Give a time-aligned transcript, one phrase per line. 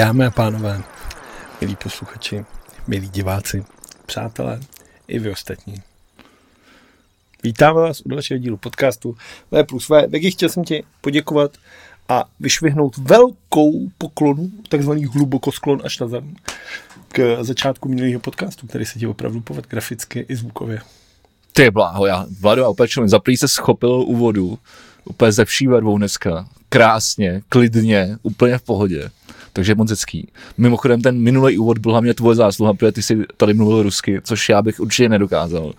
[0.00, 0.82] Dámy a pánové,
[1.60, 2.44] milí posluchači,
[2.86, 3.64] milí diváci,
[4.06, 4.60] přátelé
[5.08, 5.74] i vy ostatní.
[7.42, 9.16] Vítáme vás u dalšího dílu podcastu
[9.50, 10.06] V plus V.
[10.08, 11.56] Vegy, chtěl jsem ti poděkovat
[12.08, 16.34] a vyšvihnout velkou poklonu, takzvaný hlubokosklon až na zem,
[17.08, 20.80] k začátku minulého podcastu, který se ti opravdu povedl graficky i zvukově.
[21.52, 24.58] Ty bláho, já, Vlado, a opečuji, za se schopil úvodu,
[25.04, 29.10] úplně ze vší dneska, krásně, klidně, úplně v pohodě.
[29.60, 30.28] Takže moc hezký.
[30.58, 34.48] Mimochodem, ten minulý úvod byl hlavně tvoje zásluha, protože ty jsi tady mluvil rusky, což
[34.48, 35.72] já bych určitě nedokázal.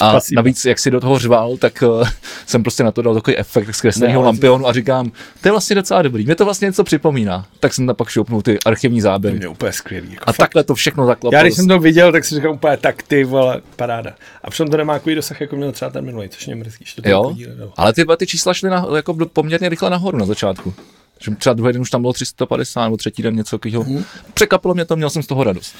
[0.00, 0.38] A Spasíba.
[0.38, 2.08] navíc, jak si do toho řval, tak uh,
[2.46, 6.02] jsem prostě na to dal takový efekt zkresleného lampionu a říkám, to je vlastně docela
[6.02, 7.46] dobrý, mě to vlastně něco připomíná.
[7.60, 9.38] Tak jsem tam pak šoupnul ty archivní záběry.
[9.38, 10.12] Mě úplně skvělý.
[10.12, 10.38] Jako a fakt.
[10.38, 11.38] takhle to všechno zaklapalo.
[11.38, 14.14] Já když jsem to viděl, tak si říkal úplně tak ty vole, paráda.
[14.44, 16.84] A přitom to nemá takový dosah, jako měl třeba ten minulý, což mě mrzí.
[17.04, 17.34] Jo,
[17.76, 20.74] ale ty, ty čísla šly na, jako poměrně rychle nahoru na začátku.
[21.20, 23.84] Že třeba druhý den už tam bylo 350, nebo třetí den něco takového.
[23.84, 24.04] Hmm.
[24.34, 25.74] Překapilo mě to, měl jsem z toho radost.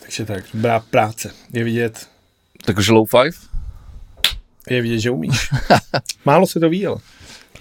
[0.00, 1.30] Takže tak, dobrá práce.
[1.52, 2.06] Je vidět.
[2.64, 3.36] Takže low five?
[4.70, 5.48] Je vidět, že umíš.
[6.24, 7.00] Málo se to viděl.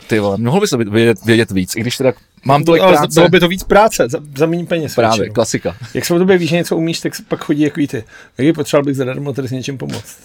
[0.08, 3.14] Ty vole, mohl by se vědět, vědět víc, i když teda mám tolik ale práce.
[3.14, 4.96] Bylo by to víc práce, za, za méně peněz.
[4.96, 5.34] Právě, většinou.
[5.34, 5.76] klasika.
[5.94, 8.04] Jak se o tobě víš, že něco umíš, tak pak chodí jako ty.
[8.38, 10.18] Jak potřeboval bych zadarmo tady s něčím pomoct.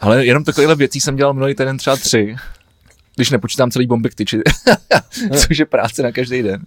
[0.00, 2.36] Ale jenom takovýhle věcí jsem dělal minulý týden třeba tři
[3.16, 4.40] když nepočítám celý bomby k tyči,
[5.36, 6.64] což je práce na každý den.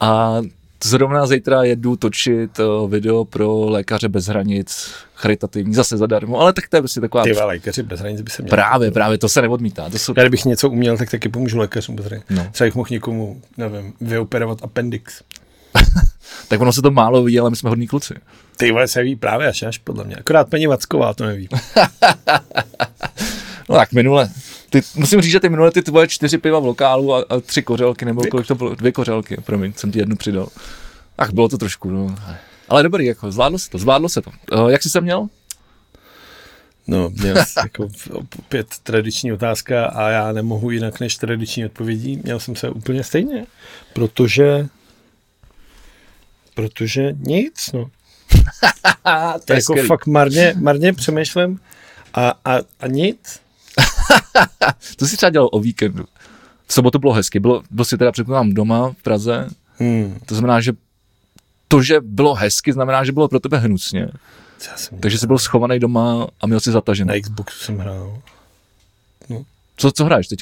[0.00, 0.40] A
[0.84, 6.68] zrovna zítra jedu točit uh, video pro lékaře bez hranic, charitativní, zase zadarmo, ale tak
[6.68, 7.24] to je prostě taková...
[7.24, 8.50] Ty lékaři bez hranic by se měli.
[8.50, 9.90] Právě, právě, to se neodmítá.
[9.90, 10.14] To jsou...
[10.16, 12.24] Já kdybych něco uměl, tak taky pomůžu lékařům bez hranic.
[12.30, 12.48] No.
[12.52, 15.22] Třeba jich mohl někomu, nevím, vyoperovat appendix.
[16.48, 18.14] tak ono se to málo ví, ale my jsme hodní kluci.
[18.56, 20.16] Ty vole se ví právě až až podle mě.
[20.16, 21.48] Akorát paní Vacková to neví.
[23.68, 24.30] no tak minule,
[24.74, 27.62] ty, musím říct, že ty minule ty tvoje čtyři piva v lokálu a, a tři
[27.62, 30.48] kořelky, nebo kolik to bylo, dvě kořelky, promiň, jsem ti jednu přidal.
[31.18, 32.16] Ach, bylo to trošku, no.
[32.68, 34.30] Ale dobrý, jako, zvládlo se to, zvládlo se to.
[34.52, 35.28] Uh, jak jsi se měl?
[36.86, 37.88] No, měl jako
[38.38, 42.20] opět tradiční otázka a já nemohu jinak než tradiční odpovědí.
[42.24, 43.46] Měl jsem se úplně stejně,
[43.92, 44.68] protože
[46.54, 47.84] protože nic, no.
[49.44, 49.88] to je jako skvělý.
[49.88, 51.60] fakt marně, marně přemýšlím
[52.14, 53.43] a, a, a nic.
[54.96, 56.04] to si třeba dělal o víkendu.
[56.66, 59.48] V sobotu bylo hezky, bylo, byl si teda předpokládám doma v Praze,
[59.78, 60.18] hmm.
[60.26, 60.72] to znamená, že
[61.68, 64.08] to, že bylo hezky, znamená, že bylo pro tebe hnusně.
[65.00, 67.08] Takže jsi byl schovaný doma a měl si zatažený.
[67.08, 68.18] Na Xboxu jsem hrál.
[69.28, 69.44] No.
[69.76, 70.40] Co, co hraješ teď?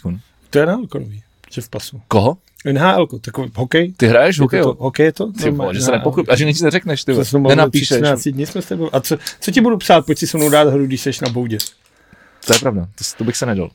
[0.50, 2.02] To je na nový, že v pasu.
[2.08, 2.36] Koho?
[2.72, 3.92] NHL, takový hokej.
[3.92, 4.62] Ty hraješ hokej?
[4.62, 5.32] To, hokej je to?
[5.32, 7.96] Ty vole, že se nepokrup, a že nic neřekneš, ty nenapíšeš.
[7.96, 8.94] 13 dní jsme s tebou.
[8.94, 11.28] A co, co ti budu psát, pojď si se mnou dát hru, když jsi na
[11.28, 11.58] boudě?
[12.46, 13.70] To je pravda, to, to bych se nedal.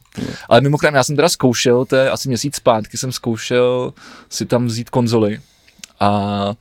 [0.49, 3.93] Ale mimochodem, já jsem teda zkoušel, to je asi měsíc zpátky, jsem zkoušel
[4.29, 5.39] si tam vzít konzoli
[5.99, 6.53] a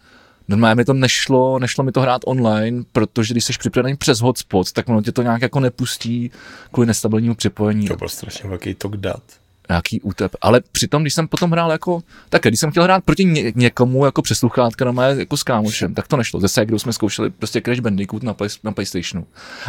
[0.48, 4.72] Normálně mi to nešlo, nešlo mi to hrát online, protože když jsi připravený přes hotspot,
[4.72, 6.30] tak ono tě to nějak jako nepustí
[6.72, 7.88] kvůli nestabilnímu připojení.
[7.88, 9.22] To byl strašně velký tok dat
[9.68, 10.36] nějaký útep.
[10.40, 14.04] Ale přitom, když jsem potom hrál jako, tak když jsem chtěl hrát proti ně, někomu
[14.04, 16.40] jako přes sluchátka na mé, jako s kámošem, tak to nešlo.
[16.40, 19.26] Ze kdo jsme zkoušeli prostě Crash Bandicoot na, play, na PlayStationu.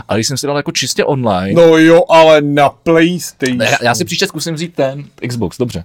[0.08, 1.54] Ale když jsem si dal jako čistě online.
[1.54, 3.58] No jo, ale na PlayStation.
[3.58, 5.84] Ne, já si příště zkusím vzít ten Xbox, dobře.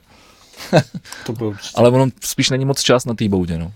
[1.27, 3.73] to bylo Ale ono spíš není moc čas na té boudě, no.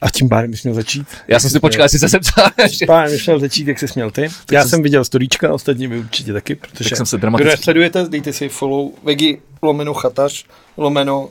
[0.00, 1.06] A tím pádem bys měl začít.
[1.28, 2.50] Já jsem si počkal, jestli se zeptal.
[2.68, 4.22] Tím pádem měl začít, jak jsi měl ty.
[4.22, 7.54] Tak Já jsem, jsem viděl storíčka, ostatní vy určitě taky, protože tak jsem se dramaticky...
[7.54, 10.44] kdo sledujete, dejte si follow Vegi lomeno chatař,
[10.76, 11.28] lomeno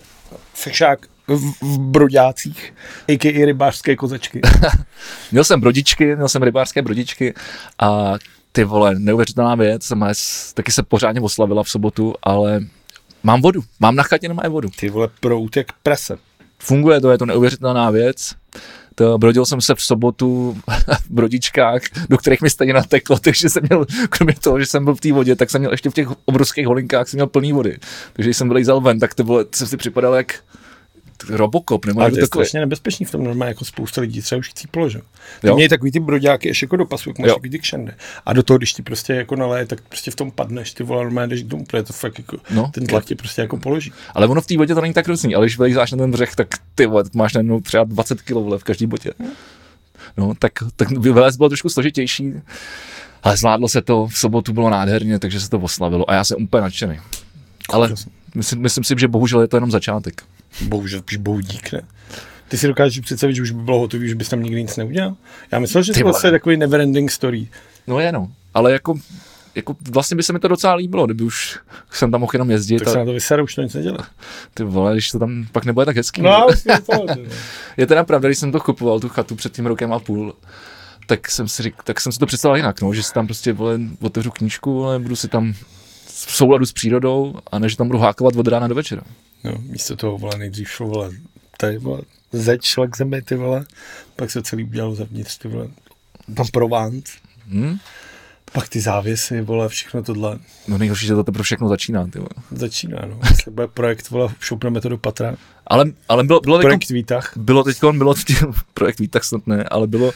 [0.53, 2.74] fešák v, v broďácích,
[3.08, 3.46] a.k.a.
[3.46, 4.41] rybářské kozačky.
[5.31, 7.34] měl jsem brodičky, měl jsem rybářské brodičky
[7.79, 8.13] a
[8.52, 10.06] ty vole, neuvěřitelná věc, jsem
[10.53, 12.59] taky se pořádně oslavila v sobotu, ale
[13.24, 14.69] mám vodu, mám na chatě nemá vodu.
[14.79, 16.18] Ty vole, prout jak prese.
[16.59, 18.35] Funguje to, je to neuvěřitelná věc.
[18.96, 20.58] To brodil jsem se v sobotu
[21.06, 24.96] v brodičkách, do kterých mi stejně nateklo, takže jsem měl, kromě toho, že jsem byl
[24.96, 27.78] v té vodě, tak jsem měl ještě v těch obrovských holinkách jsem měl plný vody.
[28.14, 30.35] Takže když jsem vylejzal ven, tak to bylo, jsem si připadal jak
[31.30, 34.50] Robocop, nebo Ale to je strašně nebezpečný v tom normálně, jako spousta lidí třeba už
[34.50, 35.02] chcíplo, že?
[35.42, 37.96] Ty mějí takový ty broďáky ještě jako do pasu, máš takový ty kšende.
[38.26, 41.04] A do toho, když ti prostě jako naleje, tak prostě v tom padneš, ty vole,
[41.04, 43.92] normálně jdeš k protože to fakt jako, no, ten tlak tě prostě jako položí.
[44.16, 46.36] Ale ono v té vodě to není tak hrozný, ale když vylízáš na ten břeh,
[46.36, 49.14] tak ty vole, máš najednou třeba 20 kg v každý botě.
[50.18, 52.34] No, tak, tak vylez bylo trošku složitější,
[53.24, 56.44] ale zvládlo se to, v sobotu bylo nádherně, takže se to oslavilo a já jsem
[56.44, 57.00] úplně nadšený.
[57.70, 57.90] Ale
[58.36, 60.24] myslím, myslím si, že bohužel je to jenom začátek.
[60.61, 61.81] Bohužel, píš bohu dík, ne?
[62.47, 65.16] Ty si dokážeš představit, že už by bylo hotový, že bys tam nikdy nic neudělal?
[65.51, 67.47] Já myslel, že to je takový neverending story.
[67.87, 68.99] No je no, ale jako
[69.55, 71.59] jako vlastně by se mi to docela líbilo, kdyby už
[71.91, 72.79] jsem tam mohl jenom jezdit.
[72.79, 74.07] Tak a, se na to vyseru, už to nic nedělá.
[74.53, 76.22] ty vole, když to tam pak nebude tak hezký.
[76.22, 77.22] No, vlastně to, to,
[77.78, 80.35] Je teda pravda, když jsem to kupoval, tu chatu před tím rokem a půl,
[81.05, 83.53] tak jsem si, řík, tak jsem si to představil jinak, no, že si tam prostě
[83.53, 85.53] vole, otevřu knížku, ale budu si tam
[86.05, 89.01] v souladu s přírodou a než tam budu hákovat od rána do večera.
[89.44, 91.12] No, místo toho, vole, nejdřív šlo, vole,
[91.58, 92.02] tady, vole,
[92.32, 93.66] zeď šla k zemi, ty vole,
[94.16, 95.68] pak se celý udělalo zevnitř, ty vole,
[96.36, 97.14] tam Provence,
[97.47, 97.78] Hm?
[98.53, 102.30] pak ty závěsy, vole, všechno tohle No nejhorší, že to teprve všechno začíná, ty vole.
[102.52, 103.20] začíná, no.
[103.30, 105.36] Jestli bude projekt, vole, šoupneme to do patra,
[105.68, 106.90] Ale, ale bylo, bylo, projekt projekt...
[106.90, 108.26] výtah, bylo teď, bylo teď,
[108.74, 110.12] projekt Výtah snad ne, ale bylo,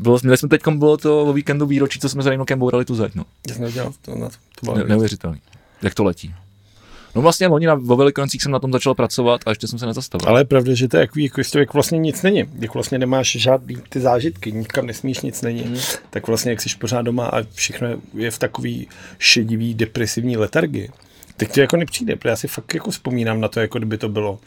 [0.00, 2.94] bylo měli jsme teď, bylo to o víkendu výročí, co jsme za Rejnokem bourali tu
[2.94, 3.24] zeď, no.
[3.48, 5.40] já jsem to, na to, to bylo Ne, neuvěřitelný.
[5.82, 6.34] Jak to letí.
[7.14, 9.86] No vlastně loni na, vo Velikoncích jsem na tom začal pracovat a ještě jsem se
[9.86, 10.28] nezastavil.
[10.28, 12.44] Ale je pravda, že to je jako, jako, jako, jak vlastně nic není.
[12.58, 15.62] Jak vlastně nemáš žádný ty zážitky, nikam nesmíš, nic není.
[15.62, 15.78] Hmm.
[16.10, 18.88] Tak vlastně, jak jsi pořád doma a všechno je v takový
[19.18, 20.90] šedivý, depresivní letargii,
[21.36, 24.08] tak ti jako nepřijde, protože já si fakt jako vzpomínám na to, jako kdyby to
[24.08, 24.38] bylo,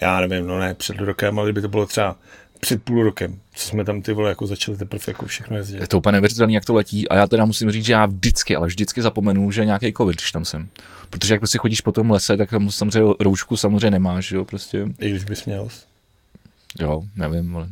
[0.00, 2.16] já nevím, no ne před rokem, ale kdyby to bylo třeba
[2.64, 5.80] před půl rokem, co jsme tam ty vole jako začali teprve jako všechno jezdit.
[5.80, 8.56] Je to úplně neuvěřitelné, jak to letí a já teda musím říct, že já vždycky,
[8.56, 10.68] ale vždycky zapomenu, že nějaký covid, když tam jsem.
[11.10, 14.88] Protože jak prostě chodíš po tom lese, tak tam samozřejmě roušku samozřejmě nemáš, jo, prostě,
[15.00, 15.68] I když bys měl.
[16.80, 17.68] jo, nevím, ale...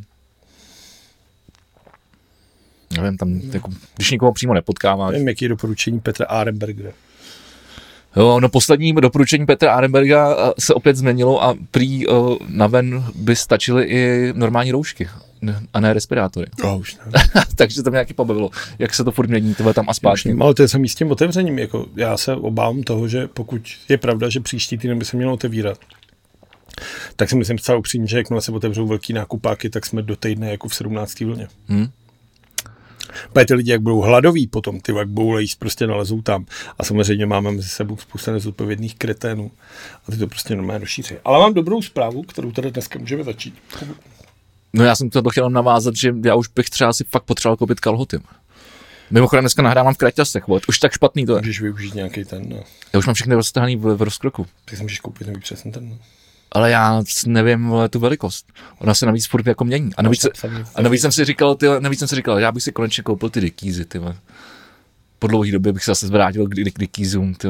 [2.97, 5.11] Nevím, tam, jako, když nikoho přímo nepotkáváš.
[5.11, 6.91] Nevím, jaký je doporučení Petra Arenbergera.
[8.15, 13.03] Jo, no poslední doporučení Petra Arenberga eh, se opět změnilo a prý uh, na ven
[13.15, 15.09] by stačily i normální roušky
[15.73, 16.47] a ne respirátory.
[16.63, 17.21] Oh, už ne.
[17.55, 18.49] Takže to mě nějaký pobavilo,
[18.79, 20.35] jak se to furt mění, tohle tam a zpátky.
[20.39, 21.59] Ale to je samý s tím otevřením.
[21.59, 25.33] Jako já se obávám toho, že pokud je pravda, že příští týden by se mělo
[25.33, 25.77] otevírat,
[27.15, 30.51] tak si myslím zcela upřímně, že jakmile se otevřou velký nákupáky, tak jsme do týdne
[30.51, 31.19] jako v 17.
[31.19, 31.47] vlně.
[31.69, 31.87] Hm?
[33.33, 36.45] Protože ty lidi, jak budou hladoví potom, ty jak budou jíst, prostě nalezou tam.
[36.79, 39.51] A samozřejmě máme mezi sebou spousta nezodpovědných kreténů.
[40.07, 41.15] A ty to prostě normálně rozšíří.
[41.25, 43.55] Ale mám dobrou zprávu, kterou tady dneska můžeme začít.
[44.73, 47.79] No já jsem to chtěl navázat, že já už bych třeba si fakt potřeboval koupit
[47.79, 48.19] kalhoty.
[49.11, 51.41] Mimochodem dneska nahrávám v kraťasech, vole, už tak špatný to je.
[51.41, 52.63] Můžeš využít nějaký ten, no.
[52.93, 54.47] Já už mám všechny roztrhaný v, v rozkroku.
[54.65, 55.97] Tak si můžeš koupit nový přesně ten, no.
[56.53, 58.45] Ale já nevím vole, tu velikost.
[58.79, 59.95] Ona se navíc furt jako mění.
[59.97, 60.29] A navíc, se,
[60.75, 63.29] a navíc jsem si říkal, ty, navíc jsem si říkal, já bych si konečně koupil
[63.29, 64.01] ty dikýzy, ty.
[65.19, 67.47] Po dlouhé době bych se zase zvrátil k, dikýzům, ty.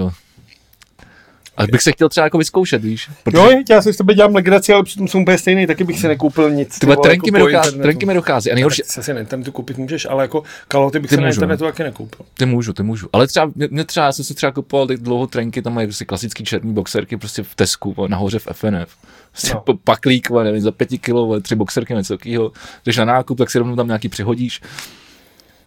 [1.57, 3.09] A bych se chtěl třeba jako vyzkoušet, víš?
[3.23, 5.99] Protože, Jo, já si s tebe dělám legraci, ale přitom jsem úplně stejný, taky bych
[5.99, 6.79] si nekoupil nic.
[6.79, 8.51] ty trenky, jako mi po dochází, trenky mi dochází.
[8.51, 11.21] A nejhorší, Tak se si na internetu koupit můžeš, ale jako kalhoty bych Ty se
[11.21, 11.43] na můžu, no.
[11.43, 12.25] internetu taky nekoupil.
[12.33, 13.07] ty můžu, ty můžu.
[13.13, 15.87] Ale třeba, mě, mě třeba, já jsem si třeba kupoval teď dlouho trenky, tam mají
[15.87, 18.89] prostě klasický černý boxerky, prostě v Tesku, vole, nahoře v FNF.
[19.31, 19.63] Prostě No.
[19.83, 22.51] paklík, vole, nevím, za pěti kilo, vole, tři boxerky, něco takového.
[22.83, 24.61] Když na nákup, tak si rovnou tam nějaký přihodíš.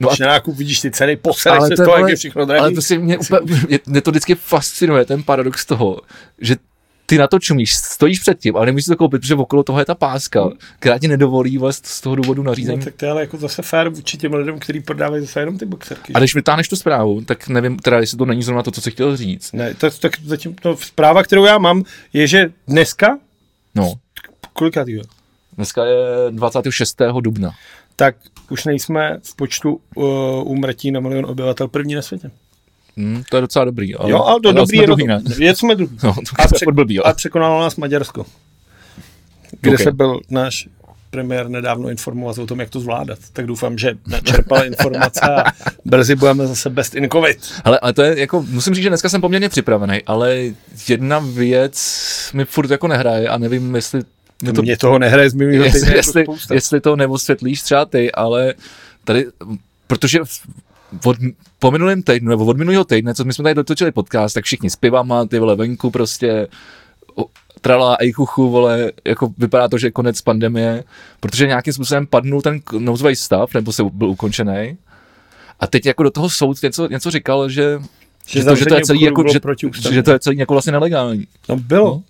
[0.01, 2.45] No a na nákup vidíš ty ceny, posereš se z to toho, jak je všechno
[2.45, 2.61] drahý.
[2.61, 6.01] Ale prostě mě, úplně, mě, mě, to vždycky fascinuje, ten paradox toho,
[6.41, 6.57] že
[7.07, 9.85] ty na to čumíš, stojíš před tím, ale nemůžeš to koupit, protože okolo toho je
[9.85, 12.79] ta páska, která ti nedovolí vlastně z toho důvodu nařízení.
[12.79, 15.59] No, tak to je ale jako zase fér vůči těm lidem, kteří prodávají zase jenom
[15.59, 16.13] ty boxerky.
[16.13, 18.91] A když vytáhneš tu zprávu, tak nevím, teda jestli to není zrovna to, co jsi
[18.91, 19.53] chtěl říct.
[19.53, 23.19] Ne, to, tak zatím to zpráva, kterou já mám, je, že dneska,
[23.75, 23.95] No,
[24.53, 25.03] kolikátýho,
[25.57, 25.97] dneska je
[26.31, 27.03] 26.
[27.21, 27.51] dubna.
[27.97, 28.17] Tak
[28.51, 30.05] už nejsme v počtu uh,
[30.53, 32.31] úmrtí na milion obyvatel první na světě.
[32.97, 33.95] Hmm, to je docela dobrý.
[33.95, 35.23] Ale, Jo, ale to ale dobrý jsme je, druhý, ne?
[35.39, 35.97] je jsme druhý.
[36.03, 38.27] No, to a, je pře- furt blbý, a překonalo nás Maďarsko,
[39.61, 39.81] kde Ok.
[39.81, 40.69] se byl náš
[41.11, 43.19] premiér nedávno informovat o tom, jak to zvládat.
[43.33, 45.45] Tak doufám, že načerpal informace a
[45.85, 47.39] brzy budeme zase best in covid.
[47.65, 50.37] Hele, ale to je jako, musím říct, že dneska jsem poměrně připravený, ale
[50.89, 51.77] jedna věc
[52.35, 54.01] mi furt jako nehraje a nevím, jestli
[54.43, 57.85] mě To mě toho nehraje z minulého týdne jestli, jako jestli, jestli to neosvětlíš třeba
[57.85, 58.55] ty, ale
[59.05, 59.27] tady,
[59.87, 60.21] protože
[61.05, 61.17] od,
[61.59, 64.71] po minulém týdnu, nebo od minulého týdne, co my jsme tady dotočili podcast, tak všichni
[64.71, 66.49] s pivama, ty vole venku prostě,
[67.61, 70.85] trala ejchuchu, vole, jako vypadá to, že je konec pandemie,
[71.21, 74.79] protože nějakým způsobem padnul ten nouzový stav, nebo se byl ukončený.
[75.61, 77.79] A teď jako do toho soud něco, něco říkal, že,
[78.27, 79.41] že, to, že to je celý jako, že,
[79.93, 81.27] že to je celý jako vlastně nelegální.
[81.49, 81.87] No bylo.
[81.87, 82.03] No.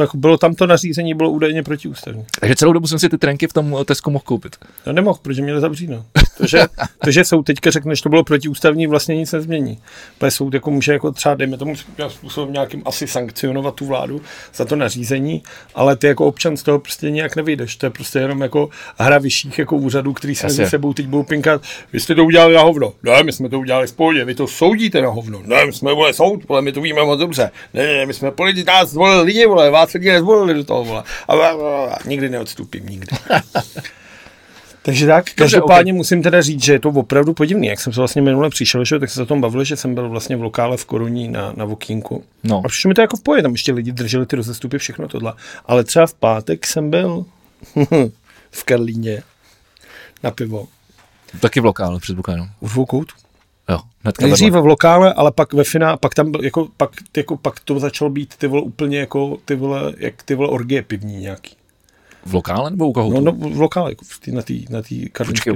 [0.00, 2.24] Jako Bylo tam to nařízení, bylo údajně protiústavní.
[2.40, 4.56] Takže celou dobu jsem si ty trenky v tom Tesku mohl koupit.
[4.86, 6.04] No nemohl, protože měli zavříno.
[6.38, 6.60] To, že,
[7.04, 9.78] to, že soud teďka řekne, že to bylo protiústavní, vlastně nic nezmění.
[10.18, 11.74] Protože soud jako může jako třeba, dejme tomu,
[12.08, 14.22] způsobem nějakým asi sankcionovat tu vládu
[14.54, 15.42] za to nařízení,
[15.74, 17.76] ale ty jako občan z toho prostě nějak nevyjdeš.
[17.76, 21.22] To je prostě jenom jako hra vyšších jako úřadů, který se mezi sebou teď budou
[21.22, 21.62] pinkat.
[21.92, 22.92] Vy jste to udělali na hovno.
[23.02, 24.24] Ne, my jsme to udělali pohodě.
[24.24, 25.42] Vy to soudíte na hovno.
[25.44, 27.50] Ne, my jsme vole soud, vole, my to víme moc dobře.
[27.74, 30.84] Ne, ne, ne, my jsme politici, nás zvolili lidi, vole, vás lidi nezvolili do toho,
[30.84, 31.02] vole.
[31.28, 33.16] A, a, a, a, nikdy neodstupím, nikdy.
[34.82, 35.96] Takže tak, každopádně okay.
[35.96, 37.66] musím teda říct, že je to opravdu podivný.
[37.66, 40.08] Jak jsem se vlastně minule přišel, že, tak se o tom bavil, že jsem byl
[40.08, 42.24] vlastně v lokále v Koruní na, na Vokínku.
[42.42, 42.62] No.
[42.64, 45.32] A přišlo mi to jako v pohodě, tam ještě lidi drželi ty rozestupy, všechno tohle.
[45.66, 47.24] Ale třeba v pátek jsem byl
[48.50, 49.22] v Karlíně
[50.22, 50.68] na pivo.
[51.40, 52.50] Taky v lokále, předpokládám.
[52.60, 53.14] U dvou koutů.
[53.68, 57.36] Jo, hnedka Nejdřív v lokále, ale pak ve finále, pak tam byl, jako, pak, jako,
[57.36, 61.16] pak to začalo být ty vole úplně jako ty vole, jak ty vole orgie pivní
[61.16, 61.56] nějaký.
[62.26, 63.10] V lokále nebo u koho?
[63.10, 65.06] No, no v lokále, jako v tý, na té na tý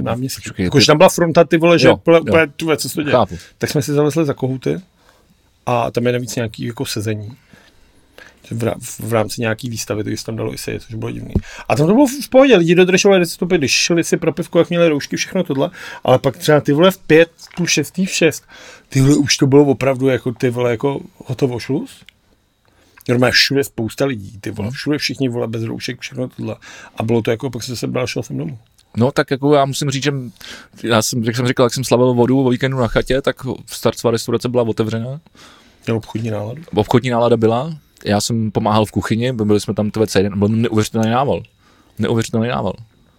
[0.01, 0.41] náměstí.
[0.43, 2.23] počkej, Jakože ty- tam byla fronta, ty vole, že Jo, úplně, jo.
[2.23, 3.11] úplně, ty vole, co se to děje.
[3.11, 3.37] Chápu.
[3.57, 4.81] Tak jsme si zalezli za kohouty
[5.65, 7.31] a tam je navíc nějaký jako sezení.
[8.51, 11.33] V, v rámci nějaký výstavy, takže se tam dalo i sedět, což bylo divný.
[11.69, 14.69] A tam to bylo v pohodě, lidi dodržovali stupy, když šli si pro pivko, jak
[14.69, 15.69] měli roušky, všechno tohle,
[16.03, 18.43] ale pak třeba ty vole v pět, tu šestý, v šest,
[18.89, 21.91] ty vole už to bylo opravdu jako ty vole jako hotovo šluz.
[23.09, 26.55] Normálně všude spousta lidí, ty vole, všude všichni vole bez roušek, všechno tohle.
[26.97, 28.57] A bylo to jako, pak jsem se sebral, šel jsem domů.
[28.97, 30.11] No tak jako já musím říct, že
[30.83, 34.11] já jsem, jak jsem říkal, jak jsem slavil vodu o víkendu na chatě, tak starcová
[34.11, 35.19] restaurace byla otevřená,
[35.85, 36.61] Měl obchodní náladu.
[36.75, 41.09] obchodní nálada byla, já jsem pomáhal v kuchyni, byli jsme tam tvé celý byl neuvěřitelný
[41.09, 41.41] nával.
[41.99, 42.73] Neuvěřitelný nával.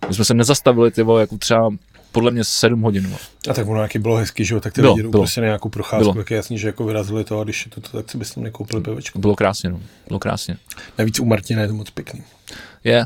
[0.08, 1.70] My jsme se nezastavili, ty vole, jako třeba
[2.12, 3.16] podle mě 7 hodin.
[3.50, 5.22] A tak ono, jaký bylo hezky, že jo, tak ty Bylo, lidi jdou bylo.
[5.22, 6.14] prostě na nějakou procházku, Bylo.
[6.14, 8.40] tak je jasný, že jako vyrazili to a když je to, to tak si byste
[8.40, 9.18] nekoupili pivečko.
[9.18, 9.80] Bylo krásně, no.
[10.08, 10.56] Bylo krásně.
[10.98, 12.22] Navíc u Martina je to moc pěkný.
[12.84, 13.04] Je.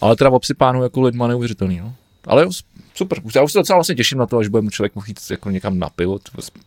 [0.00, 1.94] Ale teda obsypánu jako lidma neuvěřitelný, no.
[2.26, 2.50] Ale jo,
[2.94, 3.18] super.
[3.22, 5.50] Už- Já už se docela vlastně těším na to, až budeme člověk mohl jít jako
[5.50, 6.18] někam na pivo,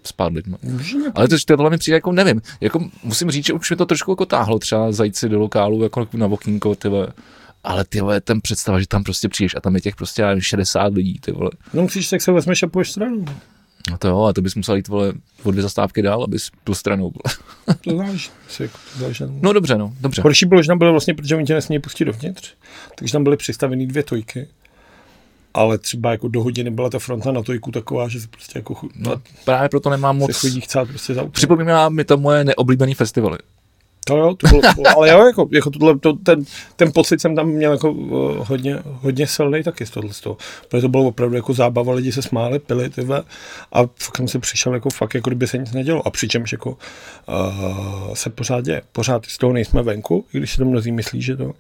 [0.03, 0.57] s- pár lidma.
[1.15, 2.41] Ale to, tohle mi přijde jako nevím.
[2.61, 5.83] Jako musím říct, že už mi to trošku jako táhlo třeba zajít si do lokálu
[5.83, 7.07] jako na Vokínko, ty vole.
[7.63, 10.27] Ale ty vole, ten představa, že tam prostě přijdeš a tam je těch prostě já
[10.27, 11.49] nevím, 60 lidí, ty vole.
[11.73, 13.25] No musíš, tak se vezmeš a půjdeš stranou.
[13.91, 16.75] No to jo, a to bys musel jít vole o dvě zastávky dál, abys byl
[16.75, 17.03] stranou.
[17.03, 17.35] Vole.
[17.81, 18.19] To.
[18.47, 19.39] Si jako, to tom.
[19.41, 20.21] No dobře, no, dobře.
[20.21, 22.53] Horší bylo, že tam bylo vlastně, protože oni tě nesmějí pustit dovnitř,
[22.95, 24.47] takže tam byly přistavený dvě tojky.
[25.53, 28.73] Ale třeba jako do hodiny byla ta fronta na tojku taková, že se prostě jako
[28.73, 30.37] chu- No, právě proto nemám se moc.
[30.37, 31.25] chodí chcát prostě za.
[31.25, 33.37] Připomíná mi to moje neoblíbený festivaly.
[34.05, 36.43] To jo, to bylo, to bylo ale jo, jako, jako tohle, to, ten,
[36.75, 40.37] ten pocit jsem tam měl jako uh, hodně, hodně silný taky z tohle z toho.
[40.69, 43.23] Protože to bylo opravdu jako zábava, lidi se smáli, pili tyhle
[43.71, 46.07] a fakt jsem si přišel jako fakt, jako kdyby se nic nedělo.
[46.07, 48.81] A přičemž jako uh, se pořád děje.
[48.91, 51.53] Pořád z toho nejsme venku, i když si to mnozí myslí, že to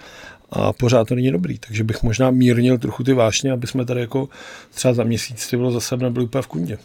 [0.49, 4.01] a pořád to není dobrý, takže bych možná mírnil trochu ty vášně, aby jsme tady
[4.01, 4.29] jako
[4.73, 6.77] třeba za měsíc ty bylo zase nebyli úplně v kundě.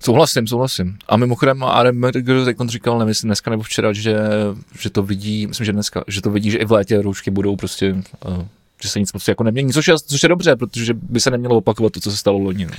[0.00, 0.96] Souhlasím, souhlasím.
[1.08, 4.16] A mimochodem Adam Merger teď říkal, nemyslím dneska nebo včera, že,
[4.80, 7.56] že to vidí, myslím, že dneska, že to vidí, že i v létě roušky budou
[7.56, 8.44] prostě, uh,
[8.82, 11.56] že se nic prostě jako nemění, což je, což je dobře, protože by se nemělo
[11.56, 12.66] opakovat to, co se stalo loni.
[12.66, 12.72] No.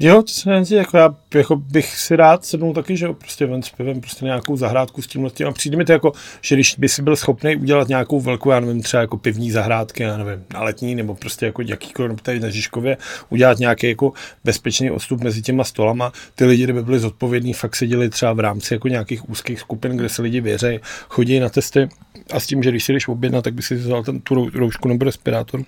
[0.00, 3.46] Jo, to se nenci, jako já jako bych si rád sednul taky, že jo, prostě
[3.46, 5.46] ven s pivem, prostě nějakou zahrádku s tímhle tím.
[5.46, 8.60] A přijde mi to jako, že když by si byl schopný udělat nějakou velkou, já
[8.60, 12.50] nevím, třeba jako pivní zahrádky, já nevím, na letní, nebo prostě jako jakýkoliv tady na
[12.50, 12.96] Žižkově,
[13.28, 14.12] udělat nějaký jako
[14.44, 16.12] bezpečný odstup mezi těma stolama.
[16.34, 20.08] Ty lidi, kdyby byli zodpovědní, fakt seděli třeba v rámci jako nějakých úzkých skupin, kde
[20.08, 21.88] se lidi věří, chodí na testy
[22.32, 24.50] a s tím, že když si jdeš objednat, tak by si vzal ten, tu rou-
[24.54, 25.62] roušku nebo respirátor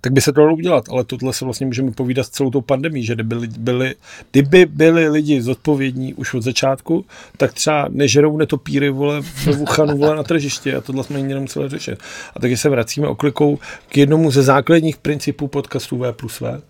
[0.00, 2.60] tak by se to dalo udělat, ale tohle se vlastně můžeme povídat s celou tou
[2.60, 3.94] pandemí, že kdyby byli, byli,
[4.30, 7.04] kdyby byli lidi zodpovědní už od začátku,
[7.36, 11.68] tak třeba nežerou netopíry vole, ve Wuhanu vole na tržiště a tohle jsme nikdy nemuseli
[11.68, 11.98] řešit.
[12.36, 13.58] A taky se vracíme oklikou
[13.88, 16.62] k jednomu ze základních principů podcastu V plus V.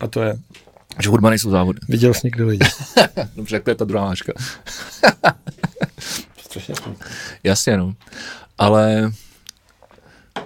[0.00, 0.38] A to je,
[1.02, 1.78] Že hudba nejsou závody.
[1.88, 2.66] viděl jsi někdy lidi.
[3.36, 4.14] Dobře, jak to je ta druhá
[6.82, 7.06] smutný.
[7.44, 7.94] Jasně, no.
[8.58, 9.12] Ale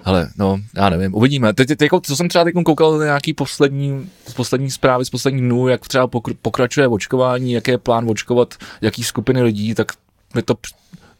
[0.03, 1.53] ale no, já nevím, uvidíme.
[1.53, 5.43] Teď, teď jako, co jsem třeba teď koukal na nějaký poslední, poslední zprávy z posledních
[5.43, 9.91] dnů, jak třeba pokr- pokračuje očkování, jaký je plán očkovat, jaký skupiny lidí, tak
[10.35, 10.55] mi to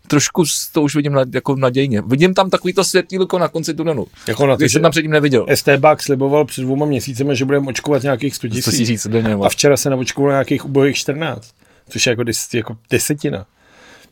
[0.08, 2.02] trošku to už vidím na, jako nadějně.
[2.02, 4.08] Vidím tam takový to světýlko na konci tunelu.
[4.28, 5.46] Jako na to, jsem tam předtím neviděl.
[5.56, 9.08] STBák sliboval před dvěma měsícemi, že budeme očkovat nějakých 100 Co si tisíc.
[9.44, 11.54] A včera se naočkovalo nějakých ubohých 14,
[11.90, 13.46] což je jako, des, jako desetina.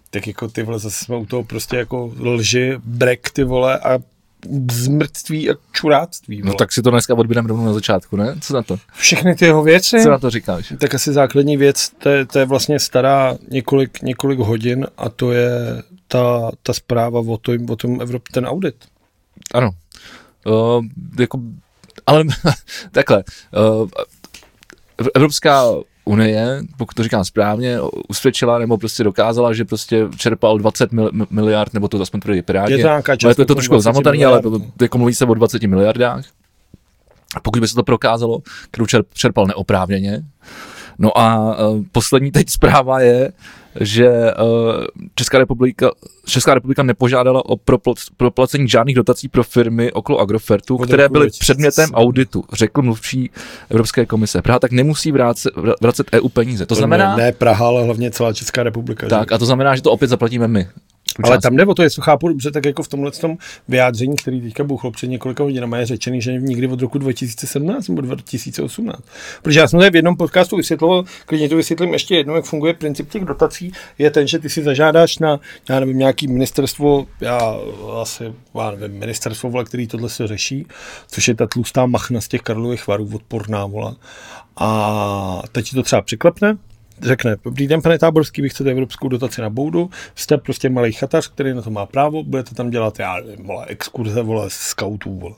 [0.10, 4.00] Tak jako ty vole, zase jsme u toho prostě jako lži, brek ty vole a
[4.72, 6.42] zmrtví a čuráctví.
[6.42, 6.52] Vole.
[6.52, 8.36] No tak si to dneska odbídeme rovnou na začátku, ne?
[8.42, 8.78] Co na to?
[8.94, 10.74] Všechny ty jeho věci, Co na to říkáš?
[10.80, 15.32] tak asi základní věc, to je, to je vlastně stará několik, několik hodin a to
[15.32, 15.50] je
[16.08, 18.76] ta, ta zpráva o tom, o tom Evrop, ten audit.
[19.54, 19.70] Ano.
[20.46, 20.86] Uh,
[21.20, 21.40] jako,
[22.06, 22.24] ale
[22.92, 23.24] takhle.
[23.82, 23.90] Uh,
[25.16, 25.64] Evropská
[26.06, 27.78] unie, pokud to říkám správně,
[28.10, 32.74] usvědčila nebo prostě dokázala, že prostě čerpal 20 mil, miliard, nebo to aspoň tvrdí Piráti.
[32.74, 32.84] Je to
[33.22, 36.26] to je to kolem trošku 20 zamotaný, ale to, jako mluví se o 20 miliardách.
[37.36, 38.40] A pokud by se to prokázalo,
[38.72, 40.24] kterou čer, čerpal neoprávněně,
[41.00, 43.32] No a uh, poslední teď zpráva je,
[43.80, 44.84] že uh,
[45.16, 45.92] Česká republika,
[46.26, 51.26] Česká republika nepožádala o propl- proplacení žádných dotací pro firmy okolo Agrofertu, Od které byly
[51.26, 51.40] 2007.
[51.40, 53.32] předmětem auditu, řekl mluvčí
[53.70, 54.42] Evropské komise.
[54.42, 56.66] Praha tak nemusí vracet, vracet EU peníze.
[56.66, 59.06] To znamená, Ne, ne Praha, ale hlavně celá Česká republika.
[59.06, 59.10] že?
[59.10, 60.68] tak, a to znamená, že to opět zaplatíme my.
[61.14, 61.42] Tu Ale část.
[61.42, 64.42] tam jde o to, jestli to chápu dobře, tak jako v tomhle tom vyjádření, který
[64.42, 69.04] teďka bouchlo před několika hodinami, je řečený, že nikdy od roku 2017 nebo 2018.
[69.42, 72.74] Protože já jsem tady v jednom podcastu vysvětloval, klidně to vysvětlím ještě jednou, jak funguje
[72.74, 75.40] princip těch dotací, je ten, že ty si zažádáš na,
[75.70, 77.58] já nevím, nějaký ministerstvo, já
[78.02, 80.68] asi, já nevím, ministerstvo, vole, který tohle se řeší,
[81.08, 83.96] což je ta tlustá machna z těch Karlových varů, odporná, vola.
[84.58, 86.58] A teď ti to třeba přiklepne,
[87.04, 91.28] řekne, dobrý den, pane Táborský, vy chcete evropskou dotaci na boudu, jste prostě malý chatař,
[91.28, 95.36] který na to má právo, budete tam dělat, já nevím, vole, exkurze, vole, scoutů, vole.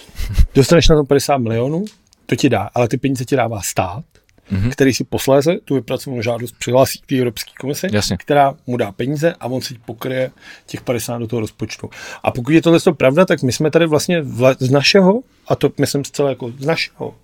[0.54, 1.84] Dostaneš na to 50 milionů,
[2.26, 4.04] to ti dá, ale ty peníze ti dává stát,
[4.52, 4.70] mm-hmm.
[4.70, 8.16] který si posléze tu vypracovanou žádost přihlásí k té Evropské komisi, Jasně.
[8.16, 10.30] která mu dá peníze a on si pokryje
[10.66, 11.90] těch 50 do toho rozpočtu.
[12.22, 15.56] A pokud je tohle to pravda, tak my jsme tady vlastně vla, z našeho, a
[15.56, 17.14] to myslím zcela jako z našeho,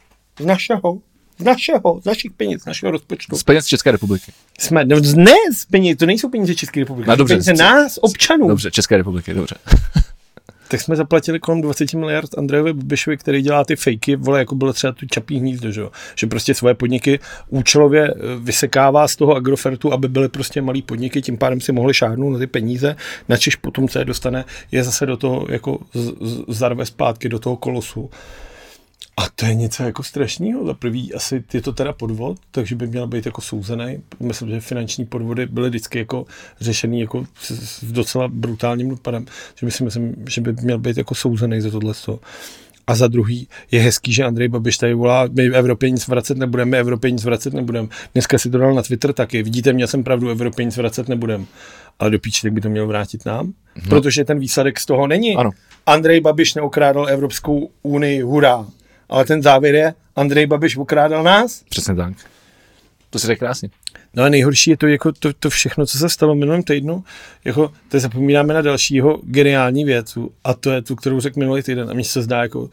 [0.40, 0.99] z našeho,
[1.38, 3.37] z našeho, z našich peněz, z našeho rozpočtu.
[3.37, 4.33] Z peněz České republiky.
[4.59, 7.35] Jsme, no, ne z peněz, to nejsou peníze České republiky, No, to jsou dobře.
[7.35, 8.49] peníze nás, občanů.
[8.49, 9.54] Dobře, České republiky, dobře.
[10.71, 14.73] Tak jsme zaplatili kolem 20 miliard Andrejovi Babišovi, který dělá ty fejky, vole, jako bylo
[14.73, 15.90] třeba tu čapí hnízdo, že, jo?
[16.16, 21.23] že prostě svoje podniky účelově eh, vysekává z toho agrofertu, aby byly prostě malý podniky,
[21.23, 22.97] tím pádem si mohli šáhnout na ty peníze,
[23.28, 27.38] načež potom, co je dostane, je zase do toho, jako z- z- zarve zpátky do
[27.38, 28.11] toho kolosu.
[29.18, 30.66] A to je něco jako strašného.
[30.66, 34.02] Za prvý asi je to teda podvod, takže by měl být jako souzený.
[34.20, 36.26] Myslím, že finanční podvody byly vždycky jako
[36.60, 39.26] řešený jako s, docela brutálním dopadem.
[39.54, 41.94] Že my si myslím, že by měl být jako souzený za tohle.
[42.87, 46.38] A za druhý je hezký, že Andrej Babiš tady volá, my v Evropě nic vracet
[46.38, 47.88] nebudeme, my v Evropě nic vracet nebudeme.
[48.14, 49.42] Dneska si to dal na Twitter taky.
[49.42, 51.44] Vidíte, měl jsem pravdu, v Evropě nic vracet nebudeme.
[51.98, 53.88] Ale do píči, tak by to měl vrátit nám, no.
[53.88, 55.37] protože ten výsledek z toho není.
[55.37, 55.50] Ano.
[55.87, 58.66] Andrej Babiš neokrádal Evropskou unii, hurá.
[59.08, 61.62] Ale ten závěr je, Andrej Babiš okrádal nás.
[61.68, 62.14] Přesně tak.
[63.10, 63.68] To si řekl krásně.
[64.14, 67.04] No a nejhorší je to, jako to, to všechno, co se stalo v minulém týdnu,
[67.44, 71.90] jako to zapomínáme na dalšího geniální věcu a to je tu, kterou řekl minulý týden
[71.90, 72.70] a mně se zdá, jako,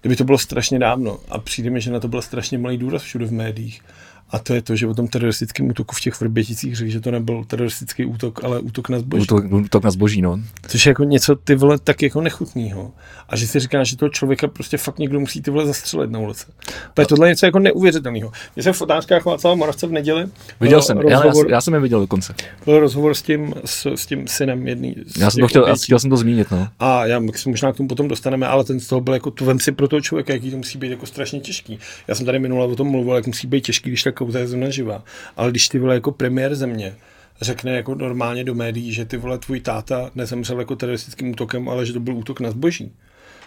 [0.00, 3.02] kdyby to bylo strašně dávno a přijde mi, že na to byl strašně malý důraz
[3.02, 3.82] všude v médiích.
[4.30, 7.10] A to je to, že o tom teroristickém útoku v těch Vrběticích řekl, že to
[7.10, 9.22] nebyl teroristický útok, ale útok na zboží.
[9.22, 10.40] Útok, útok na zboží, no.
[10.68, 12.92] Což je jako něco ty vole tak jako nechutného.
[13.28, 16.18] A že si říká, že toho člověka prostě fakt někdo musí ty vole zastřelit na
[16.18, 16.46] ulici.
[16.94, 18.32] To je tohle něco jako neuvěřitelného.
[18.56, 20.26] Mě jsem v otázkách Václava Moravce v neděli.
[20.60, 22.34] Viděl jsem, já, já, rozhovor, já jsem je viděl dokonce.
[22.64, 24.96] byl rozhovor s tím, s, s tím synem jedný.
[25.18, 26.68] Já jsem to chtěl, já chtěl jsem to zmínit, no.
[26.78, 29.44] A já si možná k tomu potom dostaneme, ale ten z toho byl jako, to
[29.44, 31.78] vem si pro toho člověka, jaký to musí být jako strašně těžký.
[32.08, 34.46] Já jsem tady minule o tom mluvil, jak musí být těžký, když ta kauza je
[34.46, 35.04] zrovna živá.
[35.36, 36.94] Ale když ty vole jako premiér země
[37.40, 41.86] řekne jako normálně do médií, že ty vole tvůj táta nezemřel jako teroristickým útokem, ale
[41.86, 42.92] že to byl útok na zboží,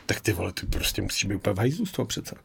[0.06, 2.36] tak ty vole, ty prostě musíš být úplně v z toho přece.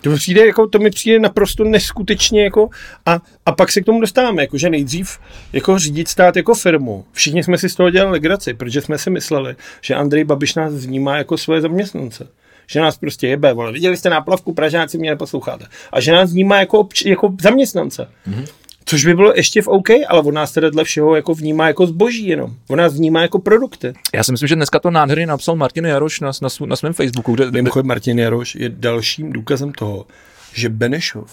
[0.00, 2.68] To přijde, jako, to mi přijde naprosto neskutečně jako,
[3.06, 5.18] a, a pak se k tomu dostáváme, jako, že nejdřív
[5.52, 7.04] jako řídit stát jako firmu.
[7.12, 10.74] Všichni jsme si z toho dělali legraci, protože jsme si mysleli, že Andrej Babiš nás
[10.74, 12.28] vnímá jako svoje zaměstnance.
[12.66, 13.72] Že nás prostě jebe, vole.
[13.72, 15.66] Viděli jste náplavku, Pražáci mě neposloucháte.
[15.92, 18.08] A že nás vnímá jako, obč- jako zaměstnance.
[18.28, 18.46] Mm-hmm.
[18.84, 21.86] Což by bylo ještě v OK, ale on nás teda dle všeho jako vnímá jako
[21.86, 22.54] zboží jenom.
[22.68, 23.92] On nás vnímá jako produkty.
[24.14, 26.92] Já si myslím, že dneska to nádherně napsal Martin Jaroš na, na, svů- na svém
[26.92, 30.06] Facebooku, kde, kde, Mimochodem Martin Jaroš je dalším důkazem toho,
[30.52, 31.30] že Benešov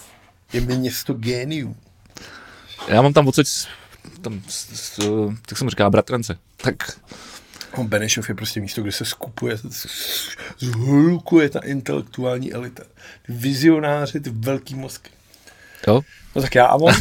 [0.54, 1.76] je město géniů.
[2.88, 3.48] já mám tam odsaď,
[4.22, 5.00] tam, s, s,
[5.46, 6.38] tak jsem říká, bratrance.
[6.58, 7.00] Tak
[7.84, 9.58] Benešov je prostě místo, kde se skupuje,
[10.60, 12.84] zhlukuje ta intelektuální elita.
[13.30, 15.10] Vizionáři, ty velký mozky.
[15.88, 16.02] jo.
[16.36, 16.94] No tak já a on.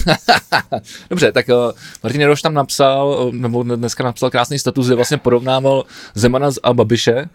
[1.10, 1.54] Dobře, tak uh,
[2.02, 6.74] Martin Jaroš tam napsal, uh, nebo dneska napsal krásný status, kde vlastně porovnával Zemana a
[6.74, 7.28] Babiše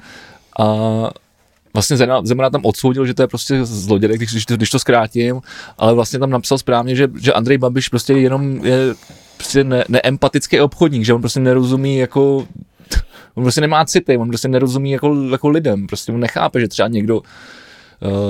[0.59, 0.65] a
[1.73, 5.41] vlastně Zemana, tam odsoudil, že to je prostě zloděj, když, když, to, když to zkrátím,
[5.77, 8.95] ale vlastně tam napsal správně, že, že Andrej Babiš prostě jenom je
[9.37, 12.47] prostě ne, neempatický obchodník, že on prostě nerozumí jako
[13.35, 16.87] on prostě nemá city, on prostě nerozumí jako, jako lidem, prostě on nechápe, že třeba
[16.87, 17.23] někdo uh,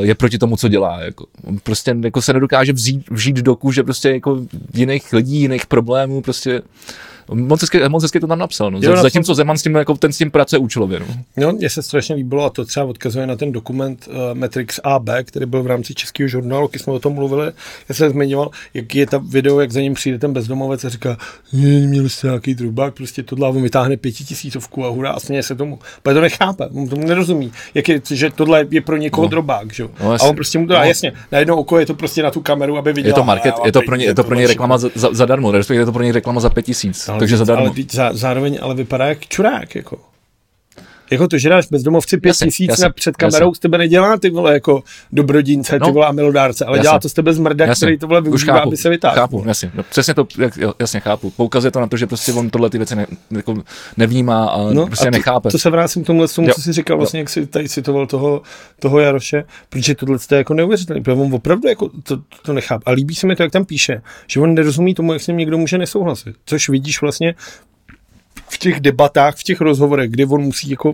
[0.05, 1.01] je proti tomu, co dělá.
[1.01, 1.25] Jako.
[1.43, 4.41] On prostě jako se nedokáže vzít, vžít do kůže prostě jako
[4.73, 6.61] jiných lidí, jiných problémů, prostě
[7.33, 8.71] Moc hezky, moc hezky to tam napsal.
[8.71, 8.79] No.
[8.81, 10.99] Jo, na Zatímco Zeman s tím, jako, ten s tím pracuje účelově.
[10.99, 11.05] No.
[11.37, 15.09] No, mně se strašně líbilo a to třeba odkazuje na ten dokument uh, Matrix AB,
[15.23, 17.51] který byl v rámci českého žurnálu, když jsme o tom mluvili,
[17.89, 21.17] já jsem zmiňoval, jak je ta video, jak za ním přijde ten bezdomovec a říká,
[21.53, 25.43] "Je, měl jste nějaký drubák, prostě tohle a on vytáhne pětitisícovku a hurá a směje
[25.43, 25.79] se tomu.
[26.03, 29.25] Protože to nechápe, on tomu nerozumí, jak je, že tohle je pro někoho No.
[29.25, 29.29] no.
[29.29, 29.87] drobák, že?
[30.03, 30.85] No, a on prostě mu to dá, No.
[30.85, 33.09] jasně, na jedno oko je to prostě na tu kameru, aby viděl.
[33.09, 35.81] Je to market, je to pro ně, je to pro ně reklama za, za, respektive
[35.81, 37.65] je to pro ně reklama za pět tisíc, Ale takže zadarmo.
[37.65, 40.12] Ale zá, zároveň ale vypadá jak čurák, jako.
[41.11, 43.55] Jako to, že dáš bezdomovci pět Jasně, tisíc jasně, na před kamerou, jasně.
[43.55, 45.93] z tebe nedělá ty vole jako dobrodince, ty No.
[45.93, 46.83] vole a milodárce, ale Jasně.
[46.87, 47.85] dělá to z tebe zmrda, Jasně.
[47.87, 49.15] který to vole Už využívá, chápu, aby se vytáhl.
[49.15, 49.71] Chápu, jasně.
[49.75, 51.29] No, přesně to, jak, jo, jasně chápu.
[51.29, 53.63] Poukazuje to na to, že prostě on tohle ty věci ne, jako
[53.97, 55.49] nevnímá a no, prostě a to, nechápe.
[55.49, 56.53] To se vrátím k tomu, tomu Jo.
[56.53, 58.41] co jsi říkal, vlastně, jak jsi tady citoval toho,
[58.79, 62.83] toho Jaroše, protože tohle je jako neuvěřitelné, protože on opravdu jako to, to nechápe.
[62.85, 65.37] A líbí se mi to, jak tam píše, že on nerozumí tomu, jak s ním
[65.37, 66.35] někdo může nesouhlasit.
[66.45, 67.35] Což vidíš vlastně
[68.49, 70.93] v těch debatách, v těch rozhovorech, kdy on musí jako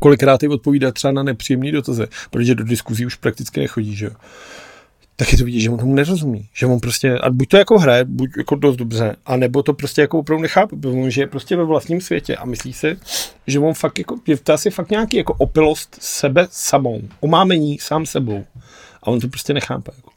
[0.00, 4.12] kolikrát i odpovídat třeba na nepříjemný dotazy, protože do diskuzí už prakticky nechodí, že jo.
[5.18, 6.48] Tak je to vidět, že on tomu nerozumí.
[6.54, 10.00] Že on prostě, a buď to jako hraje, buď jako dost dobře, anebo to prostě
[10.00, 12.96] jako opravdu nechápe, protože žije prostě ve vlastním světě a myslí si,
[13.46, 18.06] že on fakt jako, je to asi fakt nějaký jako opilost sebe samou, omámení sám
[18.06, 18.44] sebou.
[19.02, 19.92] A on to prostě nechápe.
[19.96, 20.10] Jako.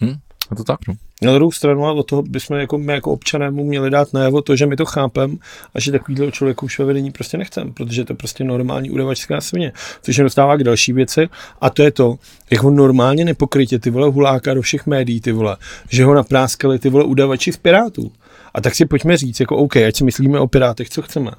[0.00, 0.14] Hm?
[0.52, 0.94] Je to tak, no.
[1.22, 4.42] Na druhou stranu, ale od toho bychom jako, my jako občané mu měli dát najevo
[4.42, 5.38] to, že my to chápem
[5.74, 9.40] a že takovýhle člověku už ve vedení prostě nechcem, protože je to prostě normální udavačská
[9.40, 9.72] svině.
[10.02, 11.28] Což mě dostává k další věci
[11.60, 12.16] a to je to,
[12.50, 15.56] jak on normálně nepokrytě ty vole huláka do všech médií, ty vole,
[15.90, 18.12] že ho napráskali ty vole udavači z Pirátů.
[18.54, 21.30] A tak si pojďme říct, jako OK, ať si myslíme o Pirátech, co chceme.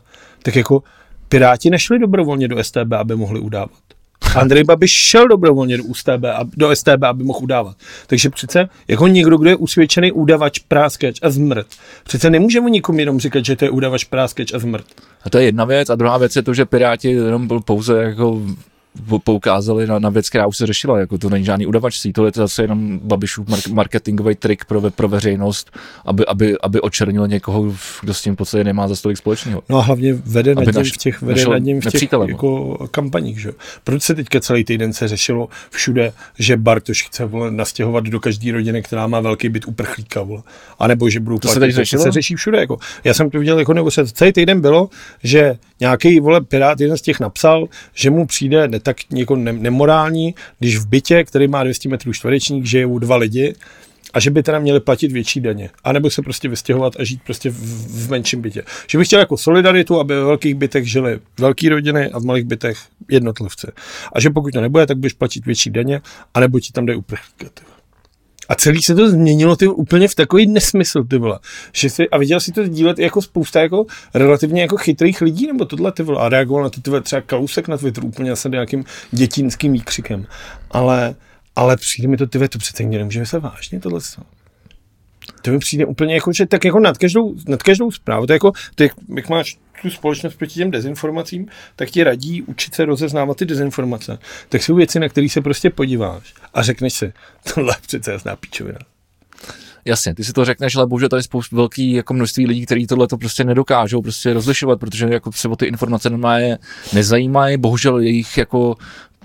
[0.44, 0.84] Tak jako
[1.30, 3.72] Piráti nešli dobrovolně do STB, aby mohli udávat.
[4.36, 7.76] Andrej Babiš šel dobrovolně do, USTB, a- do STB, aby mohl udávat.
[8.08, 11.68] Takže přece, jako někdo, kdo je usvědčený udavač, práskeč a zmrt,
[12.04, 14.86] přece nemůže mu nikomu jenom říkat, že to je udavač, práskeč a zmrt.
[15.24, 15.90] A to je jedna věc.
[15.90, 18.42] A druhá věc je to, že Piráti jenom byl pouze jako
[19.24, 22.32] poukázali na, na věc, která už se řešila, jako to není žádný udavačství, to je
[22.32, 25.72] to zase jenom Babišův mark- marketingový trik pro, ve, pro veřejnost,
[26.06, 29.64] aby, aby, aby očernil někoho, kdo s tím v podstatě nemá za stolik společného.
[29.70, 33.40] No a hlavně vede nad ním v těch, vede nad ním v těch jako kampaních.
[33.40, 33.52] Že?
[33.84, 38.52] Proč se teďka celý týden se řešilo všude, že Bartoš chce vole, nastěhovat do každé
[38.52, 40.42] rodiny, která má velký byt uprchlíka, vole.
[40.80, 42.04] A nebo že budou To se platit, teď řešilo?
[42.04, 42.60] se řeší všude.
[42.60, 42.78] Jako.
[43.04, 44.90] Já jsem to viděl jako nebo se celý týden bylo,
[45.24, 50.36] že nějaký vole pirát, jeden z těch napsal, že mu přijde tak jako ne, nemorální,
[50.60, 53.56] když v bytě, který má 200 metrů čtverečních, žijou dva lidi,
[54.14, 55.70] a že by teda měli platit větší daně.
[55.84, 57.56] A nebo se prostě vystěhovat a žít prostě v,
[58.06, 58.64] v menším bytě.
[58.88, 62.46] Že bych chtěl jako solidaritu, aby ve velkých bytech žili velké rodiny a v malých
[62.46, 62.78] bytech
[63.10, 63.68] jednotlivci.
[64.14, 66.02] A že pokud to nebude, tak budeš platit větší daně,
[66.34, 67.73] anebo ti tam dají uprchlíka.
[68.50, 71.40] A celý se to změnilo ty úplně v takový nesmysl, ty vole.
[71.74, 75.66] Že si, a viděl si to dílet jako spousta jako relativně jako chytrých lidí, nebo
[75.66, 76.22] tohle ty vole.
[76.22, 80.28] A reagoval na to ty vole, třeba Kalousek na Twitteru úplně zase nějakým dětinským výkřikem.
[80.72, 81.16] Ale,
[81.56, 84.00] ale přijde mi to, ty vole, to přece nikdy nemůže se vážně tohle.
[85.42, 88.36] To mi přijde úplně jako, že tak jako nad každou, nad každou zprávu, to je
[88.36, 93.38] jako, ty, jak máš tu společnost proti těm dezinformacím, tak ti radí učit se rozeznávat
[93.38, 94.20] ty dezinformace.
[94.50, 97.14] Tak jsou věci, na které se prostě podíváš a řekneš si,
[97.54, 98.80] tohle přece jasná píčovina.
[99.86, 103.08] Jasně, ty si to řekneš, ale bohužel tady spoustu velký jako množství lidí, kteří tohle
[103.08, 106.58] to prostě nedokážou prostě rozlišovat, protože jako o ty informace normálně
[106.94, 108.76] nezajímají, bohužel jejich jako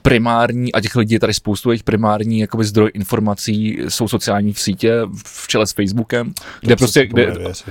[0.08, 4.60] primární, a těch lidí je tady spoustu, jejich primární jakoby zdroj informací jsou sociální v
[4.60, 4.92] sítě,
[5.26, 7.64] v čele s Facebookem, kde prostě, kde, Nevěř,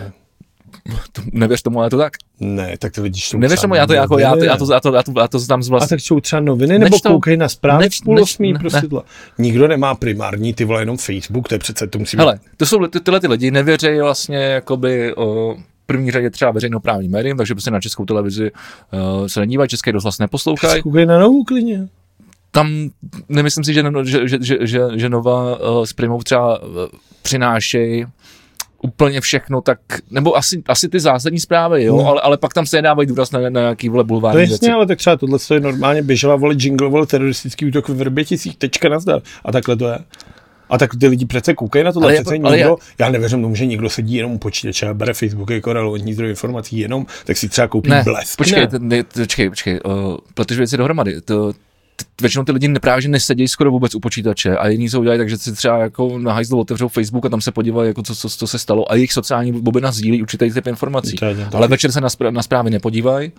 [1.11, 2.13] to, nevěř tomu, ale to tak.
[2.39, 4.79] ne, tak ty lidi čtou Nevěř tomu, já to, jako, já, to, já, to, já,
[4.79, 5.89] to, já, to, já to znám z A vlastní.
[5.89, 7.09] tak jsou třeba noviny, nebo Nečtou.
[7.09, 9.01] koukají na zprávy Neč- půl osmí, ne- prostě ne.
[9.37, 12.65] Nikdo nemá primární, ty vole, jenom Facebook, to je přece, to musí být Hele, to
[12.65, 17.37] jsou ty, tyhle ty lidi, nevěří vlastně jakoby o, v první řadě třeba veřejnoprávním médiím,
[17.37, 18.51] takže prostě na českou televizi
[19.21, 20.81] uh, se nedívají, český rozhlas neposlouchají.
[20.81, 21.87] Koukají na novou klině.
[22.51, 22.89] Tam
[23.29, 26.67] nemyslím si, že, že, že, že, že, že Nova uh, s Primou třeba uh,
[27.21, 28.05] přinášejí
[28.83, 29.79] úplně všechno, tak,
[30.11, 32.07] nebo asi, asi ty zásadní zprávy, jo, No.
[32.07, 34.53] ale, ale pak tam se nedávají důraz na, na nějaký vole To bulvární je věci.
[34.53, 38.57] jasně, ale tak třeba tohle je normálně běžela vole jingle, vole teroristický útok v Vrběticích,
[38.57, 39.21] tečka nazdar.
[39.45, 39.99] A takhle to je.
[40.69, 43.05] A tak ty lidi přece koukají na tohle, Ale ale přece ale nikdo, já...
[43.05, 46.29] já nevěřím tomu, že někdo sedí jenom u počítače a bere Facebook jako relevantní zdroj
[46.29, 48.37] informací jenom, tak si třeba koupí Ne, blesk.
[48.37, 48.79] počkej, ne.
[48.79, 51.21] ne, počkej, počkej, uh, protože věci dohromady.
[51.21, 51.53] To,
[52.21, 55.29] většinou ty lidi právě že nesedějí skoro vůbec u počítače a jiní to udělají tak,
[55.29, 58.29] že si třeba jako na hajzlu otevřou Facebook a tam se podívají, jako co, co,
[58.29, 61.15] co se stalo a jejich sociální bobina sdílí určitý typ informací.
[61.15, 61.25] To.
[61.53, 63.31] Ale večer se na, spr- na zprávy nepodívají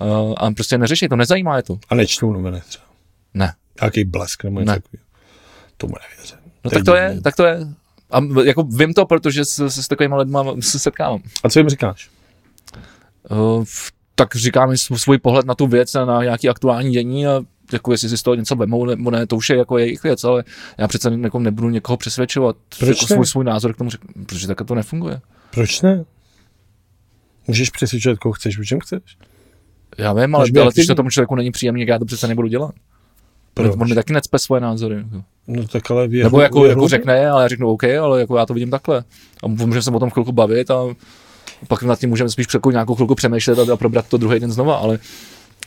[0.00, 1.78] uh, a prostě neřeší to, nezajímá je to.
[1.88, 2.84] A nečtou noviny třeba.
[3.34, 3.54] Ne.
[3.80, 4.80] Nějaký blesk nebo něco Ne.
[4.80, 5.04] takového.
[5.76, 6.38] Tomu nevěřím.
[6.64, 7.66] No tak to je, tak to je.
[8.10, 11.20] A jako vím to, protože se, se s takovými lidmi se setkávám.
[11.44, 12.10] A co jim říkáš?
[13.30, 13.64] Uh,
[14.14, 17.40] tak říkáme svůj pohled na tu věc na nějaký aktuální dění a
[17.72, 20.24] jako jestli si z toho něco vemou nebo ne, to už je jako jejich věc,
[20.24, 20.44] ale
[20.78, 24.46] já přece jako nebudu někoho přesvědčovat Proč jako svůj, svůj názor k tomu, řek- protože
[24.46, 25.20] tak to nefunguje.
[25.50, 26.04] Proč ne?
[27.46, 29.02] Můžeš přesvědčovat, koho chceš, o čem chceš.
[29.98, 32.74] Já vím, ale, ale když to tomu člověku není příjemný, já to přece nebudu dělat.
[33.54, 33.72] Proč?
[33.78, 34.96] On mi taky necpe svoje názory.
[34.96, 35.24] Jako.
[35.46, 38.46] No tak ale je Nebo jako, jako řekne, ale já řeknu OK, ale jako já
[38.46, 39.04] to vidím takhle.
[39.42, 40.84] A můžeme se o tom chvilku bavit a
[41.68, 44.76] pak nad tím můžeme spíš nějakou chvilku přemýšlet a, a probrat to druhý den znova,
[44.76, 44.98] ale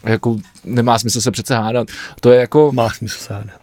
[0.06, 1.88] jako nemá smysl se přece hádat.
[2.22, 2.72] To je jako...
[2.74, 3.56] Má smysl se hádat.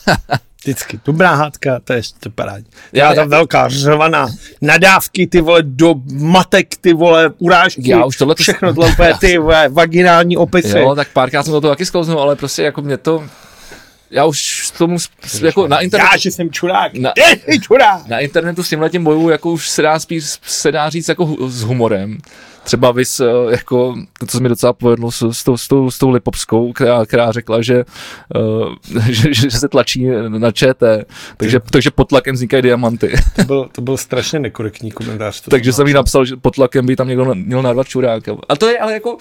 [0.62, 1.00] Vždycky.
[1.04, 2.66] Dobrá hádka, to je ještě parádní.
[2.92, 4.28] Já- Já, ta já- velká řvaná
[4.60, 7.90] nadávky, ty vole, do matek, ty vole, urážky.
[7.90, 10.78] Já už tohle to- Všechno tohle, úplně ty vole, vaginální opisy.
[10.78, 13.24] Jo, tak párkrát jsem do toho taky sklouznul, ale prostě jako mě to...
[14.10, 14.96] Já už tomu
[15.42, 16.10] jako na internetu...
[16.12, 16.94] Já, že jsem čurák.
[16.94, 17.12] Na-
[17.62, 18.06] čurák.
[18.06, 21.36] na internetu s tímhle tím boju jako už se dá spíš se dá říct jako
[21.48, 22.18] s humorem.
[22.64, 25.90] Třeba vys, eh, jako, to, co se mi docela povedlo s, s, tou, s, tou,
[25.90, 27.84] s tou Lipovskou, která, která řekla, že,
[28.36, 33.12] uh, že, že, se tlačí na ČT, takže, takže pod tlakem vznikají diamanty.
[33.36, 35.40] To byl, to byl strašně nekorektní komentář.
[35.40, 38.36] To takže jsem jí napsal, že pod tlakem by tam někdo měl narvat čuráka.
[38.48, 39.16] A to je ale jako,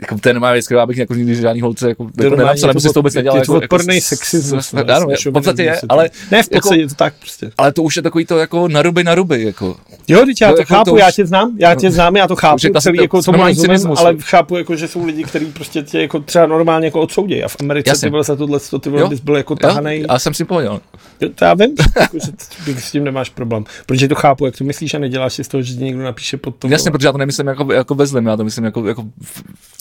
[0.00, 2.88] jako to nemá věc, která bych jako nikdy žádný holce jako, jako nenapsal, nebo si
[2.92, 3.38] to vůbec nedělal.
[3.38, 4.66] Je to jako, odporný jako, sexismus.
[4.66, 7.50] s- Ano, v podstatě je, ale Ne, v podstatě jako- je to tak prostě.
[7.58, 9.76] ale to už je takový to jako na ruby na ruby, jako.
[10.08, 12.16] Jo, teď já To to, jako chápu, to už- já tě znám, já tě znám,
[12.16, 13.98] já to chápu, klasi- celý, jako normální rozumím, cynismus.
[14.00, 17.48] ale chápu, jako, že jsou lidi, kteří prostě tě jako třeba normálně jako odsoudějí a
[17.48, 18.06] v Americe Jasně.
[18.06, 19.08] ty vole za tohle, ty vole, Jo.
[19.08, 20.04] bys byl jako tahanej.
[20.08, 20.80] já jsem si pohodil.
[21.34, 22.32] To já vím, jako, že
[22.64, 25.48] ty s tím nemáš problém, protože to chápu, jak to myslíš a neděláš si z
[25.48, 26.68] toho, že někdo napíše pod to.
[26.68, 29.04] Jasně, protože já to nemyslím jako, jako ve já to myslím jako, jako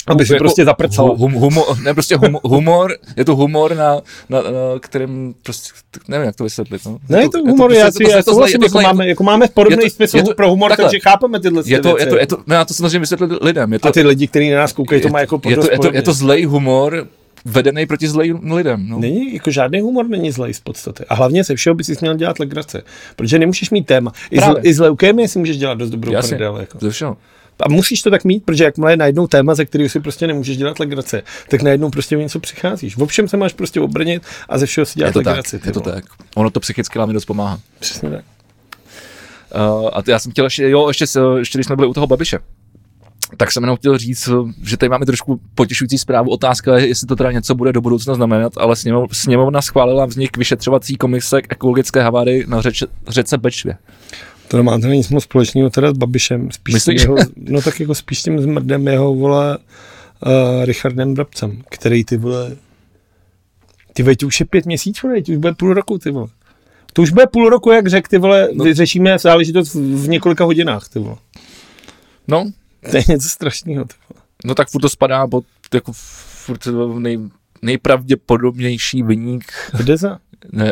[0.08, 1.16] Aby si jako prostě zaprcala.
[1.18, 5.70] Hum, humor, ne, prostě hum, humor, je to humor, na, na, na, kterým prostě,
[6.08, 6.82] nevím, jak to vysvětlit.
[6.86, 6.98] No.
[7.10, 9.96] Ne, je to humor, já si já souhlasím, jako máme, jako máme podobný je to-
[9.96, 10.86] smysl je to- pro humor, takhle.
[10.86, 12.10] takže chápeme tyhle je to, je věci.
[12.10, 13.74] to, je to, ne, já to snažím vysvětlit lidem.
[13.74, 15.80] Je to, A ty lidi, kteří na nás koukají, to má jako je, to, je,
[15.80, 17.08] to, je to zlej humor,
[17.46, 18.90] vedený proti zlým lidem.
[18.90, 19.00] No.
[19.00, 21.04] Není, jako žádný humor není zlej z podstaty.
[21.10, 22.82] A hlavně se všeho by si měl dělat legrace.
[23.16, 24.12] Protože nemůžeš mít téma.
[24.32, 24.62] I z, Právě.
[24.64, 26.58] I z leukémie si můžeš dělat dost dobrou prdel.
[26.58, 26.78] Jako.
[26.82, 27.18] ze všeho.
[27.66, 30.58] A musíš to tak mít, protože jakmile je najednou téma, ze kterého si prostě nemůžeš
[30.58, 32.98] dělat legrace, tak najednou prostě o něco přicházíš.
[32.98, 35.60] V všem se máš prostě obrnit a ze všeho si Je dělat to tak, legraci.
[35.60, 36.04] ty je to tak.
[36.36, 37.60] Ono to psychicky nám dost pomáhá.
[37.80, 38.26] Přesně tak.
[39.56, 42.08] Uh, a já jsem chtěl ještě, jo, ještě, s- ještě když jsme byli u toho
[42.08, 42.40] Babiše,
[43.38, 44.30] tak jsem jenom chtěl říct,
[44.64, 46.30] že tady máme trošku potěšující zprávu.
[46.32, 50.38] Otázka je, jestli to teda něco bude do budoucna znamenat, ale sněmov, sněmovna schválila vznik
[50.38, 53.78] vyšetřovací komise k ekologické havárii na řeče, řece Bečvě.
[54.48, 56.52] To nemá to nic moc společného teda s Babišem.
[56.52, 57.02] Spíš Myslíš?
[57.02, 59.58] jeho, no tak jako spíš tím zmrdem jeho, vole,
[60.26, 62.56] uh, Richardem Brabcem, který ty vole,
[63.94, 65.16] ty vole, už je pět měsíců, ne?
[65.30, 66.28] Už bude půl roku, ty vole.
[66.94, 68.64] To už bude půl roku, jak řekl, ty vole, No.
[68.64, 71.16] vyřešíme záležitost v, v několika hodinách, ty vole.
[72.28, 72.52] No,
[72.92, 74.22] To je něco strašného, ty vole.
[74.46, 76.68] no tak furt to spadá pod jako furt
[77.00, 77.20] nej,
[77.62, 80.20] nejpravděpodobnější vyník Kde za?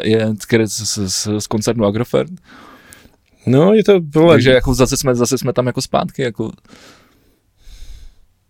[0.03, 0.33] je
[0.65, 2.31] z, z, z, z koncernu Agrofert.
[3.45, 6.21] No, je to, vole, Takže jako zase jsme, zase jsme tam jako zpátky.
[6.21, 6.51] Jako.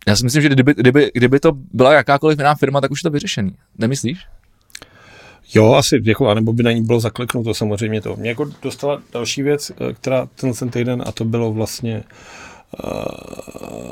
[0.07, 3.09] Já si myslím, že kdyby, kdyby, kdyby to byla jakákoliv jiná firma, tak už je
[3.09, 3.55] to vyřešený.
[3.77, 4.19] Nemyslíš?
[5.53, 8.15] Jo, asi, jako, anebo by na ní bylo zakleknuto samozřejmě to.
[8.15, 12.03] Mě jako dostala další věc, eh, která ten ten týden, a to bylo vlastně uh,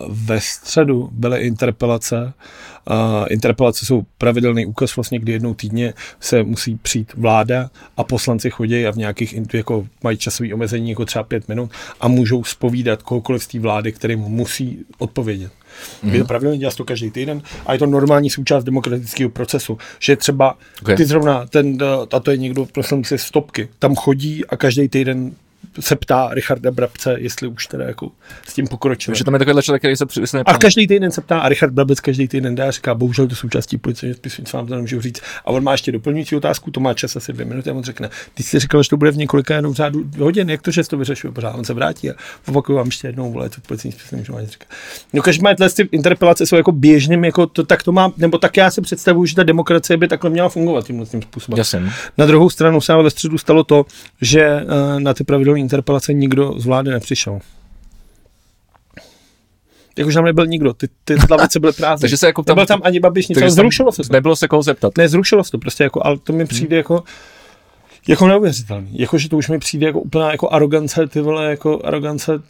[0.07, 2.33] ve středu byly interpelace.
[3.29, 8.85] Interpelace jsou pravidelný úkaz, vlastně, kdy jednou týdně se musí přijít vláda a poslanci chodí
[8.85, 13.43] a v nějakých, jako mají časové omezení, jako třeba pět minut a můžou spovídat kohokoliv
[13.43, 15.51] z té vlády, kterým musí odpovědět.
[16.03, 16.13] Mm.
[16.13, 20.15] Je to pravidelně, dělá to každý týden a je to normální součást demokratického procesu, že
[20.15, 20.95] třeba Okay.
[20.95, 21.77] ty zrovna, ten,
[22.13, 25.31] a to je někdo, prosím se, stopky, tam chodí a každý týden
[25.79, 28.11] se ptá Richarda Brabce, jestli už teda jako
[28.47, 29.15] s tím pokročil.
[29.15, 31.71] Že tam je takovýhle člověk, který se při- A každý týden se ptá a Richard
[31.71, 35.01] Brabec každý týden dá a říká, bohužel to součástí policejního spisu, nic vám to nemůžu
[35.01, 35.21] říct.
[35.45, 38.09] A on má ještě doplňující otázku, to má čas asi dvě minuty a on řekne,
[38.33, 40.89] ty jsi říkal, že to bude v několika jenom řádu hodin, jak to, že jsi
[40.89, 42.13] to vyřešil pořád, on se vrátí a
[42.47, 44.67] opakuju vám ještě jednou, vole, to policejní spis nemůžu ani říkat.
[45.13, 48.57] No každopádně tyhle ty interpelace jsou jako běžným, jako to, tak to má, nebo tak
[48.57, 51.57] já si představuju, že ta demokracie by takhle měla fungovat tímhle tím způsobem.
[51.57, 51.79] Jasně.
[51.79, 51.89] no.
[52.17, 53.85] Na druhou stranu se ale ve středu stalo to,
[54.21, 54.65] že eh,
[54.99, 57.39] na ty pravidelné interpelace nikdo z vlády nepřišel.
[59.97, 62.01] Jakože tam nebyl nikdo, ty, ty lavice byly prázdné.
[62.03, 64.13] Takže se jako tam, Nebyl tam ani Babiš, nic, zrušilo se to.
[64.13, 64.97] Nebylo se koho zeptat.
[64.97, 67.03] Ne, zrušilo se to prostě, jako, ale to mi přijde jako,
[68.07, 68.89] jako neuvěřitelný.
[68.93, 72.41] Jako, že to už mi přijde jako úplná jako arogance, ty vole, jako arogance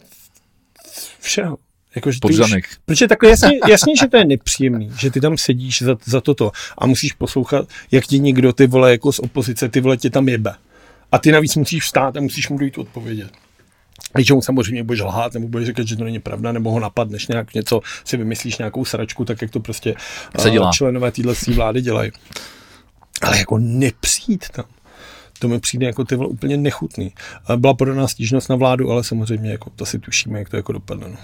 [1.20, 1.56] všeho.
[1.94, 2.64] Jako, že ty už, Podžanek.
[2.84, 6.50] protože takhle jasně, jasně, že to je nepříjemný, že ty tam sedíš za, za toto
[6.78, 10.28] a musíš poslouchat, jak ti někdo ty vole jako z opozice, ty vole tě tam
[10.28, 10.54] jebe.
[11.14, 13.30] A ty navíc musíš vstát a musíš mu dojít odpovědět.
[14.14, 17.54] Většinou samozřejmě budeš lhát, nebo budeš říkat, že to není pravda, nebo ho napadneš nějak
[17.54, 19.94] něco, si vymyslíš nějakou sračku, tak jak to prostě
[20.38, 20.66] Se dělá.
[20.66, 22.12] uh, členové téhle vlády dělají.
[23.22, 24.64] Ale jako nepřijít tam.
[25.38, 27.12] To mi přijde jako ty úplně nechutný.
[27.46, 30.72] A Byla podaná stížnost na vládu, ale samozřejmě jako to si tušíme, jak to jako
[30.72, 31.08] dopadne.
[31.08, 31.16] No.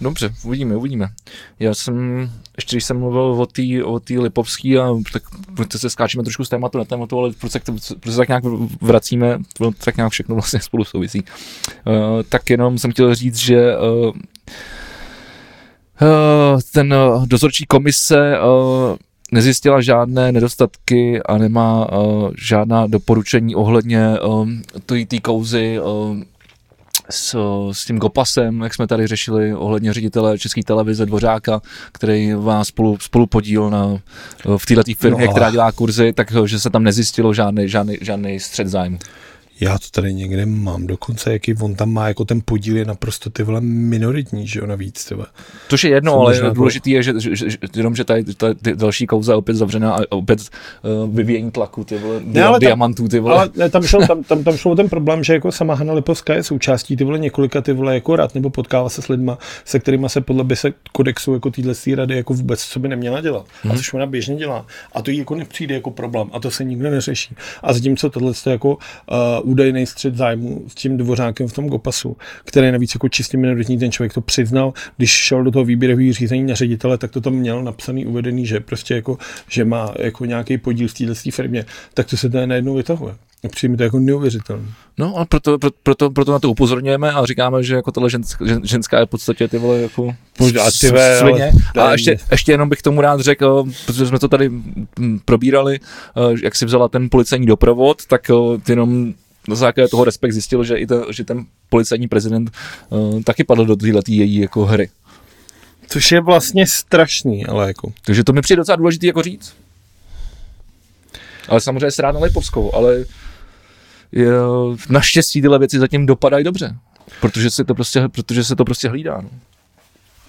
[0.00, 1.08] Dobře, uvidíme, uvidíme.
[1.58, 5.22] Já jsem, ještě když jsem mluvil o té o tý Lipovský, a tak
[5.56, 7.60] proto se skáčeme trošku z tématu na tématu, ale proč se,
[8.00, 8.44] proč se tak nějak
[8.80, 9.38] vracíme,
[9.84, 11.24] tak nějak všechno vlastně spolu souvisí.
[11.86, 14.12] Uh, tak jenom jsem chtěl říct, že uh, uh,
[16.72, 18.96] ten uh, dozorčí komise uh,
[19.32, 24.48] nezjistila žádné nedostatky a nemá uh, žádná doporučení ohledně uh,
[25.06, 26.16] té kauzy uh,
[27.10, 27.36] s,
[27.72, 31.60] s tím Gopasem, jak jsme tady řešili ohledně ředitele České televize Dvořáka,
[31.92, 33.98] který má spolu, spolu podíl na,
[34.56, 38.40] v této firmě, No, která dělá kurzy, tak že se tam nezjistilo žádný, žádný, žádný
[38.40, 38.98] střed zájmu.
[39.60, 43.30] Já to tady někde mám, dokonce jaký on tam má, jako ten podíl je naprosto
[43.30, 45.26] ty vole minoritní, že jo, navíc, ty vole.
[45.68, 48.46] Což je jedno, Co ale bylo- důležitý je, že, že, že, jenom, že tady ta,
[48.74, 53.08] další kauza je opět zavřená a opět uh, vyvíjení tlaku, ty vole, Ne, ale diamantů,
[53.08, 53.50] ty vole.
[53.56, 56.34] Ale tam šel, tam, tam, tam šlo o ten problém, že jako sama Hanna Lipovská
[56.34, 59.78] je součástí ty vole několika ty vole jako rad, nebo potkává se s lidma, se
[59.78, 63.46] kterými se podle by se kodexu jako týhle rady jako vůbec, co by neměla dělat.
[63.70, 64.66] A což ona běžně dělá.
[64.92, 66.28] A to jí jako nepřijde jako problém.
[66.32, 67.34] A to se nikdo neřeší.
[67.62, 68.76] A zatímco tohle jako uh,
[69.50, 73.78] údajný střed zájmu s tím dvořákem v tom Gopasu, který je navíc jako čistě minoritní,
[73.78, 77.32] ten člověk to přiznal, když šel do toho výběrového řízení na ředitele, tak to tam
[77.32, 82.06] měl napsaný, uvedený, že prostě jako, že má jako nějaký podíl v téhle firmě, tak
[82.06, 83.14] to se tady najednou vytahuje.
[83.44, 84.64] A Přijde mi to jako neuvěřitelné.
[84.98, 88.44] No a proto, proto, proto, proto na to upozorňujeme a říkáme, že jako tohle ženská,
[88.44, 90.14] žen- ženská je v podstatě ty vole jako
[90.80, 91.52] ty ve, svině.
[91.80, 94.50] A je- ještě, ještě jenom bych tomu rád řekl, protože jsme to tady
[95.24, 95.80] probírali,
[96.16, 98.34] eh, jak si vzala ten policejní doprovod, tak eh,
[98.68, 99.14] jenom
[99.48, 102.50] na základě toho respekt zjistil, že i to, že ten policejní prezident
[102.88, 104.90] uh, taky padl do téhle její jako hry.
[105.88, 107.92] Což je vlastně strašný, ale jako.
[108.04, 109.54] Takže to mi přijde docela důležité jako říct.
[111.48, 113.04] Ale samozřejmě se rád na Lipovskou, ale
[114.12, 114.28] je,
[114.88, 116.76] naštěstí tyhle věci zatím dopadají dobře.
[117.20, 119.20] Protože se to prostě, protože se to prostě hlídá.
[119.20, 119.30] No.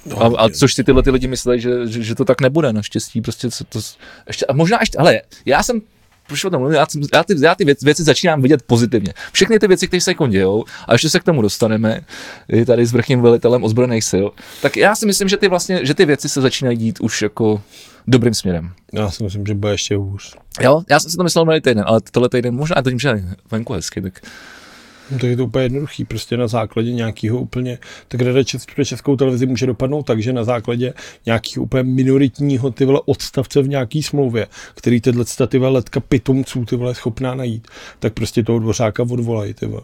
[0.06, 2.74] No, A, a což si tyhle ty lidi myslí, že, že, že, to tak nebude,
[2.74, 3.22] naštěstí.
[3.22, 3.80] Prostě se to,
[4.28, 5.82] ještě, a možná ještě, ale já jsem,
[6.28, 9.14] proč o tom mluvím, já, já, ty, já ty věci, věci začínám vidět pozitivně.
[9.32, 12.02] Všechny ty věci, které se jako dějou, a ještě se k tomu dostaneme,
[12.50, 14.26] i tady s vrchním velitelem ozbrojených sil,
[14.62, 17.62] tak já si myslím, že ty, vlastně, že ty věci se začínají dít už jako
[18.08, 18.74] dobrým směrem.
[18.94, 20.36] Já si myslím, že bude ještě hůř.
[20.62, 23.00] Jo, já jsem si to myslel minulý týden, ale tohle týden možná je to tím,
[23.00, 24.22] že je venku hezky, tak
[25.12, 28.86] No, tak je to úplně jednoduchý, prostě na základě nějakého úplně, tak Rada Čes, pro
[28.86, 30.94] českou televizi může dopadnout tak, že na základě
[31.26, 36.66] nějakého úplně minoritního ty vole odstavce v nějaký smlouvě, který tyhle ty vole letka pitomců
[36.66, 37.68] ty vole schopná najít,
[38.00, 39.84] tak prostě toho dvořáka odvolají ty vole.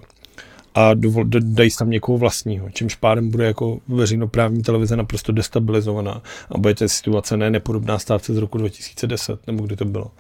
[0.76, 0.92] A
[1.40, 6.88] dají tam někoho vlastního, čímž pádem bude jako veřejnoprávní televize naprosto destabilizovaná a bude ta
[6.88, 10.12] situace ne nepodobná stávce z roku 2010, nebo kdy to bylo.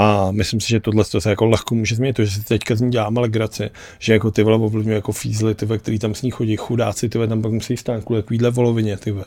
[0.00, 2.74] A myslím si, že tohle to se jako lehko může změnit, to, že si teďka
[2.74, 6.14] z ní děláme legraci, že jako ty vole ovlivňuje jako fízly, ty vole, který tam
[6.14, 9.24] s ní chodí, chudáci, ty vole, tam pak musí stát kvůli takovýhle volovině, ty vole.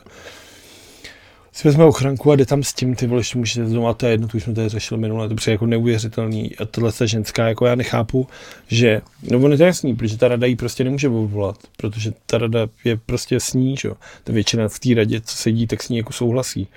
[1.52, 4.06] Si vezme ochranku a jde tam s tím, ty vole, ještě můžete znovu, a to
[4.06, 6.56] je jedno, to už jsme tady řešili minule, to přijde jako neuvěřitelný.
[6.56, 8.26] A tohle ta ženská, jako já nechápu,
[8.68, 12.38] že, no ono je to jasný, protože ta rada jí prostě nemůže odvolat, protože ta
[12.38, 13.94] rada je prostě s ní, že jo.
[14.24, 16.68] Ta většina v té radě, co sedí, tak s ní jako souhlasí.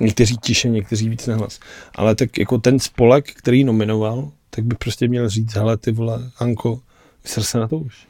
[0.00, 1.60] Někteří tiše, někteří víc nehlas.
[1.94, 6.30] Ale tak jako ten spolek, který nominoval, tak by prostě měl říct, hele ty vole,
[6.38, 6.80] Anko,
[7.24, 8.06] vysr se na to už.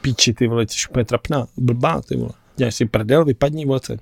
[0.00, 2.30] Píči ty vole, jsi úplně trapná, blbá ty vole.
[2.56, 3.96] Děláš si prdel, vypadni, vole, ceň.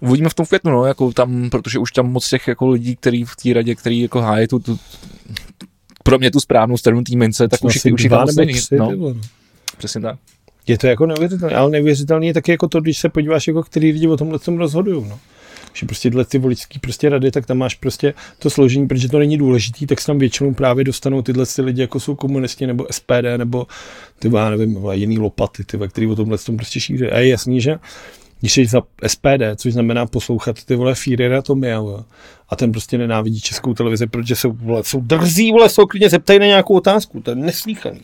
[0.00, 3.24] uvidíme v tom květnu, no, jako tam, protože už tam moc těch jako lidí, který
[3.24, 4.78] v té radě, který jako hájí tu, tu,
[6.02, 8.52] pro mě tu správnou stranu té mince, tak už, jich- už jich dva tam nebo
[8.52, 9.14] tři, no, no.
[9.78, 10.18] přesně tak.
[10.66, 13.92] Je to jako neuvěřitelné, ale neuvěřitelné je taky jako to, když se podíváš, jako který
[13.92, 15.08] lidi o tomhle tom rozhodují.
[15.08, 15.18] No.
[15.72, 19.18] Že prostě tyhle ty voličský prostě rady, tak tam máš prostě to složení, protože to
[19.18, 22.86] není důležitý, tak se tam většinou právě dostanou tyhle ty lidi, jako jsou komunisti nebo
[22.90, 23.66] SPD nebo
[24.18, 27.06] ty já nevím, jiný lopaty, ty, který o tomhle tom prostě šíří.
[27.06, 27.78] A je jasný, že
[28.40, 31.82] když jsi za SPD, což znamená poslouchat ty vole Führera Tomia,
[32.48, 36.38] a ten prostě nenávidí českou televizi, protože jsou, vole, jsou drzí, vole, jsou klidně zeptají
[36.38, 38.00] na nějakou otázku, to je neslíchaný.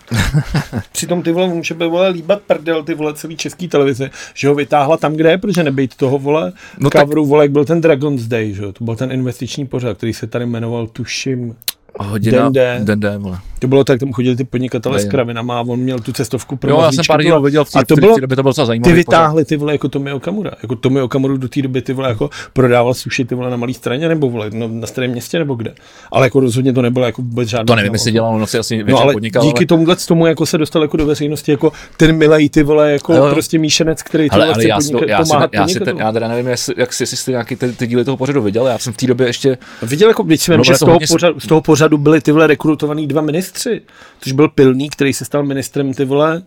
[0.92, 4.54] Přitom ty vole může být vole líbat prdel ty vole celý český televize, že ho
[4.54, 7.64] vytáhla tam, kde je, protože nebejt toho vole No no tak- coveru, vole, jak byl
[7.64, 11.54] ten Dragon's Day, že to byl ten investiční pořad, který se tady jmenoval, tuším,
[11.98, 12.80] Hodina, Den D.
[12.84, 13.38] den D, vole.
[13.58, 16.70] To bylo tak, tam chodili ty podnikatele s kravinama a on měl tu cestovku pro
[16.70, 18.36] Jo, já jsem pár to dílů viděl v té a to bylo- v té době
[18.36, 18.94] to bylo docela Ty zajímavé.
[18.94, 20.50] vytáhli ty vole jako Tomio Okamura.
[20.62, 23.72] Jako Tomio Okamuru do té doby ty vole jako prodával suši ty vole na malé
[23.74, 25.74] straně nebo vole no, na starém městě nebo kde.
[26.12, 27.64] Ale jako rozhodně to nebylo jako vůbec žádná.
[27.64, 29.66] To nevím, jestli dělal, no si asi No ale podnikal, díky ale...
[29.66, 33.24] tomuhle tomu jako se dostal jako do veřejnosti jako ten milej ty vole jako Jo,
[33.24, 33.32] jo.
[33.32, 36.28] prostě míšenec, který ty vole chce já, podnikat, já, pomáhat já, si ten, já teda
[36.28, 36.46] nevím,
[36.76, 39.26] jak jsi, jsi nějaký ty, ty díly toho pořadu viděl, já jsem v té době
[39.26, 41.40] ještě, Viděl jako, když No, z to toho, pořadu,
[41.86, 43.82] pořadu byli ty vole rekrutovaný dva ministři,
[44.20, 46.42] což byl Pilný, který se stal ministrem ty vole,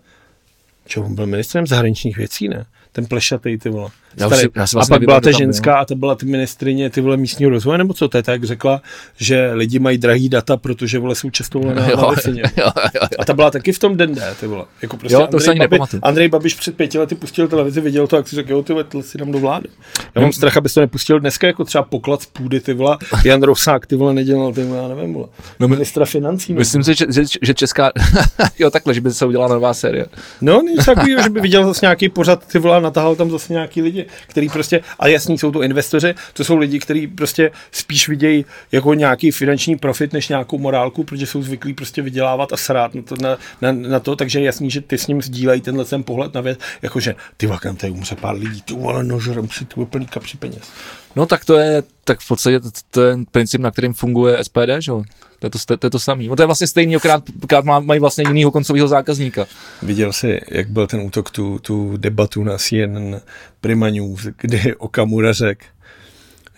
[0.85, 2.65] čo on byl ministrem zahraničních věcí, ne?
[2.91, 3.89] Ten plešatý ty vole.
[4.18, 5.38] Já už si- já si a vlastně pak byla ta byl.
[5.38, 8.43] ženská a to byla ty ministrině ty vole místního rozvoje, nebo co to je, tak
[8.43, 8.82] řekla,
[9.18, 12.72] že lidi mají drahý data, protože vole jsou často na, Jo, jo, jo.
[13.20, 14.66] A ta byla taky v tom den ty vole.
[14.82, 15.78] Jako prostě Jo, to se ani Babi.
[16.01, 18.86] Andrej Babiš před pěti lety pustil televizi, viděl to, jak si řekl, jo, ty vole,
[19.01, 19.70] si dám do vlády.
[20.16, 22.97] Já mám strach, abys to nepustil dneska, jako třeba poklad z půdy, ty vole.
[23.26, 25.28] Jan Rosák, ty vole, nedělal, ty vole, já nevím, vole.
[25.60, 26.53] No, Ministra financí.
[26.53, 27.91] No, Myslím si, že, že, že česká,
[28.60, 30.05] jo takhle, že by se udělala nová série.
[30.41, 33.53] no nic takového, že by viděl zase nějaký pořad, ty vole, a natahal tam zase
[33.53, 38.09] nějaký lidi, který prostě, a jasný, jsou to investoři, to jsou lidi, kteří prostě spíš
[38.09, 42.95] vidějí jako nějaký finanční profit, než nějakou morálku, protože jsou zvyklí prostě vydělávat a srát
[42.95, 46.03] na to, na, na, na to takže jasný, že ty s ním sdílejí tenhle ten
[46.03, 49.85] pohled na věc, jakože ty vakam, tady umře pár lidí, ty vole, nožerem si ty
[49.85, 50.71] plný kapři peněz.
[51.15, 54.69] No tak to je, tak v podstatě to, to je princip, na kterým funguje SPD,
[54.79, 55.03] že jo?
[55.39, 56.27] To je to, to, je to samý.
[56.27, 59.45] No to je vlastně stejný, akorát, akorát má, mají vlastně jinýho koncového zákazníka.
[59.81, 63.15] Viděl jsi, jak byl ten útok, tu, tu debatu na CNN
[63.61, 65.65] Prima News, kdy Okamura řekl,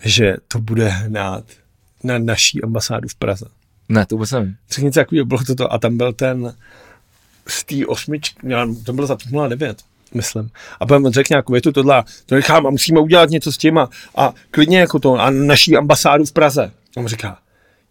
[0.04, 1.44] že to bude hnát
[2.04, 3.46] na naší ambasádu v Praze.
[3.88, 4.56] Ne, to vůbec nevím.
[4.70, 5.72] Řekl něco takového, bylo to to.
[5.72, 6.54] A tam byl ten
[7.48, 8.48] z té osmičky,
[8.84, 9.16] to byl za
[9.48, 9.82] 09,
[10.14, 10.50] myslím.
[10.80, 13.90] A on řekl nějakou větu, tohle, to nechám a musíme udělat něco s těma.
[14.16, 16.72] A klidně jako to, a naší ambasádu v Praze.
[16.96, 17.38] A on říká,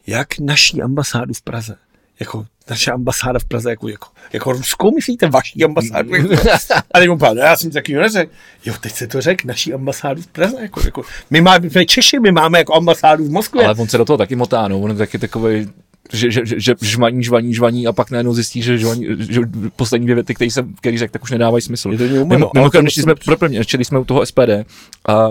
[0.08, 1.76] jak naší ambasádu v Praze?
[2.20, 6.16] Jako naše ambasáda v Praze, jako, jako, jako ruskou myslíte, vaší ambasádu?
[6.16, 6.34] Jako,
[6.94, 8.32] a teď no já jsem takový neřekl.
[8.66, 10.58] Jo, teď se to řekl, naší ambasádu v Praze.
[10.62, 13.66] Jako, jako, my máme, my Češi, my máme jako ambasádu v Moskvě.
[13.66, 15.70] Ale on se do toho taky motá, no, on je taky takový
[16.14, 19.42] že, že, že, žvaní, žvaní, žvaní a pak najednou zjistí, že, žvaní, že
[19.76, 21.92] poslední dvě věty, které jsem který řekl, tak už nedávají smysl.
[21.92, 24.50] Je to Mimo, mimochodem, to když jsme, proplně, ještě když jsme u toho SPD
[25.06, 25.30] a, a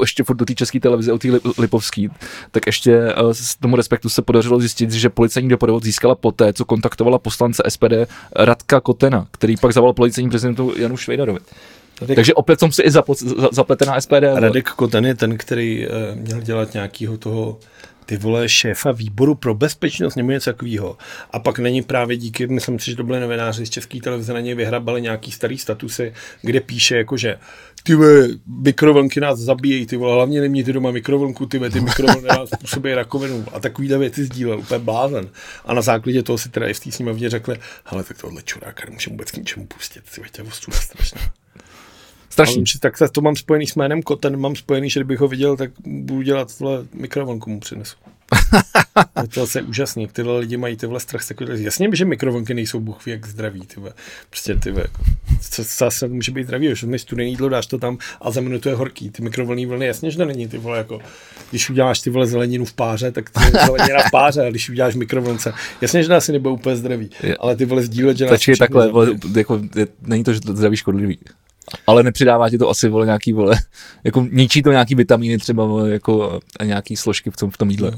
[0.00, 2.10] ještě furt do té české televize, u té Li- Lipovský,
[2.50, 6.64] tak ještě a, s tomu respektu se podařilo zjistit, že policejní doprovod získala poté, co
[6.64, 7.92] kontaktovala poslance SPD
[8.36, 11.38] Radka Kotena, který pak zavolal policejní prezidentu Janu Švejdarovi.
[12.02, 14.22] Radek- Takže opět jsem si i zapl- za- zapletená SPD.
[14.34, 17.58] Radek Koten je ten, který uh, měl dělat nějakýho toho
[18.06, 20.96] ty vole šéfa výboru pro bezpečnost nebo něco takového.
[21.30, 24.40] A pak není právě díky, myslím si, že to byli novináři z české televize, na
[24.40, 27.38] něj vyhrabali nějaký starý statusy, kde píše jako, že
[27.82, 32.26] ty vole, mikrovlnky nás zabíjejí, ty vole, hlavně nemějte doma mikrovlnku, ty vole, ty mikrovlnky
[32.36, 35.28] nás způsobí rakovinu a takovýhle věci sdílel, úplně blázen.
[35.64, 38.84] A na základě toho si teda i v té sněmovně řekli, hele, tak tohle čuráka
[38.84, 41.20] nemůžeme vůbec k ničemu pustit, ty vole, to je strašná.
[42.36, 42.64] Strašný.
[42.84, 45.70] Ale tak to mám spojený s jménem Koten, mám spojený, že kdybych ho viděl, tak
[45.86, 47.96] budu dělat tohle mikrovlnku mu přinesu.
[49.34, 51.22] to je úžasný, tyhle lidi mají tyhle strach.
[51.22, 53.60] z takových- Jasně, že mikrovlnky nejsou bůh jak zdraví.
[53.60, 53.92] Tyhle.
[54.30, 55.02] Prostě ty jako,
[55.50, 58.68] co zase může být zdravý, že mi studený jídlo, dáš to tam a za minutu
[58.68, 59.10] je horký.
[59.10, 61.00] Ty mikrovlnné vlny, jasně, že to není ty vole, jako,
[61.50, 64.70] když uděláš ty vole zeleninu v páře, tak to je zelenina v páře, a když
[64.70, 67.36] uděláš mikrovlnce, jasně, že to asi nebude úplně zdravý, Je.
[67.36, 70.56] ale ty vole sdílet, že Stačí všechny takhle, vole, jako, je, není to, že to
[70.56, 71.18] zdraví škodlivý.
[71.86, 73.56] Ale nepřidává ti to asi, vole, nějaký, vole,
[74.04, 77.70] jako ničí to nějaký vitamíny třeba, vole, jako a nějaký složky v tom, v tom
[77.70, 77.92] jídle,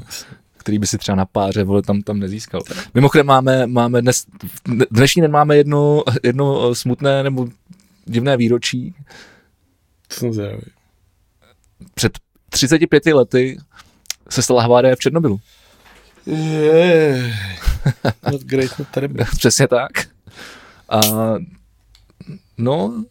[0.57, 2.61] který by si třeba na páře, vole, tam, tam nezískal.
[2.93, 4.25] Mimochodem máme, máme dnes,
[4.91, 7.47] dnešní den máme jedno, jedno eh, smutné nebo
[8.05, 8.95] divné výročí.
[10.11, 10.31] Jsem.
[11.93, 13.57] Před 35 lety
[14.29, 15.39] se stala havárie v Černobylu.
[16.25, 17.35] Yeah.
[18.31, 19.25] Not great, not terrible.
[19.37, 19.91] Přesně tak.
[20.89, 21.01] A
[22.57, 23.03] no,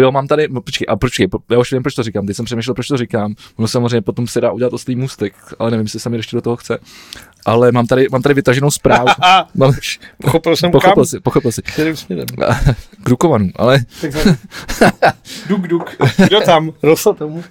[0.00, 2.36] jo, mám tady, no, počkej, a počkej, po- já už vím, proč to říkám, teď
[2.36, 3.34] jsem přemýšlel, proč to říkám.
[3.58, 6.42] No samozřejmě potom se dá udělat oslý můstek, ale nevím, jestli se mi ještě do
[6.42, 6.78] toho chce.
[7.46, 9.06] Ale mám tady, mám tady vytaženou zprávu.
[9.54, 9.72] mám,
[10.22, 11.62] Pochopil jsem pochopil kam, si, pochopil si.
[11.62, 12.26] kterým směrem.
[13.04, 13.10] K
[13.56, 13.78] ale.
[15.48, 15.90] Duk, duk.
[16.26, 16.72] Kdo tam?
[16.82, 17.44] Rosa tomu.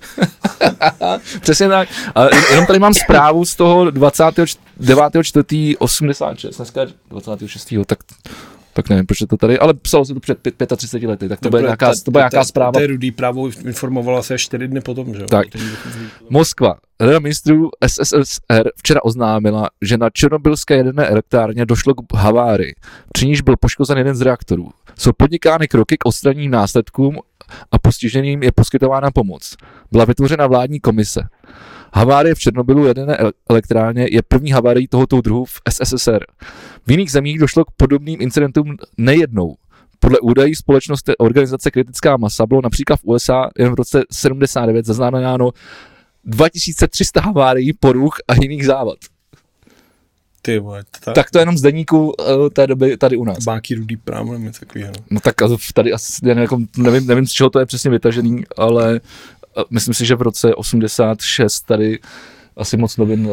[1.40, 1.90] přesně tak.
[2.16, 7.74] Ale jenom tady mám zprávu z toho 29.4.86, dneska je 26.
[7.86, 8.00] tak
[8.74, 11.40] tak nevím, proč je to tady, ale psalo se to před pět- 35 lety, tak
[11.40, 12.72] to bude nějaká, to bude nějaká zpráva.
[12.72, 15.28] To je rudý právo, informovala se čtyři dny potom, že jo?
[15.28, 15.48] Tak.
[16.30, 16.76] Moskva.
[17.00, 22.76] Rada ministrů SSSR včera oznámila, že na černobylské jaderné elektrárně došlo k havárii,
[23.14, 24.70] při níž byl poškozen jeden z reaktorů.
[24.98, 27.18] Jsou podnikány kroky k odstranění následkům
[27.72, 29.56] a postiženým je poskytována pomoc.
[29.92, 31.22] Byla vytvořena vládní komise.
[31.94, 33.18] Havárie v Černobylu jedné
[33.50, 36.26] elektrárně je první havárií tohoto druhu v SSSR.
[36.88, 39.56] V jiných zemích došlo k podobným incidentům nejednou.
[40.00, 45.52] Podle údají společnosti organizace Kritická masa bylo například v USA jen v roce 79 zaznamenáno
[46.26, 48.98] 2300 havárií, poruch a jiných závad.
[50.42, 53.44] Ty vole, ta, Tak to je jenom z deníku uh, té doby tady u nás.
[53.44, 54.92] Báky rudý právo, nebo něco takového.
[54.98, 55.04] no.
[55.10, 57.92] No tak a tady asi, já nevím, jako, nevím, nevím, z čeho to je přesně
[57.92, 59.02] vytažený, ale
[59.70, 62.00] myslím si, že v roce 86 tady
[62.58, 63.30] asi moc novin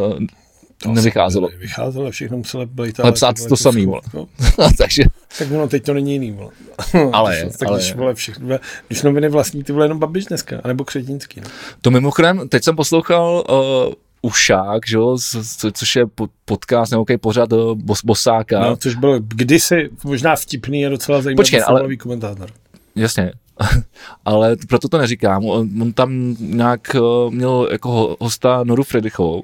[0.83, 1.49] To nevycházelo.
[1.49, 3.01] asi Vycházelo, všechno muselo být.
[3.01, 4.01] Ale psát to samý, vole.
[4.14, 4.27] No,
[4.79, 5.03] Takže
[5.39, 6.51] tak ono teď to není jiný, vole.
[7.12, 8.59] Ale je, tak ale když, vole, všechno,
[8.89, 11.41] když noviny vlastní, ty vole jenom Babiš dneska, anebo Křetínský.
[11.41, 11.47] No.
[11.81, 13.45] to mimochodem, teď jsem poslouchal
[13.89, 15.16] uh, Ušák, že jo,
[15.59, 18.61] co- což je po- podcast nebo pořad uh, bos, Bosáka.
[18.61, 18.77] no.
[18.77, 22.51] což byl kdysi možná vtipný a docela zajímavý Počkej, ale- komentátor.
[22.97, 23.33] Jasně.
[24.24, 25.44] Ale proto to neříkám.
[25.44, 29.42] On, on tam nějak uh, měl jako ho- hosta Noru Fredichovou.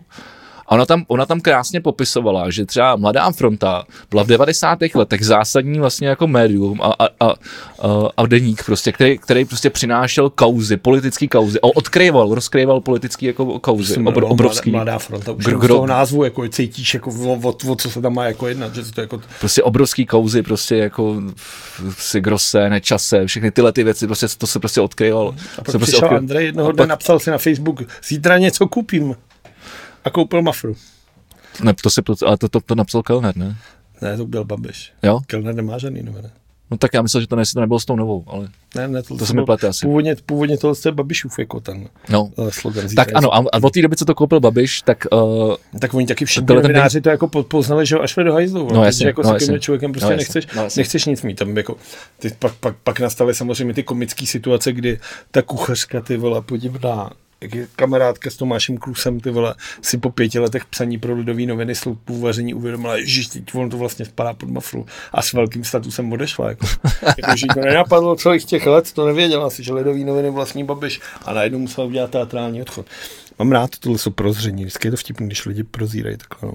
[0.67, 4.79] A ona tam, ona tam krásně popisovala, že třeba Mladá fronta byla v 90.
[4.95, 7.35] letech zásadní vlastně jako médium a, a, a,
[8.17, 11.61] a, deník prostě, který, který prostě přinášel kauzy, politický kauzy.
[11.61, 14.71] A odkryval, rozkryval politický jako kauzy, Jsem obr, obrovský.
[14.71, 18.15] Mladá fronta, už Gr- toho názvu jako cítíš, jako o, o, o, co se tam
[18.15, 21.23] má jako jednat, že to jako prostě obrovský kauzy, prostě jako
[21.99, 25.29] si Grosse, Nečase, všechny tyhle ty věci, prostě to se prostě odkryval.
[25.29, 28.39] A se pak prostě přišel odkryl- Andrej jednoho dne, pak- napsal si na Facebook, zítra
[28.39, 29.15] něco koupím.
[30.05, 30.77] A koupil mafru.
[31.63, 33.57] Ne, to si, ale to, to, to napsal Kellner, ne?
[34.03, 34.93] Ne, to byl Babiš.
[35.03, 35.21] Jo?
[35.27, 36.29] Kellner nemá žádný noviny.
[36.71, 39.03] No tak já myslel, že to, ne, to nebylo s tou novou, ale Ne, ne,
[39.03, 39.87] to, To se mi plete asi.
[39.87, 42.25] Původně, původně tohle je Babišův jako ten no.
[42.37, 42.85] uh, slogan.
[42.97, 46.07] Tak ano, a, a od té doby, co to koupil Babiš, tak uh, Tak oni
[46.07, 48.69] taky všichni Tenhle ten novináři to jako po- poznali, že až do hajzlu.
[48.69, 50.81] No No, jasně, jako no s takovým člověkem prostě No no jasně, nechceš, no jasně.
[50.81, 51.35] nechceš nic mít.
[51.35, 51.77] Tam jako,
[52.19, 54.99] ty pak, pak, pak nastaly samozřejmě ty komické situace, kdy
[55.31, 57.11] ta kuchařka, ty vole, podivná,
[57.43, 61.47] jak je kamarádka s Tomášem Klusem, ty vole, si po pěti letech psaní pro lidový
[61.47, 65.65] noviny sloupu vaření uvědomila, že teď on to vlastně spadá pod mafru a s velkým
[65.65, 66.49] statusem odešla.
[66.49, 66.67] Jako,
[67.07, 71.01] jako že to nenapadlo celých těch let, to nevěděla si, že lidový noviny vlastní babiš
[71.25, 72.87] a najednou musela udělat teatrální odchod.
[73.39, 76.49] Mám rád tohle jsou prozření, vždycky je to vtipný, když lidi prozírají takhle.
[76.49, 76.55] No.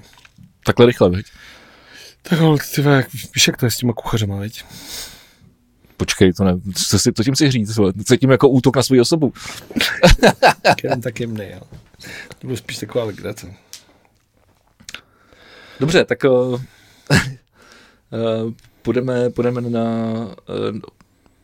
[0.64, 1.26] takhle rychle, veď?
[2.22, 4.64] Tak ale ty vole, jak- víš, jak to je s těma kuchařema, veď?
[5.98, 9.00] Počkej, to ne, co, si, co tím si říct, co tím jako útok na svou
[9.00, 9.32] osobu.
[10.82, 11.60] Jenom tak jemný, jo.
[12.38, 13.54] To bylo spíš taková legrace.
[15.80, 16.60] Dobře, tak uh, uh,
[18.82, 19.86] půjdeme, půjdeme na,
[20.70, 20.78] uh,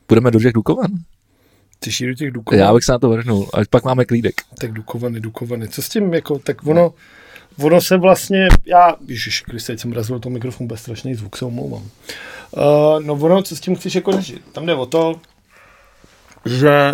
[0.06, 0.90] půjdeme do těch Dukovan.
[1.78, 2.60] Ty do těch Dukovan.
[2.60, 4.34] Já bych se na to vrhnul, ať pak máme klídek.
[4.60, 5.68] Tak Dukovany, Dukovany.
[5.68, 6.94] Co s tím, jako, tak ono,
[7.58, 11.44] ono se vlastně, já, ježiš, když teď jsem razil to mikrofon, bude strašný zvuk, se
[11.44, 11.88] omlouvám.
[12.56, 14.42] Uh, no ono, co s tím chceš jako řešit?
[14.52, 15.20] Tam jde o to,
[16.44, 16.92] že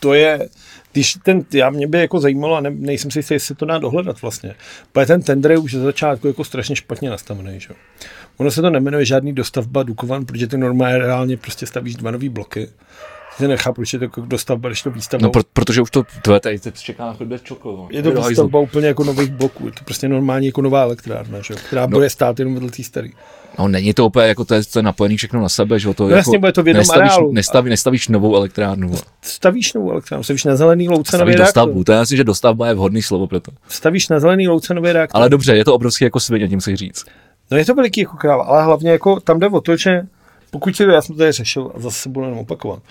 [0.00, 0.48] to je,
[0.92, 3.64] když ten, já mě by jako zajímalo, a ne, nejsem si jistý, jestli se to
[3.64, 4.54] dá dohledat vlastně,
[4.92, 7.68] protože ten tender je už ze začátku jako strašně špatně nastavený, že?
[8.36, 12.28] Ono se to nemenuje žádný dostavba Dukovan, protože ty normálně reálně prostě stavíš dva nový
[12.28, 12.68] bloky.
[13.40, 15.26] Já nechápu, proč je to jako dostavba, když to výstavba.
[15.26, 17.38] No, pro, protože už to, tvoje tady teď čeká na chodbě.
[17.90, 21.54] Je to výstavba úplně jako nových bloků, je to prostě normálně jako nová elektrárna, že?
[21.54, 21.88] která no.
[21.88, 23.08] bude stát jenom vedle té staré.
[23.58, 25.94] No není to úplně jako to je, to je napojený všechno na sebe, že jo,
[25.94, 27.32] to No jako jasně, bude to v jednom nestavíš, areálu.
[27.32, 28.92] nestaví, nestavíš novou elektrárnu.
[29.22, 31.46] Stavíš novou elektrárnu, stavíš na zelený louce nový reaktor.
[31.46, 33.52] dostavbu, to je asi, že dostavba je vhodný slovo pro to.
[33.68, 35.20] Stavíš na zelený louce nový reaktor.
[35.20, 37.04] Ale dobře, je to obrovský jako svině, tím si říct.
[37.50, 40.00] No je to veliký jako kráva, ale hlavně jako tam jde o to, že
[40.50, 42.82] pokud si to, já jsem to tady řešil a zase se budu jenom opakovat,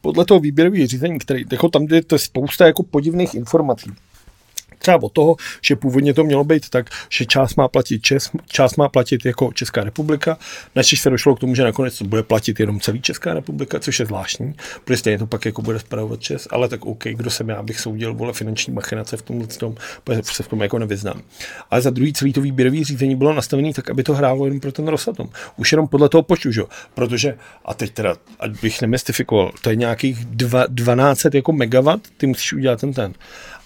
[0.00, 3.90] podle toho výběrového řízení, který, jako tam jde, to je spousta jako podivných informací.
[4.82, 8.76] Třeba od toho, že původně to mělo být tak, že část má platit Čes, část
[8.76, 10.38] má platit jako Česká republika,
[10.74, 14.00] načež se došlo k tomu, že nakonec to bude platit jenom celý Česká republika, což
[14.00, 14.54] je zvláštní,
[14.84, 17.80] protože stejně to pak jako bude spravovat Čes, ale tak OK, kdo jsem já, abych
[17.80, 19.74] soudil vole finanční machinace v tomhle tom,
[20.22, 21.22] se v tom jako nevyznám.
[21.70, 24.72] Ale za druhý celý to výběrový řízení bylo nastavené tak, aby to hrálo jenom pro
[24.72, 25.28] ten Rosatom.
[25.56, 26.62] Už jenom podle toho počtu, že?
[26.94, 32.26] protože, a teď teda, ať bych nemystifikoval, to je nějakých dva, 12 jako megawatt, ty
[32.26, 33.14] musíš udělat ten ten.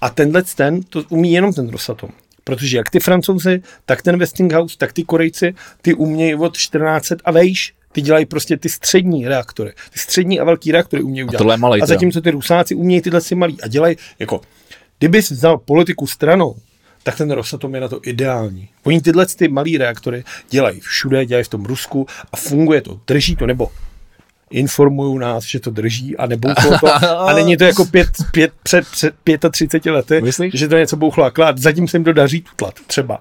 [0.01, 2.11] A tenhle ten, to umí jenom ten Rosatom.
[2.45, 7.31] Protože jak ty francouzi, tak ten Westinghouse, tak ty Korejci, ty umějí od 14 a
[7.31, 7.75] vejš.
[7.93, 9.73] Ty dělají prostě ty střední reaktory.
[9.93, 11.39] Ty střední a velký reaktory umějí udělat.
[11.39, 13.61] tohle je malej a zatímco ty Rusáci umějí tyhle si malý.
[13.63, 14.41] A dělají, jako,
[14.99, 16.57] kdyby jsi vzal politiku stranou,
[17.03, 18.69] tak ten Rosatom je na to ideální.
[18.83, 23.37] Oni tyhle ty malý reaktory dělají všude, dělají v tom Rusku a funguje to, drží
[23.37, 23.71] to, nebo
[24.51, 26.95] informují nás, že to drží a nebouchlo to.
[27.19, 29.15] A není to jako pět, pět, před, před
[29.51, 30.55] 35 lety, Myslíš?
[30.55, 31.59] že to něco bouchlo a klad.
[31.59, 33.21] Zatím se jim to daří tutlat, třeba.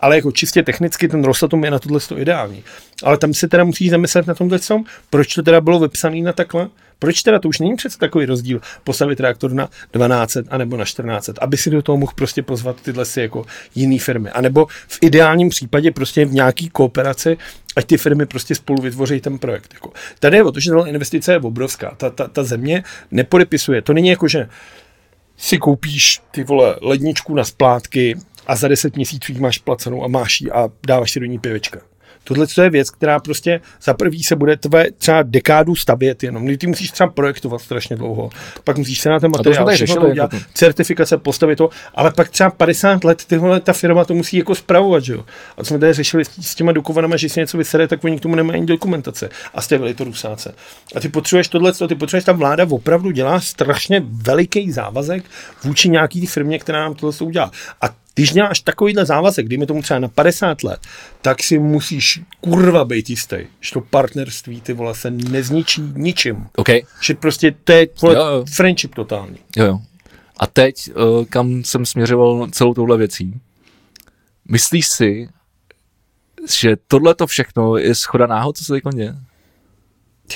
[0.00, 2.64] Ale jako čistě technicky ten Rosatom je na tohle to ideální.
[3.04, 6.32] Ale tam se teda musíš zamyslet na tomhle tom, proč to teda bylo vypsané na
[6.32, 6.68] takhle,
[6.98, 11.30] proč teda to už není přece takový rozdíl postavit reaktor na 12 anebo na 14,
[11.40, 13.44] aby si do toho mohl prostě pozvat tyhle si jako
[13.74, 14.30] jiné firmy.
[14.30, 17.36] A nebo v ideálním případě prostě v nějaký kooperaci,
[17.76, 19.74] ať ty firmy prostě spolu vytvoří ten projekt.
[19.74, 19.92] Jako.
[20.18, 21.94] Tady je o to, že investice je obrovská.
[21.96, 23.82] Ta, ta, ta země nepodepisuje.
[23.82, 24.48] To není jako, že
[25.36, 28.16] si koupíš ty vole ledničku na splátky
[28.46, 31.80] a za 10 měsíců máš placenou a máš ji a dáváš si do ní pivečka.
[32.28, 36.56] Tohle je věc, která prostě za prvý se bude tvé třeba dekádu stavět jenom.
[36.56, 38.30] Ty musíš třeba projektovat strašně dlouho,
[38.64, 42.50] pak musíš se na ten materiál všechno udělat, jako certifikace, postavit to, ale pak třeba
[42.50, 45.24] 50 let tyhle ta firma to musí jako spravovat, že jo.
[45.56, 48.20] A co jsme tady řešili s těma dokovanama, že si něco vysere, tak oni k
[48.20, 49.28] tomu nemají ani dokumentace.
[49.54, 50.54] A stavili to rusáce.
[50.94, 55.24] A ty potřebuješ tohle, ty potřebuješ, ta vláda opravdu dělá strašně veliký závazek
[55.64, 57.50] vůči nějaký firmě, která nám tohle udělá.
[57.80, 60.80] A když děláš takovýhle závazek, dejme tomu třeba na 50 let,
[61.22, 66.46] tak si musíš kurva být jistý, že to partnerství ty vole se nezničí ničím.
[66.56, 66.82] Okay.
[67.02, 68.44] Že prostě to je vole, jo, jo.
[68.54, 69.38] friendship totální.
[69.56, 69.80] Jo, jo.
[70.36, 73.40] A teď, uh, kam jsem směřoval celou touhle věcí,
[74.48, 75.28] myslíš si,
[76.58, 79.14] že tohle to všechno je schoda náhod, co se teď děje?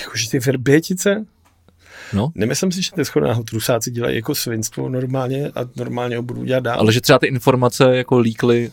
[0.01, 1.27] Jakože ty verbětice?
[2.13, 2.33] No.
[2.35, 6.63] Nemyslím si, že ty schodáho trusáci dělají jako svinstvo normálně a normálně ho budou dělat
[6.63, 6.81] dál.
[6.81, 8.71] Ale že třeba ty informace jako líkly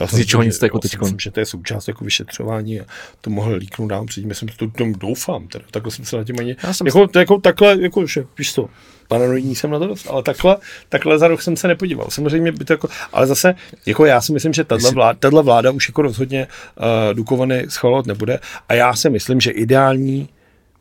[0.00, 0.98] já z ničeho nic jako teď.
[1.00, 2.84] Myslím, že to je součást jako vyšetřování a
[3.20, 5.64] to mohl líknout dál předtím, jsem to tom doufám, teda.
[5.70, 8.54] takhle jsem se na tím ani, já jsem jako, to, jako, takhle, jako, že, víš
[8.54, 8.68] co,
[9.08, 10.56] paranoidní jsem na to dost, ale takhle,
[10.88, 12.06] takhle za rok jsem se nepodíval.
[12.10, 13.54] Samozřejmě by to jako, ale zase,
[13.86, 16.46] jako já si myslím, že tato vláda, tato vláda už jako rozhodně
[16.76, 18.38] uh, Dukovany schvalovat nebude
[18.68, 20.28] a já si myslím, že ideální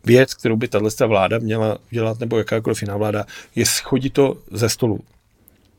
[0.05, 3.25] věc, kterou by tato vláda měla dělat, nebo jakákoliv jiná vláda,
[3.55, 4.99] je schodit to ze stolu.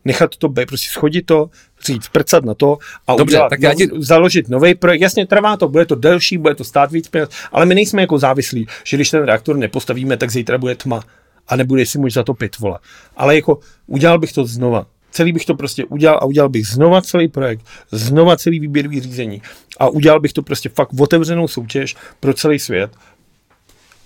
[0.05, 1.51] Nechat to být, prostě schodit to,
[1.87, 3.89] říct, prcat na to a Dobře, udělat, tak já ti...
[3.99, 5.01] založit nový projekt.
[5.01, 8.19] Jasně, trvá to, bude to delší, bude to stát víc peněz, ale my nejsme jako
[8.19, 11.03] závislí, že když ten reaktor nepostavíme, tak zítra bude tma
[11.49, 12.79] a nebude si můj zatopit, vole.
[13.17, 14.87] Ale jako udělal bych to znova.
[15.11, 19.43] Celý bych to prostě udělal a udělal bych znova celý projekt, znova celý výběrový řízení
[19.79, 22.91] a udělal bych to prostě fakt otevřenou soutěž pro celý svět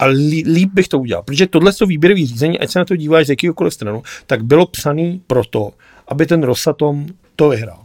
[0.00, 0.12] ale
[0.44, 3.30] líp bych to udělal, protože tohle to výběrové řízení, ať se na to díváš z
[3.30, 5.70] jakýkoliv stranu, tak bylo psané proto,
[6.08, 7.82] aby ten Rosatom to vyhrál.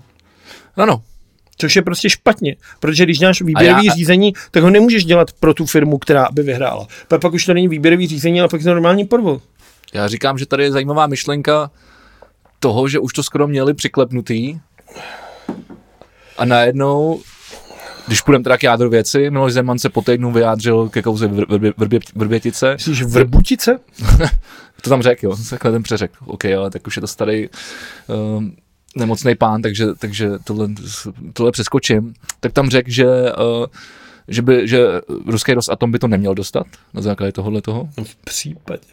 [0.76, 1.02] Ano.
[1.58, 3.94] Což je prostě špatně, protože když děláš výběrové já...
[3.94, 6.88] řízení, tak ho nemůžeš dělat pro tu firmu, která by vyhrála.
[7.08, 9.44] Pak, pak už to není výběrový řízení, ale pak je to normální podvod.
[9.94, 11.72] Já říkám, že tady je zajímavá myšlenka
[12.60, 14.60] toho, že už to skoro měli přiklepnutý
[16.38, 17.22] a najednou
[18.08, 21.74] když půjdeme teda k jádru věci, Miloš Zeman se po týdnu vyjádřil ke kauze vrbě,
[21.78, 22.74] vrbě, Vrbětice.
[22.74, 23.80] Myslíš Vrbutice?
[24.82, 26.12] to tam řekl, jo, takhle ten přeřek.
[26.26, 28.44] OK, ale tak už je to starý uh,
[28.96, 30.68] nemocný pán, takže, takže tohle,
[31.34, 32.14] tohle přeskočím.
[32.40, 33.66] Tak tam řekl, že uh,
[34.28, 34.80] že, by, že
[35.26, 37.90] ruský Rosatom by to neměl dostat na základě tohohle toho?
[37.98, 38.88] No v případě.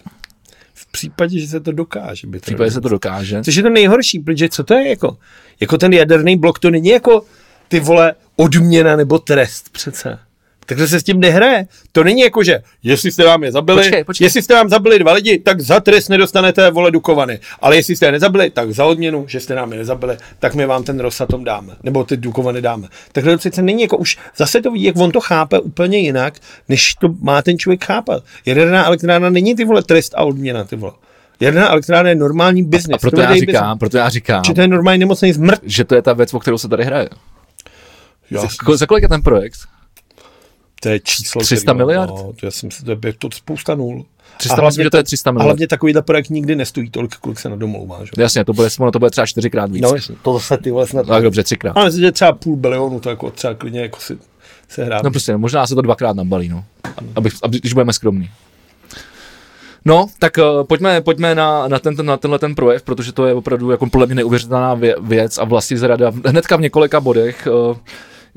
[0.75, 2.27] V případě, že se to dokáže.
[2.27, 3.43] By to v případě, že se to dokáže.
[3.43, 5.17] Což je to nejhorší, protože co to je jako?
[5.61, 7.25] Jako ten jaderný blok, to není jako
[7.73, 10.18] ty vole odměna nebo trest přece.
[10.66, 11.66] Takže se s tím nehraje.
[11.93, 14.25] To není jako, že jestli jste vám je zabili, počkej, počkej.
[14.25, 17.41] jestli jste vám zabili dva lidi, tak za trest nedostanete vole dukovany.
[17.61, 20.66] Ale jestli jste je nezabili, tak za odměnu, že jste nám je nezabili, tak my
[20.66, 21.77] vám ten Rosatom dáme.
[21.83, 22.89] Nebo ty dukovany dáme.
[23.12, 26.35] Takže to přece není jako už, zase to vidí, jak on to chápe úplně jinak,
[26.68, 28.25] než to má ten člověk chápat.
[28.47, 30.93] Jaderná elektrárna není ty vole trest a odměna, ty vole.
[31.41, 32.95] Jaderná elektrárna je normální biznis.
[32.95, 33.79] A proto já, říkám, business.
[33.79, 35.61] proto já říkám, že to je normální nemocný zmrt.
[35.62, 37.09] Že to je ta věc, o kterou se tady hraje.
[38.33, 39.61] Já za, za kolik je ten projekt?
[40.83, 41.43] To je číslo.
[41.43, 42.11] 300 který, miliard?
[42.11, 44.07] No, to, já jsem, to je to spousta nul.
[44.37, 45.43] 300 a hlavně, to je 300 miliard.
[45.43, 48.05] A hlavně takovýhle projekt nikdy nestojí tolik, kolik se na domlouvá.
[48.05, 48.11] Že?
[48.18, 49.83] Jasně, to bude, to bude třeba čtyřikrát víc.
[49.83, 51.07] No jasně, to zase ty vole snad.
[51.07, 51.72] Tak dobře, třikrát.
[51.76, 54.18] Ale myslím, že třeba půl bilionu, to jako třeba klidně jako si
[54.68, 55.03] se hrát.
[55.03, 56.64] No prostě, možná se to dvakrát nabalí, no.
[57.14, 58.30] Aby, aby, když budeme skromní.
[59.85, 63.35] No, tak uh, pojďme, pojďme na, na, ten, na tenhle ten projev, protože to je
[63.35, 67.49] opravdu jako podle mě neuvěřitelná věc a vlastně zrada hnedka v několika bodech.
[67.70, 67.76] Uh,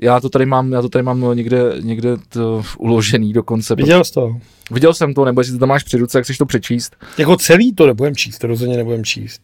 [0.02, 3.76] já to tady mám, já to tady mám někde, někde to uložený dokonce.
[3.76, 4.38] Viděl jsi to?
[4.72, 6.96] Viděl jsem to, nebo jestli to tam máš při ruce, jak chceš to přečíst.
[7.18, 9.42] Jako celý to nebudem číst, to rozhodně nebudem číst.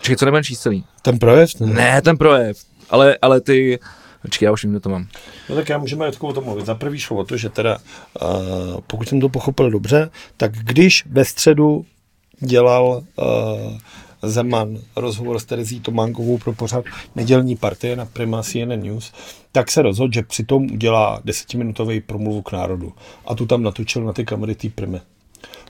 [0.00, 0.84] Čekaj, co nebudem číst celý?
[1.02, 1.60] Ten projev?
[1.60, 2.58] Ne, ne ten projev,
[2.90, 3.78] ale, ale ty,
[4.22, 5.06] Počkej, já už vím, to mám.
[5.48, 6.66] No tak já můžeme o tom mluvit.
[6.66, 7.78] Za prvý šlo o to, že teda,
[8.22, 11.84] uh, pokud jsem to pochopil dobře, tak když ve středu
[12.40, 13.78] dělal uh,
[14.22, 16.84] Zeman rozhovor s Terezí Tománkovou pro pořad
[17.16, 19.12] nedělní partie na Prima CNN News,
[19.52, 22.92] tak se rozhodl, že přitom udělá desetiminutový promluvu k národu.
[23.26, 25.00] A tu tam natočil na ty kamery té Primy.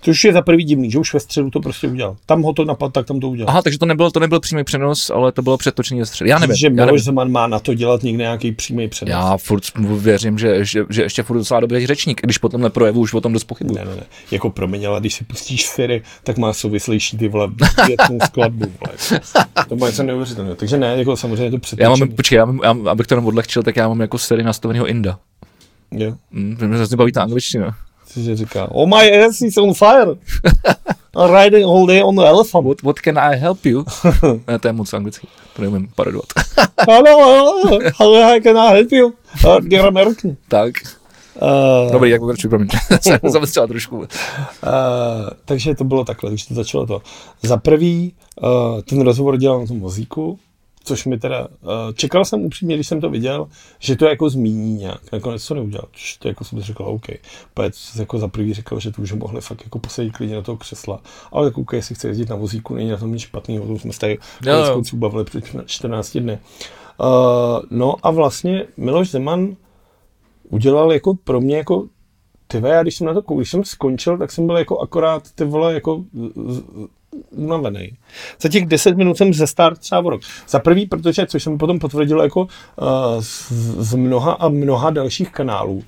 [0.04, 2.16] Což je za prvý divný, že už ve středu to prostě udělal.
[2.26, 3.50] Tam ho to napadlo, tak tam to udělal.
[3.50, 6.30] Aha, takže to nebyl, to nebyl přímý přenos, ale to bylo přetočení ze středy.
[6.30, 6.56] Já nevím.
[6.56, 6.70] že.
[6.70, 9.10] Miloš Zeman má na to dělat někde nějaký přímý přenos.
[9.10, 9.62] Já furt
[9.98, 13.20] věřím, že, že, že ještě furt docela dobrý řečník, když po tomhle projevu už o
[13.20, 13.74] tom dost pochybuji.
[13.78, 14.02] Ne, ne, ne.
[14.30, 17.48] Jako promiň, ale když si pustíš Siri, tak má souvislejší ty vole
[17.86, 18.66] větnou skladbu.
[18.80, 19.22] Vole.
[19.68, 20.56] To má něco neuvěřitelného.
[20.56, 21.92] Takže ne, jako samozřejmě to přetočení.
[21.92, 24.44] Já mám, počkej, já mám, já, abych to jenom odlehčil, tak já mám jako sérii
[24.44, 25.18] nastaveného Inda.
[25.90, 26.14] Jo.
[26.32, 27.76] Hm, mě hrozně baví ta angličtina.
[28.14, 30.06] Cože říká, oh my ass is on fire.
[31.16, 32.64] I'm riding all day on the elephant.
[32.64, 33.84] What, what can I help you?
[34.48, 36.26] ne, to je moc anglicky, to neumím parodovat.
[36.88, 39.06] Hello, hello, how can I help you?
[39.46, 40.36] Uh, dear American.
[40.48, 40.74] tak,
[41.42, 42.68] Uh, dobrý, jak pokračuji, promiň.
[43.00, 43.96] Jsem zamestřela trošku.
[43.98, 44.04] Uh,
[45.44, 47.02] takže to bylo takhle, když to začalo to.
[47.42, 50.38] Za prvý, uh, ten rozhovor dělal na tom vozíku,
[50.84, 51.48] což mi teda, uh,
[51.94, 55.88] čekal jsem upřímně, když jsem to viděl, že to jako zmíní nějak, nakonec to neudělal,
[55.92, 57.06] což to jako jsem řekl, OK,
[57.54, 60.56] Pojď, jako za prvý říkal, že to už mohli fakt jako posadit klidně do toho
[60.56, 61.00] křesla,
[61.32, 63.78] ale jako OK, jestli chce jezdit na vozíku, není na tom nic špatného, o tom
[63.78, 66.38] jsme se tady konec konců bavili před 14 dny.
[67.00, 67.08] Uh,
[67.70, 69.56] no a vlastně Miloš Zeman
[70.50, 71.86] udělal jako pro mě jako
[72.46, 75.44] ty já když jsem na to, když jsem skončil, tak jsem byl jako akorát ty
[75.44, 76.04] vole jako
[77.30, 77.96] unavený.
[78.40, 80.22] Za těch 10 minut jsem ze start třeba o rok.
[80.48, 82.48] Za prvý, protože, což jsem potom potvrdil jako uh,
[83.20, 85.82] z, z mnoha a mnoha dalších kanálů, uh,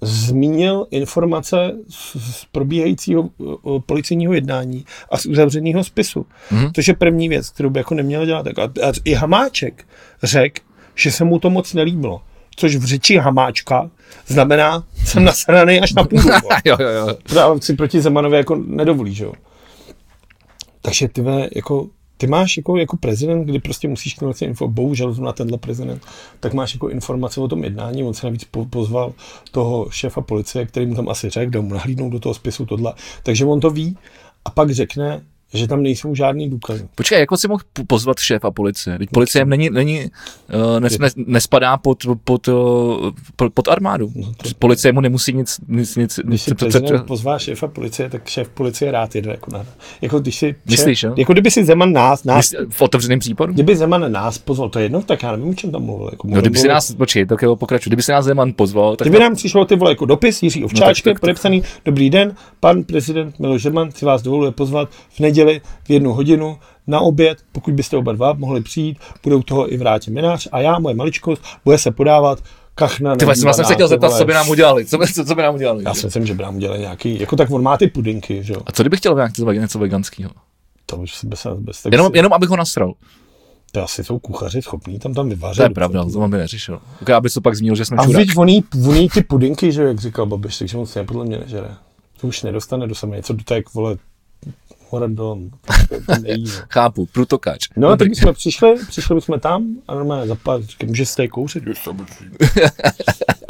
[0.00, 6.26] zmínil informace z, z probíhajícího uh, policejního jednání a z uzavřeného spisu.
[6.50, 6.72] Mhm.
[6.72, 8.42] To je první věc, kterou by jako neměl dělat.
[8.42, 9.84] Tak A, a i Hamáček
[10.22, 10.62] řekl,
[10.94, 12.20] že se mu to moc nelíbilo.
[12.56, 13.90] Což v řeči Hamáčka
[14.26, 16.60] znamená, jsem nasraný až na vole.
[16.64, 17.40] jo, jo, jo.
[17.40, 19.32] Ale si proti Zemanovi jako nedovolí, že jo.
[20.86, 21.24] Takže ty
[21.56, 26.02] jako, ty máš jako, jako prezident, kdy prostě musíš knovat info, bohužel zrovna tenhle prezident,
[26.40, 29.12] tak máš jako informace o tom jednání, on se navíc po, pozval
[29.50, 32.94] toho šéfa policie, který mu tam asi řekl, dal mu nahlídnout do toho spisu tohle,
[33.22, 33.96] takže on to ví
[34.44, 35.22] a pak řekne,
[35.54, 36.88] že tam nejsou žádný důkazy.
[36.94, 38.98] Počkej, jako si mohl pozvat šéfa policie?
[38.98, 40.04] Teď policie není, není
[40.54, 44.12] uh, nes, nes, nespadá pod, pod, uh, pod, pod armádu.
[44.16, 48.28] No, to- Policie mu nemusí nic, nic, nic, Když si prezident pozvá šéfa policie, tak
[48.28, 49.66] šéf policie rád jede jako na,
[50.02, 51.14] jako když si, Myslíš, jo?
[51.16, 53.52] jako kdyby si Zeman nás, nás v otevřeném případu?
[53.52, 56.08] Kdyby Zeman nás pozval, to je jedno, tak já nevím, o čem tam mluvil.
[56.12, 59.08] Jako No, kdyby si nás, počkej, tak jo, pokračuj, kdyby si nás Zeman pozval, tak
[59.08, 62.34] Kdyby nám přišlo ty vole jako dopis Jiří Ovčáčka, No, tak- tak- podepsaný, dobrý den,
[62.60, 65.35] pan prezident Miloš Zeman si vás dovoluje pozvat v neděli
[65.84, 70.10] v jednu hodinu na oběd, pokud byste oba dva mohli přijít, budou toho i vrátě
[70.10, 72.38] minář a já, moje maličkost, bude se podávat
[72.74, 74.18] kachna ty vole, jsem se chtěl zeptat, vole.
[74.18, 75.84] co by nám udělali, co by, co, co by nám udělali.
[75.84, 78.52] Já si myslím, že by nám udělali nějaký, jako tak on má ty pudinky, že
[78.52, 78.60] jo.
[78.66, 80.30] A co kdybych chtěl něco, něco veganského?
[80.86, 82.94] To už bez, bez tak Jenom, si, jenom abych ho nasral.
[83.72, 85.56] to asi jsou kuchaři schopní tam tam vyvařit.
[85.56, 86.80] To je pravda, to mám by neřešil.
[87.02, 88.22] Ok, aby to pak zmínil, že jsme A čurák.
[88.22, 91.68] víš, voní, voní ty pudinky, že jak říkal Babiš, takže moc ne, podle mě nežere.
[92.20, 93.96] To už nedostane do samé, něco do té, vole,
[94.90, 95.50] hore dolů.
[96.06, 96.50] To nejí, no.
[96.70, 97.68] Chápu, prutokáč.
[97.76, 98.08] No Dobrý.
[98.10, 101.66] teď jsme přišli, přišli bychom tam a normálně zapálili, říkám, může se tady kouřit?
[101.66, 102.36] Jo, samozřejmě.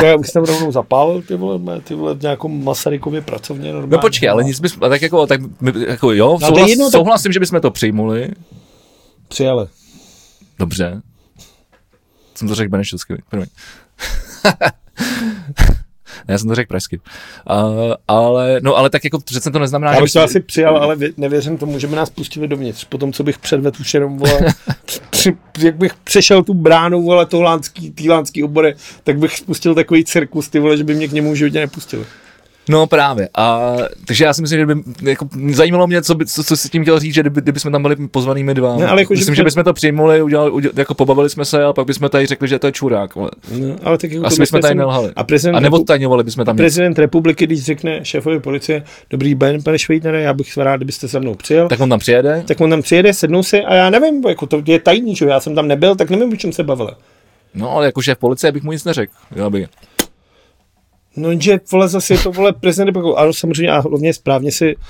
[0.04, 3.92] Já už jsem rovnou zapálil ty vole, ty vole, nějakou Masarykově pracovně normálně.
[3.96, 6.92] No počkej, ale nic bys, tak jako, tak my, jako jo, No, souhlas, jedno, tak-
[7.00, 8.28] souhlasím, že bychom to přijmuli.
[9.28, 9.66] Přijali.
[10.58, 11.02] Dobře.
[12.34, 13.48] Jsem to řekl Benešovsky, promiň.
[16.28, 17.00] ne, já jsem to řekl pražsky.
[17.50, 20.76] Uh, ale, no, ale tak jako přece to neznamená, Já že bych to asi přijal,
[20.76, 22.84] ale vě- nevěřím tomu, že by nás pustili dovnitř.
[22.84, 24.40] Potom, co bych předvedl už jenom, vole,
[25.10, 29.74] při, jak bych přešel tu bránu, vole, toho lánský, tý lánský obory, tak bych spustil
[29.74, 32.04] takový cirkus, ty vole, že by mě k němu životě nepustili.
[32.68, 33.28] No právě.
[33.34, 33.72] A,
[34.04, 36.82] takže já si myslím, že by, jako, zajímalo mě, co, by, co, co si tím
[36.82, 38.76] chtěl říct, že kdyby, kdyby jsme tam byli pozvaný my dva.
[38.76, 41.44] Ne, ale jako, že myslím, by- že bychom to přijmuli, udělali, udělali, jako pobavili jsme
[41.44, 43.14] se a pak bychom tady řekli, že to je čurák.
[43.14, 43.30] vole.
[43.58, 45.10] No, ale tak jako Asi bychom tady nelhali.
[45.16, 46.60] A prezident, A neodtajňovali bychom tam nic.
[46.60, 51.20] prezident republiky, když řekne šéfovi policie, dobrý den, pane Švejdnere, já bych rád, kdybyste se
[51.20, 54.22] mnou přijel, Tak on tam přijede, tak on tam přijede, sednou si a já nevím,
[54.28, 56.90] jako to je tajný, že já jsem tam nebyl, tak nevím, o čem se bavili.
[57.54, 59.12] no ale jako šéf policie bych mu nic neřekl.
[59.36, 59.66] Já bych.
[61.16, 63.16] No, že vole zase je to vole prezident republiky.
[63.16, 64.82] Ano, samozřejmě a hlavně správně si uh,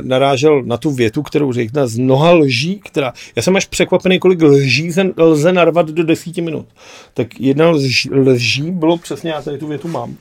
[0.00, 4.42] narážel na tu větu, kterou řekl z mnoha lží, která, já jsem až překvapený, kolik
[4.42, 6.66] lží se, lze narvat do desíti minut.
[7.14, 10.16] Tak jedna lží, lží bylo přesně, já tady tu větu mám, uh,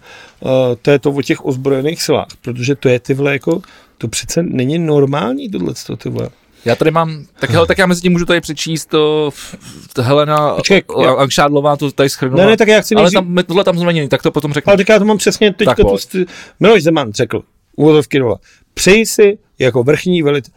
[0.82, 3.62] to je to o těch ozbrojených silách, protože to je ty vole jako,
[3.98, 6.30] to přece není normální tohle, ty vole.
[6.66, 9.56] Já tady mám, tak, hele, tak já mezi tím můžu tady přečíst to, f-
[9.98, 12.44] f- Helena Počkej, já- Angšádlová to tady schrnula.
[12.44, 14.70] Ne, ne, tak já chci ale tam, my tohle tam změní, tak to potom řeknu.
[14.72, 16.02] Ale tak já to mám přesně teď Tak to pojď.
[16.02, 16.26] st-
[16.60, 17.44] Miloš Zeman řekl,
[17.76, 18.36] úvodovky dole,
[18.74, 20.54] přeji si jako vrchní velitel,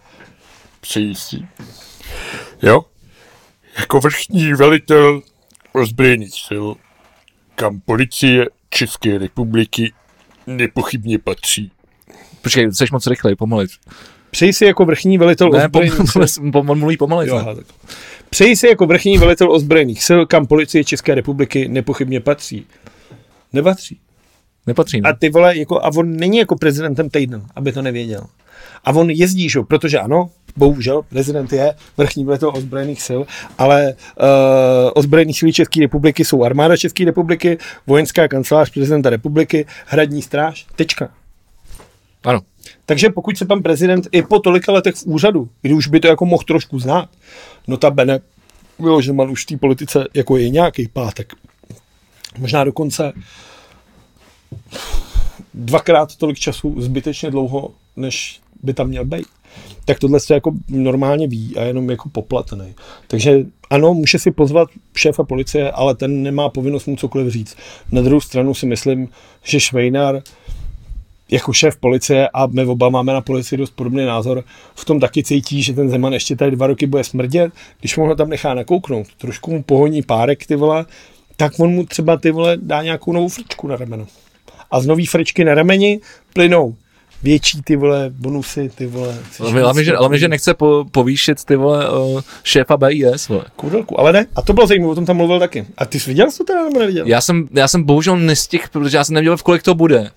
[0.80, 1.36] přeji si.
[2.62, 2.84] Jo?
[3.78, 5.22] Jako vrchní velitel
[5.72, 6.66] ozbrojených sil,
[7.54, 9.92] kam policie České republiky
[10.46, 11.72] nepochybně patří.
[12.42, 13.70] Počkej, jsi moc rychlej, pomalit.
[14.30, 16.22] Přeji si jako vrchní velitel Ne, ozbrojených sil.
[16.40, 17.28] pom, pom, on mluví pomalit.
[17.28, 17.40] Jo, ne?
[17.40, 17.64] aha, tak.
[18.30, 22.66] Přeji si jako vrchní velitel ozbrojených sil, kam policie České republiky nepochybně patří.
[23.52, 24.00] Nepatří.
[24.66, 25.02] Nepatří.
[25.02, 25.16] A Ne?
[25.18, 28.26] ty vole, jako, a on není jako prezidentem týden, aby to nevěděl.
[28.84, 29.60] A on jezdí, že?
[29.68, 33.20] protože ano, bohužel, prezident je vrchní velitel ozbrojených sil,
[33.58, 34.24] ale uh,
[34.94, 41.08] ozbrojené síly České republiky jsou armáda České republiky, vojenská kancelář prezidenta republiky, hradní stráž, tečka.
[42.24, 42.40] Ano.
[42.86, 46.08] Takže pokud se pan prezident i po tolika letech v úřadu, kdy už by to
[46.08, 47.08] jako mohl trošku znát,
[47.68, 48.20] notabene,
[49.00, 51.32] že man už v té politice jako je nějaký pátek,
[52.38, 53.12] možná dokonce
[55.54, 59.26] dvakrát tolik času zbytečně dlouho, než by tam měl být.
[59.84, 62.74] Tak tohle se jako normálně ví a jenom jako poplatný.
[63.06, 67.56] Takže ano, může si pozvat šéfa policie, ale ten nemá povinnost mu cokoliv říct.
[67.92, 69.08] Na druhou stranu si myslím,
[69.42, 70.22] že Švejnar
[71.30, 75.22] jako šéf policie a my oba máme na policii dost podobný názor, v tom taky
[75.22, 78.54] cítí, že ten Zeman ještě tady dva roky bude smrdět, když mu ho tam nechá
[78.54, 80.86] nakouknout, trošku mu pohoní párek ty vole,
[81.36, 84.06] tak on mu třeba ty vole dá nějakou novou fričku na rameno.
[84.70, 86.00] A z nový fričky na rameni
[86.32, 86.74] plynou
[87.22, 89.18] větší ty vole bonusy, ty vole.
[89.40, 93.44] Ale, ale, že, ale že nechce po, povýšit ty vole uh, šéfa BIS, vole.
[93.56, 94.26] Koudelku, ale ne.
[94.36, 95.66] A to bylo zajímavé, o tom tam mluvil taky.
[95.78, 97.06] A ty jsi viděl to teda nebo neviděl?
[97.06, 100.10] Já jsem, já jsem bohužel nestihl, protože já jsem nevěděl, v kolik to bude.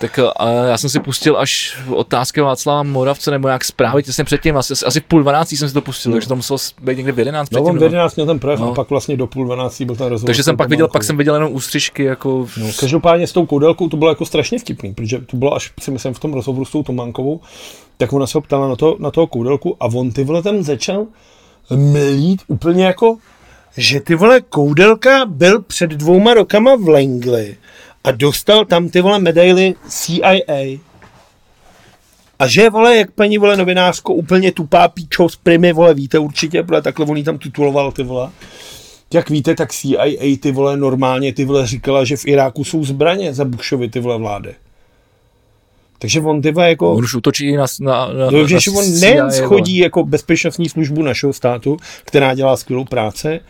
[0.00, 4.56] Tak uh, já jsem si pustil až otázky Václava Moravce nebo jak zprávy těsně předtím,
[4.56, 7.18] asi, asi v půl dvanáctý jsem si to pustil, takže to muselo být někde v
[7.18, 8.70] jedenáct No, on v nebo- 11 měl ten projev No.
[8.70, 10.26] a pak vlastně do půl 12 byl ten rozhovor.
[10.26, 12.46] takže jsem pak viděl, pak jsem viděl jenom ústřižky, jako...
[12.56, 15.90] No, každopádně s tou koudelkou to bylo jako strašně vtipný, protože to bylo až si
[15.90, 17.40] myslím v tom rozhovoru s tou Tománkovou,
[17.96, 20.62] tak ona se ho ptala na, to, na toho koudelku a on ty vole tam
[20.62, 21.06] začal
[21.70, 23.16] mlít úplně jako,
[23.76, 27.56] že ty vole koudelka byl před dvouma rokama v Langley
[28.06, 30.78] a dostal tam ty vole medaily CIA.
[32.38, 36.62] A že vole, jak paní vole novinářko, úplně tupá píčo z primy, vole, víte určitě,
[36.62, 38.30] protože takhle on tam tituloval ty vole.
[39.14, 43.34] Jak víte, tak CIA ty vole normálně ty vole říkala, že v Iráku jsou zbraně
[43.34, 44.54] za Bushovy ty vole vlády.
[45.98, 46.92] Takže on ty vole jako...
[46.92, 50.68] On už útočí na, na, na, No, na že on CIA, nejen schodí jako bezpečnostní
[50.68, 53.40] službu našeho státu, která dělá skvělou práci,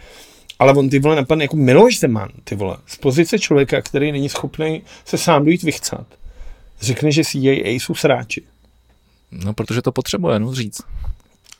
[0.59, 4.29] ale on ty vole napadne jako Miloš Zeman, ty vole, z pozice člověka, který není
[4.29, 6.07] schopný se sám dojít vychcat.
[6.81, 8.43] Řekne, že CIA jsou sráči.
[9.33, 10.81] No, protože to potřebuje, no, říct.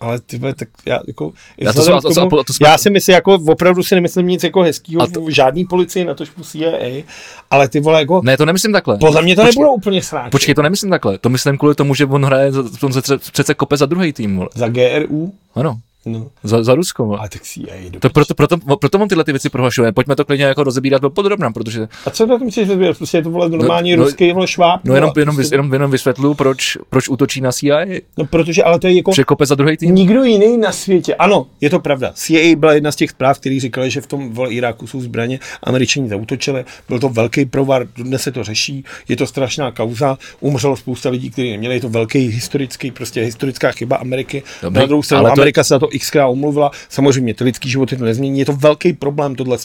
[0.01, 1.33] Ale ty vole, tak já jako...
[1.59, 4.45] Já to to- tomu- to- to jsme- já si myslím, jako opravdu si nemyslím nic
[4.45, 7.03] jako hezkýho to- žádný policii, na tož CIA,
[7.51, 8.21] ale ty vole jako...
[8.25, 8.99] Ne, to nemyslím takhle.
[8.99, 9.61] Podle mě to Počkej.
[9.61, 10.31] nebudou úplně sráči.
[10.31, 11.19] Počkej, to nemyslím takhle.
[11.19, 14.13] To myslím kvůli tomu, že on hraje, za- on se tře- přece kope za druhý
[14.13, 14.49] tým, vole.
[14.55, 15.35] Za GRU?
[15.55, 16.31] Ano, No.
[16.43, 17.17] za, za Rusko.
[17.19, 19.93] Ale tak CIA, To proto, proto, proto on tyhle ty věci prohlašuje.
[19.93, 22.97] Pojďme to klidně jako rozebírat do podrobna, protože A co na tom chceš rozbírat?
[22.97, 24.81] Prostě je to vole normální no, no, ruský vole šváb.
[24.85, 27.85] no jenom, jenom, prostě, jenom, jenom vysvětluju, proč, proč útočí na CIA.
[28.19, 29.13] No protože, ale to je jako...
[29.13, 29.95] Že kope za druhý tým.
[29.95, 31.15] Nikdo jiný na světě.
[31.15, 32.13] Ano, je to pravda.
[32.15, 35.41] CIA byla jedna z těch zpráv, který říkali, že v tom vole Iráku jsou zbraně.
[35.63, 36.65] Američani zautočili.
[36.89, 38.85] Byl to velký provar, dnes se to řeší.
[39.09, 40.19] Je to strašná kauza.
[40.41, 41.75] Umřelo spousta lidí, kteří neměli.
[41.75, 44.43] Je to velký historický, prostě historická chyba Ameriky.
[44.63, 46.71] Dobrý, na druhou stranu ale to Amerika se na to xkrát omluvila.
[46.89, 48.39] Samozřejmě ty lidský životy to nezmění.
[48.39, 49.59] Je to velký problém tohle.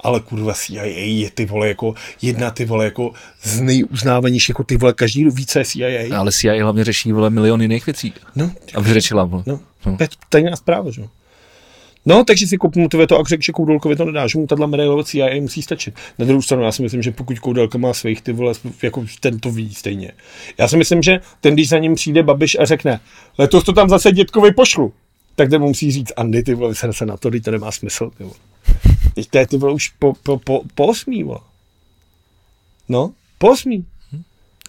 [0.00, 3.12] Ale kurva CIA je ty vole jako jedna ty vole jako
[3.42, 6.16] z nejuznávanějších jako ty vole každý více CIA.
[6.18, 8.12] Ale CIA hlavně řeší vole miliony jiných věcí.
[8.36, 9.42] No, A vyřešila, vole.
[9.46, 9.96] No, No.
[9.96, 11.08] to je tajná zpráva, že jo.
[12.06, 14.66] No, takže si kopnu to veto a řekl, že Koudelkovi to nedá, že mu tato
[14.66, 15.94] medaile od CIA musí stačit.
[16.18, 19.38] Na druhou stranu, já si myslím, že pokud Koudelka má svých ty vole, jako ten
[19.40, 20.12] to ví stejně.
[20.58, 23.00] Já si myslím, že ten, když za ním přijde Babiš a řekne,
[23.38, 24.92] letos to tam zase dětkovi pošlu,
[25.38, 28.24] tak ten mu musí říct, Andy, ty vole, se na to, to nemá smysl, ty
[28.24, 28.36] vole.
[29.14, 31.38] Teď to je ty vole už po, po, po, po osmý, vole.
[32.88, 33.84] No, po osmý.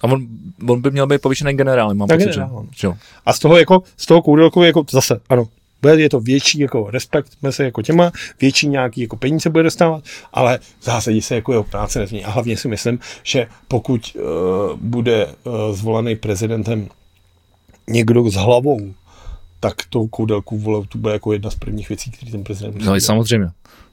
[0.02, 0.28] A on,
[0.68, 2.66] on by měl být povýšený generál, mám Tak pocit, že, generál.
[2.76, 2.96] že jo.
[3.26, 5.48] A z toho jako, z toho koudelkovi jako zase, ano,
[5.82, 8.12] bude je to větší jako respekt mezi jako těma,
[8.42, 10.04] větší nějaký jako peníze bude dostávat,
[10.34, 12.26] ale v zásadě se jako jeho práce nezmění.
[12.26, 14.22] A hlavně si myslím, že pokud uh,
[14.80, 16.90] bude uh, zvolený prezidentem
[17.88, 18.94] někdo s hlavou,
[19.60, 22.86] tak tou koudelku vole, to bude jako jedna z prvních věcí, které ten prezident musí
[22.86, 23.00] No, dělat.
[23.00, 23.48] samozřejmě.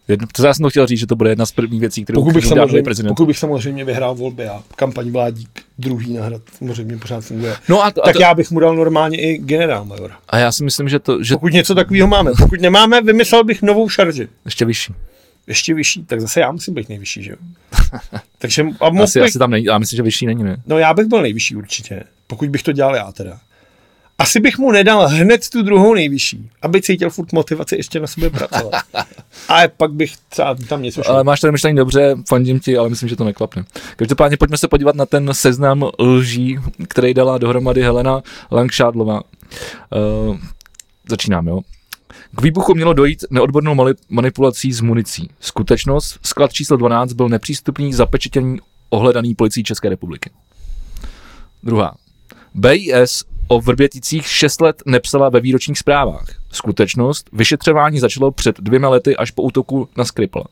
[0.09, 2.21] Jedno, to já jsem to chtěl říct, že to bude jedna z prvních věcí, kterou
[2.21, 3.09] Pokud bych, samozřejmě, prezident.
[3.09, 5.49] pokud bych samozřejmě vyhrál volby a kampaň vládík
[5.79, 8.77] druhý nahrad samozřejmě pořád funguje, No a, to, a, tak to, já bych mu dal
[8.77, 10.13] normálně i generál major.
[10.29, 12.31] a já si myslím, že to, že Pokud něco takového máme.
[12.39, 14.29] Pokud nemáme, vymyslel bych novou šarži.
[14.45, 14.95] ještě vyšší.
[15.47, 17.37] Ještě vyšší, tak zase já musím být nejvyšší, že jo?
[18.39, 20.57] Takže a Asi, bych, asi tam není, já myslím, že vyšší není, ne?
[20.67, 23.39] no já bych byl nejvyšší určitě, pokud bych to dělal já teda.
[24.19, 28.31] Asi bych mu nedal hned tu druhou nejvyšší, aby cítil furt motivaci ještě na sobě
[28.31, 28.83] pracovat.
[29.49, 31.15] Ale pak bych třeba tam něco šel.
[31.15, 33.65] Ale máš tady myšlení dobře, fandím ti, ale myslím, že to neklapne.
[33.97, 36.59] Každopádně pojďme se podívat na ten seznam lží,
[36.89, 39.21] který dala dohromady Helena Langšádlová.
[40.27, 40.37] Uh,
[41.09, 41.61] začínáme, jo.
[42.37, 45.31] K výbuchu mělo dojít neodbornou manipulací s municí.
[45.41, 48.59] Skutečnost, sklad číslo 12 byl nepřístupný, zapečetěný,
[48.91, 50.31] ohledaný policií České republiky.
[51.63, 51.95] Druhá.
[52.55, 56.27] BIS o Vrběticích 6 let nepsala ve výročních zprávách.
[56.53, 60.45] Skutečnost, vyšetřování začalo před dvěma lety až po útoku na Skripla.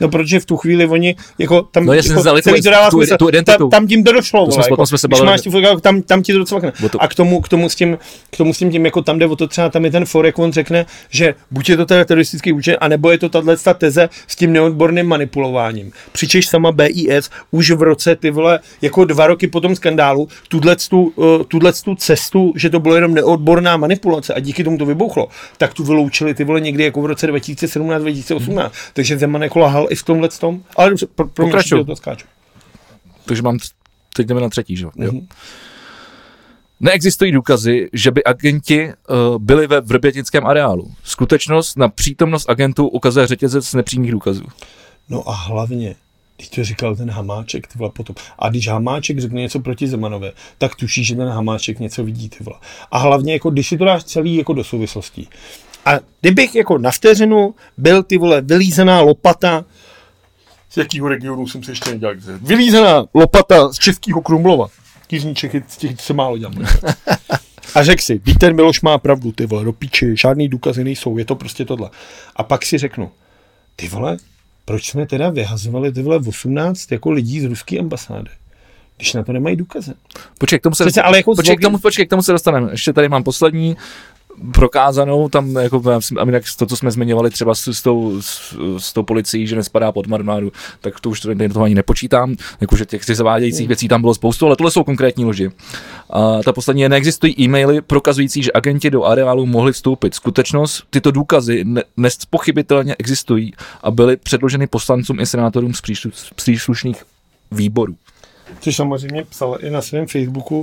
[0.00, 2.90] No protože v tu chvíli oni, jako tam, No, jako, znali celý tu- to dává
[2.90, 3.16] tu- smysl.
[3.16, 3.58] tu identitu.
[3.58, 5.80] Tam, tam tím to došlo, To jsme- vole, jako, jsme se když bavili- máš fotografie,
[5.80, 7.98] tam, tam ti to docela O to- A k tomu, k tomu s tím,
[8.32, 10.26] k tomu s tím, tím, jako tam jde o to třeba, tam je ten for,
[10.26, 13.74] jak on řekne, že buď je to teda teroristický účin, anebo je to tahle ta
[13.74, 15.92] teze s tím neodborným manipulováním.
[16.12, 20.76] Přičeš sama BIS už v roce, ty vole, jako dva roky po tom skandálu, tuhle
[20.90, 24.86] tu, uh, tuhle tu cestu, že to bylo jenom neodborná manipulace a díky tomu to
[24.86, 25.28] vybuchlo,
[25.58, 28.70] tak tu vyloučili ty vole někdy jako v roce 2017-2018.
[28.92, 30.62] Takže Zeman jako lahal i v tomhle tom.
[30.76, 32.26] Ale dobře, pro, pro mě to skáču.
[33.24, 33.58] Takže mám,
[34.16, 34.90] teď jdeme na třetí, že jo?
[34.96, 35.16] Mhm.
[35.16, 35.22] jo.
[36.80, 40.92] Neexistují důkazy, že by agenti uh, byli ve vrbětickém areálu.
[41.04, 44.44] Skutečnost na přítomnost agentů ukazuje řetězec nepřímých důkazů.
[45.08, 45.94] No a hlavně,
[46.36, 48.16] když to říkal ten Hamáček, ty vole, potom.
[48.38, 52.44] A když Hamáček řekne něco proti Zemanové, tak tuší, že ten Hamáček něco vidí, ty
[52.44, 52.58] vole.
[52.90, 55.28] A hlavně, jako, když si to dáš celý jako do souvislostí.
[55.86, 59.64] A kdybych jako na vteřinu byl ty vole vylízená lopata,
[60.70, 64.66] z jakého regionu jsem se ještě nedělal, vylízená lopata z českého Krumlova.
[65.06, 66.54] Kýzníček je z těch se málo dělám.
[67.74, 71.24] A řekl si, víte, Miloš má pravdu, ty vole, do píči, žádný důkazy nejsou, je
[71.24, 71.90] to prostě tohle.
[72.36, 73.10] A pak si řeknu,
[73.76, 74.16] ty vole,
[74.64, 78.30] proč jsme teda vyhazovali ty vole 18 jako lidí z ruské ambasády?
[78.96, 79.92] Když na to nemají důkazy.
[80.38, 82.32] Počkej, k tomu se, Přece, ale jako počkej, k zlogi- tomu, počkej, k tomu se
[82.32, 82.70] dostaneme.
[82.70, 83.76] Ještě tady mám poslední
[84.54, 85.82] prokázanou, tam jako,
[86.18, 89.56] a jinak to, co jsme zmiňovali třeba s, s, tou, s, s tou policií, že
[89.56, 94.00] nespadá pod marmádu, tak to už to, toho ani nepočítám, jakože těch zavádějících věcí tam
[94.00, 95.50] bylo spoustu, ale tohle jsou konkrétní loži.
[96.10, 100.14] A ta poslední je, neexistují e-maily prokazující, že agenti do areálu mohli vstoupit.
[100.14, 105.80] Skutečnost, tyto důkazy ne, nespochybitelně existují a byly předloženy poslancům i senátorům z
[106.34, 107.04] příslušných
[107.50, 107.96] výborů.
[108.60, 110.60] Což samozřejmě psal i na svém Facebooku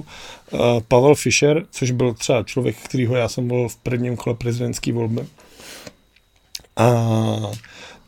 [0.52, 4.94] uh, Pavel Fischer, což byl třeba člověk, kterýho já jsem volil v prvním kole prezidentské
[4.94, 5.26] volby.
[6.78, 7.08] A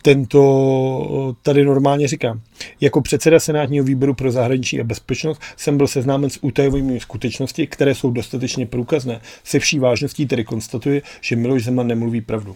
[0.01, 2.39] tento tady normálně říká.
[2.81, 7.95] Jako předseda Senátního výboru pro zahraniční a bezpečnost jsem byl seznámen s utajovanými skutečnosti, které
[7.95, 9.21] jsou dostatečně průkazné.
[9.43, 12.55] Se vší vážností tedy konstatuji, že Miloš Zeman nemluví pravdu.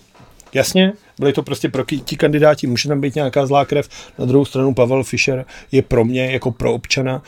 [0.54, 3.90] Jasně, byli to prostě pro ti kandidáti, může tam být nějaká zlá krev.
[4.20, 7.22] Na druhou stranu Pavel Fischer je pro mě jako pro občana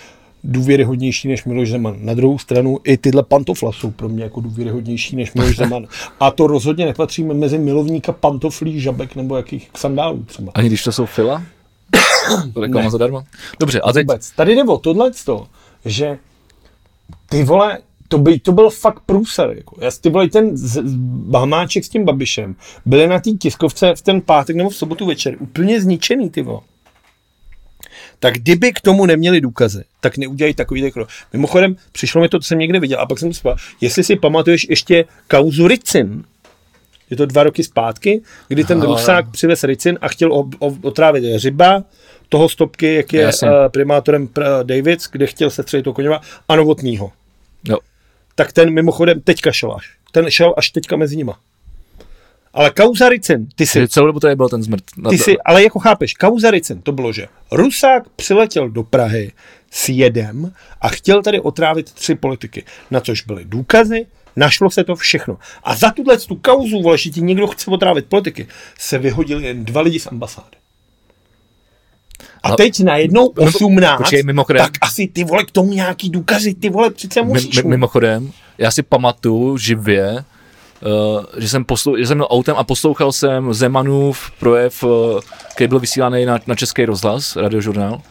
[0.44, 1.96] důvěryhodnější než Miloš Zeman.
[2.00, 5.88] Na druhou stranu i tyhle pantofla jsou pro mě jako důvěryhodnější než Miloš Zeman.
[6.20, 10.52] A to rozhodně nepatříme mezi milovníka pantoflí, žabek nebo jakých sandálů třeba.
[10.56, 11.44] Ani když to jsou fila?
[12.54, 13.24] To reklama zadarmo?
[13.60, 14.32] Dobře, a teď, Vůbec.
[14.32, 15.12] Tady jde o tohle,
[15.86, 16.18] že
[17.30, 17.78] ty vole,
[18.08, 19.54] to, by, to byl fakt průser.
[19.56, 19.76] Jako.
[19.82, 20.98] Já, ty vole, ten z, z,
[21.34, 25.36] Hamáček s tím Babišem byli na té tiskovce v ten pátek nebo v sobotu večer
[25.40, 26.62] úplně zničený, ty vole.
[28.20, 31.10] Tak kdyby k tomu neměli důkazy, tak neudělají takový krok.
[31.34, 34.68] Mimochodem, přišlo mi to, co jsem někde viděl, a pak jsem vzpomněl, jestli si pamatuješ
[34.70, 36.24] ještě kauzu Ricin,
[37.10, 38.86] je to dva roky zpátky, kdy ten Aha.
[38.88, 41.84] Rusák přivez Ricin a chtěl o, o, otrávit ryba,
[42.30, 43.50] toho stopky, jak je Jasně.
[43.50, 47.12] uh, primátorem pr- Davids, kde chtěl se střelit toho koněva, a novotního.
[47.64, 47.78] jo,
[48.36, 49.90] Tak ten mimochodem teďka šel až.
[50.12, 51.40] Ten šel až teďka mezi nima.
[52.54, 54.84] Ale kauza Ricin, ty si celou dobu tady byl ten zmrt.
[55.10, 59.32] Ty to- si, ale jako chápeš, kauza Ricin, to bylo, že Rusák přiletěl do Prahy
[59.72, 64.06] s jedem a chtěl tady otrávit tři politiky, na což byly důkazy,
[64.36, 65.38] našlo se to všechno.
[65.64, 68.48] A za tuhle tu kauzu, vole, že ti někdo chce otrávit politiky,
[68.80, 70.58] se vyhodili jen dva lidi z ambasády.
[72.46, 76.10] A No, teď najednou mimo- 18, počkej, mimochodem- tak asi ty vole k tomu nějaký
[76.10, 77.56] důkazy, ty vole přece musíš.
[77.56, 77.70] Mi- mi- mít.
[77.70, 80.24] Mimochodem, já si pamatuju živě,
[80.86, 84.92] Uh, že, jsem poslou, že jsem měl autem a poslouchal jsem Zemanův projev, uh,
[85.56, 88.02] který byl vysílaný na, na Český rozhlas, radiožurnál.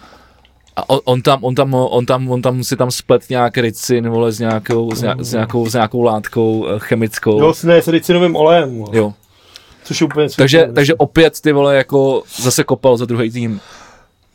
[0.77, 4.09] A on, on, tam, on, tam, on, tam, on tam si tam splet nějaký ricin,
[4.09, 7.41] vole, s nějakou, s, nějak, s, nějakou, s nějakou látkou eh, chemickou.
[7.41, 9.15] Jo, ne, s ricinovým olejem, vole, jo.
[9.85, 10.75] což je úplně Takže, super.
[10.75, 13.61] takže opět ty vole jako zase kopal za druhý tým.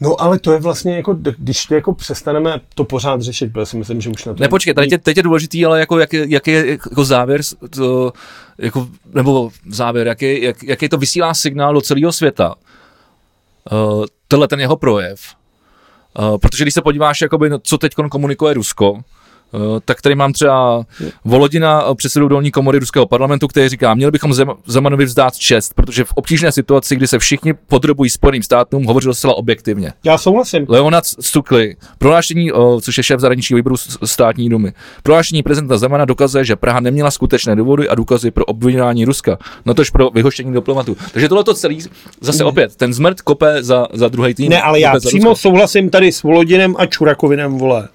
[0.01, 3.77] No ale to je vlastně jako, když to jako přestaneme to pořád řešit, protože si
[3.77, 4.41] myslím, že už na to...
[4.41, 7.41] Ne, počkej, tady tě, teď je důležitý, ale jako, jak, je- jak je jako závěr,
[7.69, 8.13] to,
[8.57, 12.55] jako, nebo závěr, jak, je, jak, jaký to vysílá signál do celého světa.
[13.71, 15.21] Uh, tenhle ten jeho projev.
[16.19, 18.99] Uh, protože když se podíváš, jakoby, co teď komunikuje Rusko,
[19.85, 20.83] tak tady mám třeba
[21.25, 25.73] Volodina, eh, předsedu dolní komory ruského parlamentu, který říká, měli bychom Zem- Zemanovi vzdát čest,
[25.73, 29.93] protože v obtížné situaci, kdy se všichni podrobují Spojeným státům, hovořil zcela objektivně.
[30.03, 30.65] Já souhlasím.
[30.69, 33.75] Leonard Stukli, prohlášení, o, což je šéf zahraničního výboru
[34.05, 34.73] státní dumy.
[35.03, 39.89] Prohlášení prezidenta Zemana dokazuje, že Praha neměla skutečné důvody a důkazy pro obvinování Ruska, natož
[39.89, 40.97] pro vyhoštění diplomatu.
[41.13, 41.79] Takže tohle to celý,
[42.21, 44.49] zase opět, ten zmrt kope za, za druhý tým.
[44.49, 45.41] Ne, ale já přímo Rusko.
[45.41, 47.87] souhlasím tady s Volodinem a Čurakovinem, vole.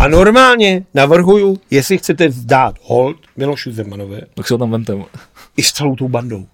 [0.00, 4.96] A normálně navrhuju, jestli chcete vzdát hold Milošu Zemanovi Tak si ho tam vemte.
[5.56, 6.46] i s celou tou bandou.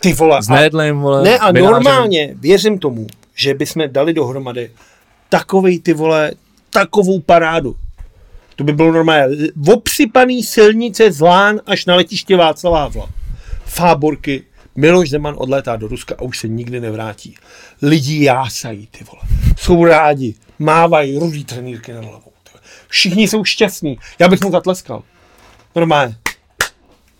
[0.00, 0.42] Ty vole.
[0.42, 1.22] S Nejedlem, vole.
[1.22, 4.70] Ne, a normálně věřím tomu, že bychom dali dohromady
[5.28, 6.32] takovej ty vole,
[6.70, 7.76] takovou parádu.
[8.56, 9.36] To by bylo normálně
[9.68, 13.08] obsypaný silnice z Lán až na letiště Václava Havla.
[13.64, 14.42] Fáborky,
[14.76, 17.34] Miloš Zeman odlétá do Ruska a už se nikdy nevrátí.
[17.82, 19.22] Lidi jásají, ty vole.
[19.56, 22.29] Jsou rádi, mávají rudý trenýrky nad hlavou.
[22.90, 23.98] Všichni jsou šťastní.
[24.18, 25.02] Já bych mu zatleskal.
[25.74, 26.14] Normálně.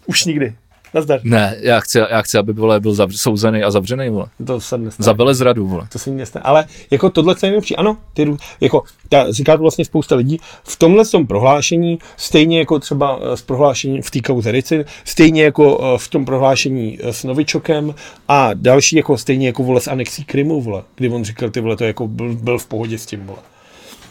[0.07, 0.55] Už nikdy.
[0.95, 1.21] Nazdar.
[1.23, 4.27] Ne, já chci, já chci, aby vole, byl zavř, souzený a zavřený, vole.
[4.47, 5.05] To se nestane.
[5.05, 5.87] Za velezradu, vole.
[5.93, 6.43] To se mi nestane.
[6.43, 7.77] Ale jako tohle je nejlepší.
[7.77, 10.39] Ano, ty, jako, ta, říká to vlastně spousta lidí.
[10.65, 15.45] V tomhle tom prohlášení, stejně jako třeba eh, s prohlášením v té kauze Ricin, stejně
[15.45, 17.95] jako eh, v tom prohlášení eh, s Novičokem
[18.29, 21.77] a další, jako stejně jako vole s anexí Krymu, vole, kdy on říkal, ty vole,
[21.77, 23.39] to jako byl, byl v pohodě s tím, vole.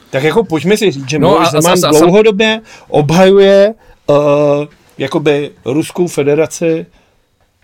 [0.09, 3.73] Tak jako pojďme si říct, že No a- Miloš a- Zeman a- a- dlouhodobě obhajuje
[4.07, 4.15] uh,
[4.97, 6.85] jakoby Ruskou federaci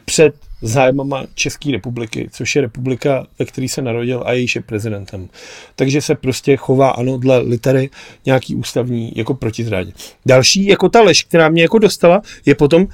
[0.06, 5.30] před zájmama České republiky, což je republika, ve které se narodil a jejíž je prezidentem.
[5.76, 7.90] Takže se prostě chová, ano, dle litery
[8.26, 9.92] nějaký ústavní jako protizrádě.
[10.26, 12.88] Další, jako ta lež, která mě jako dostala, je potom,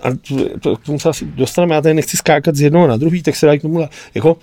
[0.00, 2.96] a to, to, k tomu se asi dostaneme, já tady nechci skákat z jednoho na
[2.96, 4.36] druhý, tak se dá k tomu, jako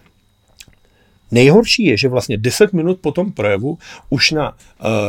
[1.32, 3.78] Nejhorší je, že vlastně 10 minut po tom projevu
[4.10, 4.56] už na uh,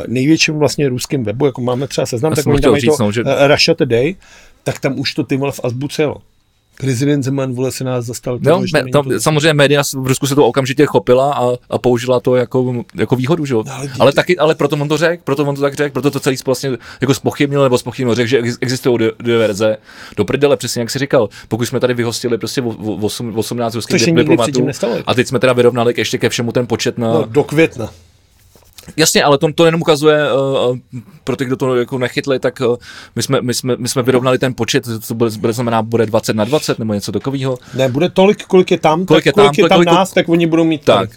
[0.06, 3.12] největším vlastně ruském webu, jako máme třeba seznam, Já tak oni tam říct, to no,
[3.12, 4.14] že- uh, Russia Today,
[4.64, 6.16] tak tam už to ty vole v azbuce jelo.
[6.80, 8.38] Prezident Zeman, vole, se nás zastal.
[8.38, 11.78] Toho, že me, není to, samozřejmě média v Rusku se to okamžitě chopila a, a
[11.78, 13.62] použila to jako, jako výhodu, že jo?
[13.66, 16.10] No, ale ale, taky, ale proto on to řekl, proto on to tak řekl, proto
[16.10, 16.70] to celý vlastně
[17.00, 19.76] jako spochybnil nebo spochybnil, řekl, že ex- existují dvě, dvě verze.
[20.16, 23.74] Do prdele, přesně jak jsi říkal, pokud jsme tady vyhostili prostě o- o- osm- 18
[23.74, 24.66] ruských diplomatů
[25.06, 27.12] a teď jsme teda vyrovnali ještě ke všemu ten počet na...
[27.12, 27.90] no, do května.
[28.96, 30.78] Jasně, ale to, to jenom ukazuje, uh,
[31.24, 32.76] pro ty, kdo to jako nechytli, tak uh,
[33.16, 36.36] my, jsme, my, jsme, my jsme vyrovnali ten počet, to bude, bude znamená, bude 20
[36.36, 37.58] na 20 nebo něco takového.
[37.74, 40.12] Ne, bude tolik, kolik je tam, Kolik tak je kolik tam, je tam kolik- nás,
[40.12, 40.96] tak oni budou mít Tak.
[40.96, 41.10] tolik.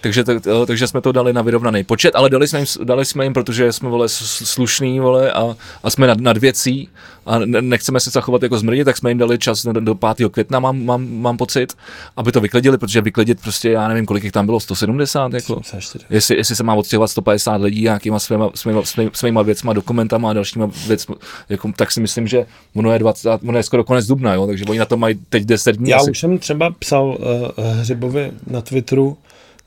[0.00, 3.04] Takže, tak, eh, takže jsme to dali na vyrovnaný počet, ale dali jsme jim, dali
[3.04, 6.88] jsme jim protože jsme vole slušný vole a, a jsme nad, nad věcí
[7.26, 10.28] a ne- nechceme se zachovat jako zmrdit, tak jsme jim dali čas do, do 5.
[10.30, 11.76] května, mám, mám, mám pocit,
[12.16, 15.60] aby to vyklidili, protože vyklidit prostě, já nevím, kolik jich tam bylo, 170, jako.
[15.62, 16.04] 74.
[16.10, 20.32] Jestli, jestli se má odstěhovat 150 lidí nějakýma svýma, svýma, svýma, svýma věcma, dokumentama a
[20.32, 21.14] dalšíma věcmi,
[21.48, 24.64] jako, tak si myslím, že ono je, 20, ono je skoro konec dubna, jo, takže
[24.68, 25.90] oni na to mají teď 10 dní.
[25.90, 26.10] Já asi.
[26.10, 29.16] už jsem třeba psal uh, Hřibovi na Twitteru,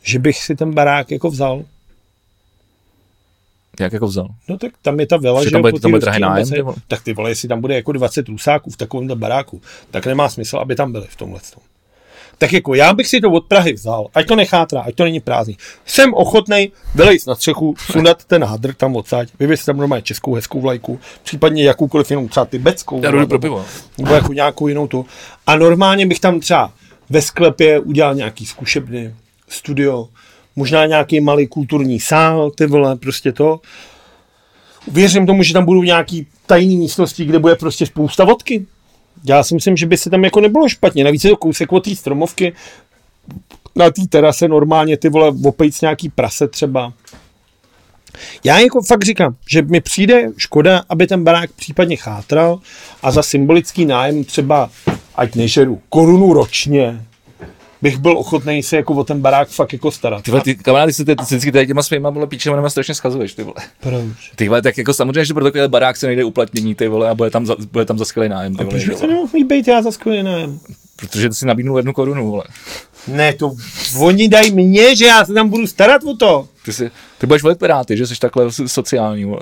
[0.04, 1.64] že bych si ten barák jako vzal.
[3.80, 4.28] Jak jako vzal?
[4.50, 6.76] No tak tam je ta vila, Že že tam bude- tam bude drahý nájem, vole?
[6.88, 10.58] Tak ty vole, jestli tam bude jako 20 rusáků v takovém baráku, tak nemá smysl,
[10.58, 11.64] aby tam byli v tomhle tom.
[12.38, 15.20] Tak jako já bych si to od Prahy vzal, ať to nechátrá, ať to není
[15.20, 15.58] prázdný.
[15.86, 20.62] Jsem ochotný vylejst na střechu, sundat ten hadr tam odsaď, vyvěsit tam normálně českou hezkou
[20.62, 23.02] vlajku, případně jakoukoliv jinou, třeba tibetskou.
[23.04, 23.66] Já jdu pro nebo- pivo.
[23.98, 25.06] nebo jako nějakou jinou tu.
[25.48, 26.74] A normálně bych tam třeba
[27.10, 29.16] ve sklepě udělal nějaký zkušebny,
[29.48, 30.08] studio,
[30.56, 33.60] možná nějaký malý kulturní sál, ty vole, prostě to.
[34.92, 38.66] Věřím tomu, že tam budou nějaký tajný místnosti, kde bude prostě spousta vodky.
[39.24, 41.04] Já si myslím, že by se tam jako nebylo špatně.
[41.04, 42.54] Navíc je to kousek od té stromovky.
[43.76, 46.94] Na té terase normálně ty vole opejc nějaký prase třeba.
[48.44, 52.60] Já jako fakt říkám, že mi přijde škoda, aby ten barák případně chátral
[53.04, 54.70] a za symbolický nájem třeba,
[55.16, 57.06] ať nežeru, korunu ročně,
[57.84, 60.24] bych byl ochotný se jako o ten barák fakt jako starat.
[60.24, 63.44] Ty, ty kamarádi si ty, ty vždycky tady těma svýma vole píčemanama strašně schazuješ, ty
[63.44, 63.56] vole.
[63.80, 64.32] Proč?
[64.36, 67.16] Ty vole, tak jako samozřejmě, že pro takový barák se nejde uplatnění, ty vole, a
[67.16, 69.08] bude tam za, bude tam za skvělý nájem, ty A vole, proč že bych to
[69.08, 70.60] nemohl mít být já za skvělý nájem?
[70.96, 72.44] Protože si nabídnul jednu korunu, vole.
[73.08, 73.56] Ne, to
[74.00, 76.48] oni dají mě, že já se tam budu starat o to.
[76.66, 79.42] Ty, si, ty budeš volit Piráty, že jsi takhle so- sociální, vole.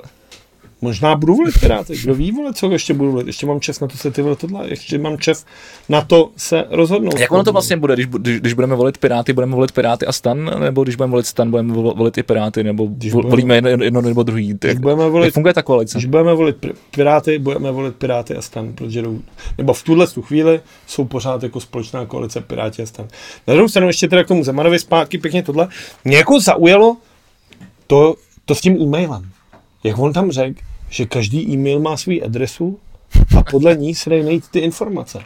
[0.82, 3.26] Možná budu volit Piráty, kdo ví, vole, co ještě budu volit.
[3.26, 5.46] Ještě mám čas na to se ty vole tohle, ještě mám čas
[5.88, 7.18] na to se rozhodnout.
[7.20, 10.12] Jak ono to vlastně bude, když, když, když budeme volit Piráty, budeme volit Piráty a
[10.12, 13.54] Stan, nebo když budeme volit Stan, budeme vol- volit i Piráty, nebo Když budeme- volíme
[13.56, 14.54] jedno, jedno nebo druhý.
[14.54, 15.98] Ty, Když budeme jak volit- funguje ta koalice?
[15.98, 16.56] Když budeme volit
[16.90, 19.20] Piráty, budeme volit Piráty a stan, protože jdou,
[19.58, 23.08] nebo v tuhle tu chvíli jsou pořád jako společná koalice Piráti a stan.
[23.46, 25.68] Na druhou stranu ještě teda k tomu Zemanovi zpátky pěkně tohle.
[26.04, 26.96] Mě jako zaujalo
[27.86, 28.14] to,
[28.44, 29.28] to s tím e-mailem.
[29.84, 30.60] Jak on tam řekl,
[30.92, 32.78] že každý e-mail má svou adresu
[33.38, 35.18] a podle ní se dají najít ty informace.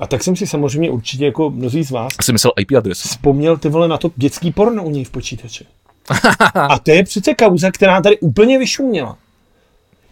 [0.00, 3.08] A tak jsem si samozřejmě určitě jako mnozí z vás Asi myslel IP adresu.
[3.08, 5.64] vzpomněl ty vole na to dětský porno u něj v počítači.
[6.54, 9.18] A to je přece kauza, která tady úplně vyšuměla.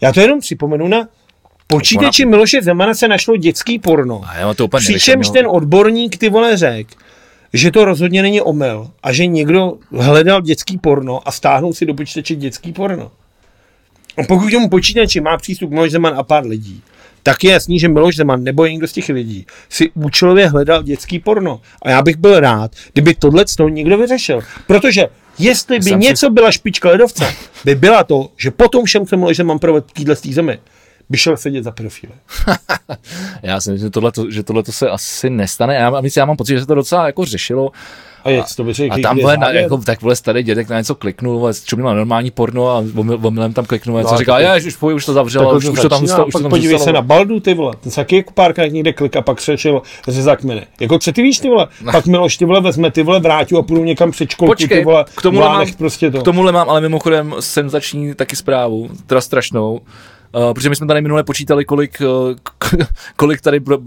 [0.01, 1.09] Já to jenom připomenu na
[1.67, 4.23] počítači Miloše Zemana se našlo dětský porno.
[4.27, 6.87] A jo, to úplně Přičemž nevyšel, ten odborník ty vole řek,
[7.53, 11.95] že to rozhodně není omyl a že někdo hledal dětský porno a stáhnul si do
[11.95, 13.11] počítače dětský porno.
[14.19, 16.83] A pokud k tomu počítači má přístup Miloš Zeman a pár lidí,
[17.23, 21.19] tak je jasný, že Miloš Zeman nebo někdo z těch lidí si účelově hledal dětský
[21.19, 21.61] porno.
[21.83, 24.41] A já bych byl rád, kdyby tohle toho někdo vyřešil.
[24.67, 25.07] Protože
[25.39, 27.35] jestli by Jsem si- něco byla špička ledovce,
[27.65, 30.59] by byla to, že potom všem, co Miloš Zeman provedl v téhle zemi,
[31.11, 32.13] by šel sedět za pedofily.
[33.43, 35.75] Já si myslím, že tohle, že tohle se asi nestane.
[35.75, 37.71] Já, já mám pocit, že se to docela jako řešilo.
[38.29, 38.95] A jak to vyřekl?
[38.95, 41.95] A tam vole, na, jako, tak vole starý dědek na něco kliknul, vole, čumil na
[41.95, 44.95] normální porno a omyl- omylem tam kliknul, No no, co a říká, já už, už,
[44.95, 46.85] už to zavřel, Tak už, už, to tam, začíná, už, to, tam podívej zůstalo.
[46.85, 47.75] se na Baldu, ty vole.
[47.81, 50.67] Ten se taky jako párkrát někde klik a pak přešel ze zákmeny.
[50.81, 51.69] Jako co ty víš, ty vole?
[51.93, 54.85] Pak Miloš, ty vole, vezme ty vole, vrátí a půjdu někam před školku, Počkej, ty
[54.85, 56.21] vole, k Lánech mám- prostě to.
[56.21, 59.73] K tomuhle mám ale mimochodem senzační taky zprávu, teda strašnou,
[60.35, 62.03] uh, protože my jsme tady minule počítali, kolik,
[62.71, 62.79] uh,
[63.17, 63.79] kolik tady pro,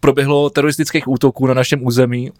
[0.00, 2.30] proběhlo teroristických útoků na našem území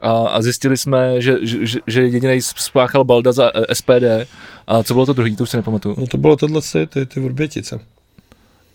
[0.00, 4.28] a, a zjistili jsme, že, že, že- jediný spáchal Balda za eh, SPD
[4.66, 5.94] a co bylo to druhý, to už si nepamatuju.
[5.98, 7.80] No to bylo tohle, ty, ty, ty Vrbětice.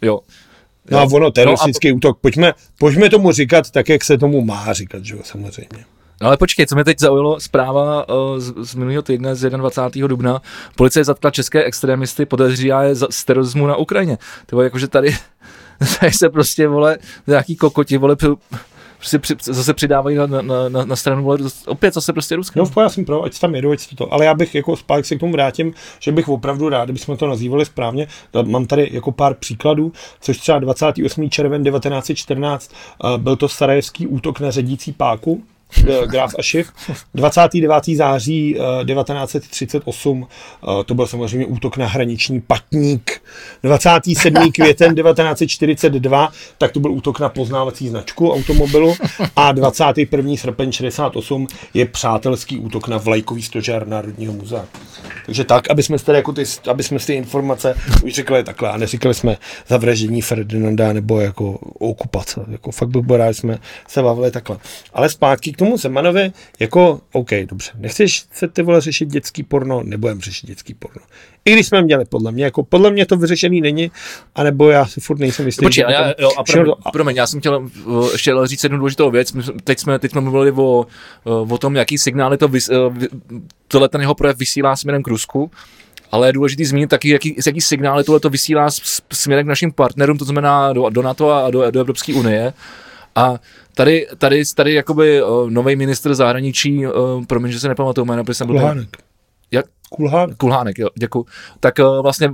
[0.02, 0.20] Jo.
[0.92, 5.06] No a ono, teroristický útok, pojďme, pojďme tomu říkat tak, jak se tomu má říkat,
[5.06, 5.86] že jo, samozřejmě.
[6.22, 10.08] No ale počkej, co mě teď zaujalo, zpráva uh, z, z minulého týdne z 21.
[10.08, 10.42] dubna.
[10.76, 14.18] Policie zatkla české extremisty, podezřívá je za- z terorismu na Ukrajině.
[14.52, 15.16] Vole, jakože tady,
[16.00, 18.16] tady se prostě, vole, nějaký kokoti, vole,
[19.02, 21.38] prostě při, zase přidávají na, na, na, na stranu, vole,
[21.68, 22.60] opět zase prostě Rusko.
[22.60, 25.16] No já jsem pro, ať tam jedu, ať to, ale já bych jako zpátky se
[25.16, 28.08] k tomu vrátím, že bych opravdu rád, kdybychom to nazývali správně.
[28.44, 29.92] Mám tady jako pár příkladů,
[30.22, 31.30] což třeba 28.
[31.30, 35.44] červen 1914 eh, byl to sarajevský útok na ředící páku,
[35.78, 36.72] eh, Graf Ašiv.
[37.14, 37.86] 29.
[37.96, 43.22] září eh, 1938 eh, to byl samozřejmě útok na hraniční patník.
[43.64, 44.52] 27.
[44.52, 48.96] květen 1942 tak to byl útok na poznávací značku automobilu
[49.36, 50.36] a 21.
[50.36, 54.66] srpen 68 je přátelský útok na vlajkový stožár Národního muzea.
[55.26, 58.70] Takže tak, aby jsme, tady jako ty, aby jsme si ty informace už řekli takhle
[58.72, 59.38] a neříkali jsme
[59.68, 62.46] zavraždění Ferdinanda nebo jako okupace.
[62.52, 64.58] Jako fakt bych byl rád, jsme se bavili takhle.
[64.94, 69.84] Ale zpátky k tomu Zemanovi, jako OK, dobře, nechceš se ty vole řešit dětský porno,
[69.84, 71.02] nebudem řešit dětský porno.
[71.46, 73.92] I když jsme měli, podle mě, jako podle mě to vyřešený není,
[74.36, 75.66] anebo já si furt nejsem jistý.
[75.66, 76.30] Počkej, a, já, jo,
[76.86, 79.34] a promiň, já jsem chtěl uh, ještě říct jednu důležitou věc.
[79.64, 80.86] Teď jsme, teď jsme mluvili o,
[81.24, 83.08] uh, o tom, jaký signály to vys, vy-
[83.68, 85.52] tohle ten jeho projev vysílá směrem k Rusku.
[86.12, 88.68] Ale je důležité zmínit taky, jaký, jaký signály tohle to vysílá
[89.14, 92.54] směrem k našim partnerům, to znamená do, do NATO a do, do Evropské unie.
[93.16, 93.40] A
[93.76, 98.34] tady, tady, tady jakoby uh, nový ministr zahraničí, uh, promiň, že se nepamatuju jméno, protože
[98.36, 98.86] jsem byl...
[99.96, 100.38] Kulhánek.
[100.38, 101.26] Kulhánek, jo, děkuji.
[101.60, 102.30] Tak uh, vlastně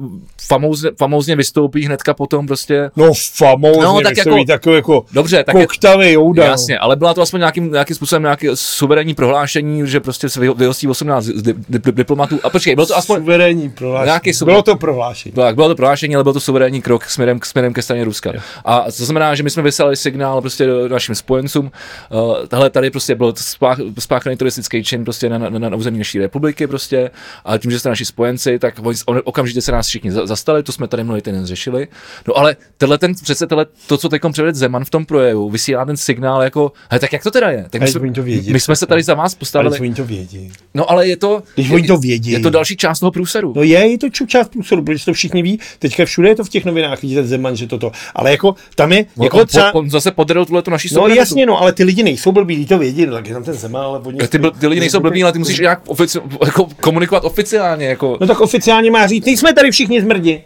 [0.47, 5.43] famózně, famózně vystoupí hnedka potom prostě No famózně, No, tak tak jako- takový jako Dobře,
[5.43, 6.45] tak koktavý jouda.
[6.45, 10.55] Jasně, ale byla to aspoň nějakým, nějakým způsobem nějaké suverénní prohlášení, že prostě se vyho-
[10.55, 12.39] vyhostí 18 di, di, di, diplomatů.
[12.43, 13.17] A počkej, bylo to aspoň...
[13.19, 14.05] Suverénní prohlášení.
[14.07, 15.33] Nějaký suver- Bylo to prohlášení.
[15.33, 18.31] Tak, bylo to prohlášení, ale byl to suverénní krok směrem, k- směrem ke straně Ruska.
[18.65, 21.71] A to znamená, že my jsme vyslali signál prostě do našim spojencům.
[22.11, 25.97] Uh, tahle tady prostě byl spách, spáchaný turistický čin prostě na, na, na, na území
[25.97, 27.11] naší republiky prostě.
[27.47, 30.63] A tím, že jste naši spojenci, tak oni, on, okamžitě se nás všichni za- zastali,
[30.63, 31.87] to jsme tady minulý týden řešili.
[32.27, 35.85] No ale tenhle ten, přece tenhle, to, co teď předvedl Zeman v tom projevu, vysílá
[35.85, 37.63] ten signál jako, hele, tak jak to teda je?
[37.69, 39.79] Tak my, Ale jsme, to vědí, my jsme se tady za vás Ale postavili.
[39.79, 40.51] oni to vědí.
[40.73, 42.31] No ale je to, Když oni to vědí.
[42.31, 43.53] je to další část toho průseru.
[43.55, 45.59] No je, je to část průsoru, protože to všichni ví.
[45.79, 47.91] Teďka všude je to v těch novinách, vidíte Zeman, že toto.
[48.15, 51.07] Ale jako tam je, On- jako on, třeba, on, zase podrel tuhle tu naší no
[51.07, 53.99] jasně, no, ale ty lidi nejsou blbí, to vědí, tak je tam ten Zeman, ale
[53.99, 54.17] oni...
[54.17, 57.85] Ty, ty lidi nejsou blbní, ale ty musíš nějak ofici- jako komunikovat oficiálně.
[57.87, 58.17] Jako.
[58.21, 60.43] No tak oficiálně má říct, nejsme tady všichni zmrdi.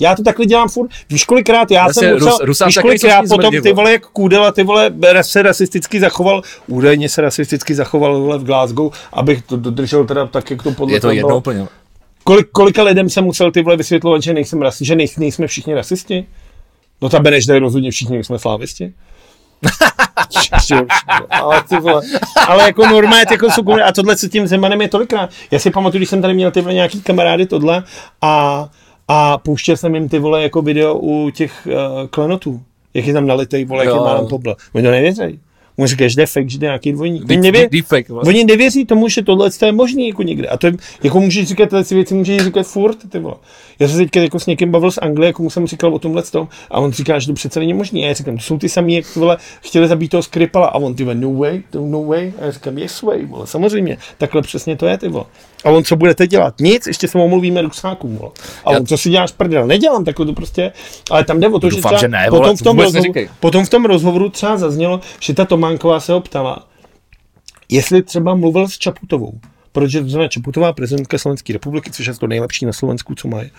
[0.00, 0.90] Já to takhle dělám furt.
[1.10, 3.92] Víš kolikrát já Jasně, jsem musel, Rus- víš kolikrát potom zmrdi, ty vole.
[3.92, 4.92] jak Kůdela, ty vole
[5.22, 10.50] se rasisticky zachoval, údajně se rasisticky zachoval vole v Glasgow, abych to dodržel teda tak,
[10.50, 11.66] jak to podle Je to jedno úplně.
[12.24, 15.74] Kolik, kolika lidem jsem musel ty vole vysvětlovat, že nejsem rasi, že nej, nejsme všichni
[15.74, 16.26] rasisti?
[17.02, 18.92] No ta Beneš, rozhodně všichni nejsme slávisti.
[21.30, 22.02] Ale, ty vole,
[22.46, 25.30] ale jako normálně jako jsou a tohle s tím Zemanem je tolikrát.
[25.50, 27.82] Já si pamatuju, když jsem tady měl ty vole nějaký kamarády tohle
[28.22, 28.68] a,
[29.08, 32.62] a pouštěl jsem jim ty vole jako video u těch uh, klenotů.
[32.94, 34.56] Jak je tam nalitej, vole, jak je málem pobl.
[34.74, 35.40] Oni to nevěřejí.
[35.80, 37.24] Mu říkáš, že fake, že to je nějaký dvojník.
[37.30, 38.22] Oni, nevě, deepfake, vole.
[38.26, 40.48] oni nevěří tomu, že tohle je možný jako někde.
[40.48, 43.34] A to je, jako můžeš říkat tyhle věci, můžeš říkat furt, ty vole.
[43.78, 45.98] Já jsem se teďka jako s někým bavil z Anglie, jako mu jsem říkal o
[45.98, 48.04] tomhle tom, a on říká, že to přece není možný.
[48.04, 50.94] A já říkám, to jsou ty samý, jak vole, chtěli zabít toho Skripala, a on
[50.94, 52.32] ty vole, no way, to no way.
[52.40, 55.24] A já říkám, yes way, vole, samozřejmě, takhle přesně to je, ty vole.
[55.64, 56.54] A on co budete dělat?
[56.60, 58.30] Nic, ještě se omluvíme Rusákům, vole.
[58.64, 59.66] A Já- on, co si děláš prdel?
[59.66, 60.72] Nedělám takhle to prostě,
[61.10, 63.12] ale tam jde o to, že, Doufám, třeba že ne, vole, potom, v tom rozhovoru,
[63.40, 66.68] potom v tom rozhovoru třeba zaznělo, že ta Tománková se ho ptala,
[67.68, 69.40] jestli třeba mluvil s Čaputovou,
[69.72, 73.50] protože to znamená Čaputová, prezidentka Slovenské republiky, což je to nejlepší na Slovensku, co mají,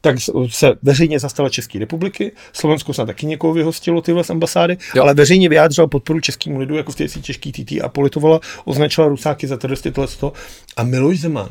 [0.00, 0.16] tak
[0.48, 2.32] se veřejně zastala České republiky.
[2.52, 5.02] Slovensko se taky někoho vyhostilo tyhle z ambasády, Jo.
[5.02, 9.46] ale veřejně vyjádřila podporu českému lidu, jako v té těžký TT a politovala, označila Rusáky
[9.46, 10.32] za teroristy tohle
[10.76, 11.48] A Miloš Zeman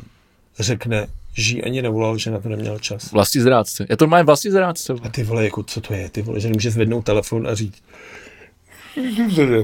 [0.59, 3.11] řekne, že ani nevolal, že na to neměl čas.
[3.11, 3.85] Vlastní zrádce.
[3.89, 4.93] Je to má vlastní zrádce.
[5.03, 7.83] A ty vole, jako co to je, ty vole, že nemůže zvednout telefon a říct,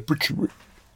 [0.06, 0.48] počuj.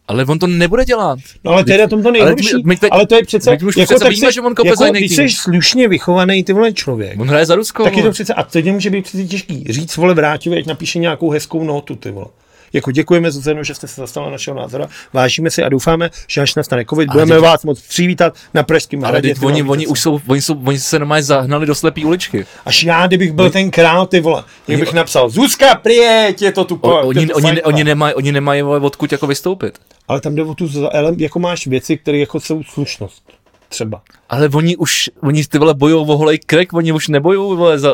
[0.08, 1.20] Ale on to nebude dělat.
[1.44, 2.56] No ale to je na tom to nejhorší.
[2.56, 4.42] my- my teď- ale to je přece, my už jako přece tak víme, se- že
[4.42, 5.30] on kope jako, za jiný když tým.
[5.30, 7.84] jsi slušně vychovaný ty vole člověk, On hraje za Rusko.
[7.84, 9.66] tak je to přece, a teď nemůže být přece těžký.
[9.70, 12.26] Říct vole vrátivě, ať napíše nějakou hezkou notu, ty vole.
[12.73, 14.84] Jako děkujeme za cenu, že jste se zastala našeho názoru.
[15.14, 19.03] Vážíme si a doufáme, že až nastane covid, budeme teď- vás moc přivítat na Pražském
[19.03, 19.30] Ale hradě.
[19.30, 22.06] teď ty vole, oni, oni už jsou, oni jsou, oni se normálně zahnali do slepý
[22.06, 22.45] uličky.
[22.65, 26.64] Až já, kdybych byl ten král, ty vole, jak bych napsal, Zuzka, prijeď, je to
[26.65, 29.80] tu O, po, oni, to oni, ne- oni, nemají, oni nemají odkud jako vystoupit.
[30.07, 30.69] Ale tam jde o tu,
[31.18, 33.23] jako máš věci, které jako jsou slušnost.
[33.69, 34.02] Třeba.
[34.30, 37.94] Ale oni už, oni ty vole bojou o holej krek, oni už nebojou, vole, za,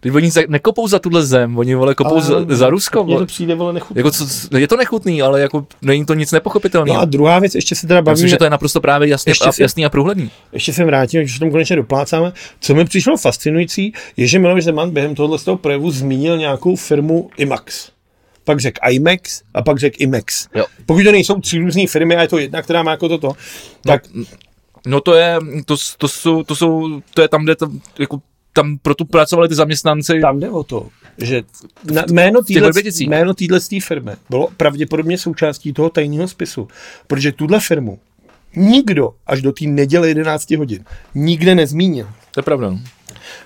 [0.00, 3.18] teď oni za, nekopou za tuhle zem, oni vole kopou Ale za, za Rusko, Mně
[3.18, 4.00] to přijde, vole, nechutné.
[4.00, 4.26] Jako co,
[4.58, 6.94] je to nechutný, ale jako není to nic nepochopitelného.
[6.96, 9.30] No a druhá věc, ještě se teda Myslím, bavíme, že to je naprosto právě jasně,
[9.30, 10.30] Ještě a, si- jasný a průhledný.
[10.52, 12.32] ještě se vrátím, že se tomu konečně doplácáme.
[12.60, 16.76] Co mi přišlo fascinující, je, že Miloš Zeman během tohohle z toho projevu zmínil nějakou
[16.76, 17.90] firmu IMAX.
[18.44, 20.46] Pak řekl IMAX a pak řekl IMAX.
[20.54, 20.64] Jo.
[20.86, 23.32] Pokud to nejsou tři různé firmy a je to jedna, která má jako toto,
[23.84, 24.24] tak No
[25.00, 28.20] to je, to, to, jsou, to jsou, to je tam, kde to, jako,
[28.52, 30.20] tam pro tu pracovali ty zaměstnanci.
[30.20, 30.88] tam jde o to,
[31.18, 31.42] že
[31.92, 33.08] na, jméno téhle Vrběticích.
[33.08, 36.68] jméno téhle firmy bylo pravděpodobně součástí toho tajného spisu,
[37.06, 37.98] protože tuhle firmu
[38.56, 40.84] nikdo až do té neděle 11 hodin
[41.14, 42.08] nikde nezmínil.
[42.30, 42.70] To je pravda.
[42.70, 42.80] no.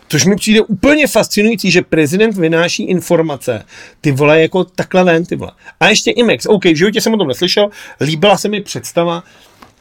[0.09, 3.65] Což mi přijde úplně fascinující, že prezident vynáší informace,
[4.01, 5.53] ty vole, jako takhle ven, ty vole.
[5.81, 7.69] A ještě IMEX, OK, v životě jsem o tom neslyšel,
[8.01, 9.23] líbila se mi představa,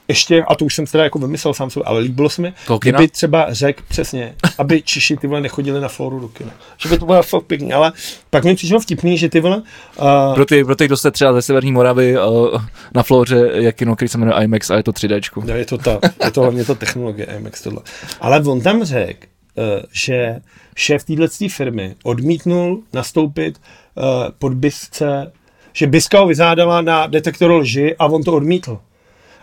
[0.07, 2.77] ještě, a to už jsem teda jako vymyslel sám sobě, ale líbilo se mi, kina?
[2.80, 6.51] kdyby třeba řekl přesně, aby Češi ty vole nechodili na floru do kina.
[6.77, 7.91] Že by to bylo fakt pěkný, ale
[8.30, 9.57] pak mi přišlo vtipný, že ty vole,
[9.99, 12.61] uh, Pro ty, pro ty, kdo jste třeba ze Severní Moravy uh,
[12.95, 15.21] na Floře, je kino, který se jmenuje IMAX a je to 3D.
[15.45, 17.81] No, je to ta, je to hlavně ta technologie IMAX tohle.
[18.21, 19.27] Ale on tam řekl,
[19.57, 20.39] eh, že
[20.75, 23.61] šéf téhle firmy odmítnul nastoupit
[23.97, 24.01] eh,
[24.39, 25.31] pod Bisce,
[25.73, 28.80] že Biska ho vyzádala na detektor lži a on to odmítl.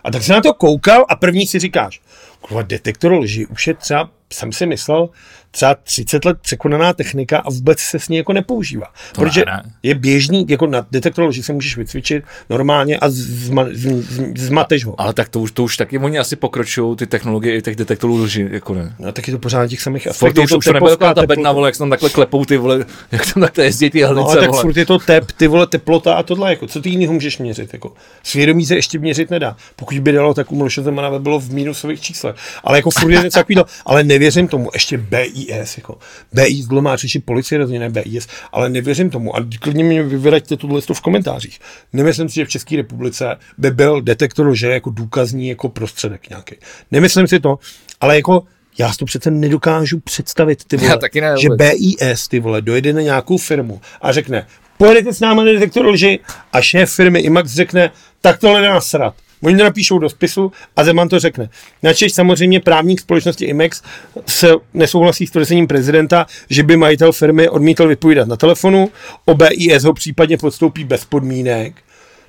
[0.03, 2.01] A tak se na to koukal a první si říkáš,
[2.41, 5.09] kurva, detektor lži už je třeba, jsem si myslel,
[5.51, 8.87] třeba 30 let překonaná technika a vůbec se s ní jako nepoužívá.
[9.11, 9.71] To protože ne, ne.
[9.83, 14.85] je běžný, jako na detektor lži se můžeš vycvičit normálně a zma, z, z, zmateš
[14.85, 15.01] ho.
[15.01, 18.17] Ale tak to už, to už taky oni asi pokročují ty technologie i těch detektorů
[18.17, 18.95] lži, jako ne.
[18.99, 20.35] No, tak je to pořád těch samých aspektech.
[20.35, 22.45] to už, už to nebude teplota, taková ta bedna, vole, jak se tam takhle klepou
[22.45, 24.61] ty vole, jak tam takhle jezdí ty No, helnice, ale tak vole.
[24.61, 27.73] furt je to tep, ty vole, teplota a tohle, jako, co ty jiného můžeš měřit,
[27.73, 27.93] jako.
[28.23, 29.55] Svědomí se ještě měřit nedá.
[29.75, 32.35] Pokud by dalo, tak u Miloše Zemana by bylo v minusových číslech.
[32.63, 34.97] Ale jako furt je něco takového, ale nevěřím tomu, ještě
[35.45, 35.97] BIS, jako.
[36.33, 39.35] BIS, má řešit policie, rozhodně ne BIS, ale nevěřím tomu.
[39.35, 41.59] A klidně mi vyvraťte tuhle v komentářích.
[41.93, 46.55] Nemyslím si, že v České republice by byl detektor lže jako důkazní jako prostředek nějaký.
[46.91, 47.59] Nemyslím si to,
[48.01, 48.43] ale jako
[48.77, 51.49] já si to přece nedokážu představit, ty vole, ne že.
[51.49, 54.47] BIS, ty vole, dojede na nějakou firmu a řekne,
[54.77, 56.19] pojedete s námi na detektor lži
[56.53, 57.91] a šéf firmy IMAX řekne,
[58.21, 59.15] tak tohle nasrat.
[59.43, 61.49] Oni to napíšou do spisu a Zeman to řekne.
[61.83, 63.81] Načež samozřejmě právník společnosti IMEX
[64.25, 68.89] se nesouhlasí s tvrzením prezidenta, že by majitel firmy odmítl vypovídat na telefonu,
[69.25, 71.73] o BIS ho případně podstoupí bez podmínek,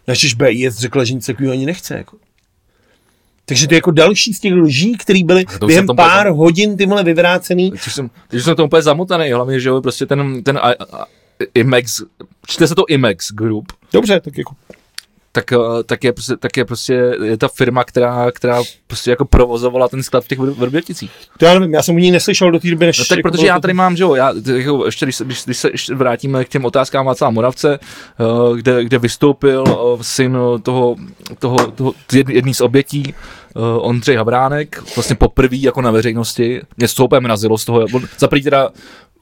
[0.08, 1.94] načež BIS řekla, že nic takového ani nechce.
[1.94, 2.16] Jako.
[3.44, 6.34] Takže to je jako další z těch lží, které byly během pár poznal.
[6.34, 7.70] hodin tyhle vyvrácený.
[7.70, 11.46] Teď už jsem, jsem to úplně zamotaný, hlavně, že jo, prostě ten, ten I, I,
[11.54, 12.02] IMAX,
[12.46, 14.54] čte se to IMAX Group, Dobře, tak jako
[15.32, 15.56] tak, eh,
[15.86, 20.02] tak, je prostě, tak je prostě je ta firma, která, která prostě jako provozovala ten
[20.02, 21.10] sklad v těch Vr- Vrběticích.
[21.38, 22.98] To já nevím, já jsem o ní neslyšel do té doby, než...
[22.98, 25.24] No tak jako protože já to- tady mám, že jo, já, jako, ještě když, se-
[25.24, 30.04] když, když se ještě vrátíme k těm otázkám Václava Moravce, eh, kde, kde vystoupil eh,
[30.04, 30.96] syn toho,
[31.38, 33.14] toho, toho jed- jedný z obětí,
[33.56, 38.02] eh, Ondřej Havránek, vlastně poprvé jako na veřejnosti, mě to úplně mrazilo z toho, on
[38.18, 38.68] za prvý teda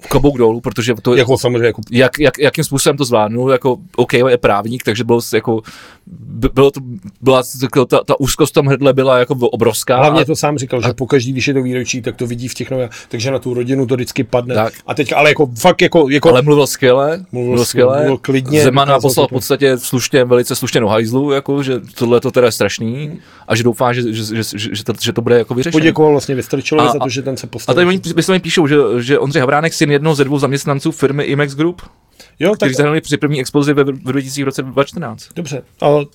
[0.09, 4.13] klobouk dolů, protože to, Jako samozřejmě, jako jak, jak, jakým způsobem to zvládnul, jako OK,
[4.13, 5.63] je právník, takže byl jako,
[6.07, 6.81] by- bylo to,
[7.21, 9.97] byla jako ta, ta úzkost v tom hrdle byla jako obrovská.
[9.97, 12.55] Hlavně a- to sám říkal, že pokaždý, když je to výročí, tak to vidí v
[12.55, 14.55] těch novinách, takže na tu rodinu to vždycky padne.
[14.55, 14.73] Tak.
[14.87, 18.63] A teď, ale jako fakt jako, jako ale mluvil skvěle, mluvil, Mluvil skvěle, mluvil klidně,
[18.63, 22.47] Zeman dokázal poslal v podstatě slušně, velice slušně do hajzlu, jako, že tohle to teda
[22.47, 23.19] je strašný
[23.49, 25.73] a že doufá, že, že, že, že, že, to, že to bude jako vyřešené.
[25.73, 27.75] poděkoval vlastně Vystrčilovi A- za to, a- že ten se A postavil.
[27.77, 28.01] tady oni
[28.33, 31.83] mi píšou, že, že Ondřej Havránek, syn jednoho ze dvou zaměstnanců firmy Imex Group,
[32.39, 35.29] jo, tak kteří zahynuli při první explozi ve Vrběticích v roce 2014.
[35.37, 36.07] Dobře, ale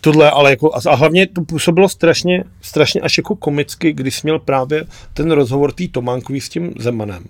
[0.00, 4.38] tohle, ale jako, a- a hlavně to působilo strašně, strašně až jako komicky, když měl
[4.38, 7.24] právě ten rozhovor tý Tománkový s tím Zemanem,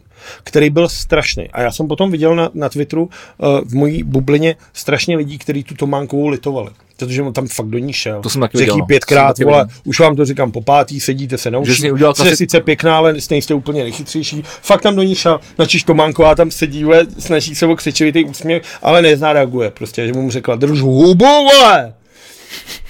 [0.44, 1.48] který byl strašný.
[1.50, 5.64] A já jsem potom viděl na, na Twitteru uh, v mojí bublině strašně lidí, kteří
[5.64, 6.70] tu Tománkovou litovali.
[6.96, 8.22] Protože on tam fakt do ní šel.
[8.22, 11.50] To jsem taky Řekl pětkrát, taky vole, už vám to říkám po pátý, sedíte se
[11.50, 11.92] na Že jsi uši.
[11.92, 14.42] udělal Jste klasi- sice pěkná, ale nejste úplně nejchytřejší.
[14.44, 18.62] Fakt tam do ní šel, načíš Tománková tam sedí, vole, snaží se o křičivitý úsměv,
[18.82, 21.94] ale nezná reaguje prostě, že mu řekla, drž hubu, vole!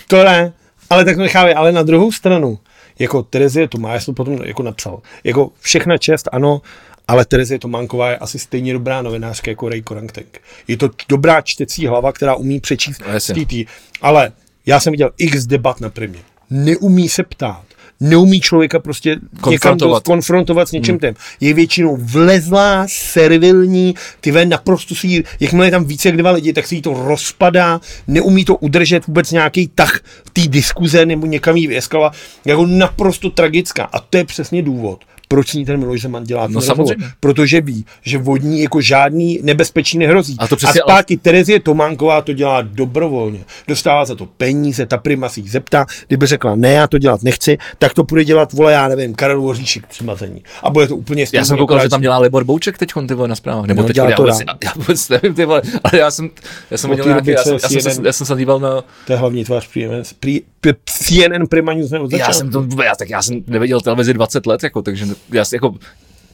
[0.09, 0.53] To ne,
[0.91, 2.59] ale tak to nechávě, ale na druhou stranu,
[2.99, 6.61] jako Terezie Tomá, já jsem to potom jako napsal, jako všechna čest, ano,
[7.09, 10.41] ale Terezie Tománková je asi stejně dobrá novinářka jako Ray Korangtek.
[10.69, 13.35] Je to čtecí čtecí hlava, která umí přečíst No.
[13.45, 13.55] TT.
[14.03, 14.33] Ale
[14.67, 16.19] já jsem viděl x debat na primě.
[16.51, 17.63] Neumí se ptát.
[18.01, 19.97] Neumí člověka prostě někam Konfrontovat.
[20.03, 21.15] dost konfrontovat s něčím tím.
[21.41, 26.31] Je většinou vlezlá, servilní, ty ve naprosto si jí, jakmile je tam více jak dva
[26.31, 31.07] lidi, tak se jí to rozpadá, neumí to udržet vůbec nějaký tah v té diskuze
[31.07, 32.13] nebo někam jí vyeskalovat.
[32.45, 33.85] Jako naprosto tragická.
[33.85, 35.01] A to je přesně důvod,
[35.33, 36.77] proč ní ten Miloš Zeman dělá No rozhovor.
[36.87, 37.07] samozřejmě.
[37.21, 40.37] Protože ví, že vodní jako žádný nebezpečí nehrozí.
[40.39, 43.39] A to a přesně- zpátky Terezie Tománková to dělá dobrovolně.
[43.69, 47.23] Dostává za to peníze, ta prima si jí zeptá, kdyby řekla ne, já to dělat
[47.23, 50.43] nechci, tak to bude dělat, vole, já nevím, Karel Voříšek přimazení.
[50.63, 52.93] A bude to úplně Já stejný jsem koukal, jako že tam dělá Libor Bouček teď
[53.09, 53.67] ty vole na zprávách.
[53.67, 54.57] Nebo No, teď dělá já, to vůbec, rád.
[54.65, 56.31] já vůbec nevím, ty vole, ale já jsem,
[56.71, 59.17] já jsem viděl nějaký, já jsem, já, jsem, já jsem se díval na, To je
[59.17, 63.43] hlavní tvář CNN, pri, pri, CNN Prima News já jsem to, já, tak já jsem
[63.47, 65.75] neviděl televizi 20 let, jako, takže já si jako,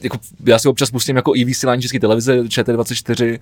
[0.01, 3.39] jako, já si občas pustím jako i vysílání české televize, ČT24,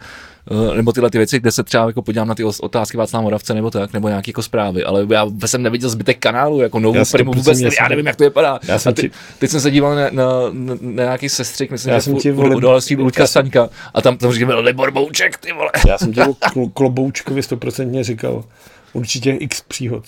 [0.72, 3.54] eh, nebo tyhle ty věci, kde se třeba jako podívám na ty otázky Václava Moravce
[3.54, 7.34] nebo tak, nebo nějaké jako zprávy, ale já jsem neviděl zbytek kanálu, jako novou primu,
[7.34, 8.60] vůbec, já nevím, jak to vypadá.
[8.68, 11.72] Já jsem a ty, ti- teď jsem se díval na, na, na, na nějaký sestřik,
[11.72, 12.56] myslím, Já že jsem ti, vole,
[12.96, 15.70] Luďka jsem- Staňka, a tam, tam říkal Libor Bouček, ty vole.
[15.88, 18.44] Já jsem kl- kloboučkovi stoprocentně říkal,
[18.94, 20.04] určitě x příhod.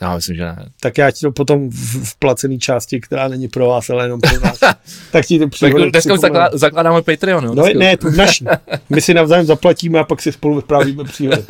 [0.00, 0.68] Já myslím, že ne.
[0.80, 4.20] Tak já ti to potom v, v placené části, která není pro vás, ale jenom
[4.20, 4.58] pro nás,
[5.12, 7.54] tak ti to Tak příhody dneska už zaklá- zakládáme Patreon, jo?
[7.54, 7.78] No dneska.
[7.78, 8.44] ne, tu naší.
[8.90, 11.42] My si navzájem zaplatíme a pak si spolu vyprávíme příhody.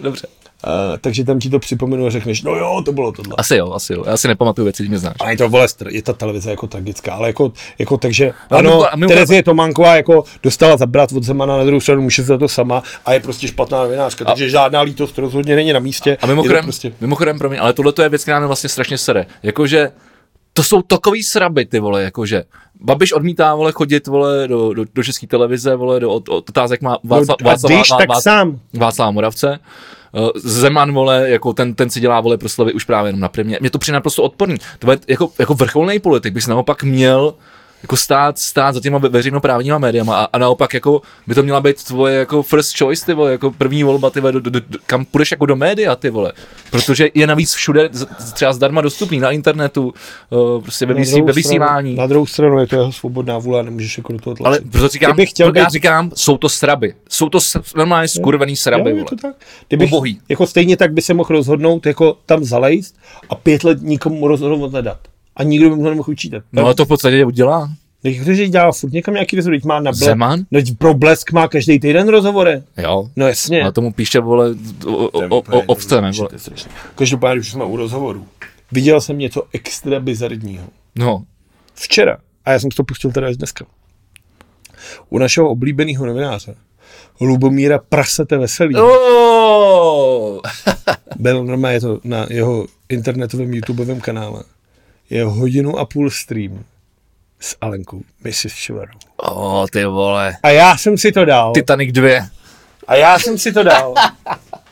[0.00, 0.26] Dobře.
[0.66, 3.34] Uh, takže tam ti to připomenu a řekneš, no jo, to bylo tohle.
[3.38, 4.04] Asi jo, asi jo.
[4.06, 5.14] Já si nepamatuju věci, mě znáš.
[5.20, 8.70] A je to vole, je ta televize jako tragická, ale jako, jako takže, Ale ano,
[8.70, 12.38] mimo- a mimo- Terezie Tománková jako dostala zabrat od Zemana na druhou stranu, může za
[12.38, 16.16] to sama a je prostě špatná novinářka, takže žádná lítost rozhodně není na místě.
[16.22, 18.98] A je mimochodem, prostě, mimochodem pro mě, ale tohle je věc, která mě vlastně strašně
[18.98, 19.26] sere.
[19.42, 19.90] Jakože
[20.52, 22.44] to jsou takový sraby, ty vole, jakože
[22.80, 26.82] Babiš odmítá, vole, chodit, vole, do, do, do české televize, vole, do od, od otázek
[26.82, 28.60] má Václav, no, a když, tak Václav, sám.
[28.74, 29.58] Václava Moravce.
[30.16, 33.58] Uh, Zeman, vole, jako ten, ten si dělá, vole, proslovy už právě jenom na primě.
[33.60, 34.56] Mě to přijde naprosto odporný.
[34.78, 37.34] To je, jako, jako vrcholný politik bys naopak měl
[37.84, 41.60] jako stát, stát za těma ve- veřejnoprávníma médiama a, a, naopak jako by to měla
[41.60, 44.60] být tvoje jako first choice, ty vole, jako první volba, ty vole, do, do, do,
[44.86, 46.32] kam půjdeš jako do média, ty vole.
[46.70, 47.90] Protože je navíc všude
[48.34, 49.94] třeba zdarma dostupný na internetu,
[50.30, 51.92] uh, prostě ve, Na vysí, ve vysílání.
[51.92, 54.46] Stranu, na druhou stranu je to jeho svobodná vůle nemůžeš jako do toho tlačit.
[54.46, 56.94] Ale proto říkám, Kdybych chtěl proto já být- říkám, jsou to sraby.
[57.08, 57.38] Jsou to
[57.76, 59.06] normálně skurvený sraby, Jo, vole.
[59.10, 59.34] to tak.
[59.68, 60.20] Kdybych, Ubohý.
[60.28, 62.96] jako stejně tak by se mohl rozhodnout, jako tam zalejst
[63.30, 64.98] a pět let nikomu rozhodnout nedat.
[65.36, 66.42] A nikdo by mu to nemohl učítat.
[66.52, 67.70] No a to v podstatě udělá.
[68.02, 69.98] Teď kteří dělá furt někam nějaký rozhovor, má na ble...
[70.06, 70.40] Zeman?
[70.50, 72.62] No, pro blesk má každý týden rozhovory.
[72.76, 73.08] Jo.
[73.16, 73.62] No jasně.
[73.62, 74.54] Ale tomu píše, vole,
[74.86, 76.28] o, o, o, o ovce, ne, vole.
[76.94, 78.26] Každopádně, když jsme u rozhovoru,
[78.72, 80.64] viděl jsem něco extra bizarního.
[80.98, 81.24] No,
[81.74, 83.64] Včera, a já jsem to pustil teda až dneska,
[85.10, 86.54] u našeho oblíbeného novináře,
[87.20, 90.40] Lubomíra Prasete Veselý, Oh!
[91.16, 94.42] byl normálně to na jeho internetovém YouTubeovém kanále,
[95.10, 96.64] je hodinu a půl stream
[97.40, 98.52] s Alenkou, Mrs.
[98.54, 98.98] Šivarou.
[99.16, 100.36] oh, ty vole.
[100.42, 101.52] A já jsem si to dal.
[101.52, 102.10] Titanic 2.
[102.86, 103.94] A já jsem si to dal.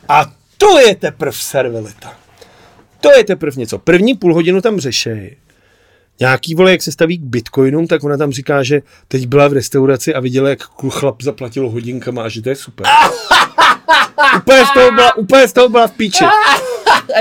[0.09, 0.25] A
[0.57, 2.13] to je teprv servilita.
[3.01, 3.77] To je teprv něco.
[3.79, 5.37] První půl hodinu tam řešej.
[6.19, 9.53] Nějaký vole, jak se staví k bitcoinům, tak ona tam říká, že teď byla v
[9.53, 12.87] restauraci a viděla, jak chlap zaplatil hodinkama a že to je super.
[14.37, 16.25] úplně, z toho byla, úplně z toho byla v píči.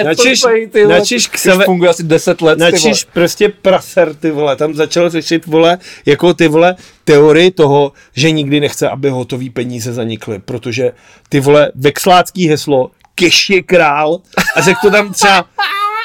[0.04, 0.42] Načiš,
[0.72, 2.72] ty vole, načiš k sebe, funguje asi 10 let, ty vole.
[2.72, 8.30] načiš prostě praser, ty vole, tam začal řešit, vole, jako ty vole, teorii toho, že
[8.30, 10.92] nikdy nechce, aby hotový peníze zanikly, protože
[11.28, 14.20] ty vole, vexlácký heslo, cash je král
[14.56, 15.44] a řekl to tam třeba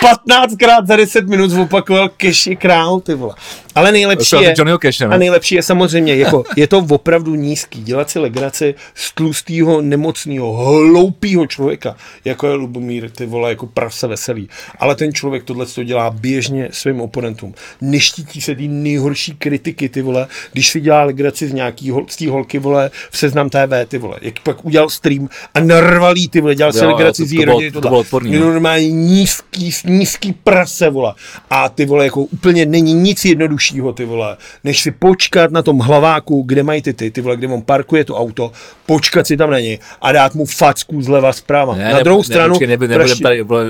[0.03, 3.36] 15krát za 10 minut opakoval cash je král, ty vole.
[3.78, 4.53] Ale nejlepší je
[5.02, 5.11] no.
[5.11, 7.84] a nejlepší je samozřejmě, jako, je to opravdu nízký.
[7.84, 11.95] Dělat si legraci z tlustýho, nemocného, hloupýho člověka,
[12.26, 14.49] jako je Lubomír, ty vole, jako prase veselý.
[14.80, 17.53] Ale ten člověk tohle to dělá běžně svým oponentům.
[17.82, 22.28] Neštítí se ty nejhorší kritiky, ty vole, když si dělá legraci z nějaký hol, z
[22.28, 24.18] holky, vole, v seznam TV, ty vole.
[24.22, 27.45] Jak pak udělal stream a narvalý, ty vole, dělal si Jo, legraci to- z jí
[27.45, 28.40] rodiny, to bylo odporný, no.
[28.40, 31.14] normálně nízký, nízký prase, vole.
[31.49, 35.80] A ty vole, jako úplně není nic jednoduššího, ty vole, než si počkat na tom
[35.80, 38.51] hlaváku, kde mají ty ty, ty vole, kde on parkuje to auto,
[38.85, 41.76] počkat si tam na něj a dát mu facku zleva zprava.
[41.76, 43.65] Ne, na ne, druhou ne, stranu, počkej, neby, nebudem praště- tady vole,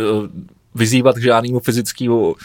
[0.78, 2.36] vyzývat k žádnému fyzickému uh,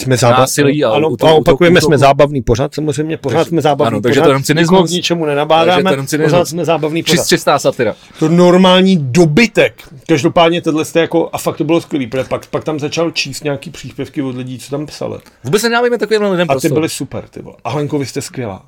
[0.00, 0.38] jsme zábav...
[0.38, 4.00] násilí a ano, a opakujeme, útoku- jsme zábavný pořád, samozřejmě, pořád Takže- jsme zábavný ano,
[4.00, 4.70] takže pořád, to jenom cynismus.
[4.72, 6.32] nikoho k ničemu Takže nenabádáme, to jenom cynismus.
[6.32, 7.14] pořád jsme zábavný pořád.
[7.14, 7.94] čist, čistá satira.
[8.18, 9.82] To normální dobytek.
[10.08, 13.44] Každopádně tohle jste jako, a fakt to bylo skvělý, protože pak, pak tam začal číst
[13.44, 15.18] nějaký příspěvky od lidí, co tam psali.
[15.44, 17.56] Vůbec nedávejme takovým lidem A ty byly super, ty vole.
[17.64, 18.64] A Hlenko, vy jste skvělá.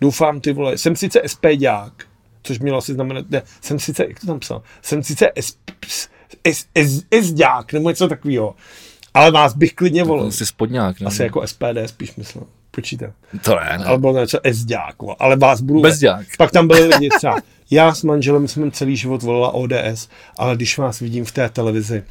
[0.00, 1.92] Doufám, ty vole, jsem sice SPďák,
[2.42, 5.56] což mělo asi znamenat, ne, jsem sice, jak to tam psal, jsem sice S,
[6.46, 8.54] S, S, SDák, nebo něco takového,
[9.14, 10.32] ale vás bych klidně volil.
[10.32, 11.06] Jsi spodňák, ne?
[11.06, 12.44] Asi jako SPD spíš myslím.
[12.70, 13.12] Počítám.
[13.44, 13.84] To ne, ne.
[13.84, 15.80] Ale bylo to něco SDák, ale vás budu...
[15.80, 16.26] Bezďák.
[16.38, 17.36] Pak tam byli lidi třeba,
[17.70, 20.08] já s manželem jsem celý život volila ODS,
[20.38, 22.02] ale když vás vidím v té televizi,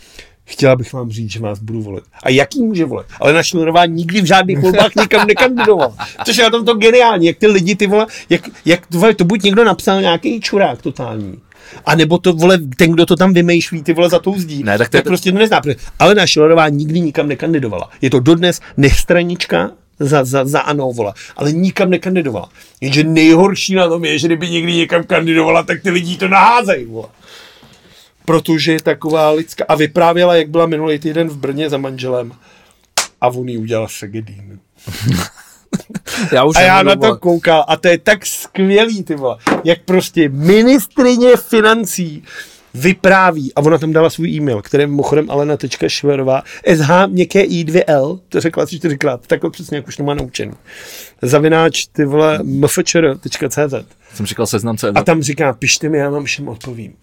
[0.45, 2.03] chtěla bych vám říct, že vás budu volit.
[2.23, 3.07] A jaký může volit?
[3.19, 5.95] Ale na Šlerová nikdy v žádných volbách nikam nekandidoval.
[6.25, 9.25] Což je na tom to geniální, jak ty lidi, ty vole, jak, jak to, to
[9.25, 11.41] buď někdo napsal nějaký čurák totální,
[11.85, 14.63] a nebo to, vole, ten, kdo to tam vymýšlí, ty vole, za tou zdí.
[14.63, 15.61] Ne, tak to je- tak prostě to nezná.
[15.61, 17.89] protože Alena Šilerová nikdy nikam nekandidovala.
[18.01, 22.49] Je to dodnes nestranička za, za, za ANO, vole, ale nikam nekandidovala.
[22.81, 26.85] Jenže nejhorší na tom je, že kdyby někdy někam kandidovala, tak ty lidi to naházejí,
[26.85, 27.07] vole.
[28.25, 29.65] Protože je taková lidská.
[29.67, 32.31] A vyprávěla, jak byla minulý týden v Brně za manželem.
[33.21, 34.59] A on jí udělal segedín.
[36.31, 39.37] Já už A já na to koukal a to je tak skvělý, ty vole.
[39.63, 42.23] Jak prostě ministrině financí
[42.73, 46.43] vypráví, a ona tam dala svůj e-mail, který mimochodem alena.šverová,
[46.75, 50.53] sh měkké i2l, to řekla asi čtyřikrát, takhle přesně, jak už to má naučený.
[51.21, 53.73] Zavináč, ty vole, mfčr.cz.
[54.13, 54.83] Jsem říkal seznam CZ.
[54.95, 56.93] A tam říká, pište mi, já vám všem odpovím.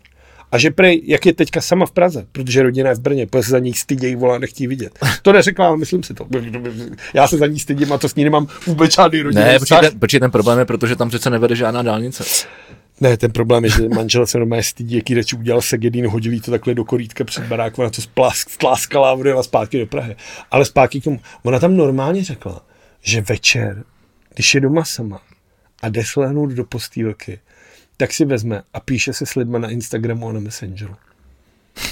[0.52, 3.42] A že prej, jak je teďka sama v Praze, protože rodina je v Brně, protože
[3.42, 4.98] se za ní stydějí, volá, nechtějí vidět.
[5.22, 6.26] To neřekla, ale myslím si to.
[7.14, 9.78] Já se za ní stydím a to s ní nemám vůbec žádný rodinný Ne, počkej,
[9.80, 12.24] ten, počkej, ten problém je, protože tam přece nevede žádná dálnice.
[13.00, 16.40] Ne, ten problém je, že manžel se normálně stydí, jaký reči udělal Segedin, hodil jí
[16.40, 20.16] to takhle do korítka před barákem, ona to splásk, spláskala a odjela zpátky do Prahy.
[20.50, 22.66] Ale zpátky k tomu, ona tam normálně řekla,
[23.00, 23.84] že večer,
[24.34, 25.20] když je doma sama
[25.82, 26.02] a jde
[26.54, 27.38] do postýlky,
[28.00, 30.96] tak si vezme a píše se s lidma na Instagramu a na Messengeru.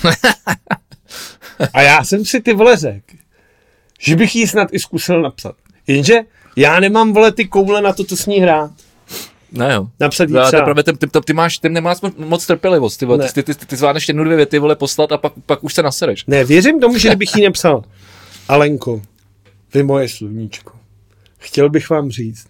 [1.72, 3.16] a já jsem si ty vole řekl,
[4.00, 5.56] že bych jí snad i zkusil napsat.
[5.86, 6.14] Jenže
[6.56, 8.70] já nemám vole ty koule na to, co s ní hrát.
[9.52, 9.88] Ne jo.
[10.00, 10.64] Napsat jí No, třeba.
[10.64, 13.28] právě, ty, ty, ty, máš, ty nemáš mo- moc trpělivost, ty, vole.
[13.32, 15.82] Ty, ty, ty, ty zvládneš jednu, dvě věty, vole, poslat a pak, pak už se
[15.82, 16.24] nasereš.
[16.26, 17.84] Ne, věřím tomu, že kdybych jí nepsal,
[18.48, 19.02] Alenko,
[19.74, 20.72] vy moje sluníčko,
[21.38, 22.46] chtěl bych vám říct,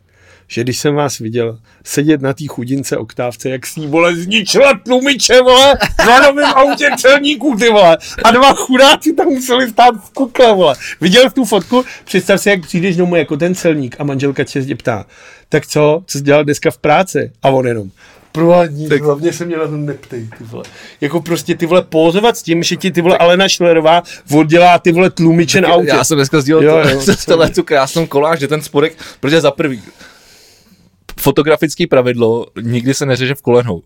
[0.49, 5.43] že když jsem vás viděl sedět na té chudince oktávce, jak si vole zničila tlumiče,
[5.43, 10.55] vole, na novém autě celníků, ty vole, a dva chudáci tam museli stát v kukle,
[10.55, 10.75] vole.
[11.01, 11.85] Viděl tu fotku?
[12.05, 15.07] Představ si, jak přijdeš domů jako ten celník a manželka tě tě ptá,
[15.49, 17.33] tak co, co jsi dělal dneska v práci?
[17.43, 17.91] A on jenom,
[18.33, 19.03] Provádní, tak...
[19.03, 20.65] hlavně se mě na to neptej, ty vole.
[21.01, 24.03] Jako prostě ty vole pózovat s tím, že ti ty vole Alena Šlerová
[24.35, 25.89] oddělá ty vole tlumiče na autě.
[25.89, 26.85] Já jsem dneska sdílel
[27.27, 29.83] tohle tu krásnou koláž, že ten spodek, protože za prvý,
[31.29, 33.83] fotografický pravidlo nikdy se neřeže v kolenou.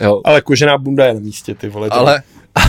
[0.00, 1.88] Jo, Ale kožená bunda je na místě, ty vole.
[1.90, 2.22] ale
[2.54, 2.60] a,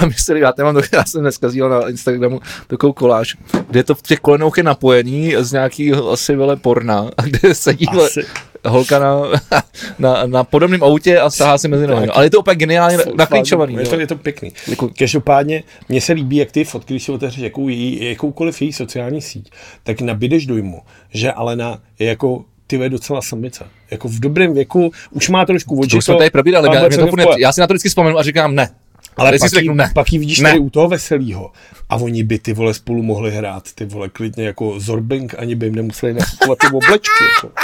[0.00, 3.36] a myslím, já, mám, já jsem dneska sdílel na Instagramu takovou koláž,
[3.70, 7.86] kde to v těch kolenouch je napojený z nějakého asi vele porna, a kde sedí
[8.04, 8.20] Asi.
[8.66, 9.16] holka na,
[9.98, 12.06] na, na podobném autě a stahá si mezi nohy.
[12.08, 13.74] Ale je to úplně geniálně naklíčovaný.
[13.74, 14.52] Je to, je to pěkný.
[14.98, 19.22] Každopádně, mně se líbí, jak ty fotky, když si otevřeš jakou, její- jakoukoliv její sociální
[19.22, 19.50] síť,
[19.82, 23.64] tak nabídeš dojmu, že Alena je jako ty je docela samice.
[23.90, 25.90] Jako v dobrém věku, už má trošku oči.
[25.90, 27.42] To už jsme tady probírali, co to ne, pohodě.
[27.42, 28.70] já si na to vždycky vzpomenu a říkám ne.
[29.16, 29.90] Ale pak, si řeknu ne.
[29.94, 30.48] pak jí vidíš Ne.
[30.50, 31.50] tady u toho veselýho.
[31.88, 35.66] A oni by ty vole spolu mohli hrát, ty vole klidně jako Zorbing, ani by
[35.66, 37.24] jim nemuseli nakupovat ty oblečky.
[37.36, 37.54] Jako.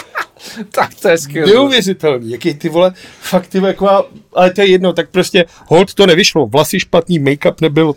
[0.71, 1.53] Tak to je skvělé.
[1.53, 5.95] Neuvěřitelný, jaký ty vole, fakt ty vole, jako, ale to je jedno, tak prostě hold
[5.95, 7.95] to nevyšlo, vlasy špatný, make-up nebyl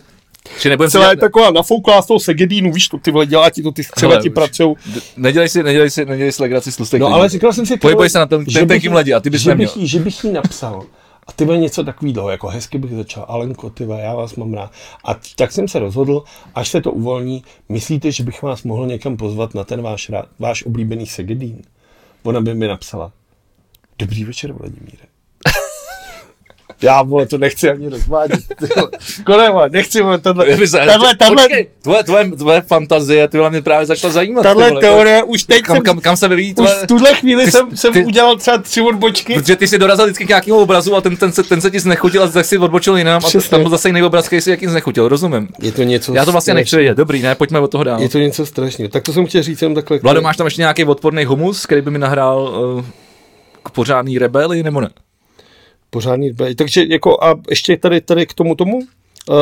[0.60, 3.62] Či nebudem Celá je taková nafouklá z toho segedínu, víš to, ty vole, dělá ti
[3.62, 4.30] to, ty střeva Hele, ti.
[4.94, 7.72] D- Nedělej si, nedělej si, nedělej si legraci z tlustých No ale říkal jsem si,
[7.74, 9.68] ty Pohybuješ se na tom že ten jí- ledě a ty bys že neměl.
[9.68, 10.82] bych jí- Že bych jí napsal.
[11.28, 13.24] A ty vole, něco takového, jako hezky bych začal.
[13.28, 14.70] Alenko, ty vole, já vás mám rád.
[15.04, 16.22] A tak jsem se rozhodl,
[16.54, 20.26] až se to uvolní, myslíte, že bych vás mohl někam pozvat na ten váš, rád,
[20.38, 21.62] váš oblíbený Segedín?
[22.22, 23.12] Ona by mi napsala,
[23.98, 25.02] dobrý večer, Vladimíre.
[26.82, 28.40] Já, vole, to nechci ani rozvádět.
[29.24, 30.56] Koneva, nechci, vole, tohle, Je
[31.18, 34.42] tahle, Počkej, tvoje, tvoje, tvoje fantazie, ty mě právě začala zajímat.
[34.42, 36.74] tahle teorie, už teď kam, jsem, kam, kam se vyvíjí už tvoje...
[36.74, 39.34] v tuhle chvíli ty- jsem, jsem ty- udělal třeba tři odbočky.
[39.34, 41.80] Protože ty si dorazil vždycky k nějakému obrazu a ten, ten, se, ten se ti
[41.80, 43.50] znechutil a tak si odbočil jinam a Přesně.
[43.50, 45.48] tam byl zase jiný obraz, který si jakým znechutil, rozumím.
[45.62, 48.00] Je to něco Já to vlastně nechci vědět, dobrý, ne, pojďme od toho dál.
[48.02, 48.88] Je to něco strašného.
[48.88, 49.98] Tak to jsem chtěl říct jenom takhle.
[49.98, 52.42] Vlado, máš tam ještě nějaký odporný humus, který by mi nahrál
[52.78, 52.84] uh,
[53.62, 54.88] k pořádný rebeli, nebo ne?
[55.96, 56.54] Pořádný dbej.
[56.54, 58.76] Takže jako a ještě tady, tady k tomu tomu.
[58.76, 58.84] Uh,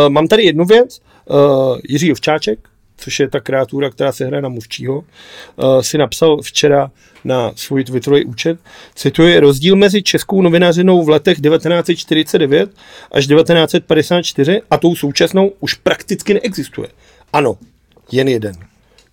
[0.09, 1.01] mám tady jednu věc.
[1.31, 2.59] Uh, Jiří Ovčáček,
[2.97, 5.05] což je ta kreatura, která se hraje na mluvčího, uh,
[5.81, 6.91] si napsal včera
[7.25, 8.59] na svůj Twitterový účet,
[8.95, 12.71] cituje, rozdíl mezi českou novinařinou v letech 1949
[13.13, 16.89] až 1954 a tou současnou už prakticky neexistuje.
[17.33, 17.59] Ano,
[18.13, 18.55] jen jeden.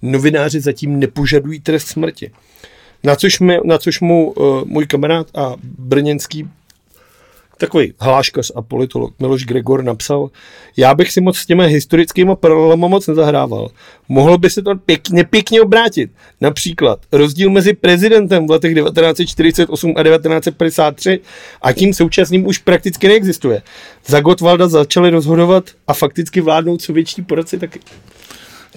[0.01, 2.31] Novináři zatím nepožadují trest smrti.
[3.03, 6.49] Na což, mi, na což mu uh, můj kamarád a brněnský
[7.61, 10.29] takový hláškař a politolog Miloš Gregor napsal,
[10.77, 13.69] já bych si moc s těmi historickými paralelama moc nezahrával.
[14.09, 16.11] Mohlo by se to pěkně, pěkně obrátit.
[16.41, 21.19] Například rozdíl mezi prezidentem v letech 1948 a 1953
[21.61, 23.61] a tím současným už prakticky neexistuje.
[24.05, 27.79] Za Gottwalda začali rozhodovat a fakticky vládnout sovětští poradci taky.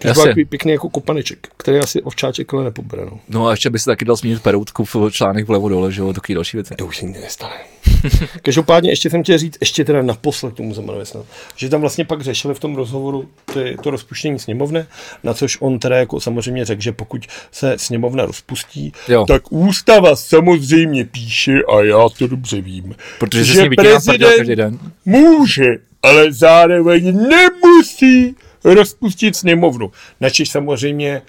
[0.01, 3.05] To byl takový pěkný jako kopaneček, který asi ovčáček ale nepobere.
[3.05, 3.21] No.
[3.29, 6.13] No a ještě by se taky dal zmínit peroutku v článek vlevo dole, že jo,
[6.13, 6.75] taky další věci.
[6.75, 7.74] To už se nikdy nestane.
[8.43, 11.27] Každopádně ještě jsem chtěl říct, ještě teda naposled tomu Zemanovi snad,
[11.57, 14.85] že tam vlastně pak řešili v tom rozhovoru ty, to rozpuštění sněmovny,
[15.23, 19.25] na což on teda jako samozřejmě řekl, že pokud se sněmovna rozpustí, Jo.
[19.29, 22.95] tak ústava samozřejmě píše a já to dobře vím.
[23.19, 24.79] Protože že prdel každý den.
[25.05, 25.65] může,
[26.03, 29.93] ale zároveň nemusí rozpustit sněmovnu.
[30.21, 31.23] Načež samozřejmě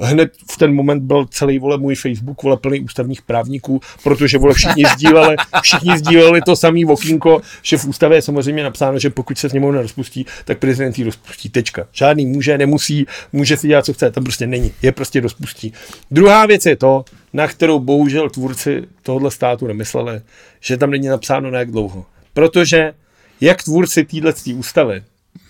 [0.00, 4.54] hned v ten moment byl celý vole můj Facebook vole plný ústavních právníků, protože vole
[4.54, 9.38] všichni sdíleli, všichni sdíleli to samý okýnko, že v ústavě je samozřejmě napsáno, že pokud
[9.38, 11.48] se sněmovna rozpustí, tak prezident ji rozpustí.
[11.48, 11.86] Tečka.
[11.92, 14.72] Žádný může, nemusí, může si dělat, co chce, tam prostě není.
[14.82, 15.72] Je prostě rozpustí.
[16.10, 20.20] Druhá věc je to, na kterou bohužel tvůrci tohohle státu nemysleli,
[20.60, 22.06] že tam není napsáno na jak dlouho.
[22.34, 22.92] Protože
[23.40, 25.02] jak tvůrci téhle ústavy,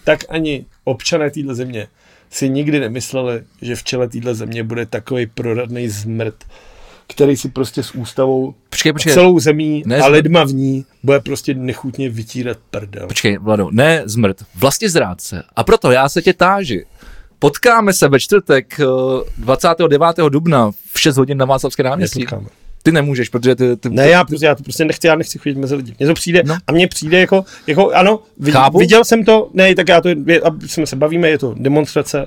[0.05, 1.87] tak ani občané téhle země
[2.35, 6.35] si nikdy nemysleli, že v čele téhle země bude takový proradný zmrt,
[7.07, 11.21] který si prostě s ústavou Počkej, počkej, celou zemí Ne, a lidma v ní bude
[11.21, 13.07] prostě nechutně vytírat prdel.
[13.07, 15.43] počkej, Vlado, ne zmrt, vlastně zrádce.
[15.57, 16.87] A proto já se tě táži.
[17.39, 18.85] Potkáme se ve čtvrtek eh,
[19.39, 20.01] 29.
[20.29, 22.19] dubna v 6 hodin na Václavské náměstí.
[22.21, 22.64] Nepotkáme.
[22.87, 25.59] Ty nemůžeš, protože ty, ty, Ne, já, prostě, já to prostě nechci, já nechci chodit
[25.59, 25.95] mezi lidi.
[25.99, 26.57] Mně to přijde, No.
[26.67, 28.79] a mně přijde jako, jako ano, vid, Chápu.
[28.79, 32.27] viděl jsem to, ne, tak já to, je, a jsme se bavíme, je to demonstrace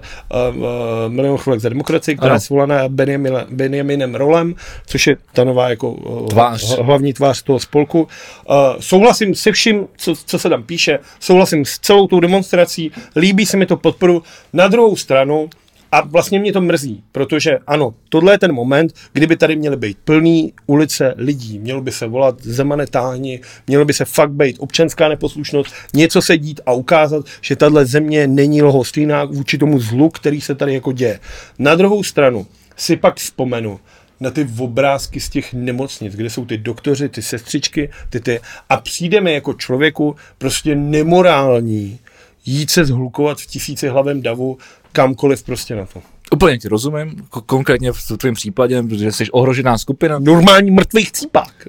[0.50, 0.66] uh, uh,
[1.08, 2.36] Milion chvilek za demokracii, která Ano.
[2.36, 4.56] je svolaná Benjaminem, Benjaminem Rolem,
[4.86, 6.78] což je ta nová jako uh, Tvář.
[6.80, 8.00] hlavní tvář toho spolku.
[8.02, 13.46] Uh, souhlasím se vším, co, co se tam píše, souhlasím s celou tou demonstrací, líbí
[13.46, 14.24] se mi to podporu.
[14.54, 15.50] Na druhou stranu,
[15.92, 19.98] a vlastně mě to mrzí, protože ano, tohle je ten moment, kdyby tady měly být
[20.04, 25.10] plný ulice lidí, mělo by se volat Zemane táhni, mělo by se fakt být občanská
[25.10, 30.42] neposlušnost, něco se dít a ukázat, že tahle země není lhostejná vůči tomu zlu, který
[30.42, 31.20] se tady jako děje.
[31.60, 33.80] Na druhou stranu si pak vzpomenu
[34.20, 38.40] na ty obrázky z těch nemocnic, kde jsou ty doktoři, ty sestřičky, ty ty,
[38.70, 42.00] a přijde mi jako člověku prostě nemorální
[42.48, 44.58] jít se zhlukovat v tisíci hlavém davu
[44.92, 46.02] kamkoliv prostě na to.
[46.34, 51.68] úplně ti rozumím, ko- konkrétně v tvém případě, protože jsi ohrožená skupina, Normální mrtvý chcípák.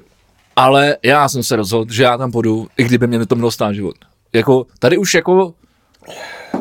[0.57, 3.73] ale já jsem se rozhodl, že já tam půjdu, i kdyby mě to mělo stát
[3.73, 3.95] život.
[4.33, 5.55] Jako, tady už jako,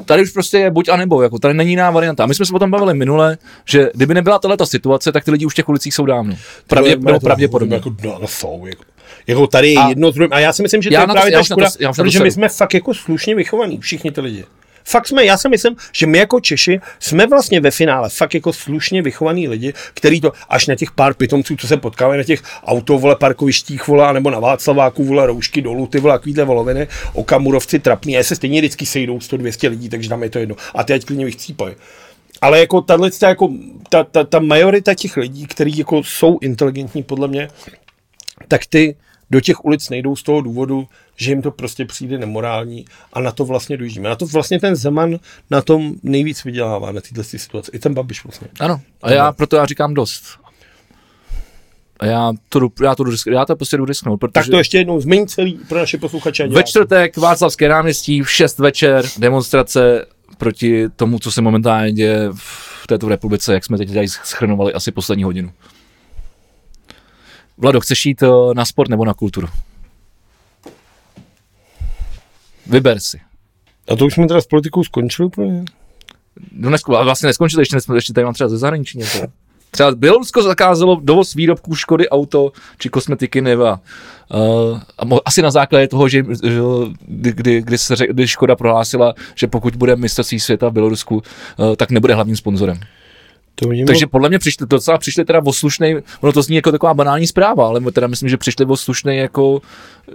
[0.05, 2.23] tady už prostě je buď a nebo, jako tady není jiná varianta.
[2.23, 5.31] A my jsme se o tom bavili minule, že kdyby nebyla tahle situace, tak ty
[5.31, 6.35] lidi už v těch ulicích jsou dávno.
[6.67, 7.75] Pravdě, to pravděpodobně.
[7.75, 8.83] Jako, no, no, jsou, jako.
[9.27, 10.33] Jako tady je A- jedno z druhým.
[10.33, 12.31] A já si myslím, že to Já je to- právě ta škoda, to- protože my
[12.31, 14.45] jsme fakt jako slušně vychovaní, všichni ty lidi.
[14.89, 18.53] Fakt jsme, já si myslím, že my jako Češi jsme vlastně ve finále fakt jako
[18.53, 22.41] slušně vychovaní lidi, který to až na těch pár pitomců, co se potkávají na těch
[22.63, 27.79] auto, vole, parkovištích, vole, nebo na Václaváku, vole, roušky dolů, ty vole, takovýhle voloviny, okamurovci
[27.79, 30.55] trapný, a se stejně vždycky sejdou 100-200 lidí, takže tam je to jedno.
[30.75, 31.75] A ty ať klidně vychcípají.
[32.41, 33.49] Ale jako tahle, jako,
[33.89, 37.47] ta, ta, ta majorita těch lidí, kteří jako jsou inteligentní podle mě,
[38.47, 38.95] tak ty
[39.31, 43.31] do těch ulic nejdou z toho důvodu, že jim to prostě přijde nemorální a na
[43.31, 44.09] to vlastně dojíždíme.
[44.09, 45.17] Na to vlastně ten Zeman
[45.49, 47.71] na tom nejvíc vydělává, na této situaci.
[47.73, 48.47] I ten Babiš vlastně.
[48.59, 50.23] Ano, a já proto já říkám dost.
[51.99, 54.57] A já to, jdu- já to, jdu já to prostě jdu risknout, protože Tak to
[54.57, 56.47] ještě jednou změň celý pro naše posluchače.
[56.47, 60.05] ve čtvrtek Václavské náměstí v 6 večer demonstrace
[60.37, 64.91] proti tomu, co se momentálně děje v této republice, jak jsme teď tady schrnovali asi
[64.91, 65.51] poslední hodinu.
[67.57, 69.47] Vlado, chceš jít eh, na sport nebo na kulturu?
[72.67, 73.19] Vyber si.
[73.91, 75.65] A to už jsme teda s politikou skončili úplně.
[76.51, 79.19] No nesko, ale vlastně neskončili, ještě, nesmo- ještě tady mám třeba ze zahraničí něco.
[79.71, 83.79] Třeba Bělorusko zakázalo dovoz výrobků Škody auto či kosmetiky Neva.
[84.33, 86.59] Uh, a mo- asi na základě toho, že, že
[87.07, 91.75] kdy, kdy, se řek, kdy Škoda prohlásila, že pokud bude mistrovství světa v Bělorusku, uh,
[91.75, 92.79] tak nebude hlavním sponzorem.
[93.59, 96.71] To mě Takže podle mě přišli, docela přišli teda o slušnej, ono to zní jako
[96.71, 99.61] taková banální zpráva, ale teda myslím, že přišli o slušnej jako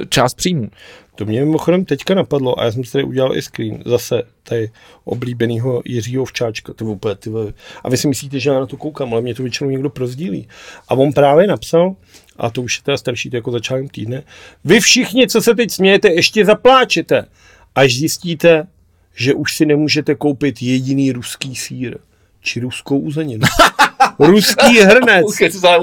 [0.09, 0.69] část příjmu.
[1.15, 4.71] To mě mimochodem teďka napadlo a já jsem si tady udělal i screen zase tady
[5.05, 6.73] oblíbenýho Jiřího Včáčka.
[6.73, 7.53] To úplně, ty vole.
[7.85, 10.49] A vy si myslíte, že já na to koukám, ale mě to většinou někdo prozdílí.
[10.89, 11.97] A on právě napsal,
[12.37, 14.23] a to už je teda starší, to jako začátkem týdne,
[14.65, 17.27] vy všichni, co se teď smějete, ještě zapláčete,
[17.75, 18.67] až zjistíte,
[19.15, 21.99] že už si nemůžete koupit jediný ruský sír,
[22.43, 23.47] či ruskou uzeninu.
[24.19, 25.27] Ruský hrnec,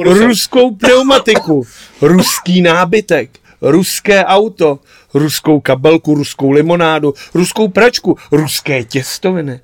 [0.03, 1.64] ruskou pneumatiku,
[2.02, 4.80] ruský nábytek, ruské auto,
[5.14, 9.60] ruskou kabelku, ruskou limonádu, ruskou pračku, ruské těstoviny,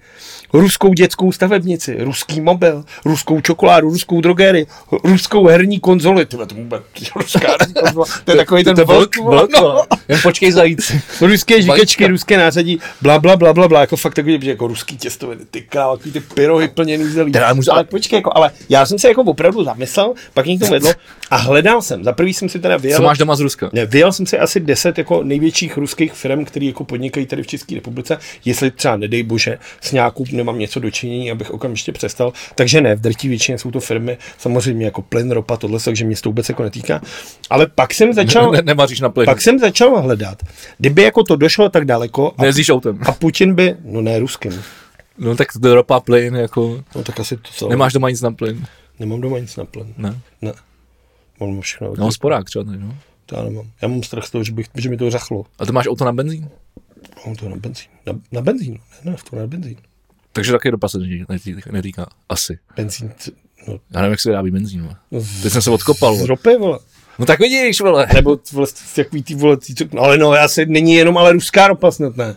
[0.59, 4.67] ruskou dětskou stavebnici, ruský mobil, ruskou čokoládu, ruskou drogéry,
[5.03, 6.25] ruskou herní konzoli.
[6.25, 6.83] Tyhle, to vůbec
[7.15, 8.05] ruská herní konzola.
[8.25, 9.15] To je takový ten vlk,
[9.61, 9.83] no.
[10.07, 10.91] Jen počkej zajíc.
[11.21, 12.07] Ruské žíkačky, Vajíčka.
[12.07, 15.61] ruské nářadí, bla, bla, bla, bla, bla, jako fakt takový, že jako ruský těstoviny, ty
[15.69, 17.31] takový ty pyrohy plněný zelí.
[17.31, 20.91] Teda, můžu- ale počkej, jako, ale já jsem se jako opravdu zamyslel, pak tomu vedlo
[21.31, 22.03] a hledal jsem.
[22.03, 22.97] Za prvý jsem si teda vyjel.
[22.97, 23.69] Co máš doma z Ruska?
[23.73, 27.47] Ne, vyjel jsem si asi 10 jako největších ruských firm, které jako podnikají tady v
[27.47, 32.33] České republice, jestli třeba, nedej bože, s nějakou nemám něco dočinění, abych okamžitě přestal.
[32.55, 36.15] Takže ne, v drtí většině jsou to firmy, samozřejmě jako plyn, ropa, tohle, takže mě
[36.15, 37.01] to vůbec jako netýká.
[37.49, 39.25] Ale pak jsem začal, Ne, nemaříš na plyn.
[39.25, 40.43] pak jsem začal hledat,
[40.77, 42.99] kdyby jako to došlo tak daleko a, Nejezdíš autem.
[43.05, 44.63] a Putin by, no ne ruským,
[45.17, 46.83] No tak to ropa, plyn, jako...
[46.95, 48.65] no tak asi to co, Nemáš doma nic na plyn.
[48.99, 49.93] nemám doma nic na plyn.
[49.97, 50.19] Ne.
[50.41, 50.53] Ne.
[51.39, 51.93] Mám všechno.
[51.97, 52.95] No, sporák třeba tady, no.
[53.25, 53.65] To já nemám.
[53.81, 55.45] Já mám strach z toho, že, bych, že mi to řachlo.
[55.59, 56.49] A ty máš auto na benzín?
[57.25, 57.87] Mám to na benzín.
[58.05, 58.73] Na, na benzín.
[59.03, 59.75] Ne, ne, to na benzín.
[60.35, 62.05] Takže taky dopa se netý- netý- netýká.
[62.29, 62.59] Asi.
[62.75, 63.11] Benzín,
[63.67, 64.81] no, Já nevím, jak se vyrábí benzín.
[64.81, 64.95] vole.
[65.11, 66.15] no z, Teď jsem se odkopal.
[66.15, 66.79] z ropy, vole.
[67.19, 68.07] No tak vidíš, vole.
[68.13, 69.57] Nebo z takový ty vole,
[69.93, 72.35] no, ale no, já se, není jenom ale ruská ropa snad, ne.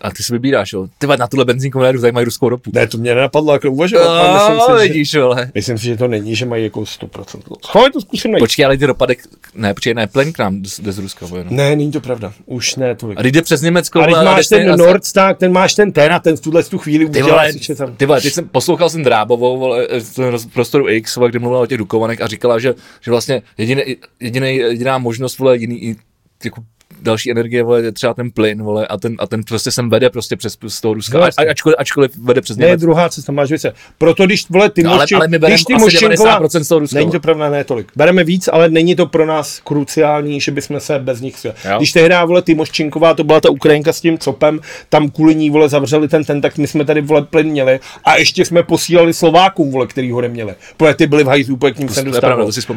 [0.00, 0.86] A ty si vybíráš, jo.
[0.98, 2.70] Ty na tuhle benzínku nejedu, tady mají ruskou ropu.
[2.74, 4.06] Ne, to mě nenapadlo jako uvažovat.
[4.08, 5.50] ale myslím, No, si, že, vidíš, vole.
[5.54, 7.40] myslím si, že to není, že mají jako 100%.
[7.66, 8.42] Schoj, to zkusím najít.
[8.42, 9.18] Počkej, ale ty dopadek,
[9.54, 11.50] ne, počkej, ne, plyn k nám jde z Ruska, vole, no.
[11.50, 12.32] Ne, není to pravda.
[12.46, 13.18] Už ne tolik.
[13.18, 16.12] A když jde přes Německo, A když máš ten a- Nordstar, ten máš ten ten
[16.12, 17.96] a ten v tuhle tu chvíli Ty vole, si, že tam.
[17.96, 21.38] ty vole, teď jsem poslouchal jsem Drábovou, vole, z toho roz- prostoru X, vole, kde
[21.38, 23.82] mluvila o těch Dukovanech a říkala, že, že vlastně jediný,
[24.20, 25.96] jediný, jediná možnost, vole, jiný,
[26.44, 26.62] jako
[27.02, 30.10] další energie, vole, je třeba ten plyn, vole, a ten, a ten prostě sem vede
[30.10, 32.80] prostě přes z toho Ruska, No, a, ačkoliv, ačkoliv vede přes Ne, Německo.
[32.86, 33.72] druhá cesta, máš více.
[33.98, 36.64] Proto když, vole, ty No, ale- Moščin- ale my bereme když ty asi Moščinková- 90%
[36.64, 37.88] z toho Ruska, Není to pravda, ne tolik.
[37.96, 41.44] Bereme víc, ale není to pro nás kruciální, že bychom se bez nich.
[41.44, 41.52] Jo.
[41.76, 45.50] Když tehdy, vole, ty Moščinková, to byla ta Ukrajinka s tím copem, tam kvůli ní,
[45.50, 49.14] vole, zavřeli ten ten, tak my jsme tady, vole, plyn měli a ještě jsme posílali
[49.14, 50.54] Slovákům, vole, který ho neměli.
[50.76, 52.04] Protože ty byli v hajzlu, úplně k ním se.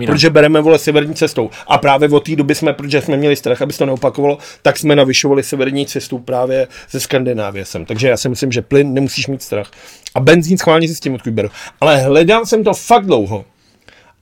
[0.06, 1.50] Protože bereme, vole, severní cestou.
[1.68, 4.78] A právě od té doby jsme, protože jsme měli strach, aby se to neopakovalo, tak
[4.78, 7.86] jsme navyšovali severní cestu právě ze Skandinávie sem.
[7.86, 9.72] Takže já si myslím, že plyn nemusíš mít strach.
[10.16, 11.50] A benzín schválně si s tím odkud beru.
[11.82, 13.46] Ale hledal jsem to fakt dlouho.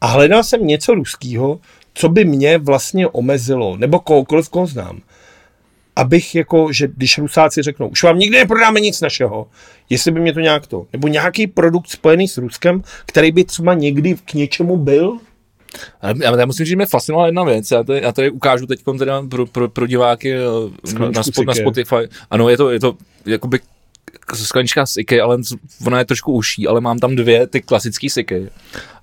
[0.01, 1.59] A hledal jsem něco ruského,
[1.93, 5.01] co by mě vlastně omezilo, nebo kohokoliv, koho znám.
[5.95, 9.47] Abych jako, že když Rusáci řeknou, už vám nikdy neprodáme nic našeho,
[9.89, 13.73] jestli by mě to nějak to, nebo nějaký produkt spojený s Ruskem, který by třeba
[13.73, 15.18] někdy k něčemu byl,
[16.03, 18.80] já, já musím říct, že mě fascinovala jedna věc, já to, já to ukážu teď
[18.99, 21.64] teda pro, pro, pro diváky eh, na, na, spot, na Siky.
[21.64, 22.10] Spotify.
[22.31, 22.95] Ano, je to, je to
[23.26, 23.60] jakoby
[24.34, 25.38] sklenička z IKEA, ale
[25.88, 28.49] ona je trošku uší, ale mám tam dvě ty klasické siky.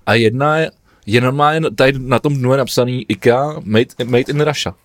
[0.05, 0.71] A jedna je,
[1.05, 4.75] je normálně, tady na tom dnu je napsaný IKEA made, made in Russia.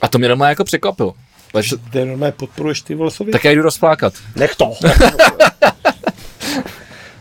[0.00, 1.14] A to mě normálně jako překvapilo.
[1.52, 4.14] Takže, ty normálně podporuješ ty vole tak já jdu rozplákat.
[4.36, 4.72] Nech to.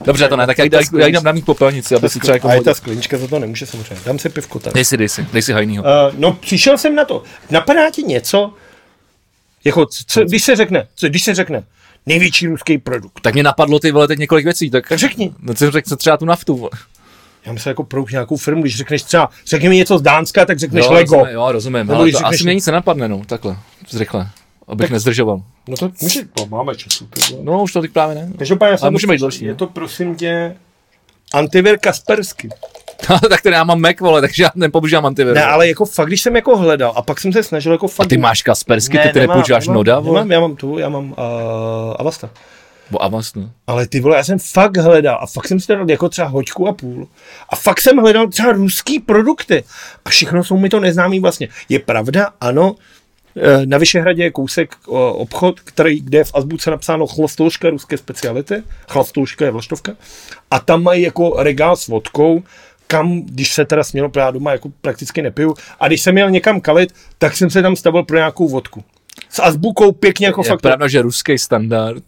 [0.06, 2.54] Dobře, to ne, tak já, jdu- já, na mít popelnici, aby si třeba jako A
[2.54, 3.98] je ta sklenička za to nemůže samozřejmě.
[4.06, 4.74] Dám si pivko tady.
[4.74, 5.84] Dej si, dej si, dej si hajnýho.
[5.84, 7.24] Uh, no, přišel jsem na to.
[7.50, 8.54] Napadá ti něco,
[9.64, 11.64] jako, co, když se řekne, co, když se řekne,
[12.06, 13.20] největší ruský produkt.
[13.22, 15.34] Tak mě napadlo ty vole teď několik věcí, tak, Tak řekni.
[15.40, 16.58] No, jsem řekl, co třeba tu naftu.
[16.58, 16.70] vole.
[17.46, 20.60] Já myslím jako pro nějakou firmu, když řekneš třeba, řekni mi něco z Dánska, tak
[20.60, 21.16] řekneš jo, Lego.
[21.16, 23.58] Rozumím, jo, rozumím, Nebo ale to řekneš- asi mě nic nenapadne, no, takhle,
[23.90, 24.30] zrychle,
[24.68, 25.42] abych nezdržoval.
[25.68, 27.08] No to může, to máme času.
[27.42, 28.30] No, už to teď právě ne.
[28.38, 29.58] Každopádně Ale můžeme jít další, Je ne?
[29.58, 30.56] to prosím tě
[31.34, 32.50] antivir Kaspersky.
[33.30, 35.36] tak to já mám Mac, vole, takže já nepoužívám antivirus.
[35.36, 38.06] Ne, ale jako fakt, když jsem jako hledal a pak jsem se snažil jako fakt...
[38.06, 40.20] A ty máš Kaspersky, ty ty nemám, nepoužíváš nemám, Noda, vole?
[40.20, 41.16] Nemám, já mám tu, já mám uh,
[42.00, 42.30] Avasta.
[42.92, 43.50] Bo Avast, no.
[43.68, 46.68] Ale ty vole, já jsem fakt hledal a fakt jsem si dal jako třeba hoďku
[46.68, 47.08] a půl.
[47.50, 49.64] A fakt jsem hledal třeba ruský produkty.
[50.06, 51.48] A všechno jsou mi to neznámý vlastně.
[51.70, 52.76] Je pravda, ano,
[53.66, 58.64] na Vyšehradě je kousek o, obchod, který, kde je v azbuce napsáno chlastouška ruské speciality.
[58.90, 59.92] Chlastouška je vlaštovka.
[60.52, 62.44] A tam mají jako regál s vodkou,
[62.88, 65.54] kam, když se teda smělo, já doma jako prakticky nepiju.
[65.80, 68.84] A když jsem měl někam kalit, tak jsem se tam stavil pro nějakou vodku.
[69.30, 70.62] S azbukou pěkně jako Je fakt.
[70.62, 72.04] pravda, že ruský standard,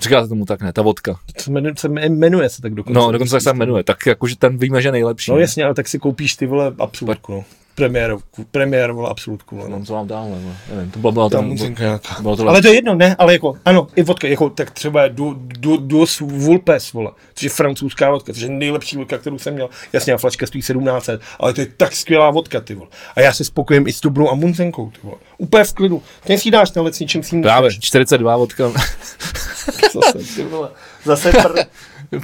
[0.00, 1.18] říkáte tomu tak, ne, ta vodka.
[1.38, 2.98] Se jmenuje, se jmenuje se tak dokonce.
[3.00, 5.30] No, dokonce tak se jmenuje, tak jakože ten víme, že je nejlepší.
[5.30, 7.44] No jasně, ale tak si koupíš ty vole absolutku, no.
[7.76, 9.68] Premiérovku, premiér, vole, absolutku, no.
[9.68, 12.16] No, co mám dál, nebo, nevím, to bylo to, Tam muzinka nějaká.
[12.22, 15.02] bylo to Ale to je jedno, ne, ale jako, ano, i vodka, jako, tak třeba
[15.02, 19.38] je du, du, Duos Vulpes, vole, což je francouzská vodka, což je nejlepší vodka, kterou
[19.38, 19.68] jsem měl.
[19.92, 22.88] Jasně, a flaška stojí 1700, ale to je tak skvělá vodka, ty vole.
[23.16, 25.16] A já se spokojím i s Dobrou a Munzenkou, ty vole.
[25.38, 26.02] Úplně v klidu.
[26.24, 28.72] Ten si dáš tenhle s ničím si Právě, 42 vodka,
[29.94, 30.70] Zase, ty vole.
[31.04, 31.58] Zase pr...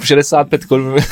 [0.05, 0.97] 65 korun.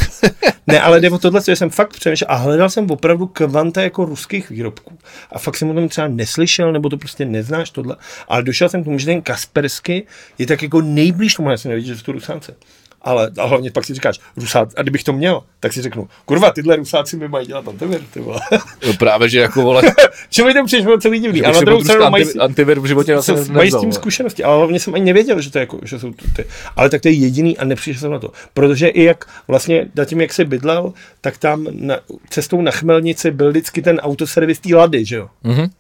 [0.66, 4.04] Ne, ale jde o tohle, co jsem fakt přemýšlel a hledal jsem opravdu kvanta jako
[4.04, 4.98] ruských výrobků.
[5.32, 7.96] A fakt jsem o tom třeba neslyšel, nebo to prostě neznáš tohle.
[8.28, 10.06] Ale došel jsem k tomu, že ten Kaspersky
[10.38, 12.56] je tak jako nejblíž tomu, já jsem nevěděl, že jsou to Rusánce.
[13.02, 16.50] Ale a hlavně pak si říkáš, Rusát, a kdybych to měl, tak si řeknu, kurva,
[16.50, 18.40] tyhle Rusáci mi mají dělat antivir, ty vole.
[18.86, 19.82] No právě, že jako vole,
[20.30, 21.38] Čo mi to přišlo celý divný.
[21.38, 23.52] že A bych na druhou stranu mají, anti, antivir v životě asi se, mají s
[23.52, 26.44] nevzal, tím zkušenosti, ale hlavně jsem ani nevěděl, že to, jako, že jsou ty.
[26.76, 28.32] Ale tak to je jediný a nepřišel jsem na to.
[28.54, 31.98] Protože i jak vlastně tím, jak se bydlel, tak tam na,
[32.30, 35.28] cestou na Chmelnici byl vždycky ten autoservis té Lady, že jo?
[35.44, 35.70] Mhm.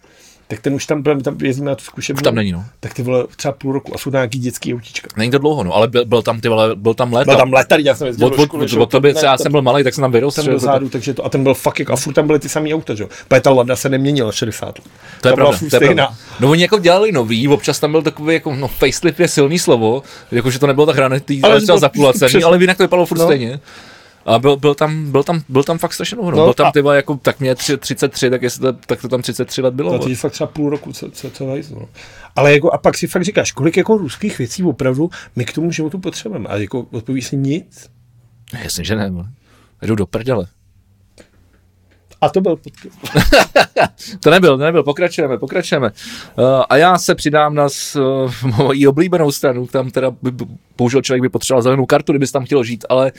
[0.50, 2.22] Tak ten už tam, byl- tam jezdíme na tu zkušebnu.
[2.22, 2.64] Tam není, no.
[2.80, 5.08] Tak ty vole třeba půl roku a jsou nějaký dětský autíčka.
[5.16, 7.30] Není to dlouho, no, ale byl, byl tam, ty vole, byl tam léta.
[7.30, 9.62] Byl tam letarý, já jsem jezdil od, do od, od, od ne, já jsem byl
[9.62, 10.40] malý, tak jsem tam vyrostl.
[10.40, 12.38] ten že byl zádu, takže to, a ten byl fakt jako, a furt tam byly
[12.38, 13.08] ty samý auta, že jo.
[13.42, 14.88] Ta Lada se neměnila 60 let.
[15.20, 16.14] To je pravda, to je pravda.
[16.40, 20.02] No oni jako dělali nový, občas tam byl takový jako, no facelift je silný slovo,
[20.32, 23.24] jakože to nebylo tak hranitý, Ale ale třeba zapulacený, ale jinak to vypadalo furt No.
[23.24, 23.60] stejně.
[24.30, 26.30] A byl, byl, tam, byl, tam, byl tam fakt strašně dlouho.
[26.30, 26.36] No.
[26.36, 29.08] No byl tam a- ty jako, tak mě tři, 33, tak, jestli to, tak to
[29.08, 29.92] tam 33 let bylo.
[29.92, 31.88] No, to je fakt třeba půl roku, co, co, co no.
[32.36, 35.70] Ale jako, a pak si fakt říkáš, kolik jako ruských věcí opravdu my k tomu
[35.70, 36.48] životu potřebujeme.
[36.48, 37.90] A jako odpoví si nic.
[38.62, 39.12] Jasně, že ne.
[39.82, 40.46] Jdu do prdele.
[42.20, 42.98] A to byl podcast.
[44.20, 45.90] To nebyl, to nebyl, pokračujeme, pokračujeme.
[46.38, 50.32] Uh, a já se přidám na s, uh, mojí oblíbenou stranu, tam teda by,
[50.76, 53.12] bohužel člověk by potřeboval zelenou kartu, kdyby tam chtěl žít, ale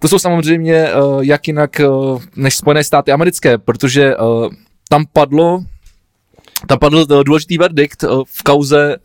[0.00, 4.48] to jsou samozřejmě uh, jak jinak uh, než Spojené státy americké, protože uh,
[4.88, 5.64] tam padlo
[6.66, 8.96] tam padl důležitý verdikt v kauze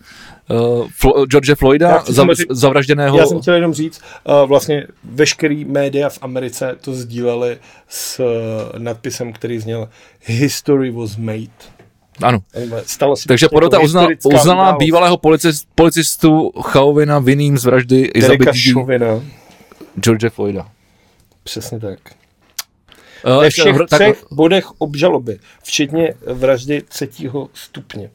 [0.50, 3.18] uh, Flo- George Floyda, zav, samozřejmě- zavražděného.
[3.18, 7.58] Já jsem chtěl jenom říct, uh, vlastně veškerý média v Americe to sdíleli
[7.88, 8.26] s uh,
[8.80, 9.90] nadpisem, který zněl
[10.26, 11.48] History was made.
[12.24, 12.40] Ano.
[12.86, 14.80] Stalo se Takže porota jako uzna, historická uznala událost.
[14.80, 18.12] bývalého policist, policistu Chauvina vinným z vraždy
[18.74, 19.08] Chauvina.
[20.00, 20.68] George Floyda.
[21.44, 22.00] Přesně tak.
[23.40, 28.10] Ve všech tak- třech bodech obžaloby, včetně vraždy třetího stupně.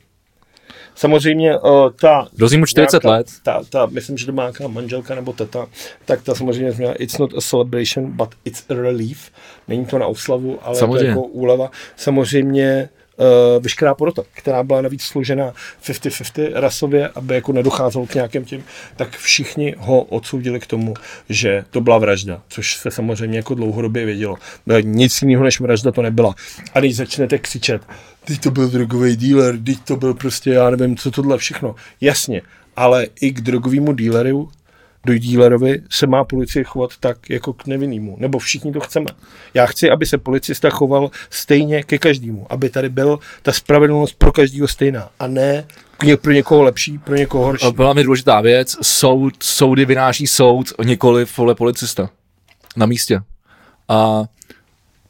[1.01, 2.28] Samozřejmě uh, ta...
[2.59, 3.27] Mu 40 nějaká- let.
[3.43, 5.66] Ta, ta, myslím, že to má nějaká manželka nebo teta,
[6.05, 9.31] tak ta samozřejmě změla It's not a celebration, but it's a relief.
[9.68, 11.01] Není to na oslavu, ale Samozřejmě.
[11.01, 11.70] to jako úleva.
[11.97, 12.89] Samozřejmě
[13.20, 15.52] uh, veškerá porota, která byla navíc složena
[15.82, 18.64] 50-50 rasově, aby jako nedocházelo k nějakým tím,
[18.97, 20.94] tak všichni ho odsoudili k tomu,
[21.28, 24.36] že to byla vražda, což se samozřejmě jako dlouhodobě vědělo.
[24.66, 26.34] No, Nic jiného než vražda to nebyla.
[26.74, 27.82] A když začnete křičet,
[28.24, 31.74] teď to byl drogový dealer, teď to byl prostě, já nevím, co tohle všechno.
[32.01, 32.42] Jasně,
[32.76, 34.48] ale i k drogovému dealeru
[35.05, 38.16] do dílerovi se má policie chovat tak jako k nevinnému.
[38.20, 39.06] Nebo všichni to chceme.
[39.55, 42.47] Já chci, aby se policista choval stejně ke každému.
[42.51, 45.10] Aby tady byl ta spravedlnost pro každého stejná.
[45.18, 45.64] A ne
[46.22, 47.66] pro někoho lepší, pro někoho horší.
[47.72, 52.10] Byla mi důležitá věc, soud, soudy vynáší soud, nikoli vole policista.
[52.77, 53.20] Na místě.
[53.89, 54.24] A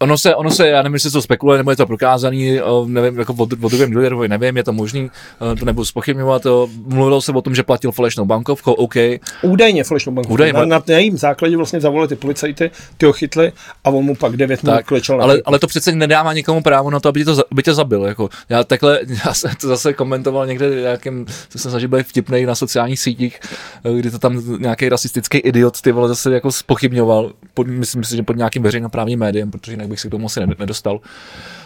[0.03, 3.19] Ono se, ono se, já nevím, jestli to spekuluje, nebo je to prokázaný, o, nevím,
[3.19, 7.33] jako od druhém dealerovi, nevím, je to možný, o, to nebudu spochybňovat, o, mluvilo se
[7.33, 8.95] o tom, že platil falešnou bankovkou, OK,
[9.43, 10.33] Údajně falešnou banku.
[10.33, 13.53] Údajně, na, na, jejím základě vlastně zavolali ty policajty, ty ho chytli
[13.85, 17.01] a on mu pak 9 minut klečel ale, ale to přece nedává nikomu právo na
[17.01, 18.05] to, aby tě, to, aby tě zabil.
[18.05, 18.29] Jako.
[18.49, 22.55] Já takhle, já jsem to zase komentoval někde, nějakým, to jsem snažil být vtipnej na
[22.55, 23.41] sociálních sítích,
[23.85, 28.17] eh, kdy to tam nějaký rasistický idiot, ty vole, zase jako spochybňoval, pod, myslím si,
[28.17, 31.01] že pod nějakým veřejnoprávním médiem, protože jinak bych se k tomu asi ned- nedostal.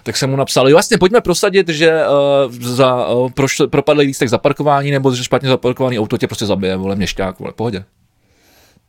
[0.03, 4.29] Tak jsem mu napsal, jo, vlastně pojďme prosadit, že uh, za uh, prošl, propadlý lístek
[4.29, 7.85] za parkování nebo že špatně zaparkovaný auto tě prostě zabije, vole, měšťák, vole, pohodě.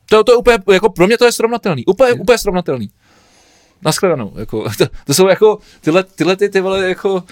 [0.10, 2.90] To, to je úplně, jako pro mě to je srovnatelný, úplně, úplně srovnatelný.
[3.82, 7.24] Naschledanou, jako, to, to, jsou jako, tyhle, tyhle ty, ty vole, jako,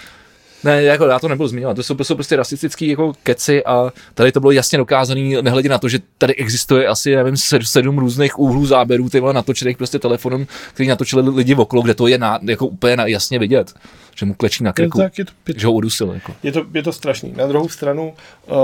[0.64, 3.92] ne, jako já to nebudu zmiňovat, to jsou, to jsou prostě rasistický jako keci a
[4.14, 7.98] tady to bylo jasně dokázaný, nehledě na to, že tady existuje asi, nevím, sed- sedm
[7.98, 12.18] různých úhlů záběrů, ty vole, natočených prostě telefonem, který natočili lidi okolo, kde to je
[12.18, 13.74] na, jako úplně na, jasně vidět,
[14.16, 16.36] že mu klečí na je, krku, to, tak, je, to, je, že ho udusil, jako.
[16.44, 17.34] je, to, je to strašný.
[17.38, 18.14] Na druhou stranu
[18.48, 18.56] uh,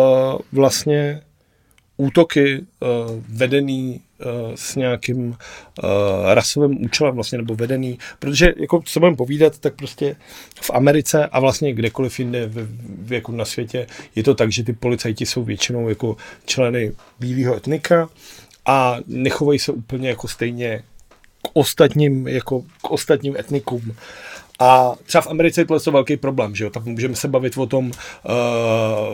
[0.51, 1.21] vlastně
[1.97, 2.89] útoky uh,
[3.29, 4.01] vedený
[4.55, 5.35] s nějakým uh,
[6.33, 10.15] rasovým účelem vlastně, nebo vedený, protože jako co budeme povídat, tak prostě
[10.61, 12.67] v Americe a vlastně kdekoliv jinde v,
[13.07, 17.55] v, jako na světě je to tak, že ty policajti jsou většinou jako členy bílého
[17.55, 18.09] etnika
[18.65, 20.83] a nechovají se úplně jako stejně
[21.41, 23.95] k ostatním, jako k ostatním etnikům.
[24.59, 26.69] A třeba v Americe je to velký problém, že jo?
[26.69, 27.91] Tam můžeme se bavit o tom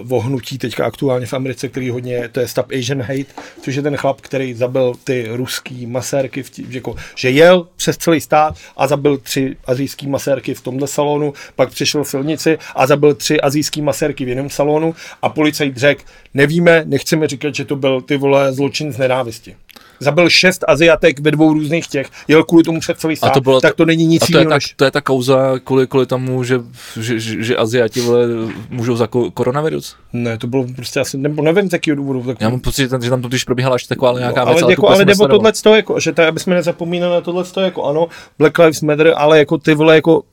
[0.01, 3.75] uh, o hnutí teďka aktuálně v Americe, který hodně, to je Stop Asian Hate, což
[3.75, 8.21] je ten chlap, který zabil ty ruský masérky, v tí, jako, že jel přes celý
[8.21, 13.13] stát a zabil tři azijský masérky v tomhle salonu, pak přišel v silnici a zabil
[13.13, 16.03] tři azijský masérky v jiném salonu a policajt řekl,
[16.33, 19.55] nevíme, nechceme říkat, že to byl ty vole zločin z nenávisti.
[19.99, 23.61] Zabil šest Aziatek ve dvou různých těch, jel kvůli tomu před celý stát, to bylo-
[23.61, 24.73] tak to není nic A to je, ta, než...
[24.75, 26.59] to je ta kauza kvůli, kvůli tomu, že,
[27.01, 28.27] že, že, že Aziati vole,
[28.69, 29.95] můžou za ko- koronavirus.
[30.13, 32.23] Ne, to bylo prostě asi, nebo nevím z jakého důvodu.
[32.23, 32.41] Tak...
[32.41, 34.71] Já mám pocit, že tam, že tam totiž probíhala ještě taková nějaká ale, věc, ale,
[34.73, 35.37] jako, ale jsem jde o nesledoval.
[35.37, 38.07] tohle to, jako, že to, aby jsme nezapomínali na tohle to, jako ano,
[38.39, 40.23] Black Lives Matter, ale jako ty vole, jako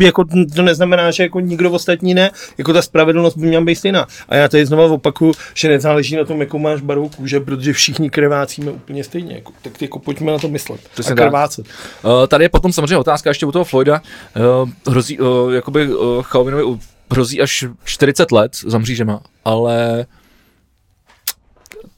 [0.00, 0.24] jako
[0.54, 4.06] to neznamená, že jako nikdo ostatní ne, jako ta spravedlnost by měla být stejná.
[4.28, 8.10] A já tady znovu opakuju, že nezáleží na tom, jakou máš barvu kůže, protože všichni
[8.10, 9.34] krvácíme úplně stejně.
[9.34, 10.80] Jako, tak jako pojďme na to myslet.
[10.98, 11.16] A tak.
[11.16, 11.66] krvácet.
[12.04, 14.02] Uh, tady je potom samozřejmě otázka ještě u toho Floyda.
[14.62, 16.78] Uh, hrozí, uh, jakoby uh, Chauvinovi
[17.12, 20.06] hrozí až 40 let za mřížema, ale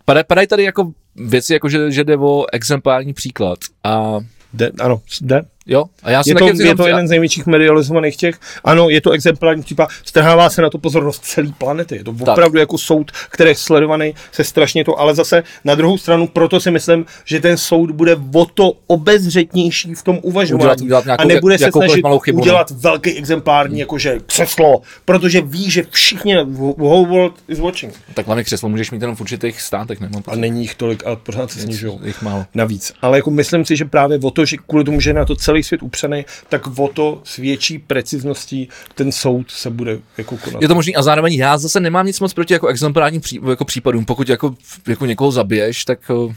[0.05, 3.59] padají, tady jako věci, jako že, že jde o exemplární příklad.
[3.85, 4.19] A
[4.55, 5.43] Jde, ano, jde.
[5.67, 8.39] Jo, a já Je to, taky je to jeden z největších medializovaných těch.
[8.65, 9.89] Ano, je to exemplární případ.
[10.05, 11.97] Strhává se na to pozornost celé planety.
[11.97, 15.99] Je to opravdu jako soud, který je sledovaný se strašně to, ale zase na druhou
[15.99, 20.63] stranu, proto si myslím, že ten soud bude o to obezřetnější v tom uvažování.
[20.65, 22.43] Udělat- udělat nějakou- a nebude se snažit malou chybu, no.
[22.43, 26.37] udělat velký exemplární, jakože křeslo, protože ví, že všichni,
[26.77, 27.95] whole world is watching.
[28.15, 31.17] tak hlavně křeslo můžeš mít jenom v určitých státech, nemám A není jich tolik, ale
[31.17, 32.45] pořád se snižují Jich málo.
[32.55, 32.93] navíc.
[33.03, 35.63] Ale jako myslím si, že právě o to, že kvůli tomu, že na to celý
[35.63, 40.63] svět upřený, tak o to s větší precizností ten soud se bude jako konat.
[40.63, 43.65] Je to možný a zároveň já zase nemám nic moc proti jako exemplárním pří, jako
[43.65, 44.05] případům.
[44.05, 44.55] Pokud jako,
[44.89, 46.35] jako někoho zabiješ, tak uh,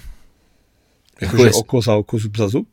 [1.21, 2.67] jako, že jest- oko za oko, zub za zub?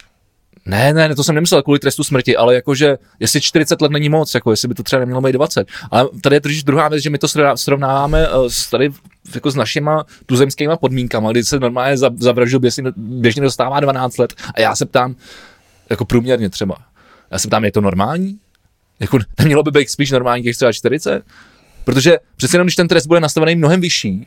[0.66, 4.08] Ne, ne, ne, to jsem nemyslel kvůli trestu smrti, ale jakože, jestli 40 let není
[4.08, 5.68] moc, jako jestli by to třeba nemělo být 20.
[5.90, 8.90] Ale tady je totiž druhá věc, že my to srovná- srovnáváme uh, s tady
[9.34, 14.18] jako s našima tuzemskýma podmínkama, kdy se normálně za, za vraždu běžně, běžně dostává 12
[14.18, 15.16] let a já se ptám,
[15.90, 16.76] jako průměrně třeba,
[17.30, 18.38] já se ptám, je to normální?
[19.00, 21.22] Jako nemělo by být spíš normální těch třeba 40?
[21.84, 24.26] Protože přece jenom, když ten trest bude nastavený mnohem vyšší,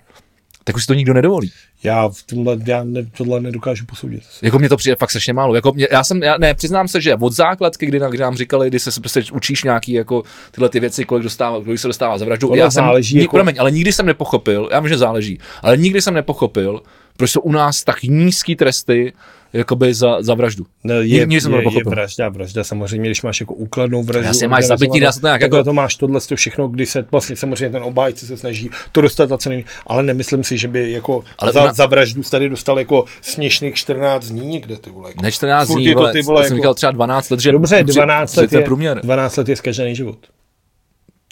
[0.64, 1.52] tak už si to nikdo nedovolí.
[1.84, 4.24] Já v tomhle, já ne, tohle nedokážu posoudit.
[4.42, 5.56] Jako mě to přijde fakt strašně málo.
[5.56, 8.70] Jako mě, já jsem, já, ne, přiznám se, že od základky, kdy, kdy nám říkali,
[8.70, 12.26] kdy se prostě učíš nějaký jako tyhle ty věci, kolik, dostává, kolik se dostává za
[12.26, 12.56] vraždu.
[12.56, 16.02] Já jsem, záleží, jako- promiň, ale nikdy jsem nepochopil, já vím, že záleží, ale nikdy
[16.02, 16.82] jsem nepochopil,
[17.18, 19.14] proč jsou u nás tak nízký tresty
[19.54, 20.66] jakoby za, za vraždu.
[20.84, 24.28] Nikdy je, jsem to je, je vražda, vražda, samozřejmě, když máš jako úkladnou vraždu.
[24.28, 25.64] Jasně, máš zabití, dá se to nějak jako...
[25.64, 29.30] to máš tohle to všechno, kdy se vlastně samozřejmě ten obájce se snaží to dostat
[29.30, 32.50] za ceny, ale nemyslím si, že by jako Ale ale za, ona- za vraždu tady
[32.50, 35.10] dostal jako směšných 14 dní někde, ty vole.
[35.10, 35.22] Jako.
[35.22, 37.52] Ne 14 Furt dní, je to, ty vole, jsem jako- říkal třeba 12 let, že
[37.52, 39.02] Dobře, při- 12 při- let, je je, průměr.
[39.04, 40.18] 12 let je zkažený život.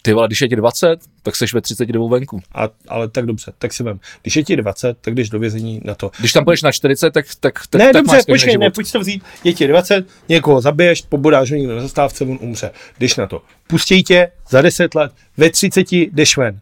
[0.06, 2.40] Ty vole, když je ti 20, tak seš ve 32 venku.
[2.54, 4.00] A, ale tak dobře, tak si vem.
[4.22, 6.10] Když je ti 20, tak jdeš do vězení na to.
[6.18, 8.64] Když tam půjdeš na 40, tak, tak, tak, ne, tak dobře, máš počkej, život.
[8.64, 12.38] ne, pojď to vzít, je ti 20, někoho zabiješ, pobodáš ho někdo na zastávce, on
[12.40, 12.70] umře.
[13.00, 13.42] Jdeš na to.
[13.66, 16.60] Pustí tě za 10 let, ve 30 jdeš ven.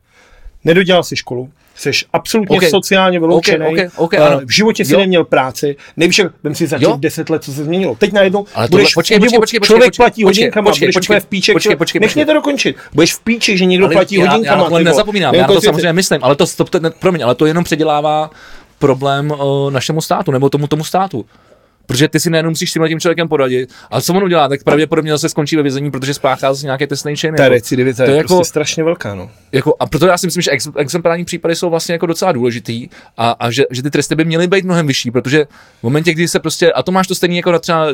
[0.65, 2.65] Nedodělal si školu, Jsi absolutně Ok.
[2.71, 3.67] sociálně vyloučený.
[3.67, 4.41] Ok, ok, ok, eh, ano.
[4.45, 4.99] v životě si Jo.
[5.01, 5.77] neměl práci.
[5.97, 7.95] Nevíš, jak- vem si za těch 10 let, co se změnilo.
[7.95, 10.71] Teď najednou Ale budeš tohle- počkej, v počkej, počkej, počkej, člověk počkej, platí počkej, hodinkama,
[10.71, 11.53] počkej, budeš počkej, v píči.
[11.53, 12.77] počkej, počkej, Nech mě to dokončit.
[12.95, 14.57] Budeš v píči, že někdo Ale platí já, hodinkama.
[14.57, 14.85] já na vole.
[14.85, 18.31] nezapomínám, já to samozřejmě myslím, ale to, to, to, to promiň, ale to jenom předělává
[18.79, 21.25] problém o, našemu státu, nebo tomu tomu státu.
[21.87, 24.65] Protože ty si nejenom musíš s tímhle tím člověkem poradit, ale co on udělá, tak
[24.65, 27.37] pravděpodobně zase skončí ve vězení, protože spáchá z nějaké trestné činy.
[27.37, 27.55] Ta jako.
[27.55, 29.31] recidivita to je je prostě jako- strašně velká, no.
[29.53, 32.89] Jako, a proto já si myslím, že ex, exemplární případy jsou vlastně jako docela důležitý
[33.17, 35.45] a, a že, že, ty tresty by měly být mnohem vyšší, protože
[35.81, 37.87] v momentě, kdy se prostě, a to máš to stejný jako na třeba,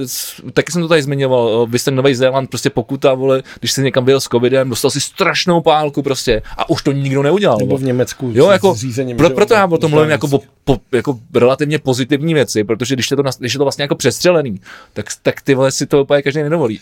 [0.52, 4.04] taky jsem to tady zmiňoval, vy jste Nový Zéland, prostě pokuta, vole, když jsi někam
[4.04, 7.58] byl s covidem, dostal si strašnou pálku prostě a už to nikdo neudělal.
[7.58, 8.76] Nebo v Německu Jo, jako,
[9.16, 10.28] pro, proto já o tom mluvím jako,
[10.64, 14.60] po, jako relativně pozitivní věci, protože když je to, když je to vlastně jako přestřelený,
[14.92, 16.80] tak, tak ty vole si to úplně každý nedovolí.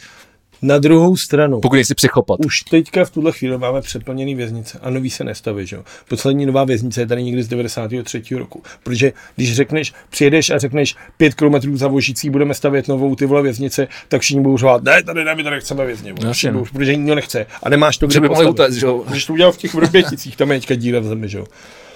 [0.62, 2.40] Na druhou stranu, Pokud nejsi psychopat.
[2.46, 5.82] už teďka v tuhle chvíli máme přeplněný věznice a nový se nestaví, že jo.
[6.08, 8.22] Poslední nová věznice je tady někdy z 93.
[8.36, 8.62] roku.
[8.82, 13.42] Protože když řekneš, přijedeš a řekneš 5 km za Vožicí budeme stavět novou ty vole
[13.42, 16.58] věznice, tak všichni budou řvát, ne, tady ne, my tady chceme vězně, Všichni no.
[16.58, 17.46] budou- protože nikdo nechce.
[17.62, 19.04] A nemáš to, Že kde by utéct, že jo.
[19.08, 21.44] Když to udělal v těch vrběticích, tam je teďka díra v zemi, že jo.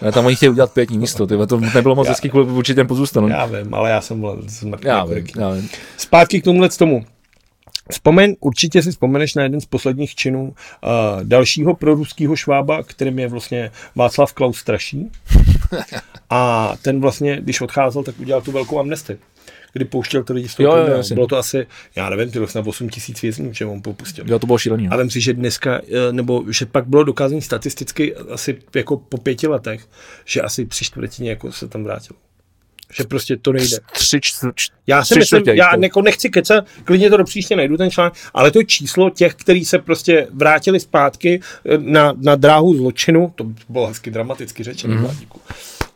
[0.02, 2.84] Ne, tam oni chtějí udělat pětní místo, ty, vole, to nebylo moc hezký kvůli určitě
[2.84, 3.28] pozůstanou.
[3.28, 4.88] Já vím, ale já jsem byl smrtný.
[4.88, 5.68] Já jako vím, já vím.
[5.96, 7.04] Zpátky k tomuhle tomu.
[7.90, 13.28] Vzpomeň, určitě si vzpomeneš na jeden z posledních činů uh, dalšího proruského švába, kterým je
[13.28, 15.10] vlastně Václav Klaus Straší.
[16.30, 19.18] A ten vlastně, když odcházel, tak udělal tu velkou amnestii
[19.72, 21.02] kdy pouštěl ty lidi z toho Jo, jo.
[21.14, 24.24] Bylo to asi, já nevím, ty snad 8 tisíc vězňů, že on popustil.
[24.28, 24.88] Jo, to bylo šílený.
[24.88, 29.18] A vím si, že dneska, eh, nebo že pak bylo dokázané statisticky asi jako po
[29.18, 29.88] pěti letech,
[30.24, 32.18] že asi tři čtvrtině jako se tam vrátilo.
[32.92, 33.76] Že prostě to nejde.
[33.92, 34.54] Tři, čtvrt,
[34.86, 37.76] Já si tři myslím, čtvrtě, já to- jako nechci kecat, klidně to do příště najdu
[37.76, 42.76] ten článek, ale to číslo těch, kteří se prostě vrátili zpátky eh, na, na dráhu
[42.76, 45.04] zločinu, to bylo hezky dramaticky řečeno, Mhm.
[45.06, 45.26] mm-hmm.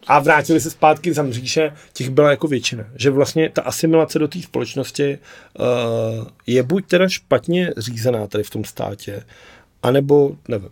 [0.06, 2.84] a vrátili se zpátky za mříže, těch byla jako většina.
[2.96, 5.18] Že vlastně ta asimilace do té společnosti
[5.58, 9.22] uh, je buď teda špatně řízená tady v tom státě,
[9.82, 10.68] anebo nevím.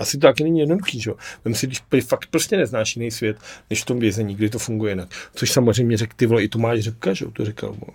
[0.00, 1.16] Asi to taky není jednoduchý, že jo?
[1.44, 3.36] Vem si, když fakt prostě neznáš jiný svět,
[3.70, 5.08] než v tom vězení, kdy to funguje jinak.
[5.34, 7.72] Což samozřejmě řekl ty vole, i Tomáš Řepka, že jo, to říkal.
[7.78, 7.86] Bo.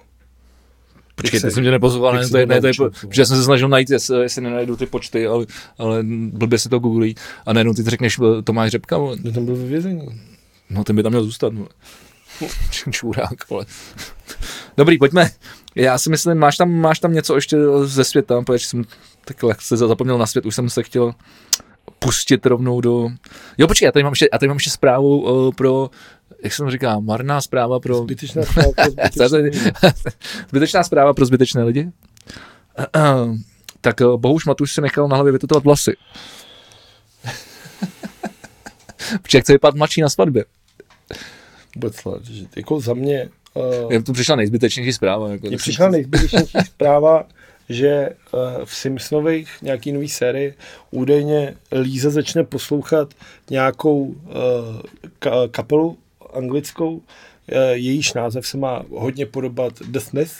[1.16, 3.26] Počkej, se- to jsem tě nepozval, ne, se to je, ne, to je, protože já
[3.26, 5.46] jsem se snažil najít, jestli, jestli nenajdu ty počty, ale,
[5.78, 7.16] ale blbě si to googlí.
[7.46, 9.18] A najednou ty řekneš eh, Tomáš Řepka, vole.
[9.18, 10.22] Kdo tam byl ve vězení?
[10.70, 11.54] no ten by tam měl zůstat.
[11.54, 11.70] Vole.
[12.92, 13.66] Čurák, vole.
[14.78, 15.30] Dobrý, pojďme.
[15.76, 18.84] Já si myslím, máš tam, máš tam něco ještě ze světa, protože jsem
[19.26, 21.14] tak lehce zapomněl na svět, už jsem se chtěl
[22.00, 23.10] pustit rovnou do...
[23.58, 25.90] Jo, počkej, já tady mám ještě, já tady mám ještě zprávu uh, pro,
[26.44, 27.96] jak jsem říká, marná zpráva pro...
[27.98, 29.60] Zbytečná zpráva pro zbytečné lidi.
[30.50, 31.92] Zbytečná zpráva pro zbytečné lidi.
[33.82, 35.96] Tak eh, Bohuš Matuš si nechal na hlavě vytetovat vlasy.
[39.22, 40.46] Protože chce vypadat mladší na svatbě.
[41.76, 41.96] Vůbec
[42.56, 45.30] jako za mě uh, Je to přišla nejzbytečnější zpráva.
[45.30, 47.28] Jako, přišla nejzbytečnější zpráva,
[47.70, 50.54] že uh, v Simpsonových nějaký nový sérii
[50.92, 53.14] údajně Líza začne poslouchat
[53.50, 54.16] nějakou
[55.22, 55.98] ka- kapelu
[56.34, 57.02] anglickou, uh,
[57.72, 60.34] jejíž název se má hodně podobat The Smith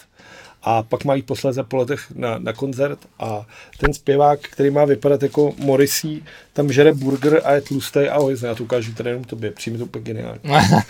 [0.66, 3.46] a pak mají posléze po letech na, na koncert a
[3.78, 6.22] ten zpěvák, který má vypadat jako Morrissey,
[6.54, 8.48] tam žere burger a je tlustý a hojzne.
[8.48, 10.40] Já to ukážu tady jenom tobě, přijme to úplně geniálně.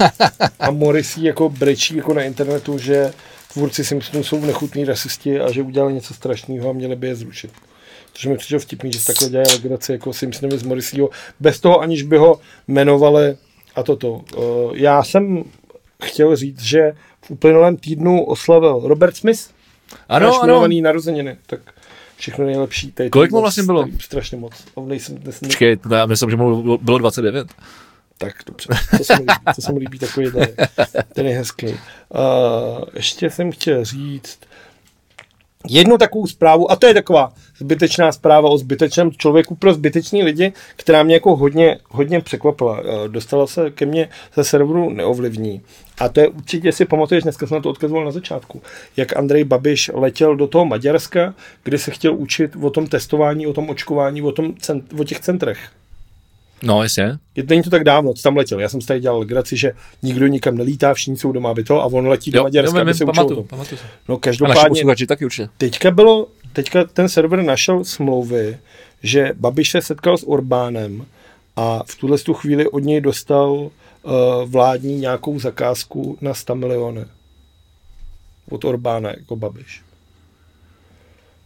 [0.60, 3.14] A Morrissey jako brečí jako na internetu, že
[3.56, 7.52] tvůrci Simpsonů jsou nechutní rasisti a že udělali něco strašného a měli by je zrušit.
[8.14, 11.10] Což mi přišlo vtipný, že takhle dělají legraci jako Simpsonovi z Morrisseyho,
[11.40, 13.38] bez toho aniž by ho jmenovali
[13.76, 14.12] a toto.
[14.12, 14.22] Uh,
[14.74, 15.44] já jsem
[16.04, 19.40] chtěl říct, že v uplynulém týdnu oslavil Robert Smith,
[20.10, 20.68] Ano, ano.
[20.82, 21.60] narozeniny, tak
[22.18, 22.94] všechno nejlepší.
[23.12, 23.86] Kolik mu vlastně bylo?
[24.00, 24.54] Strašně moc.
[24.86, 27.48] Nejsem, dnes, Počkej, já myslím, že mu bylo 29.
[28.18, 30.54] Tak dobře, to se mi líbí, to se mi líbí takový tady.
[31.14, 31.68] Ten je hezký.
[31.68, 31.76] Uh,
[32.94, 34.40] ještě jsem chtěl říct
[35.70, 40.54] jednu takovou zprávu, a to je taková zbytečná zpráva o zbytečném člověku pro zbyteční lidi,
[40.76, 42.82] která mě jako hodně, hodně překvapila.
[42.82, 45.62] Uh, dostala se ke mně ze serveru neovlivní.
[46.00, 48.62] A to je určitě, si pamatuješ, dneska jsem na to odkazoval na začátku,
[48.98, 51.34] jak Andrej Babiš letěl do toho Maďarska,
[51.64, 55.20] kde se chtěl učit o tom testování, o tom očkování, o, tom cent, o těch
[55.20, 55.60] centrech.
[56.64, 57.18] No, jasně.
[57.36, 58.60] Je, není to tak dávno, co tam letěl.
[58.60, 59.74] Já jsem si tady dělal legraci, že
[60.04, 63.04] nikdo nikam nelítá, všichni jsou doma, aby to, a on letí do Maďarska, aby se
[63.04, 63.14] učil.
[63.14, 63.48] pamatuju, tom.
[63.48, 63.82] pamatuju.
[64.10, 65.50] No A každopádně, posluchači taky určitě.
[65.58, 68.58] teďka bylo, teďka ten server našel smlouvy,
[69.04, 71.06] že Babiš se setkal s Orbánem
[71.56, 73.70] a v tuhle tu chvíli od něj dostal uh,
[74.46, 77.06] vládní nějakou zakázku na 100 miliony.
[78.50, 79.82] Od Orbána jako Babiš.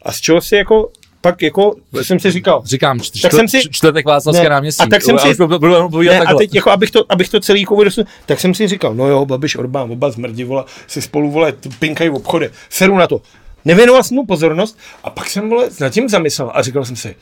[0.02, 0.92] A z čeho si jako
[1.22, 4.84] pak jako, jsem si říkal, Říkám, čt- Tak jsem si- čtvrtek Václavské Ne, náměstí.
[4.84, 7.40] a tak jsem si- budu- budu povídat ne, a teď jako abych to, abych to
[7.40, 11.02] celý jako vyrostl, tak jsem si říkal, no jo, Babiš, Orbán, oba zmrdi, vole, si
[11.02, 13.22] spolu, vole, pinkají v obchody, seru na to.
[13.66, 17.16] Nevěnoval jsem mu pozornost a pak jsem, vole, nad tím zamyslel a říkal jsem si,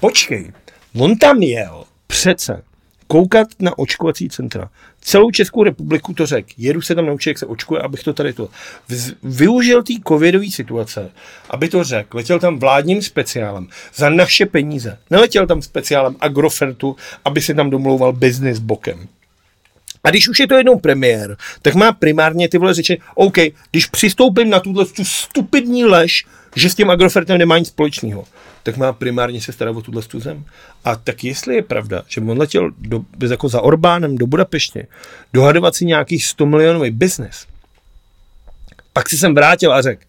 [0.00, 0.52] počkej,
[0.98, 2.62] on tam jel přece
[3.06, 4.70] koukat na očkovací centra.
[5.00, 6.48] Celou Českou republiku to řekl.
[6.56, 8.48] Jedu se tam naučit, jak se očkuje, abych to tady to.
[8.90, 11.10] Vz- Využil té covidové situace,
[11.50, 12.16] aby to řekl.
[12.16, 14.98] Letěl tam vládním speciálem za naše peníze.
[15.10, 19.08] Neletěl tam speciálem Agrofertu, aby si tam domlouval biznis bokem.
[20.06, 23.36] A když už je to jednou premiér, tak má primárně ty vole řeči, OK,
[23.70, 26.26] když přistoupím na tuhle tu stupidní lež,
[26.56, 28.24] že s tím Agrofertem nemá nic společného,
[28.62, 30.44] tak má primárně se starat o tuhle tu zem.
[30.84, 34.86] A tak jestli je pravda, že on letěl do, jako za Orbánem do Budapeště,
[35.32, 37.46] dohadovat si nějaký 100 milionový biznes,
[38.92, 40.02] pak si jsem vrátil a řekl,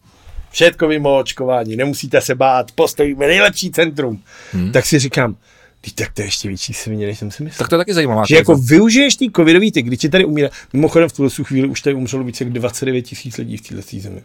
[0.52, 4.24] všetko vím o očkování, nemusíte se bát, postavíme nejlepší centrum.
[4.52, 4.72] Hmm.
[4.72, 5.36] Tak si říkám,
[5.82, 7.58] "Vždyť tak to je ještě větší svině, než jsem si myslel.
[7.58, 10.50] Tak to je taky zajímavá Že jako využiješ ty covidový ty, když ti tady umírá.
[10.74, 14.22] Mimochodem v tuhle chvíli už tady umřelo více jak 29 tisíc lidí v této zemi.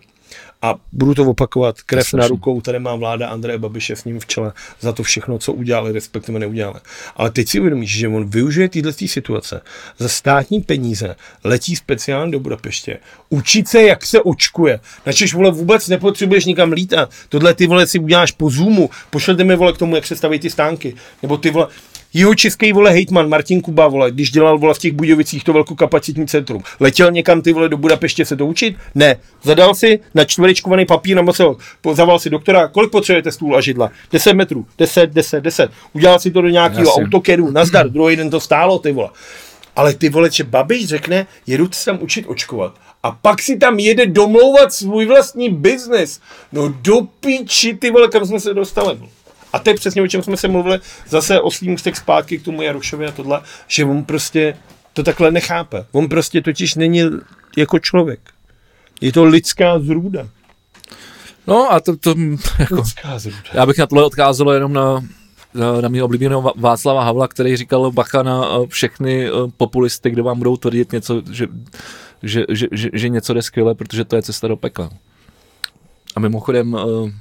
[0.62, 4.26] A budu to opakovat, krev na rukou, tady má vláda Andreje Babiše s ním v
[4.26, 6.80] čele za to všechno, co udělali, respektive neudělali.
[7.16, 9.60] Ale teď si uvědomíš, že on využije tyhle situace
[9.98, 12.98] za státní peníze, letí speciálně do Budapeště,
[13.28, 14.80] učit se, jak se očkuje.
[15.06, 17.10] Načež, vole, vůbec nepotřebuješ nikam lítat.
[17.28, 20.39] Tohle ty vole si uděláš po Zoomu, pošlete mi, vole, k tomu, jak se staví
[20.39, 20.94] ty stánky.
[21.22, 21.68] Nebo ty vole,
[22.14, 26.26] jeho český vole hejtman Martin Kuba, vole, když dělal vole v těch Budějovicích to velkokapacitní
[26.26, 26.62] centrum.
[26.80, 28.76] Letěl někam ty vole do Budapeště se to učit?
[28.94, 29.16] Ne.
[29.43, 31.56] Zadal si na čtverečkovaný papír na musel,
[31.93, 33.90] zaval si doktora, kolik potřebujete stůl a židla?
[34.12, 35.70] 10 metrů, 10, 10, 10.
[35.93, 37.02] Udělal si to do nějakého Jasně.
[37.05, 39.09] autokedu, nazdar, druhý den to stálo, ty vole.
[39.76, 42.74] Ale ty vole, že Babiš řekne, jedu se tam učit očkovat.
[43.02, 46.20] A pak si tam jede domlouvat svůj vlastní biznis.
[46.52, 48.98] No do píči, ty vole, kam jsme se dostali.
[49.52, 52.44] A to je přesně o čem jsme se mluvili, zase o svým ústek zpátky k
[52.44, 54.56] tomu Jarošovi a tohle, že on prostě
[54.92, 55.86] to takhle nechápe.
[55.92, 57.02] On prostě totiž není
[57.56, 58.20] jako člověk.
[59.00, 60.28] Je to lidská zrůda.
[61.46, 62.14] No a to, to
[62.58, 63.38] jako, Lidská zrůda.
[63.52, 65.04] já bych na tohle odkázal jenom na,
[65.54, 70.10] na, na mého oblíbeného Va- Václava Havla, který říkal bacha na eh, všechny eh, populisty,
[70.10, 71.46] kdo vám budou tvrdit něco, že,
[72.22, 74.90] že, že, že, že něco jde skvěle, protože to je cesta do pekla.
[76.16, 77.12] A mimochodem eh,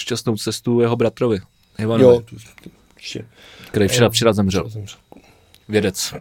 [0.00, 1.38] šťastnou cestu jeho bratrovi,
[1.80, 2.22] Ivanovi, Jo,
[2.96, 3.24] ještě.
[3.70, 4.68] který včera, včera zemřel.
[4.68, 4.98] Zemřel.
[5.68, 6.14] Vědec.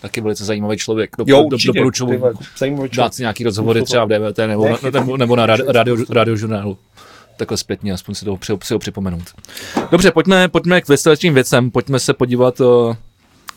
[0.00, 1.10] Taky velice zajímavý člověk.
[1.18, 1.72] Do, Jo, do, určitě.
[1.72, 2.20] doporučuji
[2.58, 2.94] zajímavý člověk.
[2.96, 6.78] dát si nějaký rozhovory třeba v DVT nebo, na, nebo, nebo na radio, radio, radiožurnálu.
[7.36, 9.22] Takhle zpětně, aspoň si, to, při- si ho připomenout.
[9.90, 12.96] Dobře, pojďme, pojďme k vestelečným věcem, pojďme se podívat uh,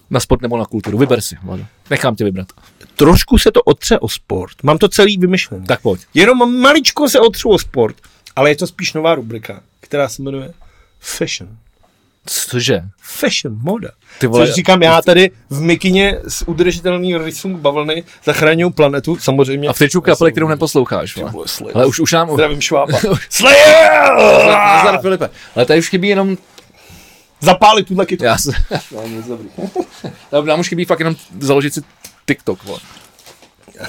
[0.10, 0.98] na sport nebo na kulturu.
[0.98, 1.65] Vyber si, Vlado.
[1.90, 2.48] Nechám tě vybrat.
[2.95, 4.64] Trošku se to otře o sport.
[4.64, 5.65] Mám to celý vymyšlený.
[5.65, 6.02] Tak pojď.
[6.14, 7.95] Jenom maličko se otřu o sport,
[8.36, 10.53] ale je to spíš nová rubrika, která se jmenuje
[11.07, 11.49] Fashion.
[12.25, 12.81] Cože?
[13.01, 13.89] Fashion, moda.
[14.19, 19.69] Ty vole- Což říkám já tady v mikině z udržitelný rysung bavlny zachraňuju planetu, samozřejmě.
[19.69, 21.15] A v tričku kapely, kterou neposloucháš.
[21.15, 21.31] vole.
[21.31, 21.71] vole.
[21.73, 22.31] Ale už, už nám...
[22.34, 22.91] Zdravím švába.
[23.03, 25.01] Nazdar, Slayer!
[25.01, 25.29] Filipe.
[25.55, 26.38] Ale tady už chybí jenom...
[27.41, 28.25] Zapálit tuhle kytku.
[28.25, 28.51] Já se...
[28.95, 29.49] No, nic dobrý.
[30.29, 31.81] Tam Nám už chybí fakt jenom založit si
[32.25, 32.63] TikTok.
[32.63, 32.79] Vole.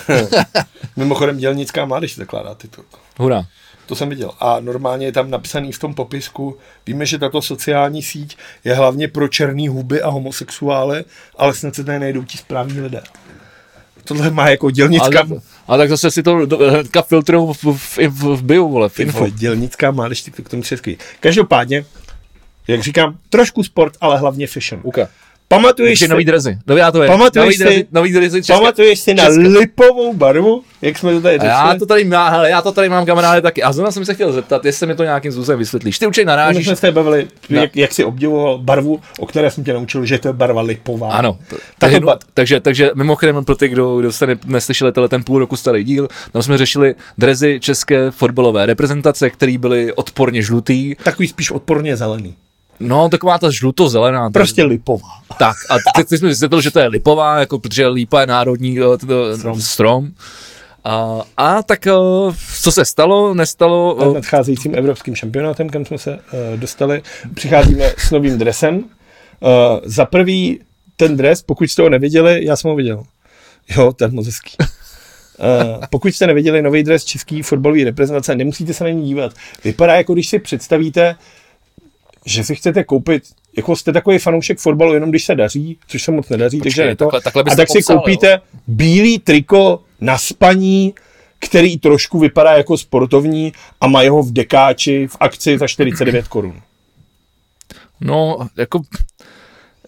[0.96, 2.82] Mimochodem dělnická mládež zakládá tyto.
[3.18, 3.44] Hurá.
[3.88, 4.30] To jsem viděl.
[4.40, 6.56] A normálně je tam napsaný v tom popisku,
[6.86, 11.04] víme, že tato sociální síť je hlavně pro černý huby a homosexuály,
[11.36, 13.02] ale snad se tady najdou ti správní lidé.
[14.04, 15.26] Tohle má jako dělnická...
[15.66, 16.36] Ale tak zase si to
[16.70, 19.18] hnedka filtrují v, v, v, v bio, vole, v info.
[19.18, 20.98] vole, dělnická mládež, ty k tomu český.
[21.20, 21.84] Každopádně,
[22.68, 24.80] jak říkám, trošku sport, ale hlavně fashion.
[24.84, 25.08] Uka.
[25.48, 26.58] Pamatuješ si, nový drezy.
[26.66, 27.08] Nový, já to je.
[27.08, 28.52] Pamatuješ nový si- drezy, nový drezy české.
[28.52, 29.40] pamatuješ si na České.
[29.40, 31.78] lipovou barvu, jak jsme to tady A já řešili?
[31.78, 33.62] to tady má, hele, já to tady mám kamarády taky.
[33.62, 35.98] A zrovna jsem se chtěl zeptat, jestli mi to nějakým způsobem vysvětlíš.
[35.98, 36.66] Ty určitě My narážíš.
[36.66, 37.60] jsme se bavili, No.
[37.60, 41.12] jak, jak jsi obdivoval barvu, o které jsem tě naučil, že to je barva lipová.
[41.12, 44.92] Ano, t- Tak takže, oba- takže, takže mimochodem pro ty, kdo, kdo jste ne, neslyšeli
[44.92, 49.92] tenhle ten půl roku starý díl, tam jsme řešili drezy české fotbalové reprezentace, které byly
[49.92, 50.94] odporně žlutý.
[51.04, 52.34] Takový spíš odporně zelený.
[52.80, 54.30] No, taková ta žluto-zelená.
[54.30, 55.08] Prostě lipová.
[55.38, 58.78] Tak a teď ty jsme vysvětlil, že to je lipová, jako, protože lípa je národní
[59.36, 59.60] strom.
[59.60, 60.08] Strom.
[60.84, 65.98] A, a tak uh, co se stalo, nestalo, Nad uh, nadcházejícím evropským šampionátem, kam jsme
[65.98, 66.20] se uh,
[66.56, 67.02] dostali,
[67.34, 68.76] přicházíme s novým dresem.
[68.76, 68.80] Uh,
[69.84, 70.60] za prvý
[70.96, 73.04] ten dres, pokud jste ho neviděli, já jsem ho viděl.
[73.76, 74.56] Jo, ten moc hezký.
[74.60, 74.66] Uh,
[75.90, 79.32] pokud jste neviděli nový dres český fotbalový reprezentace, nemusíte se na ní dívat.
[79.64, 81.16] Vypadá jako když si představíte,
[82.26, 83.22] že si chcete koupit,
[83.56, 86.96] jako jste takový fanoušek fotbalu, jenom když se daří, což se moc nedaří, takže ne
[86.96, 87.04] to.
[87.04, 90.94] takhle- takhle a tak si popsal, koupíte bílý triko na spaní,
[91.38, 96.60] který trošku vypadá jako sportovní a mají ho v dekáči v akci za 49 korun.
[98.00, 98.80] No, jako,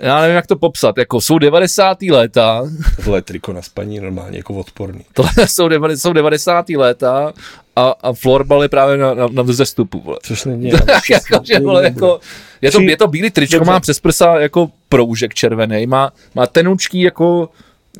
[0.00, 2.02] já nevím, jak to popsat, jako jsou 90.
[2.02, 2.62] léta,
[3.04, 5.04] Tohle je triko na spaní normálně jako odporný.
[5.12, 6.68] tohle jsou, 90, jsou 90.
[6.68, 7.32] léta
[7.76, 10.18] a, a florbal je právě na, na, na vzestupu, vole.
[10.22, 10.68] Což není.
[11.10, 12.20] jako, že, vole, jako,
[12.62, 13.70] je, to, je to bílý tričko, Dobře.
[13.70, 17.48] má přes prsa jako proužek červený, má, má tenučký jako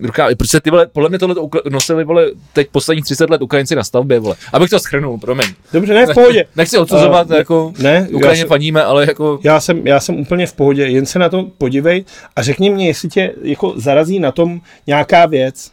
[0.02, 3.74] rukáv, protože ty vole, podle mě tohle to nosili, vole, teď posledních 30 let Ukrajinci
[3.74, 4.36] na stavbě, vole.
[4.52, 5.46] Abych to schrnul, promiň.
[5.72, 6.44] Dobře, ne, v pohodě.
[6.56, 10.46] Nechci odsuzovat, Eh, jako, ne, Ukrajině jsem- faníme, ale jako, Já jsem, já jsem úplně
[10.46, 12.04] v pohodě, jen se na to podívej
[12.36, 15.70] a řekni mě, jestli tě jako zarazí na tom nějaká věc.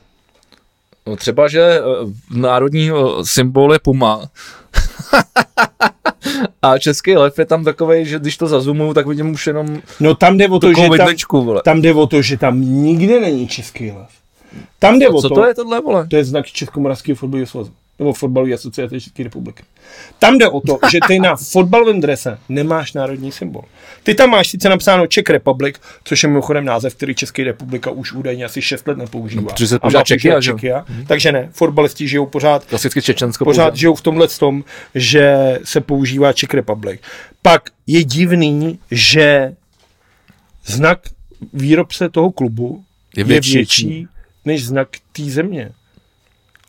[1.08, 1.82] No, třeba, že eh,
[2.32, 2.94] národní eh,
[3.24, 4.30] symbol je puma,
[6.62, 10.16] a český lev je tam takový, že když to zazumuju, tak vidím už jenom No
[10.16, 11.62] tam jde o to, že takovou tam, vidličku, vole.
[11.66, 14.08] tam jde o to, že tam nikde není český lev.
[14.80, 16.08] Tam jde o Co to, to je tohle, vole?
[16.08, 17.72] to je znak Českomoravského fotbalového svazu.
[18.00, 19.64] Nebo fotbalové asociace České republiky.
[20.20, 23.64] Tam jde o to, že ty na fotbalovém drese nemáš národní symbol.
[24.04, 28.14] Ty tam máš sice napsáno Czech Republic, což je mimochodem název, který Česká republika už
[28.14, 29.42] údajně asi 6 let nepoužívá.
[29.42, 30.42] No, protože se má Čekia?
[30.42, 30.86] Čekia.
[31.08, 33.80] Takže ne, fotbalisti žijou pořád Klasicky Čečensko pořád používá.
[33.80, 34.64] žijou v tomhle tom,
[34.96, 37.02] že se používá Czech Republic.
[37.42, 39.54] Pak je divný, že
[40.66, 41.00] znak
[41.54, 42.84] výrobce toho klubu
[43.16, 44.08] Je větší, je větší
[44.46, 45.72] než znak té země.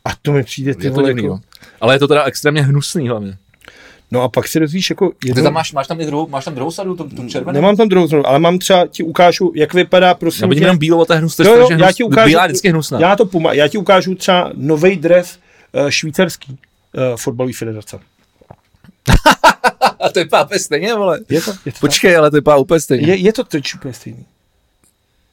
[0.09, 1.41] A to mi přijde ty Je to vole, divný, jako.
[1.81, 3.37] Ale je to teda extrémně hnusný hlavně.
[4.11, 6.45] No a pak si dozvíš jako Ty jednou, tam máš, máš tam i druhou, máš
[6.45, 7.55] tam druhou sadu, tu, tu červenou?
[7.55, 10.65] Nemám tam druhou znovu, ale mám třeba, ti ukážu, jak vypadá, prosím Já vidím tě-
[10.65, 12.29] jenom bílou a to je hnus, to je Jo, jo, strašně já hnus, ti ukážu,
[12.29, 13.01] bílá je vždycky hnusná.
[13.01, 15.39] já to puma, já ti ukážu třeba nový dres
[15.85, 17.99] uh, švýcarský uh, fotbalové federace.
[20.01, 21.21] A to vypadá úplně stejně, vole.
[21.29, 21.53] Je to?
[21.67, 23.01] Je to Počkej, ale to vypadá úplně stejně.
[23.07, 23.09] tak?
[23.09, 24.25] je, je to teď úplně stejný.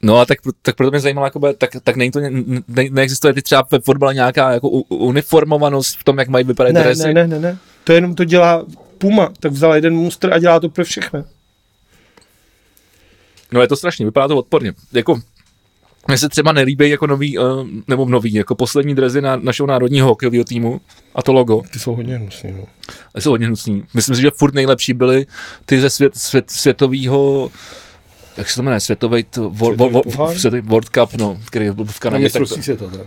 [0.02, 2.30] No a tak, tak proto mě zajímalo, jako, tak, tak není to, ne,
[2.68, 6.82] ne, neexistuje ty třeba ve fotbale nějaká jako uniformovanost v tom, jak mají vypadat Ne,
[6.82, 7.02] dresy?
[7.02, 7.58] ne, ne, ne, ne.
[7.84, 8.64] To jenom to dělá
[8.98, 11.24] Puma, tak vzal jeden muster a dělá to pro všechny.
[13.52, 14.72] No je to strašně, vypadá to odporně.
[14.92, 15.20] Jako,
[16.08, 20.08] mně se třeba nelíbí jako nový, uh, nebo nový, jako poslední drezy na našeho národního
[20.08, 20.80] hokejového týmu
[21.14, 21.62] a to logo.
[21.72, 22.64] Ty jsou hodně hnusný, no.
[23.14, 23.84] A jsou hodně hnusný.
[23.94, 25.26] Myslím si, že furt nejlepší byly
[25.66, 27.50] ty ze svět, svět, světového
[28.36, 30.28] jak se to jmenuje, světový, to, vor, Světový pohár?
[30.28, 32.24] vor, světový World Cup, no, který byl v Na Kanadě.
[32.24, 33.04] Tak to, mistrovství světa, teda.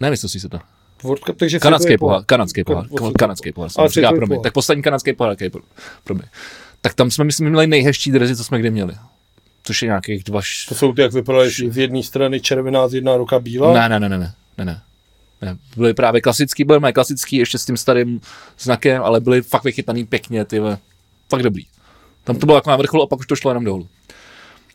[0.00, 0.62] ne, mistrovství světa.
[1.02, 4.42] World Cup, takže Kanadský pohár, kanadský pohár, Kan- ka- kanadský pohár, jsem říká, promiň.
[4.42, 5.62] Tak poslední kanadský pohár, jaký pro,
[6.04, 6.24] pro mě.
[6.80, 8.94] Tak tam jsme, myslím, měli nejhezčí drezy, co jsme kdy měli.
[9.62, 10.40] Což je nějakých dva...
[10.40, 13.72] š- To jsou ty, jak vypadaly z jedné strany červená, z jedna ruka bílá.
[13.74, 14.80] Ne, ne, ne, ne, ne, ne, ne.
[15.42, 15.56] ne.
[15.76, 18.20] Byly právě klasický, byly moje klasický ještě s tím starým
[18.58, 20.60] znakem, ale byly fakt vychytaný pěkně, ty.
[21.28, 21.66] Fakt dobrý.
[22.24, 23.88] Tam to bylo jako na vrcholu a pak už to šlo jenom dolů.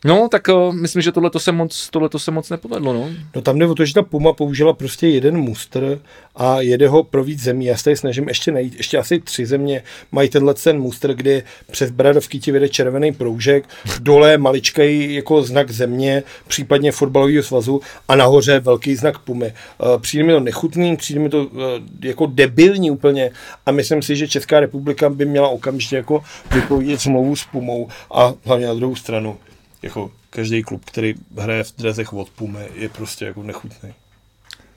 [0.06, 3.10] No, tak uh, myslím, že tohle se moc, tohleto se moc nepovedlo, no.
[3.36, 6.00] No tam jde o to, že ta Puma použila prostě jeden muster
[6.36, 7.66] a jede ho pro víc zemí.
[7.66, 11.44] Já se tady snažím ještě najít, ještě asi tři země mají tenhle ten muster, kdy
[11.72, 13.70] přes bradovky ti vede červený proužek,
[14.00, 19.46] dole maličkej jako znak země, případně fotbalového svazu a nahoře velký znak Pumy.
[19.46, 19.54] Eh,
[20.00, 23.32] Přijde mi to nechutný, přijde mi to eh, jako debilní úplně
[23.66, 26.24] a myslím si, že Česká republika by měla okamžitě jako
[26.54, 29.38] vypovědět smlouvu s Pumou a hlavně na druhou stranu
[29.86, 33.94] jako každý klub, který hraje v drezech od Pumy, je prostě jako nechutný.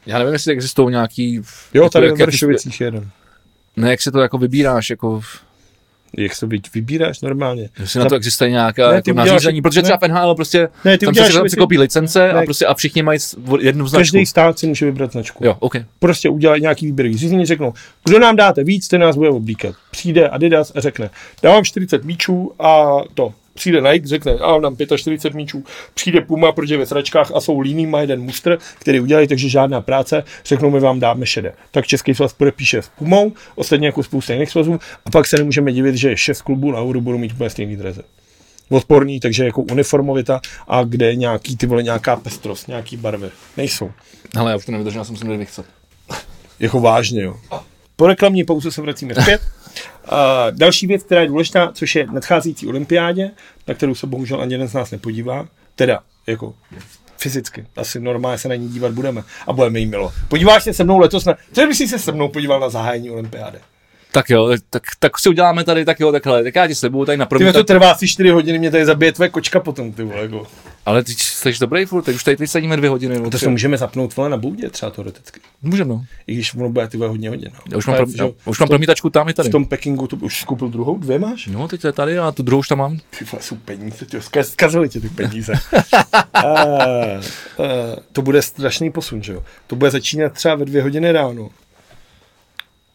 [0.06, 1.34] Já nevím, jestli existují nějaký...
[1.34, 1.42] Jo,
[1.74, 3.10] jako, tady jak- v jak- Vršovicích je jeden.
[3.76, 5.20] Ne, jak si to jako vybíráš, jako...
[6.16, 7.68] Jak se vy- vybíráš normálně?
[7.78, 10.34] Jestli na to existuje nějaká Ne, ne, ty jako uděláš- nařízení, protože třeba v NHL
[10.34, 12.32] prostě Ne, ty tam uděláš se, věci- se koupí licence Ne.
[12.32, 13.18] a prostě a všichni mají
[13.60, 14.00] jednu značku.
[14.00, 15.44] Každý stát si může vybrat značku.
[15.46, 15.74] Jo, OK.
[15.98, 17.72] Prostě udělají nějaký výběrový řízení, řeknou,
[18.04, 19.74] kdo nám dáte víc, ten nás bude oblíkat.
[19.90, 21.10] Přijde Adidas a řekne,
[21.42, 23.34] dávám 40 míčů a to.
[23.58, 25.64] Přijde Nike, řekne, a dám 45 míčů.
[25.94, 29.80] Přijde Puma, protože ve sračkách a jsou líný, má jeden mustr, který udělají, takže žádná
[29.80, 31.52] práce, řeknou, my vám dáme šedé.
[31.70, 35.72] Tak Český svaz podepíše s Pumou, ostatně jako spousta jiných svazů, a pak se nemůžeme
[35.72, 38.02] divit, že šest klubů na euro budou mít úplně stejný dreze.
[38.70, 43.30] odporný, takže jako uniformovita a kde nějaký, ty vole, nějaká pestrost, nějaký barvy.
[43.56, 43.90] Nejsou.
[44.36, 45.66] Ale já už to nevydržím, já jsem si měl vychcet.
[46.60, 47.36] Jako vážně, jo.
[47.96, 49.40] Po reklamní pauze se vracíme zpět.
[50.12, 50.18] Uh,
[50.50, 53.30] další věc, která je důležitá, což je nadcházející olympiádě,
[53.68, 55.48] na kterou se bohužel ani jeden z nás nepodívá.
[55.76, 56.54] Teda, jako
[57.18, 57.66] fyzicky.
[57.76, 59.22] Asi normálně se na ní dívat budeme.
[59.46, 60.12] A budeme jí milo.
[60.28, 61.34] Podíváš se se mnou letos na...
[61.52, 63.58] Co bys se se mnou podíval na zahájení olympiády?
[64.12, 66.44] Tak jo, tak, tak si uděláme tady tak jo, takhle.
[66.44, 67.52] Tak já ti slibuju tady na Ty první.
[67.52, 70.46] to trvá asi 4 hodiny, mě tady zabije tvoje kočka potom, ty vole, jako.
[70.88, 73.14] Ale ty jsi dobrý furt, teď už tady teď sedíme dvě hodiny.
[73.14, 75.40] nebo To se můžeme zapnout vole na boudě třeba teoreticky.
[75.62, 76.04] Můžeme, no.
[76.26, 77.50] I když ono bude ty vole hodně hodin.
[77.54, 77.60] No.
[77.70, 79.48] Já už mám, pro, já, už mám promítačku tam i tady.
[79.48, 81.46] V tom Pekingu to už skoupil druhou, dvě máš?
[81.46, 82.98] No, teď je tady a tu druhou už tam mám.
[83.18, 85.52] Ty vole, jsou peníze, ty zkaz, zkazili tě ty peníze.
[85.52, 85.90] uh,
[87.58, 87.66] uh,
[88.12, 89.42] to bude strašný posun, že jo?
[89.66, 91.50] To bude začínat třeba ve dvě hodiny ráno.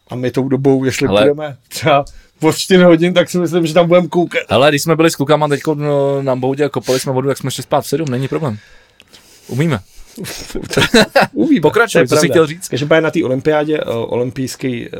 [0.07, 1.21] A my tou dobou, jestli Ale...
[1.21, 2.05] budeme třeba
[2.43, 4.41] o 4 hodin, tak si myslím, že tam budeme koukat.
[4.49, 7.37] Ale když jsme byli s klukama teď no, na boudě a kopali jsme vodu, tak
[7.37, 8.57] jsme šli spát v 7, není problém.
[9.47, 9.79] Umíme.
[11.33, 11.61] Uvíme.
[11.61, 12.67] Pokračuj, co jsi chtěl říct?
[12.67, 14.97] Každopádně na té olympiádě uh, olympijský, uh,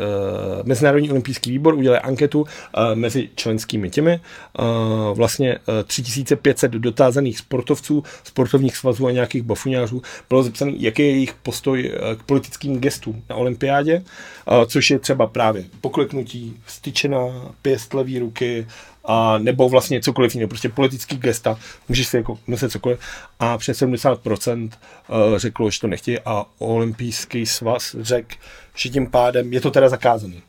[0.64, 2.48] Mezinárodní olympijský výbor udělal anketu uh,
[2.95, 4.19] mezi členskými těmi.
[4.60, 11.11] Uh, vlastně uh, 3500 dotázaných sportovců, sportovních svazů a nějakých bafuňářů bylo zepsané, jaký je
[11.11, 14.03] jejich postoj k politickým gestům na olympiádě,
[14.52, 18.68] uh, což je třeba právě pokleknutí, styčená, pěst levý ruky,
[19.05, 22.99] a nebo vlastně cokoliv jiného, prostě politický gesta, můžeš si jako nosit cokoliv
[23.39, 28.35] a přes 70% eh, řeklo, že to nechtějí a olympijský svaz řekl,
[28.75, 30.41] že tím pádem je to teda zakázaný.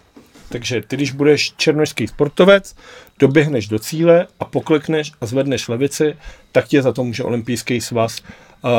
[0.48, 2.76] Takže ty, když budeš černožský sportovec,
[3.18, 6.16] doběhneš do cíle a poklekneš a zvedneš levici,
[6.52, 8.70] tak tě za to může olympijský svaz uh,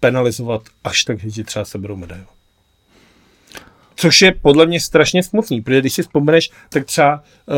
[0.00, 2.26] penalizovat až tak, že ti třeba seberou medailu.
[3.96, 7.54] Což je podle mě strašně smutný, protože když si vzpomeneš, tak třeba uh,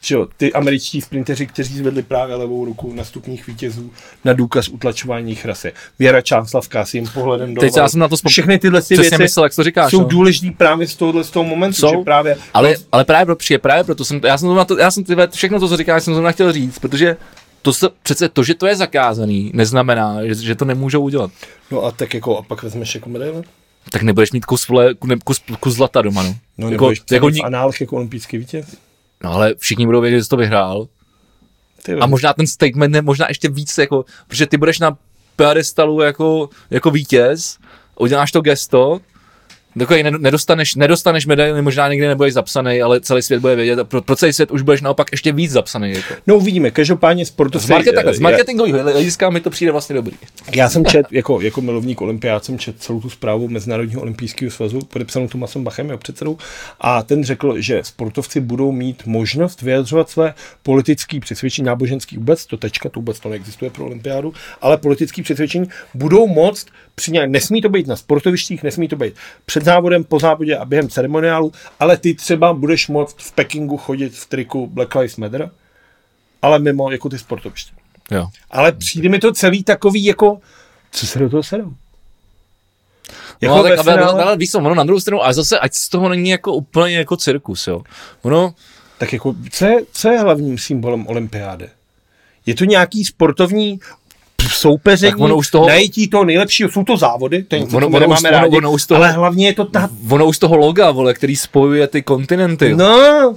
[0.00, 3.90] čo, ty američtí sprinteři, kteří zvedli právě levou ruku na stupních vítězů
[4.24, 5.72] na důkaz utlačování jejich rasy.
[5.98, 8.32] Věra Čáslavská s jím pohledem do Teď já jsem na to vzpomněl.
[8.32, 9.90] Všechny tyhle ty věci myslel, jak to říkáš.
[9.90, 10.08] jsou no.
[10.08, 13.58] důležitý právě z tohohle z toho momentu, Jsou, že právě Ale, ale právě pro, přijde,
[13.58, 16.04] právě proto jsem, já jsem to na to, já jsem ty, všechno to, co říkáš,
[16.04, 17.16] jsem to chtěl říct, protože
[17.62, 21.30] to se, přece to, že to je zakázaný, neznamená, že, že to nemůžou udělat.
[21.70, 23.42] No a tak jako, a pak vezmeš jako medaile?
[23.92, 24.94] Tak nebudeš mít kus, vole,
[25.24, 26.36] kus, kus zlata doma, no.
[26.58, 28.76] No jako, jako, v ni- análech jako olympijský vítěz?
[29.24, 30.88] no ale všichni budou vědět, že jsi to vyhrál.
[31.82, 34.96] Ty A možná ten statement je možná ještě víc, jako, protože ty budeš na
[35.36, 37.58] pedestalu jako, jako vítěz,
[37.98, 39.00] uděláš to gesto,
[39.78, 43.84] takový ne- nedostaneš, nedostaneš medaili, možná nikdy nebudeš zapsaný, ale celý svět bude vědět a
[43.84, 45.92] pro, pro celý svět už budeš naopak ještě víc zapsaný.
[45.92, 46.14] Jako.
[46.26, 47.66] No uvidíme, každopádně sportovci...
[47.66, 50.16] Z, market, takhle, z marketingového hlediska mi to přijde vlastně dobrý.
[50.54, 54.80] Já jsem čet, jako, jako milovník olympiád, jsem čet celou tu zprávu Mezinárodního olympijského svazu,
[54.80, 56.38] podepsanou Tomasem Bachem, jeho předsedou,
[56.80, 62.56] a ten řekl, že sportovci budou mít možnost vyjadřovat své politické přesvědčení, náboženský vůbec, to
[62.56, 67.68] tečka, to vůbec to neexistuje pro olympiádu, ale politické přesvědčení budou moct při nesmí to
[67.68, 69.14] být na sportovištích, nesmí to být
[69.46, 74.14] před závodem, po závodě a během ceremoniálu, ale ty třeba budeš moct v Pekingu chodit
[74.14, 75.50] v triku Black Lives Matter,
[76.42, 77.74] ale mimo jako ty sportoviště.
[78.10, 78.28] Jo.
[78.50, 80.38] Ale přijde mi to celý takový jako,
[80.90, 81.72] co se do toho sedou?
[83.40, 85.74] Jako no, tak, ale, ale, ale, víš co, ono na druhou stranu, a zase, ať
[85.74, 87.82] z toho není jako úplně jako cirkus, jo.
[88.22, 88.54] Ono,
[88.98, 91.68] tak jako, co je, co je hlavním symbolem olympiády?
[92.46, 93.80] Je to nějaký sportovní
[94.46, 97.86] soupeření, Tak ono už toho- najítí toho nejlepšího, jsou to závody, to je něco, Ono-
[97.86, 100.38] ono nemáme ono- rádi, ono už toho- ale hlavně je to ta, ono už z
[100.38, 102.76] toho loga, vole, který spojuje ty kontinenty.
[102.76, 103.34] no,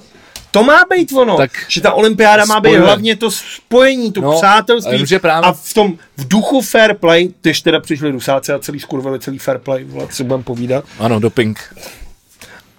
[0.51, 4.31] to má být ono, Tak že ta olympiáda má být hlavně to spojení, to No,
[4.37, 4.97] přátelství.
[4.97, 8.59] ale že právě- a v tom v duchu fair play, tyž teda přišli Rusáci a
[8.59, 11.59] celý skurvili celý fair play, vole, co budeme povídat, Ano, doping.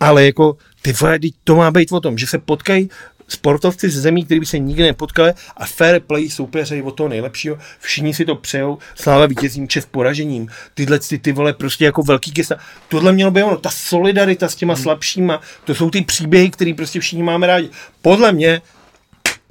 [0.00, 2.90] ale jako ty vole, to má být o tom, že se potkají
[3.32, 7.58] sportovci z zemí, který by se nikdy nepotkali a fair play soupeřejí o toho nejlepšího,
[7.80, 12.30] všichni si to přejou, sláva vítězím, čest poražením, tyhle ty, ty vole prostě jako velký
[12.30, 12.56] gesta.
[12.88, 17.00] Tohle mělo být ono, ta solidarita s těma slabšíma, to jsou ty příběhy, které prostě
[17.00, 17.68] všichni máme rádi.
[18.02, 18.62] Podle mě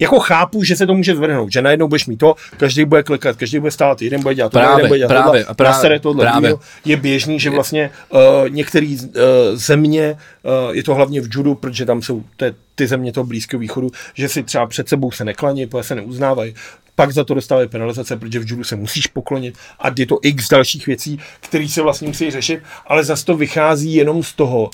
[0.02, 3.36] jako chápu, že se to může zvrhnout, že najednou budeš mít to, každý bude klekat,
[3.36, 6.00] každý bude stát, jeden bude dělat Právě, jeden bude dělat právě, tohle, a právě, nasere
[6.00, 6.54] tohle, právě.
[6.86, 8.20] je běžný, že vlastně uh,
[8.50, 9.12] některé uh,
[9.54, 13.60] země, uh, je to hlavně v judu, protože tam jsou te, ty země toho Blízkého
[13.60, 16.56] východu, že si třeba před sebou se neklaní, protože se neuznávají,
[16.96, 20.50] pak za to dostávají penalizace, protože v judu se musíš poklonit a je to x
[20.50, 24.70] dalších věcí, které se vlastně musí řešit, ale zase to vychází jenom z toho,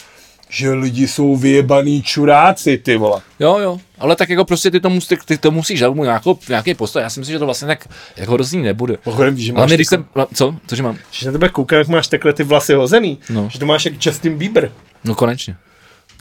[0.50, 3.22] že lidi jsou vyjebaný čuráci, ty vole.
[3.40, 6.40] Jo, jo, ale tak jako prostě ty to, musí, ty to musíš dát mu nějakou,
[6.50, 7.02] nějaký postoj.
[7.02, 7.88] Já si myslím, že to vlastně tak
[8.18, 8.98] jako hrozný nebude.
[9.06, 10.56] Mimochodem, víš, že Ale máš mě, když takový- jsem, co?
[10.68, 10.98] Cože mám?
[11.12, 13.18] Že na tebe koukám, jak máš takhle ty vlasy hozený.
[13.30, 13.50] No.
[13.52, 14.72] Že to máš jak Justin Bieber.
[15.04, 15.56] No konečně.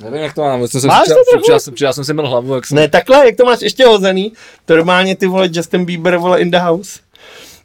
[0.02, 1.08] Nevím, jak to mám, já jsem se Máš
[1.42, 2.76] včera, jsem, včera jsem si měl hlavu, jak jsem...
[2.76, 4.32] Ne, takhle, jak to máš ještě hozený.
[4.64, 7.00] To normálně ty vole Justin Bieber vole in the house.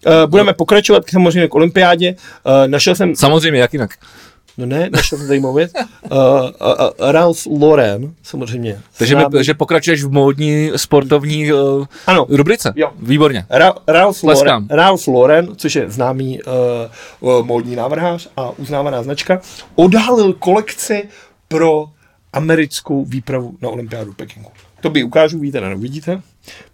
[0.05, 2.15] Uh, budeme pokračovat samozřejmě k olympiádě.
[2.45, 3.91] Uh, našel jsem, Samozřejmě, jak jinak.
[4.57, 5.71] No ne, našel jsem zajímavou věc.
[5.75, 6.47] Uh, uh,
[6.99, 8.79] uh, Ralph Lauren, samozřejmě.
[8.97, 12.25] Takže, mi, že pokračuješ v módní sportovní uh, Ano.
[12.29, 12.73] rubrice.
[12.75, 12.91] Jo.
[12.99, 13.45] Výborně.
[13.49, 14.67] Ra- Ralph, Lauren.
[14.69, 16.53] Ralph Lauren, což je známý uh,
[17.39, 19.41] uh, módní návrhář a uznávaná značka,
[19.75, 21.03] odhalil kolekci
[21.47, 21.85] pro
[22.33, 24.49] americkou výpravu na olympiádu v Pekingu.
[24.81, 26.21] To by ukážu, vidíte, ne, vidíte?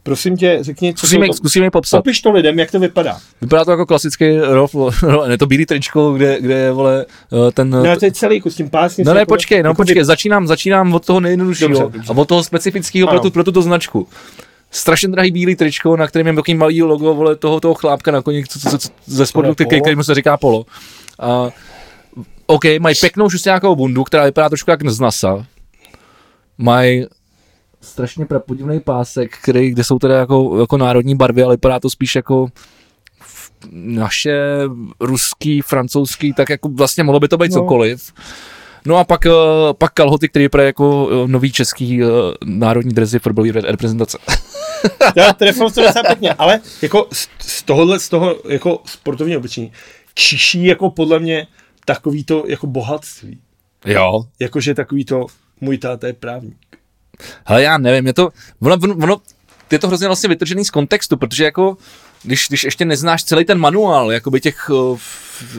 [0.03, 1.97] Prosím tě, řekni, co Zkusíme, to, zkusíme popsat.
[1.97, 3.17] Popiš to lidem, jak to vypadá.
[3.41, 7.05] Vypadá to jako klasický Rolf, Rolf ne to bílý tričko, kde, kde je, vole,
[7.47, 7.69] eh, ten...
[7.69, 9.03] No, to je celý jako s tím pásně.
[9.03, 12.43] No ne, jako- počkej, no jako počkej, začínám, začínám od toho nejjednoduššího a od toho
[12.43, 14.07] specifického pro, tu, pro tuto značku.
[14.71, 18.21] Strašně drahý bílý tričko, na kterém je takový malý logo vole, toho, toho chlápka na
[18.21, 20.65] koni co, co, co, ze sportu, je který, kterému se říká polo.
[21.19, 21.49] A,
[22.45, 25.45] OK, mají pěknou šustiákovou bundu, která vypadá trošku jak z NASA.
[26.57, 27.05] Mají
[27.81, 32.15] strašně prapodivný pásek, který, kde jsou teda jako, jako národní barvy, ale vypadá to spíš
[32.15, 32.47] jako
[33.71, 34.41] naše
[34.99, 37.61] ruský, francouzský, tak jako vlastně mohlo by to být No.
[37.61, 38.13] cokoliv.
[38.85, 39.29] No a pak, eh,
[39.77, 42.07] pak kalhoty, který vypadají jako eh, nový český eh,
[42.45, 44.17] národní dresy fotbalové re- reprezentace.
[45.15, 49.71] Já trefil to docela pěkně, ale jako z, z tohohle, z toho jako sportovního oblečení,
[50.13, 51.47] čiší jako podle mě
[51.85, 53.39] takový to jako bohatství.
[53.85, 54.23] Jo.
[54.39, 55.25] Jakože takový to,
[55.61, 56.57] můj táta je právník.
[57.45, 58.29] Hele, já nevím, je to,
[58.61, 59.17] ono, ono,
[59.71, 61.77] je to hrozně vlastně vytržený z kontextu, protože jako,
[62.23, 64.99] když, když ještě neznáš celý ten manuál, jakoby těch, uh,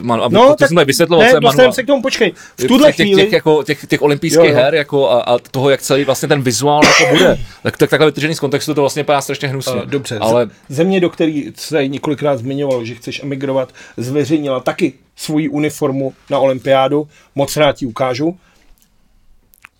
[0.01, 1.73] man, no, to, jsem tady vysvětloval, ne, co je manuál.
[1.73, 2.33] se k tomu, počkej.
[2.57, 5.81] V tuhle těch, chvíli, těch, jako, těch, těch olympijských her jako a, a, toho, jak
[5.81, 9.21] celý vlastně ten vizuál jako bude, tak, tak takhle vytržený z kontextu to vlastně vypadá
[9.21, 9.73] strašně hnusně.
[9.73, 10.49] Uh, dobře, ale ale...
[10.69, 17.07] země, do které se několikrát zmiňovalo, že chceš emigrovat, zveřejnila taky svoji uniformu na olympiádu,
[17.35, 18.37] moc rád ti ukážu,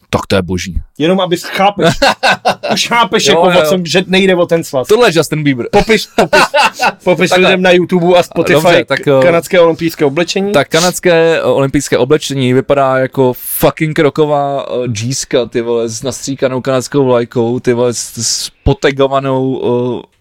[0.10, 0.82] tak to je boží.
[0.98, 1.94] jenom abys chápeš,
[2.74, 3.70] už chápeš, Jo, jako jo, o jo.
[3.70, 4.88] čem, že nejde o ten svaz.
[4.88, 5.68] Tohle je Justin Bieber.
[5.72, 6.42] Popiš, popiš,
[7.04, 9.22] popiš lidem na YouTube a Spotify Dobře, tak, jo.
[9.22, 10.52] kanadské olympijské oblečení.
[10.52, 16.62] Tak kanadské eh, olympijské oblečení vypadá jako fucking roková uh, džíska, ty vole, s nastříkanou
[16.62, 19.62] kanadskou vlajkou, ty vole, s, s potagovanou,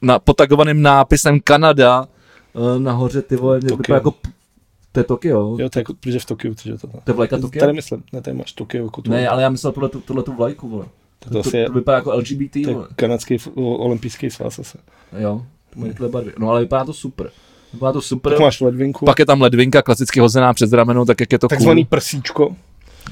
[0.02, 2.08] na, potagovaným nápisem Kanada
[2.78, 4.14] nahoře, ty vole, vypadá jako,
[4.92, 7.38] to je Tokio, Jo, to je jako, protože v Tokiu, že to to je vlajka
[7.38, 7.60] Tokia?
[7.60, 9.10] Tady myslím, ne, tady máš Tokio jako tu.
[9.10, 10.84] Ne, ale já myslel tohle, tohle tu vlajku, vole.
[11.18, 12.86] to, To, to, to, je, to vypadá jako LGBT, to je vole.
[12.96, 14.78] kanadský olympijský svaz asi.
[15.18, 15.42] Jo,
[15.76, 16.32] mají tyhle barvy.
[16.38, 17.30] No ale vypadá to super.
[17.72, 18.32] Vypadá to super.
[18.32, 21.48] Tak máš ledvinku, Pak je tam ledvinka, klasicky hozená přes rameno, tak jak je to
[21.48, 21.88] takzvaný cool.
[21.88, 22.56] prsíčko.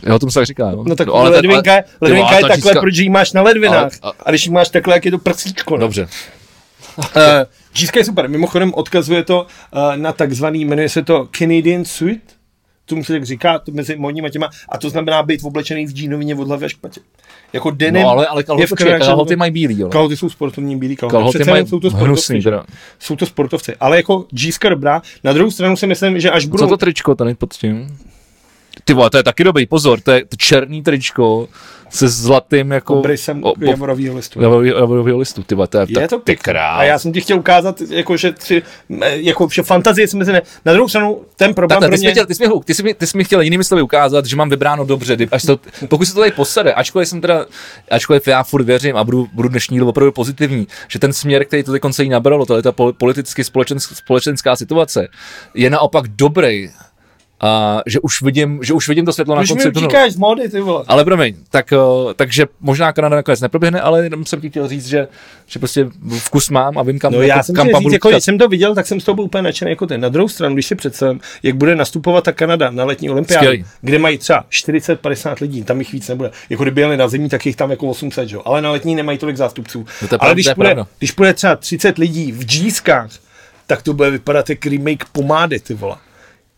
[0.06, 0.84] Jo, tomu se tak říká, jo.
[0.88, 3.08] No tak Jo, ale ledvinka, je, ty ledvinka vole, je ta takhle, džíska- protože ji
[3.10, 3.92] máš na ledvinách.
[4.02, 5.74] Ale- A když ji máš takhle, jak je to prsíčko.
[5.76, 5.80] No.
[5.80, 6.08] Dobře.
[7.74, 8.28] Džíska je super.
[8.28, 12.20] Mimochodem odkazuje to uh, na takzvaný, jmenuje se to Canadian Suit,
[12.84, 16.34] tomu se tak říká, to mezi modníma těma, a to znamená být oblečený v džínovině
[16.34, 17.00] od hlavy až k patě.
[17.52, 19.88] Jako denim No ale, ale kalhoty, Kanadě- kalhoty mají bílý, jo.
[19.88, 21.12] Kalhoty jsou sportovní bílý kalhoty.
[21.12, 22.42] Kalhoty Přece mají jsou to hnusný, sportovci.
[22.42, 22.64] teda.
[22.98, 23.76] Jsou to sportovci.
[23.80, 25.02] Ale jako džíska dobrá.
[25.24, 26.64] Na druhou stranu si myslím, že až budou...
[26.64, 27.98] Co to tričko tady pod tím?
[28.88, 31.48] Ty vole, to je taky dobrý, pozor, to je to černý tričko
[31.90, 32.94] se zlatým jako...
[32.98, 34.40] obrysem o- o- javorovýho listu.
[34.40, 36.78] Javorový- Javorovýho listu, ty vole, to je, Je tak, to ty král.
[36.78, 38.62] A já jsem ti chtěl ukázat, jako, že tři,
[39.12, 42.10] jako, že fantazie si myslím, na druhou stranu ten problém Takhle, pro ty, jsi mě...
[42.10, 44.36] chtěl, ty, jsi mi, ty, jsi mi, ty jsi mi chtěl jinými slovy ukázat, že
[44.36, 45.58] mám vybráno dobře, až to,
[45.88, 47.46] pokud se to tady posede, ačkoliv jsem teda,
[47.90, 51.62] ačkoliv já furt věřím a budu, budu dnešní díl opravdu pozitivní, že ten směr, který
[51.62, 55.08] to konce jí nabralo, to je ta pol- politicky společenská, společenská situace,
[55.54, 56.70] je naopak dobrý.
[57.40, 59.86] A že už vidím, že už vidím to světlo na Když mi konci tunelu.
[59.88, 60.84] utíkáš z módy, ty vole.
[60.88, 61.76] Ale promiň, tak, eh,
[62.16, 65.08] takže možná Kanada nakonec neproběhne, ale jenom jsem ti chtěl říct, že,
[65.46, 65.88] že prostě
[66.18, 68.38] vkus mám a vím, kam, No jako, já jsem kam říct, budu jako, když jsem
[68.38, 70.00] to viděl, tak jsem z toho byl úplně nadšený jako ten.
[70.00, 73.46] Na druhou stranu, když si představím, jak bude nastupovat ta Kanada na letní olympiádu,
[73.80, 76.30] kde mají třeba 40-50 lidí, tam jich víc nebude.
[76.50, 78.42] Jako kdyby jeli na zimní, tak jich tam jako 800, jo?
[78.44, 79.78] ale na letní nemají tolik zástupců.
[80.02, 82.44] No to je ale pravda, když to je bude, když bude třeba 30 lidí v
[82.44, 83.10] džískách,
[83.66, 85.96] tak to bude vypadat jak remake pomády, ty vole.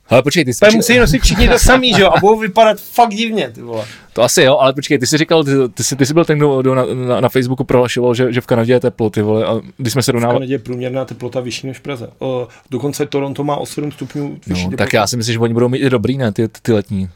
[0.09, 2.81] Ale počkej, ty jsi, Pak musí nosit všichni to samý, že jo, a budou vypadat
[2.81, 3.85] fakt divně, ty vole.
[4.13, 6.39] to asi jo, ale počkej, ty jsi říkal, ty, ty, jsi, ty jsi byl ten,
[6.39, 9.47] kdo, kdo na, na, na, Facebooku prohlašoval, že, že v Kanadě je teplo, ty vole,
[9.47, 12.11] a když jsme se V rovnávali, Kanadě je průměrná teplota vyšší než v Praze.
[12.19, 14.77] O, dokonce Toronto má o 7 stupňů vyšší no, teplotu.
[14.77, 17.09] tak já si myslím, že oni budou mít i dobrý, ne, ty, ty letní.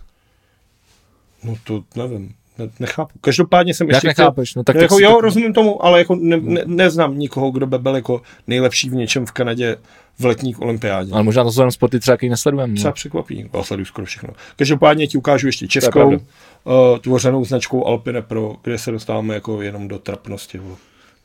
[1.45, 3.13] No to nevím, ne, nechápu.
[3.21, 4.55] Každopádně jsem Jak ještě nechápeš?
[4.55, 7.51] No, tak- no, tak jako jo, to- rozumím tomu, ale jako ne, ne, neznám nikoho,
[7.51, 9.77] kdo by byl jako nejlepší v něčem v Kanadě
[10.19, 11.13] v letních olympiádě.
[11.13, 12.75] Ale možná to jsou jenom sporty třeba, který nesledujeme.
[12.75, 12.95] Třeba No.
[12.95, 14.29] překvapí, já sleduju skoro všechno.
[14.57, 16.17] Každopádně ti ukážu ještě českou pravda.
[16.65, 20.59] uh, tvořenou značkou Alpine Pro, kde se dostáváme jako jenom do trapnosti.
[20.59, 20.77] Vole.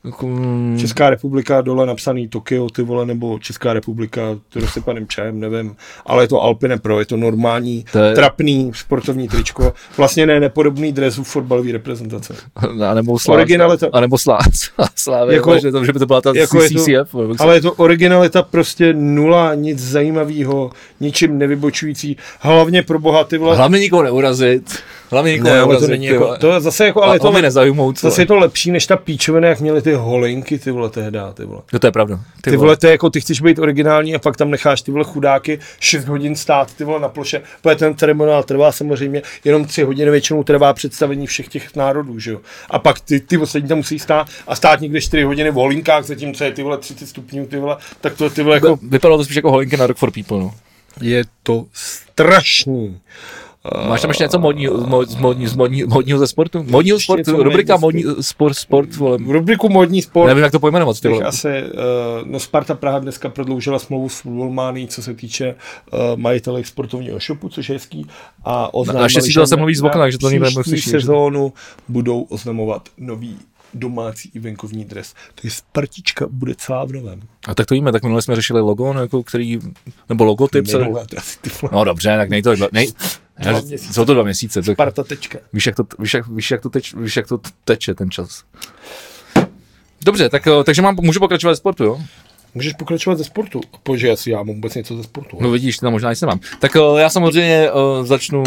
[0.04, 5.40] Jako, mm, Česká republika, dole napsaný Tokio, ty vole, nebo Česká republika, to rozsypaným čajem,
[5.40, 5.76] nevím,
[6.06, 10.40] ale je to Alpine Pro, je to normální, To je- trapný sportovní tričko, vlastně ne
[10.40, 12.34] nepodobný dres u fotbalové reprezentace.
[12.88, 13.86] a nebo Sláv, Originalita.
[13.92, 14.44] a nebo Sláv,
[14.96, 16.88] Slávě, Jako- že, to, že by to byla ta jako je to- CCF.
[16.90, 17.08] jak
[17.38, 20.70] se- Ale je to originalita prostě nula, nic zajímavého,
[21.00, 23.56] ničím nevybočující, hlavně pro boha ty vole.
[23.56, 24.78] Hlavně nikoho neurazit.
[25.10, 25.86] Hlavně nikoho ne, ale neurazit.
[25.86, 28.00] to není ty jako, to je zase jako, ale a to mi nezaujmout.
[28.00, 31.44] zase je to lepší než ta píčovina, jak měli ty holinky, ty vole, tehda, ty
[31.44, 31.60] vole.
[31.72, 32.20] No to je pravda.
[32.40, 35.04] Ty vole, to je jako, ty chceš být originální a pak tam necháš ty vole
[35.04, 39.82] chudáky 6 hodin stát, ty vole na ploše, protože ten ceremoniál trvá samozřejmě jenom 3
[39.82, 42.40] hodiny, většinou trvá představení všech těch národů, že jo.
[42.70, 46.04] A pak ty, ty ostatní tam musí stát a stát někde 4 hodiny v holinkách,
[46.04, 49.24] zatímco je ty vole 30 stupňů, ty vole, tak to ty vole jako, Vypadalo to
[49.24, 50.38] spíš jako holinky na Rock for People.
[50.38, 50.54] No.
[51.00, 53.00] je to strašný.
[53.88, 54.86] Máš tam ještě něco modního,
[55.18, 56.62] modní, modní, modního ze sportu?
[56.62, 59.18] Modního sportu, rubrika modní, sport, sport, vole.
[59.26, 61.24] Rubriku modní sport Nevím, jak to pojmenovat, ty vole.
[61.24, 65.54] asi, uh, no Sparta Praha dneska prodloužila smlouvu s Futbolmány, co se týče
[65.92, 68.06] uh, majitelek sportovního shopu, což je hezký.
[68.44, 71.52] A oznámili, naštěstí to že mluví z okna, na takže to nikdo nemusí sezónu
[71.88, 73.38] budou oznamovat nový
[73.74, 75.14] domácí i venkovní dres.
[75.34, 77.20] Takže Spartička bude celá v novém.
[77.48, 79.58] A tak to víme, tak minule jsme řešili logo, no, jako který,
[80.08, 80.66] nebo logotyp.
[80.66, 81.50] se- to asi ty.
[81.72, 82.92] No dobře, tak nej to, nej,
[83.38, 83.92] Dva měsíce.
[83.92, 85.38] jsou to dva měsíce, tak Sparta tečka.
[85.52, 88.44] víš, jak to, víš, jak, víš, jak to, teč, víš, jak to teče ten čas.
[90.04, 92.00] Dobře, tak, eh, takže mám, můžu pokračovat ve sportu, jo?
[92.54, 93.60] Můžeš pokračovat ze sportu.
[93.82, 95.38] Protože asi já mám vůbec něco ze sportu.
[95.40, 96.40] No vidíš, ty tam možná nic nemám.
[96.58, 98.42] Tak uh, já samozřejmě uh, začnu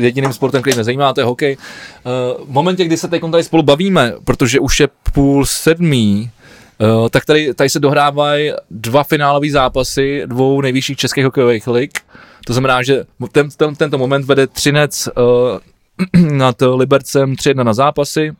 [0.00, 1.56] jediným sportem, který mě zajímá, to je hokej.
[1.56, 6.30] Uh, v momentě, kdy se teď tady spolu bavíme, protože už je půl sedmý,
[6.78, 11.98] uh, tak tady, tady se dohrávají dva finálové zápasy dvou nejvyšších českých hokejových lig.
[12.46, 18.32] To znamená, že ten, ten, tento moment vede Třinec uh, nad Libercem 3-1 na zápasy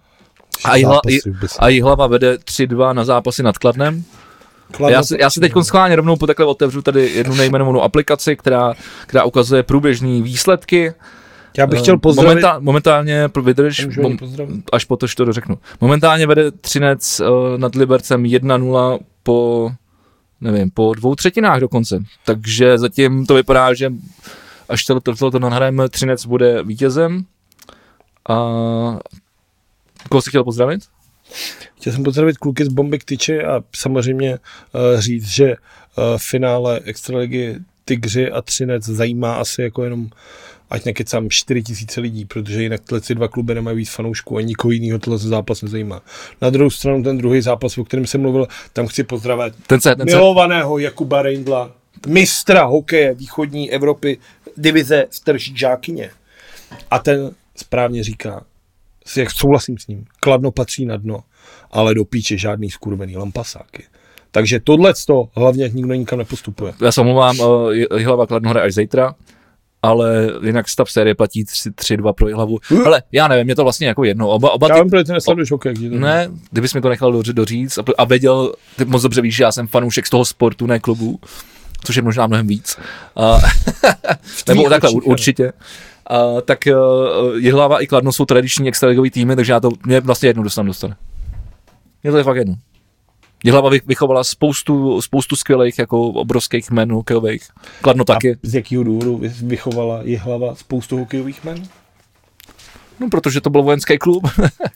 [0.65, 1.01] a, Jihla,
[1.59, 4.05] a Jihlava vede 3-2 na zápasy nad Kladnem.
[4.73, 8.37] Kladno- Já si, já si teď schválně rovnou po takhle otevřu tady jednu nejmenovanou aplikaci,
[8.37, 8.75] která,
[9.07, 10.93] která ukazuje průběžný výsledky.
[11.59, 12.29] já bych Eh, chtěl pozdravit.
[12.29, 14.17] Momentá, momentálně, vydrž, mom,
[14.73, 15.59] až po to, že to dořeknu.
[15.81, 17.27] Momentálně vede Třinec uh,
[17.59, 19.71] nad Libercem 1-0 po,
[20.41, 21.99] nevím, po dvou třetinách dokonce.
[22.25, 23.93] Takže zatím to vypadá, že
[24.69, 27.25] až to, to, to, nahrajeme, Třinec bude vítězem.
[28.29, 28.35] A
[30.09, 30.83] koho jsi chtěl pozdravit?
[31.77, 36.81] Chtěl jsem pozdravit kluky z Bomby k tyči a samozřejmě uh, říct, že uh, finále
[36.85, 40.11] Extraligy Tigři a Třinec zajímá asi jako jenom
[40.71, 44.41] ať nekecám 4 tisíce lidí, protože jinak tyhle ty dva kluby nemají víc fanoušků a
[44.43, 46.03] nikoho jiného tohle zápas nezajímá.
[46.43, 49.97] Na druhou stranu ten druhý zápas, o kterém jsem mluvil, tam chci pozdravit Ten se,
[49.97, 51.73] ten se, milovaného Jakuba Reindla,
[52.07, 54.19] mistra hokeje východní Evropy,
[54.57, 56.11] divize starší žákyně.
[56.91, 58.45] A ten správně říká,
[59.17, 61.21] jak souhlasím s ním, Kladno patří na dno,
[61.71, 63.85] ale do píče žádný skurvený lampasáky.
[64.31, 66.73] Takže tohle to hlavně nikdo nikam nepostupuje.
[66.85, 69.15] já se omlouvám, uh, Jihlava Kladno hraje až zítra,
[69.83, 72.59] ale jinak stav série platí 3-2 pro Jihlavu.
[72.87, 74.29] Ale já nevím, mě to vlastně jako jedno.
[74.29, 75.75] Oba, oba Já ty, vím, proč ty nesleduješ hokej.
[75.75, 79.37] to- ne, kdybys mi to nechal doři- doříct a, a věděl, ty moc dobře víš,
[79.37, 81.21] že já jsem fanoušek z toho sportu, ne klubu,
[81.85, 82.79] což je možná mnohem víc.
[83.17, 83.39] A,
[84.49, 85.53] nebo takhle, očích, ur- určitě.
[86.07, 90.29] A, tak uh, Jihlava i Kladno jsou tradiční extraligový týmy, takže já to, mě vlastně
[90.29, 90.97] jedno dostanu dostane.
[92.03, 92.55] Mně to je fakt jedno.
[93.45, 97.43] Jihlava vy- vychovala spoustu, spoustu skvělých, jako obrovských men hokejových.
[97.81, 98.33] Kladno taky.
[98.33, 101.63] A z jakého důvodu vy- vychovala Jihlava spoustu hokejových men?
[103.01, 104.29] No, protože to byl vojenský klub.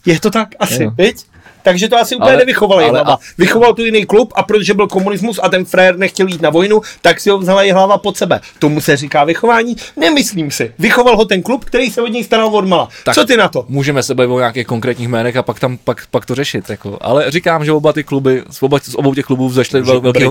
[0.07, 0.49] Je to tak?
[0.59, 0.91] Asi, Jo.
[0.91, 1.17] viď?
[1.65, 3.19] Takže to asi úplně Ale- nevychovala ale- Jihlava.
[3.39, 6.81] Vychoval tu jiný klub a protože byl komunismus a ten frér nechtěl jít na vojnu,
[7.03, 8.41] tak si ho vzala Jihlava pod sebe.
[8.59, 9.77] Tomu se říká vychování?
[9.97, 10.73] Nemyslím si.
[10.79, 12.89] Vychoval ho ten klub, který se od něj staral od mala.
[13.05, 13.15] Tak.
[13.15, 13.65] Co ty na to?
[13.69, 16.71] Můžeme se bavit o nějakých konkrétních jménech a pak tam pak, pak to řešit.
[16.71, 16.99] Jako.
[17.01, 20.25] Ale říkám, že oba ty kluby, z, oba, z obou těch klubů vzešly vel, velký,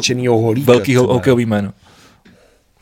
[0.63, 1.13] velký třeba.
[1.13, 1.71] hokejový jméno.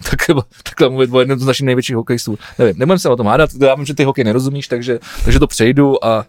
[0.10, 2.38] Tak, takhle mluvit o jednom z našich největších hokejistů.
[2.60, 5.48] Nevím, nebudem se o tom hádat, já vím, že ty hokej nerozumíš, takže, takže to
[5.48, 6.26] přejdu a,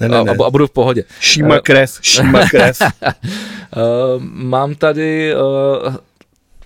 [0.00, 0.32] Ne, ne, a, ne.
[0.40, 1.04] a, a budu v pohodě.
[1.20, 2.78] Šíma krev, šíma krev.
[2.82, 5.94] Uh, mám tady, uh,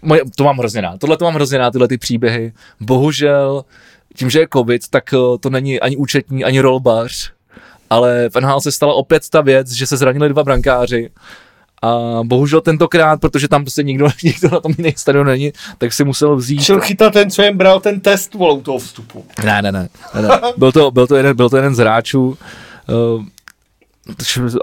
[0.02, 2.52] moje, to mám hrozně rád, tohle to mám hrozně rád, tyhle ty příběhy.
[2.80, 3.64] Bohužel,
[4.16, 7.32] tím, že je covid, tak to není ani účetní, ani rolbař,
[7.90, 11.10] ale v NHL se stala opět ta věc, že se zranili dva brankáři
[11.82, 16.04] a bohužel tentokrát, protože tam prostě nikdo, nikdo na tom jiný stadion není, tak si
[16.04, 16.62] musel vzít...
[16.62, 19.24] Šel chytat ten, co jim bral ten test volou toho vstupu.
[19.44, 19.88] Ne, ne, ne.
[20.14, 20.28] ne, ne.
[20.56, 22.38] Byl, to, byl, to jeden, byl to jeden z hráčů,
[22.88, 23.24] uh,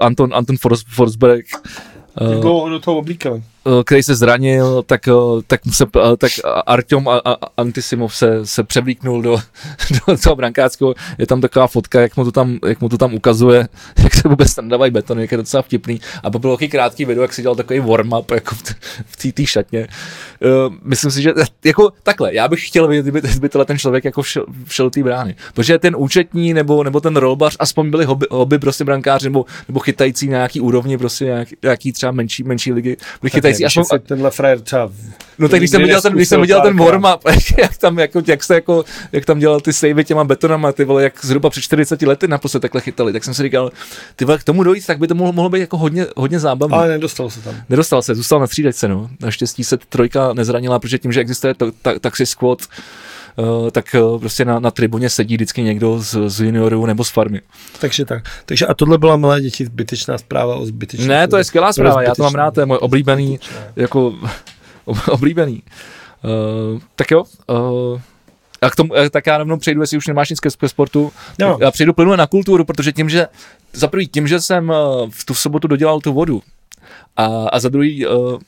[0.00, 1.46] Anton, Anton Fors, Forsberg,
[2.40, 3.42] dlouho do toho oblíkali.
[3.66, 5.00] eh, který se zranil, tak,
[5.46, 5.84] tak, se,
[6.18, 6.32] tak
[6.66, 9.38] Artyom a, a Antisimov se, se převlíknul do,
[10.08, 10.94] do toho brankářského.
[11.18, 13.68] Je tam taková fotka, jak mu to tam, jak mu to tam ukazuje,
[14.02, 16.00] jak vůbec nadávají betony, jak je docela vtipný.
[16.22, 18.74] A pak bylo taky krátký video, jak si dělal takový warm-up jako v, t-
[19.06, 19.88] v té šatně.
[20.66, 21.32] Uh, myslím si, že
[21.64, 25.34] jako takhle, já bych chtěl vidět, kdyby, kdyby ten člověk jako všel do té brány.
[25.54, 29.80] Protože ten účetní nebo, nebo ten rolbař aspoň byli hobby, hobby prostě brankáři nebo, nebo
[29.80, 33.98] chytající na nějaký úrovni, prostě nějaký, nějaký třeba menší, menší ligy, byli chytající aspoň, si
[33.98, 34.90] tenhle frajer třeba...
[35.38, 36.98] No tak když jsem viděl ten, když jsem viděl ten párkrát.
[36.98, 40.84] warm-up, jak tam, jako, jak, se jako, jak tam dělal ty savey těma betonama, ty
[40.84, 43.70] vole, jak zhruba před 40 lety naposled takhle chytali, tak jsem si říkal,
[44.16, 46.76] ty k tomu dojít, tak by to mohlo, mohlo být jako hodně, hodně zábavné.
[46.76, 47.54] Ale nedostal se tam.
[47.68, 49.10] Nedostal se, zůstal na střídačce, no.
[49.20, 52.58] Naštěstí se trojka nezranila, protože tím, že existuje to, ta, taxi squad,
[53.38, 57.10] Uh, tak uh, prostě na, na tribuně sedí vždycky někdo z, z juniorů nebo z
[57.10, 57.40] farmy.
[57.80, 58.24] Takže tak.
[58.46, 61.06] Takže a tohle byla milé děti zbytečná zpráva o zbytečné.
[61.06, 63.40] Ne, to je skvělá zpráva, já to mám rád, to je můj oblíbený,
[63.76, 64.14] jako
[65.08, 65.62] oblíbený.
[66.24, 68.00] Uh, tak jo, uh,
[68.62, 71.58] a k tomu, tak já rovnou přejdu, jestli už nemáš nic ke, sportu, no.
[71.60, 73.26] já přejdu plynule na kulturu, protože tím, že
[73.76, 76.42] za prvý tím, že jsem uh, v tu sobotu dodělal tu vodu
[77.16, 78.38] a, a za druhý uh,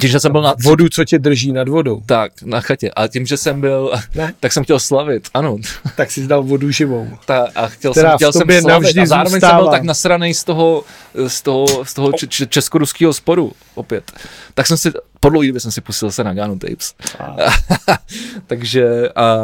[0.00, 2.02] Tím, že jsem byl na, Vodu, co tě drží nad vodou.
[2.06, 2.90] tak, na chatě.
[2.90, 4.34] A tím, že jsem byl, Ne.
[4.40, 5.56] tak jsem chtěl slavit, ano.
[5.96, 7.08] Tak si zdal vodu živou.
[7.26, 9.62] Ta, a chtěl Která jsem, chtěl jsem slavit navždy a zároveň jsem zůstává.
[9.62, 10.84] byl tak nasranej z toho,
[11.28, 14.12] z toho, z toho č- česko-ruského sporu opět.
[14.54, 16.94] Tak jsem si, po dlouhé době jsem si pustil se na Ganu Tapes.
[18.46, 19.36] Takže a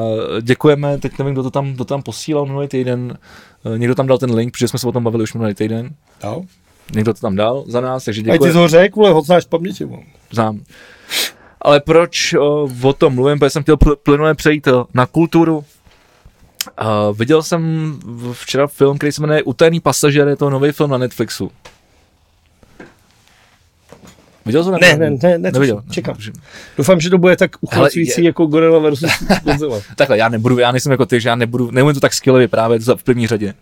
[0.43, 3.19] děkujeme, teď nevím, kdo to tam, kdo tam posílal minulý týden.
[3.75, 5.91] Eh, Někdo tam dal ten link, protože jsme se o tom bavili už minulý týden.
[6.25, 6.43] No.
[6.93, 9.45] Někdo to tam dal za nás, takže A ty jsi ho řekl, vole, ho znáš
[9.45, 9.89] paměti.
[10.31, 10.61] Znám.
[11.61, 13.39] Ale proč o, o tom mluvím?
[13.39, 15.57] Protože jsem chtěl pl- plynule přejít o, na kulturu.
[15.57, 17.95] Uh, viděl jsem
[18.33, 21.51] včera film, který se jmenuje Utajený pasažér, je to nový film na Netflixu.
[24.47, 24.77] Viděl jsi to?
[24.81, 25.83] Ne, ne, ne, ne, Neviděl.
[25.91, 26.15] čekám.
[26.15, 26.33] Dobře.
[26.79, 29.11] Doufám, že to bude tak uchvacující je- jako Gorilla versus
[29.45, 29.81] Godzilla.
[29.97, 32.83] Takhle, já nebudu, já nejsem jako ty, že já nebudu, neumím to tak skvěle vyprávět
[32.83, 33.55] za- v první řadě.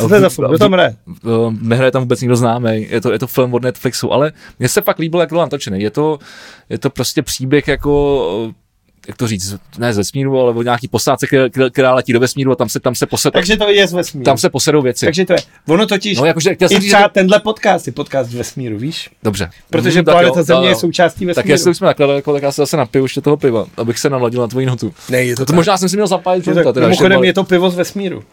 [0.00, 0.48] Co to je za film?
[0.48, 0.96] Kdo tam hraje?
[1.24, 4.68] Uh, nehraje tam vůbec nikdo známý, je to, je to film od Netflixu, ale mně
[4.68, 5.80] se fakt líbilo, jak byl natočený.
[5.82, 6.18] Je to,
[6.70, 8.52] je to prostě příběh jako
[9.08, 12.52] jak to říct, ne z vesmíru, ale o nějaký posádce, která, která letí do vesmíru
[12.52, 14.24] a tam se, tam se, posed, Takže to je z vesmíru.
[14.24, 15.04] tam se posedou věci.
[15.06, 15.38] Takže to je.
[15.68, 17.08] Ono totiž, No, jakože i říct, třeba že...
[17.12, 19.10] tenhle podcast je podcast z vesmíru, víš?
[19.22, 19.50] Dobře.
[19.70, 20.78] Protože tak planeta jo, Země jo, je jo.
[20.78, 21.34] součástí vesmíru.
[21.34, 23.98] Tak jestli už jsme takhle daleko, tak já se zase napiju ještě toho piva, abych
[23.98, 24.94] se naladil na tvoji notu.
[25.10, 27.44] Ne, je to, To možná jsem si měl zapálit je to, teda, mimochodem je to
[27.44, 28.24] pivo z vesmíru.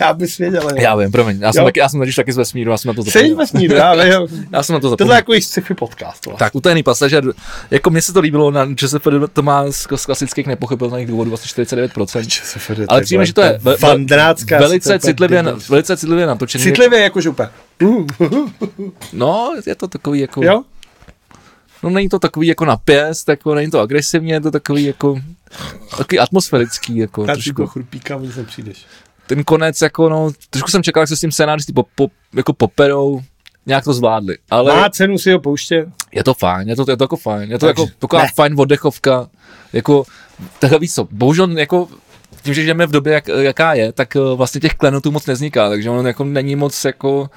[0.00, 0.68] Já bys věděl.
[0.76, 1.66] Já vím, promiň, já jsem, Jo.
[1.68, 3.36] taky, já jsem totiž taky z vesmíru, já jsem na to Jsi z zapomněl.
[3.36, 4.46] vesmíru, já vím.
[4.52, 5.14] Já jsem na to zapomněl.
[5.14, 6.26] je jako sci-fi podcast.
[6.26, 6.38] vole.
[6.38, 7.24] Tak, utajený pasažer,
[7.70, 11.48] jako mně se to líbilo, na ČSFD to má z, z klasických nepochopitelných důvodů asi
[11.62, 12.26] 49%.
[12.28, 13.76] ČSFD, Ale přijme, že to je ve-
[14.58, 16.64] velice citlivě, velice citlivě natočený.
[16.64, 17.48] Citlivě jakože úplně.
[19.12, 20.62] No, je to takový jako, Jo?
[21.82, 25.20] no není to takový jako napěst, jako není to agresivně, je to takový jako,
[25.98, 27.62] takový atmosférický, jako Já si trošku.
[27.62, 28.86] to chrupíka, když se přijdeš.
[29.26, 32.52] Ten konec, jako no, trošku jsem čekal, jak se s tím scénáristy po, po, jako
[32.52, 33.22] poperou,
[33.66, 35.88] nějak to zvládli, ale Má cenu si ho pouštět?
[36.12, 38.28] je to fajn, je to, je to jako fajn, je to Takže jako taková ne.
[38.34, 39.28] fajn oddechovka,
[39.72, 40.04] jako,
[40.58, 41.88] takhle víš co, bohužel jako,
[42.42, 45.68] tím, že žijeme v době, jak, jaká je, tak eh, vlastně těch klenotů moc nevzniká,
[45.68, 47.30] takže ono jako není moc jako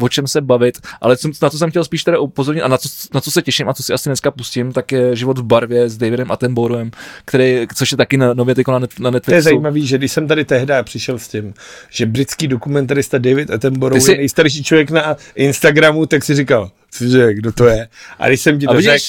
[0.00, 2.78] o čem se bavit, ale co, na co jsem chtěl spíš teda upozornit a na
[2.78, 5.42] co, na co se těším a co si asi dneska pustím, tak je Život v
[5.42, 6.90] barvě s Davidem Attenboroughem,
[7.24, 9.42] který, což je taky na, nově na, na To je Netflixu.
[9.42, 11.54] zajímavý, že když jsem tady tehdy přišel s tím,
[11.90, 17.34] že britský dokumentarista David Attenborough jsi- je nejstarší člověk na Instagramu, tak si říkal, cože,
[17.34, 17.88] kdo to je?
[18.18, 19.04] A když jsem ti to řekl,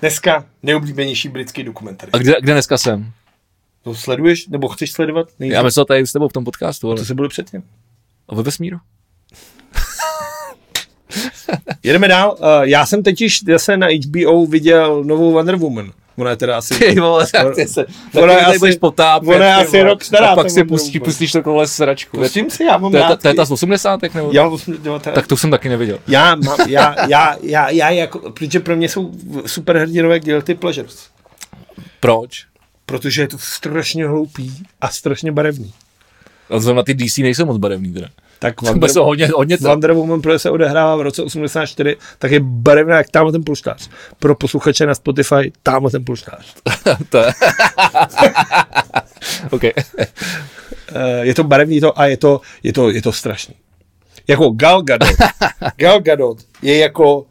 [0.00, 2.18] dneska nejoblíbenější britský dokumentarista.
[2.18, 3.12] A kde, kde dneska jsem?
[3.84, 5.28] To sleduješ, nebo chceš sledovat?
[5.38, 5.54] Nejdřív?
[5.56, 7.62] Já myslel tady s tebou v tom podcastu, ale Co se bylo předtím?
[8.28, 8.78] a ve vesmíru?
[11.82, 12.36] Jedeme dál.
[12.40, 15.92] Uh, já jsem totiž zase na HBO viděl novou Wonder Woman.
[16.18, 16.74] Ona je teda asi...
[16.74, 17.86] Ty vole, tak ty se,
[18.22, 21.66] Ona je asi- potápět, ona je asi rok stará, A pak si pustí, pustíš takovou
[21.66, 22.16] sračku.
[22.18, 23.22] Pustím si, já mám To je, ta, rád.
[23.22, 24.00] to je ta z 80.
[24.14, 24.30] nebo?
[24.32, 25.98] Já, osm- jo, to je- Tak to jsem taky neviděl.
[26.08, 29.12] já, mám, já, já, já, já, jako, protože pro mě jsou
[29.46, 31.08] superhrdinové guilty pleasures.
[32.00, 32.46] Proč?
[32.86, 35.72] Protože je to strašně hloupý a strašně barevný.
[36.50, 38.08] A zrovna ty DC nejsou moc barevný teda.
[38.38, 39.68] Tak Wonder, jsou hodně, hodně to.
[39.68, 43.90] Wonder Woman, protože se odehrává v roce 84, tak je barevná jak tamhle ten polštář.
[44.18, 46.54] Pro posluchače na Spotify, tamhle ten polštář.
[47.08, 47.32] to je.
[49.50, 49.64] OK.
[49.64, 49.74] Eh,
[51.20, 53.54] je to barevný to a je to, je to, je to strašný.
[54.28, 55.08] Jako Gal Gadot.
[55.76, 57.26] Gal Gadot je jako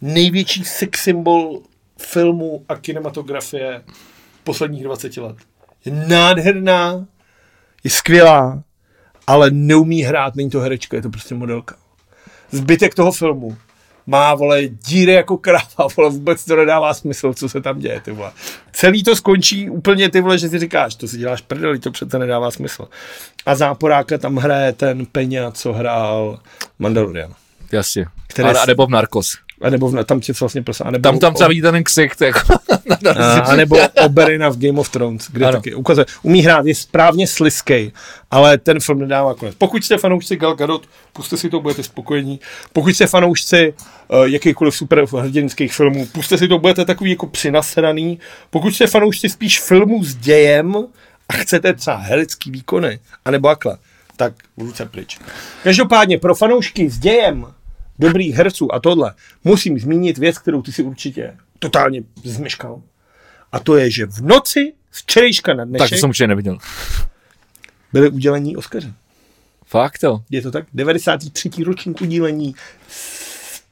[0.00, 1.60] největší sex symbol
[1.98, 3.82] filmu a kinematografie
[4.46, 5.36] posledních 20 let.
[5.84, 7.06] Je nádherná,
[7.84, 8.62] je skvělá,
[9.26, 11.76] ale neumí hrát, není to herečka, je to prostě modelka.
[12.50, 13.56] Zbytek toho filmu
[14.06, 15.66] má, vole, díry jako kráva,
[15.96, 18.32] vole, vůbec to nedává smysl, co se tam děje, ty vole.
[18.72, 22.18] Celý to skončí úplně, ty vole, že si říkáš, to si děláš prdeli, to přece
[22.18, 22.88] nedává smysl.
[23.46, 26.38] A záporáka tam hraje ten Peňa, co hrál
[26.78, 27.34] Mandalorian.
[27.72, 28.06] Jasně.
[28.26, 29.45] Které A, nebo v Narcos.
[29.60, 32.20] A nebo v, tam tě vlastně prosím, a nebo, Tam, tam třeba vidíte ten ksicht,
[32.20, 32.40] jako.
[33.18, 35.56] a, a nebo Oberina v Game of Thrones, kde Ano.
[35.56, 37.92] taky ukazuje, umí hrát, je správně sliskej,
[38.30, 39.54] ale ten film nedává konec.
[39.58, 42.40] Pokud jste fanoušci Gal Gadot, puste si to, budete spokojení.
[42.72, 43.74] Pokud jste fanoušci
[44.08, 48.18] uh, jakýchkoliv superhrdinských filmů, puste si to, budete takový jako přinasraný.
[48.50, 50.76] Pokud jste fanoušci spíš filmů s dějem
[51.28, 53.78] a chcete třeba herecký výkony, anebo akla,
[54.16, 55.18] tak ruce pryč.
[55.62, 57.46] Každopádně pro fanoušky s dějem
[57.98, 62.82] dobrých herců a tohle musím zmínit věc, kterou ty si určitě totálně zmeškal.
[63.52, 66.58] A to je, že v noci z včerejška na tak dnešek to jsem určitě neviděl.
[67.92, 68.92] byly udělení Oscaře.
[69.66, 70.20] Fakt jo.
[70.30, 70.66] Je to tak?
[70.74, 71.50] 93.
[71.64, 72.54] ročník udílení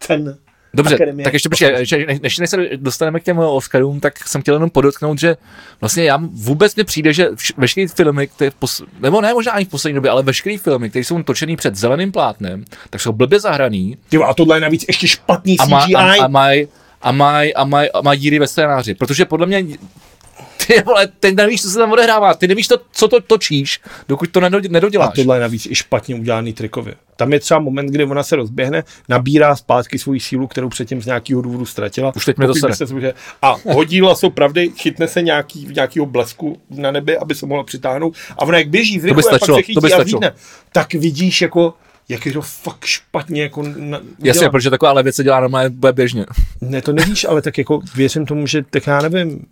[0.00, 0.38] cen
[0.74, 1.24] Dobře, Akademie.
[1.24, 1.86] tak ještě počkej,
[2.22, 5.36] než, než se dostaneme k těm Oscarům, tak jsem chtěl jenom podotknout, že
[5.80, 9.64] vlastně já vůbec mi přijde, že veškeré filmy, které v pos, nebo ne možná ani
[9.64, 13.40] v poslední době, ale veškeré filmy, které jsou točený před zeleným plátnem, tak jsou blbě
[13.40, 15.94] zahraný Ty vole, a tohle je navíc ještě špatný a, má, CGI.
[15.94, 16.68] a, a mají
[17.02, 18.94] a mají a maj, a maj díry ve scénáři.
[18.94, 19.64] Protože podle mě
[20.66, 24.30] ty vole, ty nevíš, co se tam odehrává, ty nevíš, to, co to točíš, dokud
[24.30, 25.14] to nedo- A nedoděláš.
[25.14, 26.94] tohle je navíc i špatně udělaný trikově.
[27.17, 31.07] Tam je třeba moment, kdy ona se rozběhne, nabírá zpátky svoji sílu, kterou předtím z
[31.07, 32.12] nějakého důvodu ztratila.
[32.17, 36.59] Už teď mi to se zvuže- A hodí lasou pravdy, chytne se nějaký, nějakýho blesku
[36.70, 38.15] na nebi, aby se mohla přitáhnout.
[38.39, 40.20] A ona jak běží z by stačilo, pak se chytí to by a stačilo.
[40.20, 40.33] zlídne.
[40.73, 41.75] Tak vidíš jako,
[42.09, 46.26] jak je to fakt špatně jako na, Jasně, protože taková věc se dělá normálně běžně.
[46.60, 49.47] Ne, to nevíš, ale tak jako věřím tomu, že tak já nevím,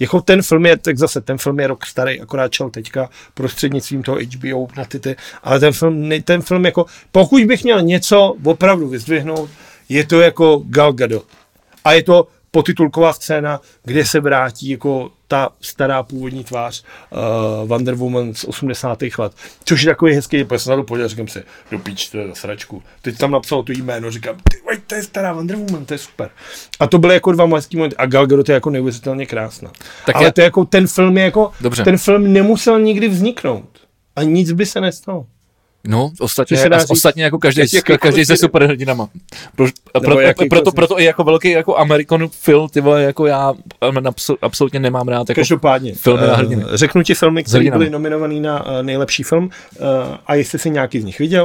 [0.00, 4.02] jako ten film je, tak zase ten film je rok starý, akorát čel teďka prostřednictvím
[4.02, 8.36] toho HBO na ty, ty ale ten film, ten film jako, pokud bych měl něco
[8.44, 9.50] opravdu vyzdvihnout,
[9.88, 11.26] je to jako Gal Gadot.
[11.84, 16.84] A je to potitulková scéna, kde se vrátí jako ta stará původní tvář
[17.62, 18.98] uh, Wonder Woman z 80.
[19.18, 19.32] let.
[19.64, 22.28] Což je takový hezký, protože jsem na to podíval, říkám si, do píč, to je
[22.28, 22.82] za sračku.
[23.02, 26.30] Teď tam napsal to jméno, říkám, ty to je stará Wonder Woman, to je super.
[26.80, 27.96] A to byly jako dva hezký momenty.
[27.96, 29.70] A Gal Gadot je jako neuvěřitelně krásná.
[30.06, 31.84] Tak Ale já- to je jako, ten film je jako, Dobře.
[31.84, 33.68] ten film nemusel nikdy vzniknout.
[34.16, 35.26] A nic by se nestalo.
[35.84, 39.08] No, ostatně, se dá říct, ostatně jako každý, jak- jakýkoliv každý se superhrdinama.
[39.56, 43.02] Pro, Nebo pro, jakýkoliv proto, z- proto i jako velký jako American film, ty vole,
[43.02, 43.54] jako já
[44.04, 45.28] absol, absolutně nemám rád.
[45.28, 46.64] Jako, Každopádně, filmy na hrdiny.
[46.74, 49.86] řeknu ti filmy, které byly nominovaný na uh, nejlepší film uh,
[50.26, 51.44] a jestli jsi nějaký z nich viděl,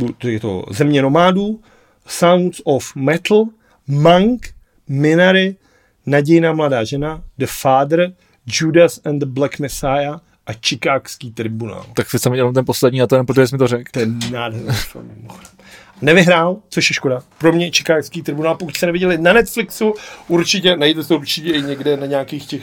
[0.00, 1.60] uh, to je to Země nomádů,
[2.06, 3.44] Sounds of Metal,
[3.88, 4.48] Monk,
[4.88, 5.56] Minary,
[6.06, 8.12] Nadějná mladá žena, The Father,
[8.60, 11.86] Judas and the Black Messiah a Chicagský tribunál.
[11.94, 13.98] Tak jsem jenom ten poslední a to jen protože jsi mi to řekl.
[13.98, 15.28] Je nádherný film.
[16.02, 17.22] Nevyhrál, což je škoda.
[17.38, 19.94] Pro mě Chicagský tribunál, pokud jste neviděli na Netflixu,
[20.28, 22.62] určitě, najděte to určitě i někde na nějakých těch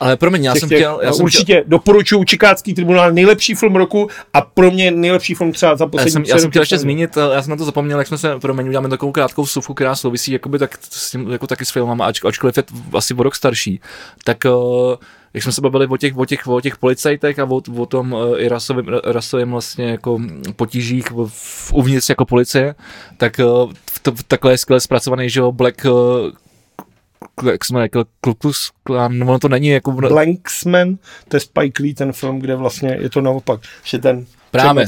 [0.00, 3.54] Ale promiň, já těch, jsem těch, chtěl, já jsem určitě chtěl, doporučuji Čikácký tribunál, nejlepší
[3.54, 6.62] film roku a pro mě nejlepší film třeba za já poslední jsem, já jsem chtěl
[6.62, 9.42] ještě zmínit, eh, já jsem na to zapomněl, jak jsme se, promiň, uděláme takovou krátkou
[9.42, 13.14] vsuvku, která souvisí jakoby tak s tím, jako taky s filmama, ač, ačkoliv je asi
[13.14, 13.80] o rok starší,
[14.24, 14.94] tak uh,
[15.34, 18.12] jak jsme se bavili o těch, o těch, o těch policajtech a o, o tom
[18.12, 20.20] uh, i rasovým, rasovým vlastně jako
[20.56, 22.74] potížích v, v, uvnitř jako policie,
[23.16, 28.72] tak uh, to, takhle je skvěle zpracovaný, že jo, Black uh, jak jsme řekl, Klukus
[28.82, 29.92] Klan, no ono to není jako...
[29.92, 30.98] Blanksman,
[31.28, 34.86] to je Spike Lee, ten film, kde vlastně je to naopak, že ten Právě.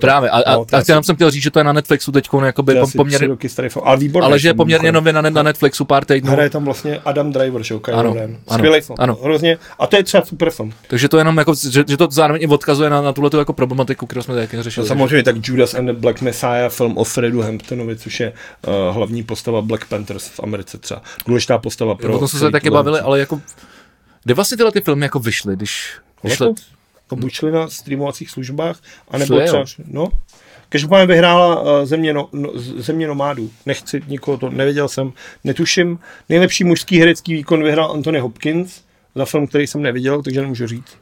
[0.00, 2.28] Právě, a, a, No, a jenom jsem chtěl říct, že to je na Netflixu teď
[2.44, 4.26] jakoby pom- poměrně, roky starý film, ale výborný.
[4.26, 6.32] ale že je poměrně nově na, na Netflixu pár týdnů.
[6.32, 9.18] Hraje tam vlastně Adam Driver, že Ano, ano, Skvělý film, ano.
[9.22, 9.58] hrozně.
[9.78, 10.72] A to je třeba super film.
[10.88, 14.06] Takže to jenom jako, že, že to zároveň i odkazuje na, na tuhle jako problematiku,
[14.06, 14.84] kterou jsme taky řešili.
[14.84, 18.32] No, samozřejmě tak Judas and the Black Messiah, film o Fredu Hamptonovi, což je
[18.66, 21.02] uh, hlavní postava Black Panthers v Americe třeba.
[21.26, 23.40] Důležitá postava pro o tom jsme se taky bavili, ale jako,
[24.24, 25.90] kde vlastně tyhle ty filmy jako vyšly, když
[26.24, 26.48] vyšly,
[27.14, 27.20] Letos?
[27.20, 30.08] To buď šli na streamovacích službách, anebo Šli, třeba, no.
[30.68, 33.50] Každopádně vyhrála uh, země, no, no, země nomádů.
[33.66, 35.12] Nechci nikoho to, nevěděl jsem,
[35.44, 35.98] netuším.
[36.28, 38.82] Nejlepší mužský herecký výkon vyhrál Anthony Hopkins
[39.14, 40.96] za film, který jsem neviděl, takže nemůžu říct.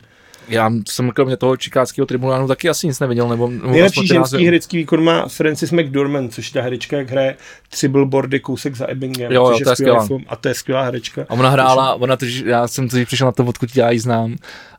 [0.49, 4.77] Já jsem kromě toho čikáckého tribunálu taky asi nic neviděl, nebo, nebo Nejlepší ženský herecký
[4.77, 7.37] výkon má Francis McDormand, což je ta herečka, jak hraje
[7.69, 10.07] tři billboardy kousek za Ebbingem, Jo, jo, což to je skvělá.
[10.07, 11.27] film a to je skvělá herečka.
[11.29, 14.37] A ona hrála, ona teď, já jsem teď přišel na to, odkud já ji znám.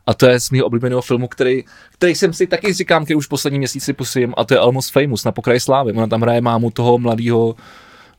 [0.07, 3.27] A to je z mého oblíbeného filmu, který, který jsem si taky říkám, který už
[3.27, 5.91] poslední měsíci pusím, a to je Almost Famous, na pokraji slávy.
[5.93, 7.55] Ona tam hraje mámu toho mladého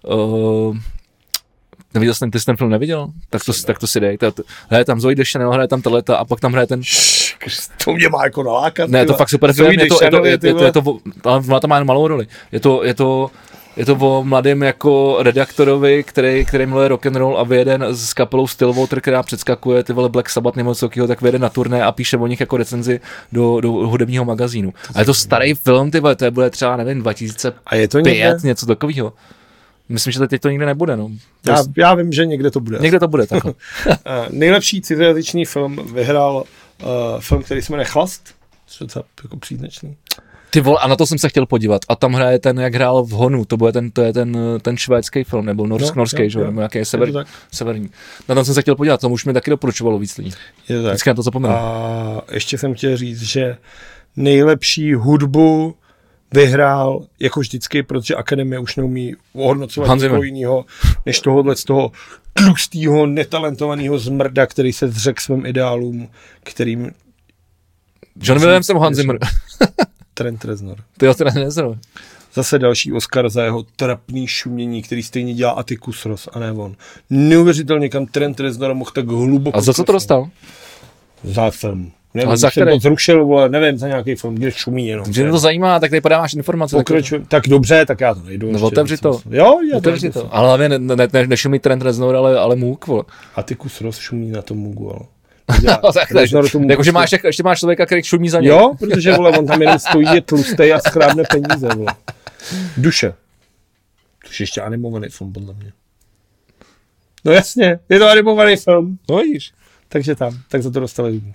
[0.03, 0.77] uh,
[1.95, 3.09] Neviděl jsem, ty jsi ten film neviděl?
[3.31, 4.19] Tak to, tak to si dej.
[4.19, 4.33] To,
[4.69, 6.81] hraje tam Zoe Deschanel, hraje tam Teleta a pak tam hraje ten...
[7.85, 8.91] To mě má jako nalákat.
[8.91, 10.99] Ne, to fakt super film, je to, je to, je, to, je to, je to,
[11.25, 12.27] ona tam má jen malou roli.
[12.53, 13.31] Je to, je to,
[13.77, 18.15] je to o mladém jako redaktorovi, který, který miluje rock and roll a vyjede s
[18.15, 21.83] kapelou Stillwater, která předskakuje ty vole Black Sabbath nebo něco takového, tak vyjede na turné
[21.85, 23.01] a píše o nich jako recenzi
[23.33, 24.75] do, do hudebního magazínu.
[24.95, 27.89] A je to starý film, ty vole, to je bude třeba, nevím, 2005, A je
[27.89, 28.37] to někde?
[28.43, 29.13] něco takového.
[29.89, 31.11] Myslím, že to teď to nikde nebude, no.
[31.43, 32.79] To Já, je- já vím, že někde to bude.
[32.79, 33.53] Někde to bude takhle.
[33.87, 33.93] Uh,
[34.31, 36.45] nejlepší cizojazyčný film vyhrál
[36.83, 36.89] uh,
[37.21, 38.35] film, který se jmenuje Chlast.
[38.67, 39.97] Což je docela jako příznačný.
[40.51, 41.83] Ty vole, a na to jsem se chtěl podívat.
[41.89, 44.77] A tam hraje ten, jak hrál v Honu, to, bude ten, to je ten, ten
[44.77, 47.27] švédský film, nebo norsk, No, no, norský, jo, že jo, nebo nějaký Je sever, tak.
[47.53, 47.91] severní.
[48.29, 50.31] Na tom jsem se chtěl podívat, to už mi taky doporučovalo víc lidí.
[50.69, 50.91] Je to tak.
[50.93, 51.55] Vždycky na to zapomenu.
[51.55, 53.57] A ještě jsem chtěl říct, že
[54.17, 55.75] nejlepší hudbu
[56.35, 60.65] vyhrál, jako vždycky, protože Akademie už neumí ohodnocovat někoho jiného,
[61.07, 61.93] než tohohle z toho
[62.33, 66.09] tlustého, netalentovaného zmrda, který se zřekl svým ideálům,
[66.43, 66.91] kterým
[68.23, 69.19] John Williams nebo Hans Zimmer?
[70.15, 70.79] Trent Reznor.
[70.99, 71.81] Ty jo, teda nezrovna.
[72.35, 76.77] Zase další Oscar za jeho trapný šumění, který stejně dělá Atticus Ross a ne on.
[77.11, 79.59] Neuvěřitelně, kam Trent Reznor mohl tak hluboko.
[79.59, 80.29] A za co to dostal?
[81.25, 81.93] Za film.
[82.15, 82.71] Nevím, Ale za který?
[82.71, 85.07] to zrušil, vole, nevím, za nějaký film, kde šumí jenom.
[85.09, 86.77] Mě to zajímá, tak tady podáváš informace.
[86.77, 88.53] tak- Pokračuj, tak dobře, tak já to nejdu.
[88.53, 89.21] No, otevři to.
[89.31, 90.35] Jo, já Otevři to.
[90.35, 93.03] Ale hlavně ne, ne, ne, nešumí Trent Reznor, ale, ale Mook, vole.
[93.35, 95.01] A ty kus roz šumí na tom Mugu, ale.
[95.65, 96.29] No, tak, tak,
[96.69, 98.49] jakože máš, ještě- ještě máš člověka, který šumí za něj.
[98.51, 101.93] Jo, protože vole, on tam jenom stojí, je tlustý a schrábne peníze, vole.
[102.77, 103.15] Duše.
[104.27, 105.73] Což ještě animovaný film, podle mě.
[107.25, 109.53] No jasně, je to animovaný film, No vidíš.
[109.89, 111.35] takže tam, tak za to dostali lidi.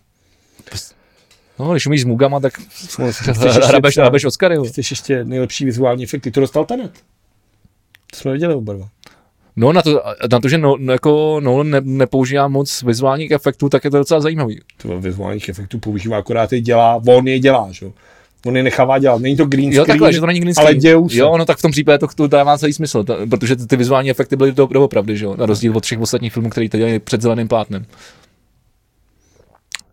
[1.60, 2.54] No, když umíš s Mugama, tak
[3.00, 3.06] No,
[3.68, 4.70] hrabeš, hrabeš vole.
[4.70, 6.92] Chceš ještě nejlepší vizuální efekty, to dostal Tenet.
[8.12, 8.90] To jsme viděli oba dva.
[9.56, 13.84] No na to, na to že no, jako Nolan ne, nepoužívá moc vizuálních efektů, tak
[13.84, 14.60] je to docela zajímavý.
[14.78, 17.86] To vizuálních efektů používá, akorát je dělá, on je dělá, že?
[17.86, 17.92] jo.
[18.46, 20.66] On je nechává dělat, není to green Jo, screen, takhle, že to není green ale
[20.68, 20.80] screen.
[20.80, 21.18] dějou se.
[21.18, 23.76] Jo, no tak v tom případě to, to dává celý smysl, to, protože ty, ty
[23.76, 26.78] vizuální efekty byly do, doopravdy, že jo, na rozdíl od všech ostatních filmů, který to
[26.78, 27.86] dělají před zeleným plátnem.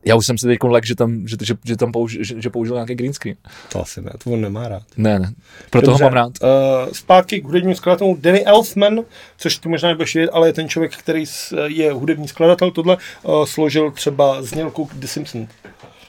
[0.07, 2.51] Já už jsem si teď lek, že tam, že, že, že tam použ, že, že
[2.51, 3.37] použil nějaký green screen.
[3.73, 4.83] To asi ne, to on nemá rád.
[4.97, 5.33] Ne, ne.
[5.71, 6.33] Proto ho mám rád.
[6.43, 8.17] Uh, zpátky k hudebním skladatelům.
[8.21, 9.01] Danny Elfman,
[9.37, 11.25] což ty možná nebudeš vědět, ale je ten člověk, který
[11.67, 15.49] je hudební skladatel, tohle uh, složil třeba znělku The Simpsons.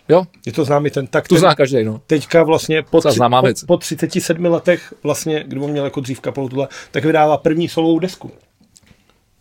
[0.09, 1.27] Jo, Je to známý ten tak.
[1.27, 2.01] ten, zná každý, no.
[2.07, 6.49] teďka vlastně po, tři, po, po 37 letech, vlastně, kdy on měl jako dřív kapelu
[6.49, 8.31] tohle, tak vydává první solovou desku.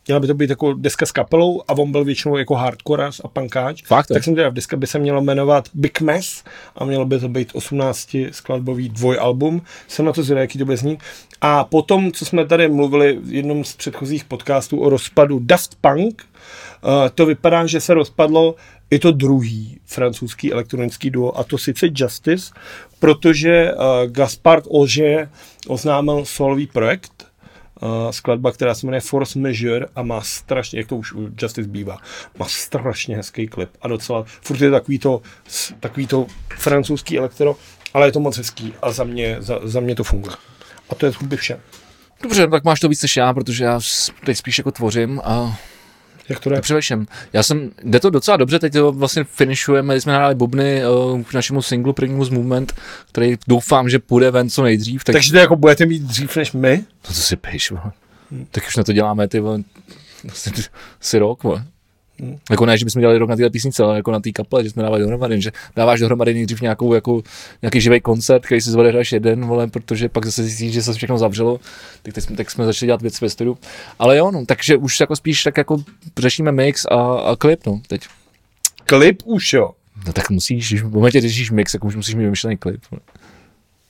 [0.07, 3.29] Měla by to být jako deska s kapelou a on byl většinou jako hardcoreař a
[3.29, 3.83] punkáč.
[3.83, 6.45] Fakt, tak jsem teda v deska by se mělo jmenovat Big Mess
[6.77, 9.63] a mělo by to být 18 skladbový dvojalbum.
[9.89, 11.01] Jsem na to zvědavý, jaký to bude znít.
[11.41, 16.23] A potom, co jsme tady mluvili v jednom z předchozích podcastů o rozpadu Daft Punk,
[16.23, 18.55] uh, to vypadá, že se rozpadlo
[18.91, 22.55] i to druhý francouzský elektronický duo, a to sice Justice,
[22.99, 25.31] protože uh, Gaspard Auger
[25.69, 27.26] oznámil solový projekt,
[27.83, 31.69] uh, skladba, která se jmenuje Force Majeure a má strašně, jak to už u Justice
[31.69, 31.99] bývá,
[32.39, 35.23] má strašně hezký klip a docela, furt je takový to,
[35.81, 36.27] takový to
[36.59, 37.57] francouzský elektro,
[37.95, 40.37] ale je to moc hezký a za mě, za, za mě to funguje.
[40.91, 41.61] A to je z vše.
[42.23, 43.81] Dobře, tak máš to víc než já, protože já
[44.27, 45.59] teď spíš jako tvořím a
[46.29, 46.61] Jak to jde?
[46.61, 47.07] Přemýšlím.
[47.33, 51.23] Já jsem, jde to docela dobře, teď to vlastně finišujeme, když jsme nahráli bubny uh,
[51.23, 52.75] k našemu singlu prvnímu z Movement,
[53.09, 55.05] který doufám, že půjde ven co nejdřív.
[55.05, 56.85] Tak, Takže to jako budete mít dřív než my?
[57.03, 57.93] to, to si píš, vole.
[58.51, 59.63] Tak už na to děláme, ty vole,
[60.29, 60.51] asi,
[61.01, 61.65] asi rok, vole.
[62.51, 64.71] Jako ne, že bychom dělali rok na téhle písnice, ale jako na té kaple, že
[64.71, 67.23] jsme dávali dohromady, že dáváš dohromady nejdřív nějakou, jako,
[67.63, 70.93] nějaký živý koncert, který si zvedeš až jeden, vole, protože pak zase zjistíš, že se
[70.93, 71.61] všechno zavřelo,
[72.03, 73.59] tak, teď jsme, tak jsme začali dělat věci ve studiu.
[73.99, 75.83] Ale jo, no, takže už jako spíš tak jako
[76.19, 78.01] řešíme mix a, a klip, no, teď.
[78.85, 79.71] Klip už jo.
[80.07, 82.81] No tak musíš, když v momentě řešíš mix, tak už musíš mít vymyšlený klip.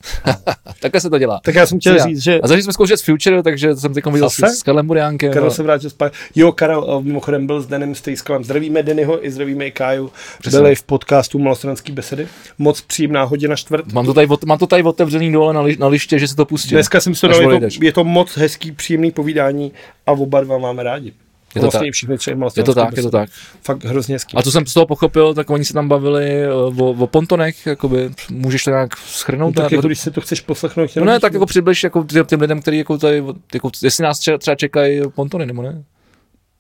[0.81, 1.41] Takhle se to dělá.
[1.45, 4.07] Tak já jsem chtěl říct, že A začali jsme zkoušet s Future, takže jsem teď
[4.07, 4.57] viděl s, Zase?
[4.57, 5.33] s Karlem Buriánkem.
[5.33, 6.19] Karel se vrátil zpátky.
[6.35, 8.45] Jo, Karel eh, mimochodem byl s Denem Stejskalem.
[8.45, 10.13] Zdravíme Dennyho i zdravíme i Káju.
[10.39, 10.59] Přesně.
[10.59, 12.29] Byli v podcastu Malostranský besedy.
[12.59, 13.93] Moc příjemná hodina čtvrt.
[13.93, 16.45] Mám to tady, mám to tady otevřený dole na, li, na liště, že se to
[16.45, 16.71] pustí.
[16.71, 19.73] Dneska jsem si to dal, je to, je to moc hezký, příjemný povídání
[20.07, 21.13] a oba dva máme rádi.
[21.57, 21.93] Je to vlastně tak.
[21.95, 23.31] všichni tři Je to tak, je to tak.
[23.63, 24.37] Fakt hrozně hezký.
[24.37, 27.67] A co jsem z toho pochopil, tak oni se tam bavili eh, o, o pontonech,
[27.67, 29.57] jakoby, můžeš to nějak schrnout?
[29.57, 32.41] No, tak jako, když si to chceš poslechnout, no ne, tak jako přibliž jako těm,
[32.41, 35.85] lidem, kteří jako tady, jako, jestli nás třeba, třeba čekají pontony, nebo ne?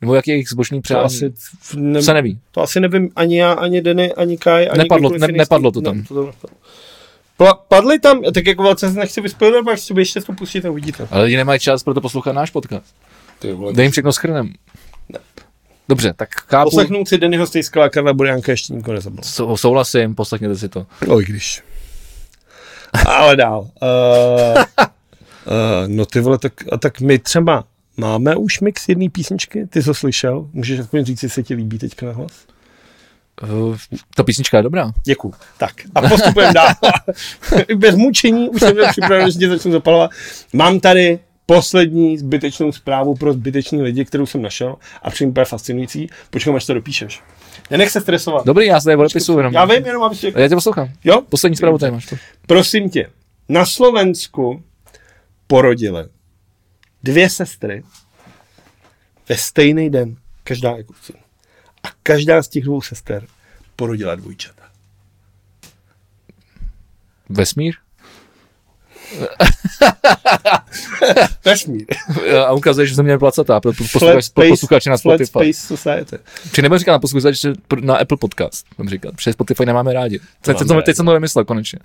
[0.00, 1.04] Nebo jaký je jejich zbožný to přání?
[1.04, 1.32] asi,
[1.76, 2.38] ne, se neví.
[2.50, 5.96] to asi nevím ani já, ani Denny, ani Kaj, ani Nepadlo- ne- nepadlo to tam.
[5.96, 6.56] Ne, to tam nepadlo.
[7.38, 10.70] Pla- Padly tam, tak jako velice se nechci vyspojovat, až si ještě to pustíte a
[10.70, 11.08] uvidíte.
[11.10, 12.94] Ale lidi nemají čas, proto poslouchat náš podcast.
[13.38, 14.52] Ty vole, Dej jim všechno schrnem.
[15.88, 19.20] Dobře, tak chápu, Poslechnout si Dennyho Stejskala a Karla Burianka ještě nikoho nezabil.
[19.22, 20.86] sou- souhlasím, poslechněte si to.
[21.20, 21.62] I když.
[23.06, 23.60] Ale dál.
[23.60, 23.68] Uh,
[24.78, 24.82] uh,
[25.86, 27.64] no ty vole, tak, a tak my třeba
[27.96, 30.48] máme už mix jedné písničky, ty jsi to slyšel?
[30.52, 32.32] Můžeš aspoň říct, jestli se ti líbí teďka na hlas?
[33.42, 33.76] Uh,
[34.14, 34.92] ta písnička je dobrá.
[35.04, 35.34] Děkuju.
[35.58, 36.68] Tak a postupujeme dál.
[37.76, 40.10] Bez mučení, už jsem byl připraven, že tě začnu zapalovat.
[40.52, 46.10] Mám tady poslední zbytečnou zprávu pro zbytečný lidi, kterou jsem našel a přijím úplně fascinující.
[46.30, 47.22] Počkám, až to dopíšeš.
[47.70, 48.46] Nenech se stresovat.
[48.46, 49.54] Dobrý, já se tady odepisuju jenom.
[49.54, 50.40] Já vím, jenom řekl.
[50.40, 50.88] Já tě poslouchám.
[51.04, 51.22] Jo?
[51.28, 52.14] Poslední zprávu tady máš.
[52.46, 53.10] Prosím tě,
[53.48, 54.62] na Slovensku
[55.46, 56.04] porodili
[57.02, 57.82] dvě sestry
[59.28, 60.94] ve stejný den, každá jako.
[61.82, 63.26] A každá z těch dvou sester
[63.76, 64.62] porodila dvojčata.
[67.28, 67.74] Vesmír?
[71.44, 71.84] Vesmír.
[72.46, 75.52] a ukazuje, že země je placatá pro Flat posluchač, pro Space- posluchače na Flat Spotify.
[75.52, 76.16] Space Society.
[76.52, 80.18] Či nebudu říkat na posluchače na Apple Podcast, budem říkat, protože Spotify nemáme rádi.
[80.18, 81.78] Teď, máme teď, jsem- teď jsem to vymyslel konečně.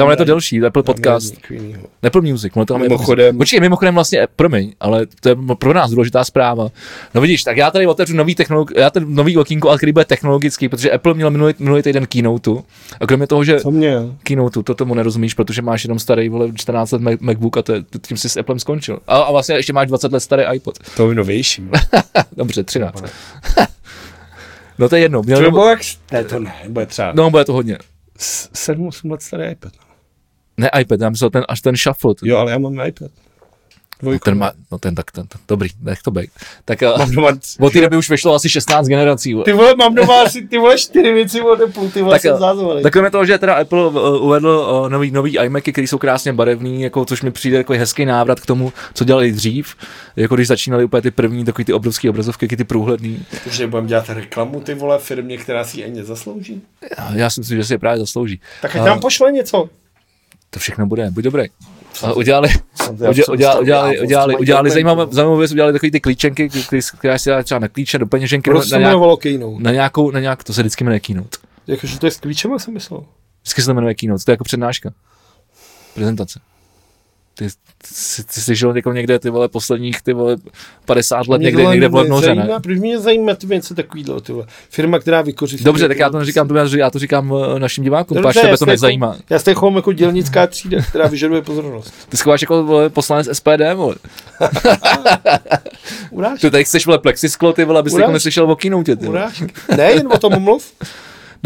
[0.00, 1.34] Ale je to delší, Apple Podcast.
[2.02, 5.90] Apple Music, ono to máme Mimochodem- Počkej, mimochodem vlastně, promiň, ale to je pro nás
[5.90, 6.68] důležitá zpráva.
[7.14, 10.04] No vidíš, tak já tady otevřu nový technolog, já tady nový okýnko, ale který bude
[10.04, 12.50] technologický, protože Apple měl minulý, minulý týden keynote.
[13.00, 14.14] A kromě toho, že Co měl?
[14.22, 17.72] keynote, to tomu nerozumíš, protože máš jenom starý, vole, 14 let Mac- MacBook a to
[17.72, 18.98] je, tím jsi s Applem skončil.
[19.06, 20.78] A, a vlastně ještě máš 20 let starý iPod.
[20.96, 21.68] To je novější.
[22.36, 23.04] Dobře, 13.
[24.78, 25.22] no to je jedno.
[25.22, 25.80] Měl To bylo jak...
[26.12, 27.78] Ne, to ne, bude třeba no, bude to hodně.
[28.18, 29.72] 7-8 let starý iPad.
[30.56, 32.14] Ne iPad, já myslel ten, až ten shuffle.
[32.22, 33.10] Jo, ale já mám iPad.
[34.02, 34.24] No, Dvojku.
[34.24, 36.30] ten má, no ten tak, ten, ten, dobrý, nech to být.
[36.64, 37.28] Tak uh, Mám doma,
[37.60, 39.36] od té doby už vyšlo asi 16 generací.
[39.44, 42.36] ty vole, mám doma asi ty vole čtyři věci od Apple, ty vole, Tak, jsem
[42.78, 42.82] eh.
[42.82, 44.48] Tak kromě toho, že teda Apple uh, uvedl
[44.82, 48.40] uh, nový, nový iMacy, který jsou krásně barevný, jako, což mi přijde jako hezký návrat
[48.40, 49.76] k tomu, co dělali dřív,
[50.16, 53.26] jako když začínali úplně ty první, takový ty obrovské obrazovky, ty průhledný.
[53.44, 56.62] Protože budeme dělat reklamu ty vole firmě, která si ani nezaslouží.
[57.14, 58.40] Já si myslím, že si je právě zaslouží.
[58.62, 59.68] Tak ať A nám pošle něco.
[60.50, 61.44] To všechno bude, buď dobrý.
[62.16, 62.48] Udělali,
[62.90, 66.48] udělali, udělali, udělali, udělali, zajímavou, zajímavou věc, udělali takový ty klíčenky,
[66.98, 69.62] která si dá třeba na klíče, do peněženky, Proč se na, jmenovalo Keynote?
[69.62, 71.38] na, nějakou, na nějak, to se vždycky jmenuje keynote.
[71.66, 73.04] Jakože to je s klíčem, jsem myslel.
[73.42, 74.90] Vždycky se to jmenuje keynote, to je jako přednáška.
[75.94, 76.40] Prezentace.
[77.38, 77.54] Ty, ty,
[77.94, 80.36] jsi- ty jsi žil jako někde, ty vole, posledních, ty vole,
[80.84, 82.48] 50 let někde, někde v Lednoře, ne?
[82.62, 84.46] Proč mě zajímá ty něco takovýhle, ty vole.
[84.70, 85.64] Firma, která vykořistuje.
[85.64, 88.42] Dobře, tak já to neříkám, to já, já to říkám eh, našim divákům, Dobře, páč,
[88.44, 89.06] tebe to nezajímá.
[89.06, 91.94] Jako, já se chovám jako dělnická třída, která vyžaduje pozornost.
[92.08, 93.94] Ty schováš jako vole, poslanec SPD, vole.
[96.10, 96.40] Urážky.
[96.40, 99.18] Ty tady chceš, vole, plexisklo, ty vole, abys jako neslyšel o keynote, ty vole.
[99.18, 99.46] Urážky.
[99.76, 100.72] Ne, jen o tom mluv.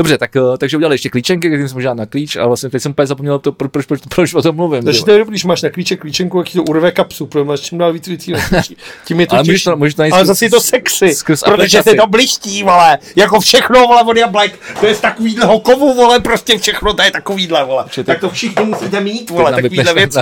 [0.00, 2.82] Dobře, tak, eh, takže udělali ještě klíčenky, kterým jsem žádal na klíč, ale vlastně teď
[2.82, 4.84] jsem úplně zapomněl, to, pro- proč, proč, proč o tom mluvím.
[4.84, 7.44] Takže to je dobrý, když máš na klíče klíčenku, jak ti to urve kapsu, protože
[7.44, 8.76] máš čím dál víc věcí na klíči.
[9.04, 11.82] Tím je to Ale můžeš to- můžeš to Ale zase je to sexy, skrz protože
[11.82, 12.98] se to blistí, vole.
[13.16, 14.58] Jako všechno, vole, od jablek.
[14.80, 17.84] To je z takovýhleho kovu, vole, prostě všechno, to je takovýhle, vole.
[17.94, 20.18] Ty- Tak to všichni musíte mít, vole, takovýhle věci.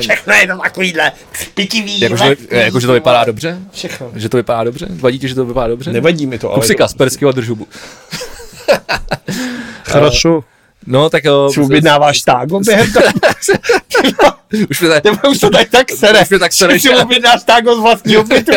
[0.00, 1.12] Všechno je to takovýhle
[1.54, 3.58] pitivý, Jakože jako, že to vypadá dobře?
[3.72, 4.10] Všechno.
[4.14, 4.86] Že to vypadá dobře?
[4.90, 5.92] Vadí ti, že to vypadá dobře?
[5.92, 6.54] Nevadí mi to, ale...
[6.54, 7.66] Kup si kasperského držubu.
[9.89, 10.43] Хорошо.
[10.87, 11.49] No, tak jo.
[11.53, 13.05] Si objednáváš tágo během toho?
[14.69, 16.21] Už mě tady, Nebo už to tak tak sere.
[16.21, 18.51] Už mě tak sere, Že si že- objednáš tágo z vlastního bytu.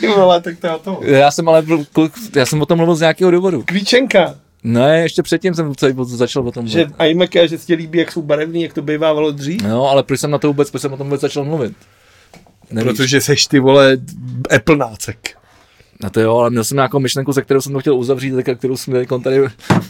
[0.00, 1.00] Ty vole, tak to je to.
[1.02, 3.62] já jsem ale, byl kluk- já jsem o tom mluvil z nějakého důvodu.
[3.66, 4.34] Klíčenka.
[4.64, 6.94] Ne, ještě předtím jsem celý začal o tom Že mluvit.
[7.10, 9.62] iMac a že se ti líbí, jak jsou barevný, jak to bývávalo dřív.
[9.62, 11.72] No, ale proč jsem na to vůbec, proč jsem o tom vůbec začal mluvit?
[12.70, 12.90] Nevíš.
[12.92, 13.96] Protože seš ty vole
[14.56, 15.30] Apple nácek.
[16.03, 18.57] No to jo, ale měl jsem nějakou myšlenku, se kterou jsem to chtěl uzavřít, tak,
[18.57, 19.41] kterou jsme teď tady,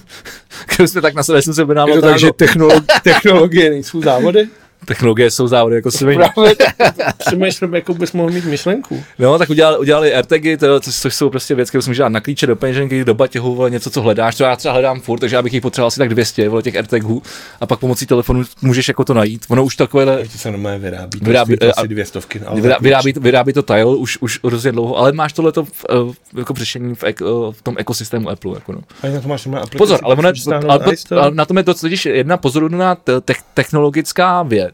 [0.66, 1.96] kterou jsme tak na sebe, jsem se Je objednával.
[1.96, 4.48] to tak, že jako- technolog, technologie nejsou závody?
[4.86, 6.30] Technologie jsou závody jako svině.
[6.36, 6.56] Právě
[7.28, 9.04] přemýšlím, jakou bys mohl mít myšlenku.
[9.20, 10.14] No, tak udělali, udělali
[10.60, 13.56] to, což, což jsou prostě věci, které jsem dát na klíče do peněženky, do batěhu,
[13.56, 16.00] vole, něco, co hledáš, to já třeba hledám furt, takže já bych jich potřeboval asi
[16.00, 17.22] tak 200, vole, těch AirTagů,
[17.62, 19.46] a pak pomocí telefonu můžeš jako to najít.
[19.50, 21.20] Ono už takovéhle, To se normálně vyrábí.
[21.20, 22.40] to Vyrábí- to a- asi dvě stovky.
[22.46, 25.72] ale vyrá, tak vyrábí, vyrábí to Tile už, už hrozně dlouho, ale máš tohleto v,
[25.90, 28.52] eh, jako řešení v, ek, eh, v tom ekosystému Apple.
[28.56, 28.80] Jako no.
[29.04, 29.48] A na to máš.
[29.78, 30.86] Pozor, ale, ono, ale, na ale,
[31.22, 34.73] ale, na tom je to totiž jedna pozoruhodná te- te- technologická věc,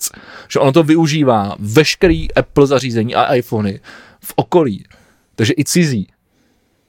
[0.50, 3.80] že ono to využívá veškerý Apple zařízení a iPhony
[4.24, 4.84] v okolí,
[5.36, 6.08] takže i cizí,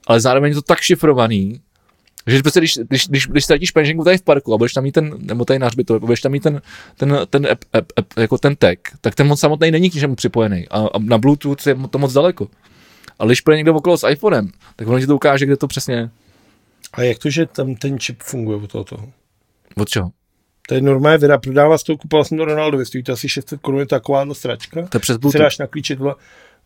[0.07, 1.61] ale zároveň je to tak šifrovaný,
[2.27, 4.91] že prostě když, když, když, když ztratíš peněženku tady v parku a budeš tam mít
[4.91, 6.61] ten, nebo tady na hřbitově, budeš tam mít ten,
[6.97, 10.15] ten, ten, app, app, app, jako ten tag, tak ten moc samotný není k ničemu
[10.15, 12.47] připojený a, a na Bluetooth je to moc daleko.
[13.19, 15.95] Ale když půjde někdo okolo s iPhonem, tak ono ti to ukáže, kde to přesně
[15.95, 16.09] je.
[16.93, 19.11] A jak to, že tam ten čip funguje u toho toho?
[19.75, 20.11] Od čeho?
[20.71, 23.61] To je normálně vyra, prodává z toho, kupoval jsem to Ronaldovi, stojí to asi 600
[23.61, 24.81] korun, je to taková stračka.
[24.81, 25.41] To je přes Si Bluetooth.
[25.41, 26.15] dáš na klíče, tohle,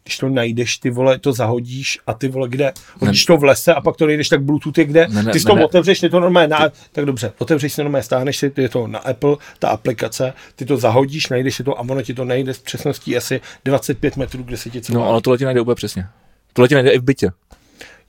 [0.04, 2.74] když to najdeš, ty vole, to zahodíš a ty vole, kde?
[3.00, 5.08] Hodíš to v lese a pak to najdeš, tak Bluetooth je kde?
[5.10, 5.66] Ne, ne, ty si to ne.
[5.66, 9.00] otevřeš, ty to normálně na, tak dobře, otevřeš si normálně, stáhneš si, je to na
[9.00, 12.60] Apple, ta aplikace, ty to zahodíš, najdeš si to a ono ti to najde s
[12.60, 16.08] přesností asi 25 metrů, kde se ti co No, ale tohle ti najde úplně přesně.
[16.54, 17.32] Tohle ti najde i v bytě.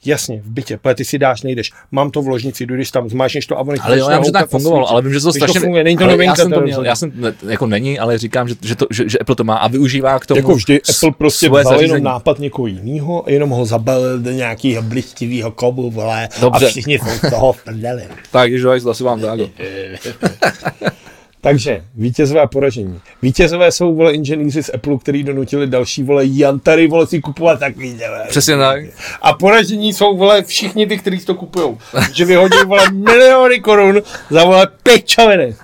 [0.06, 1.72] Jasně, v bytě, protože ty si dáš, nejdeš.
[1.90, 4.24] Mám to v ložnici, jdeš tam, zmáčneš to a ono ti Ale jo, já vím,
[4.24, 5.60] že tak fungovalo, ale vím, že to Když to strašně...
[5.60, 8.18] funguje, není to ale novinka, já jsem to měl, já jsem, ne, jako není, ale
[8.18, 10.80] říkám, že, že, to, že, že Apple to má a využívá k tomu Jako vždy,
[10.90, 12.04] Apple prostě vzal jenom zařízení.
[12.04, 16.66] nápad někoho jiného jenom ho zabalil do nějakého blistivého kobu, vole, Dobře.
[16.66, 18.02] a všichni jsou z toho v prdeli.
[18.30, 19.40] Tak, když hajzl, asi vám tak.
[21.46, 23.00] Takže, vítězové a poražení.
[23.22, 27.92] Vítězové jsou, vole, inženýři z Apple, který donutili další, vole, jantary, vole, si kupovat takový,
[27.92, 28.24] vole.
[28.28, 28.82] Přesně tak.
[29.22, 31.78] A poražení jsou, vole, všichni ty, kteří to kupujou.
[32.14, 35.56] Že vyhodí, vole, miliony korun za, vole, pěčoviny.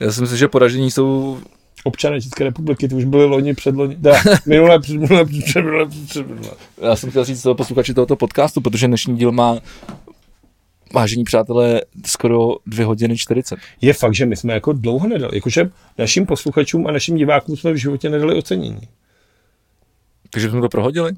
[0.00, 1.38] Já si myslím, že poražení jsou
[1.84, 4.12] občané České republiky, ty už byli loni, předloni, da,
[4.46, 6.50] minulé, předminulé, předminulé, předminulé.
[6.82, 9.58] Já jsem chtěl říct toho posluchači tohoto podcastu, protože dnešní díl má
[10.94, 13.58] Vážení přátelé, skoro 2 hodiny 40.
[13.80, 17.72] Je fakt, že my jsme jako dlouho nedali, jakože našim posluchačům a našim divákům jsme
[17.72, 18.88] v životě nedali ocenění.
[20.30, 21.12] Takže jsme to prohodili?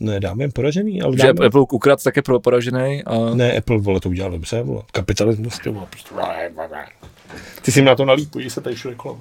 [0.00, 1.46] Ne, dáme jim poražený, ale Že dáme...
[1.46, 4.82] Apple ukrad také pro poražený a Ne, Apple, vole, to udělal dobře, vole.
[4.92, 6.14] Kapitalismus, ty vole, prostě.
[7.62, 9.20] Ty si na to nalíp, podívej se tady všude kolem.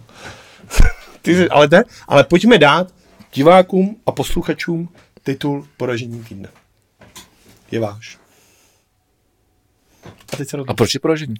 [1.22, 2.94] Ty jsi, ale, ne, ale pojďme dát
[3.34, 4.90] divákům a posluchačům
[5.24, 6.50] titul poražení týdne.
[7.72, 8.23] Je váš.
[10.34, 11.36] A teď se a proč je poražení?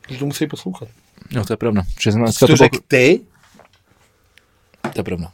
[0.00, 0.88] Protože to musí poslouchat.
[1.32, 1.82] No, to je pravda.
[2.02, 3.20] Že jsem to to, řekl ty?
[4.82, 5.32] to je pravda.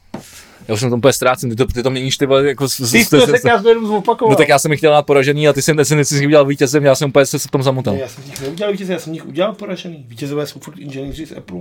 [0.68, 2.68] Já už jsem to úplně ztrácen, ty to, ty to měníš ty vole, jako...
[2.68, 4.30] Ty jsi to řekl, já jsem jenom zopakoval.
[4.30, 6.84] No tak já jsem jich chtěl dát poražený a ty jsi, ty jsi udělal vítězem,
[6.84, 7.94] já jsem úplně se v tom zamotal.
[7.94, 10.04] Ne, já jsem z nich neudělal vítěze, já jsem z nich udělal poražený.
[10.08, 11.60] Vítězové jsou furt inženýři z Apple.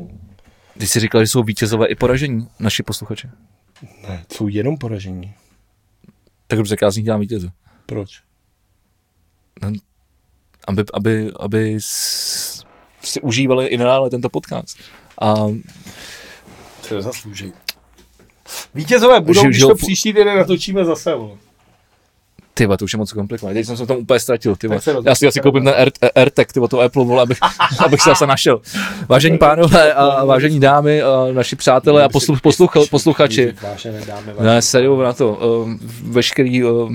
[0.78, 3.30] Ty jsi říkal, že jsou vítězové i poražení, naši posluchači.
[4.08, 5.34] Ne, jsou jenom poražení.
[6.48, 7.50] Tak dobře, já z nich dělám vítěze.
[7.86, 8.22] Proč?
[10.68, 11.78] Aby, aby, aby
[13.04, 14.78] si užívali i nadále tento podcast.
[15.22, 15.36] A
[16.90, 17.54] To je zaslouží.
[18.76, 21.16] Vítězové budou, Že- když to příští týden natočíme zase.
[21.16, 21.36] Vole.
[22.54, 23.54] ty to už je moc komplikované.
[23.54, 24.56] Teď jsem se v tom úplně ztratil.
[24.56, 24.78] Ty vole.
[24.78, 27.38] Tak se roz- Já si asi koupím ten Air- AirTag, ty to Apple, vole, abych,
[27.86, 28.62] abych se zase našel.
[29.10, 33.54] Vážení pánové a vážení dámy, a naši přátelé a poslu, posluch, posluchači.
[33.62, 34.34] Váše nedáme.
[34.40, 35.30] Ne, seriou na to.
[35.64, 35.74] Uh,
[36.12, 36.92] veškerý uh,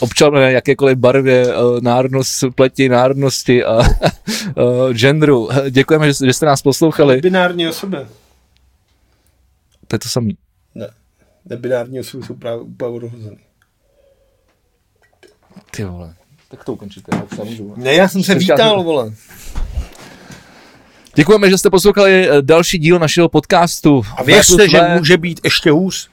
[0.00, 5.48] občané jakékoliv barvě, uh, národnost, pleti, národnosti a uh, genderu.
[5.70, 7.20] Děkujeme, že, jste nás poslouchali.
[7.20, 7.96] Binární osoby.
[9.88, 10.36] To je to samý.
[10.74, 10.88] Ne.
[11.44, 13.38] Nebinární osoby jsou právě úplně odhozený.
[15.70, 16.14] Ty vole.
[16.50, 17.74] Tak to ukončíte, já už nemůžu.
[17.76, 19.12] Ne, já jsem se vítal, vole.
[21.14, 24.02] Děkujeme, že jste poslouchali eh, další díl našeho podcastu.
[24.16, 26.10] A věřte, že může být ještě hůř.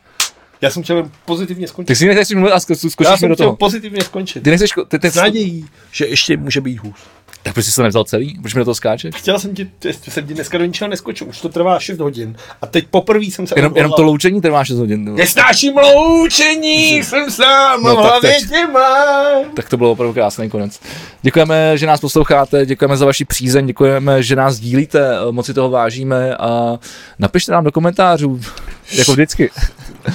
[0.62, 1.88] Já jsem chtěl pozitivně skončit.
[1.88, 3.56] Ty si nechceš mluvit a sko- Já skočíš mi jsem do chtěl toho.
[3.58, 4.42] pozitivně skončit.
[4.44, 6.96] Ty nechceš, ty, ty, S nadějí, že ještě může být hůř.
[7.44, 8.40] Tak proč jsi to nevzal celý?
[8.42, 9.16] Proč mi do toho skáčeš?
[9.16, 9.70] Chtěl jsem ti,
[10.10, 12.36] jsem ti dneska do ničeho neskočil, už to trvá 6 hodin.
[12.62, 15.16] A teď poprvé jsem se Jenom, jenom to loučení trvá 6 hodin.
[15.16, 18.50] Nesnáším loučení, jsem sám, No, tak hlavě teď.
[18.50, 19.44] tě mám.
[19.56, 20.80] Tak to bylo opravdu krásný konec.
[21.22, 25.54] Děkujeme, že nás posloucháte, děkujeme za vaši přízeň, děkujeme, že nás dílíte, eh, moc si
[25.54, 26.80] toho vážíme a
[27.20, 28.40] napište nám do komentářů,
[28.92, 29.50] jako vždycky.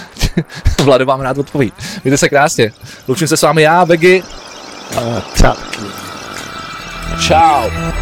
[0.84, 1.72] Vlado vám rád odpoví.
[2.04, 2.72] Mějte se krásně.
[3.08, 4.22] Loučím se s vámi já, Vegy.
[5.34, 5.52] Čau.
[7.18, 7.95] Tchau!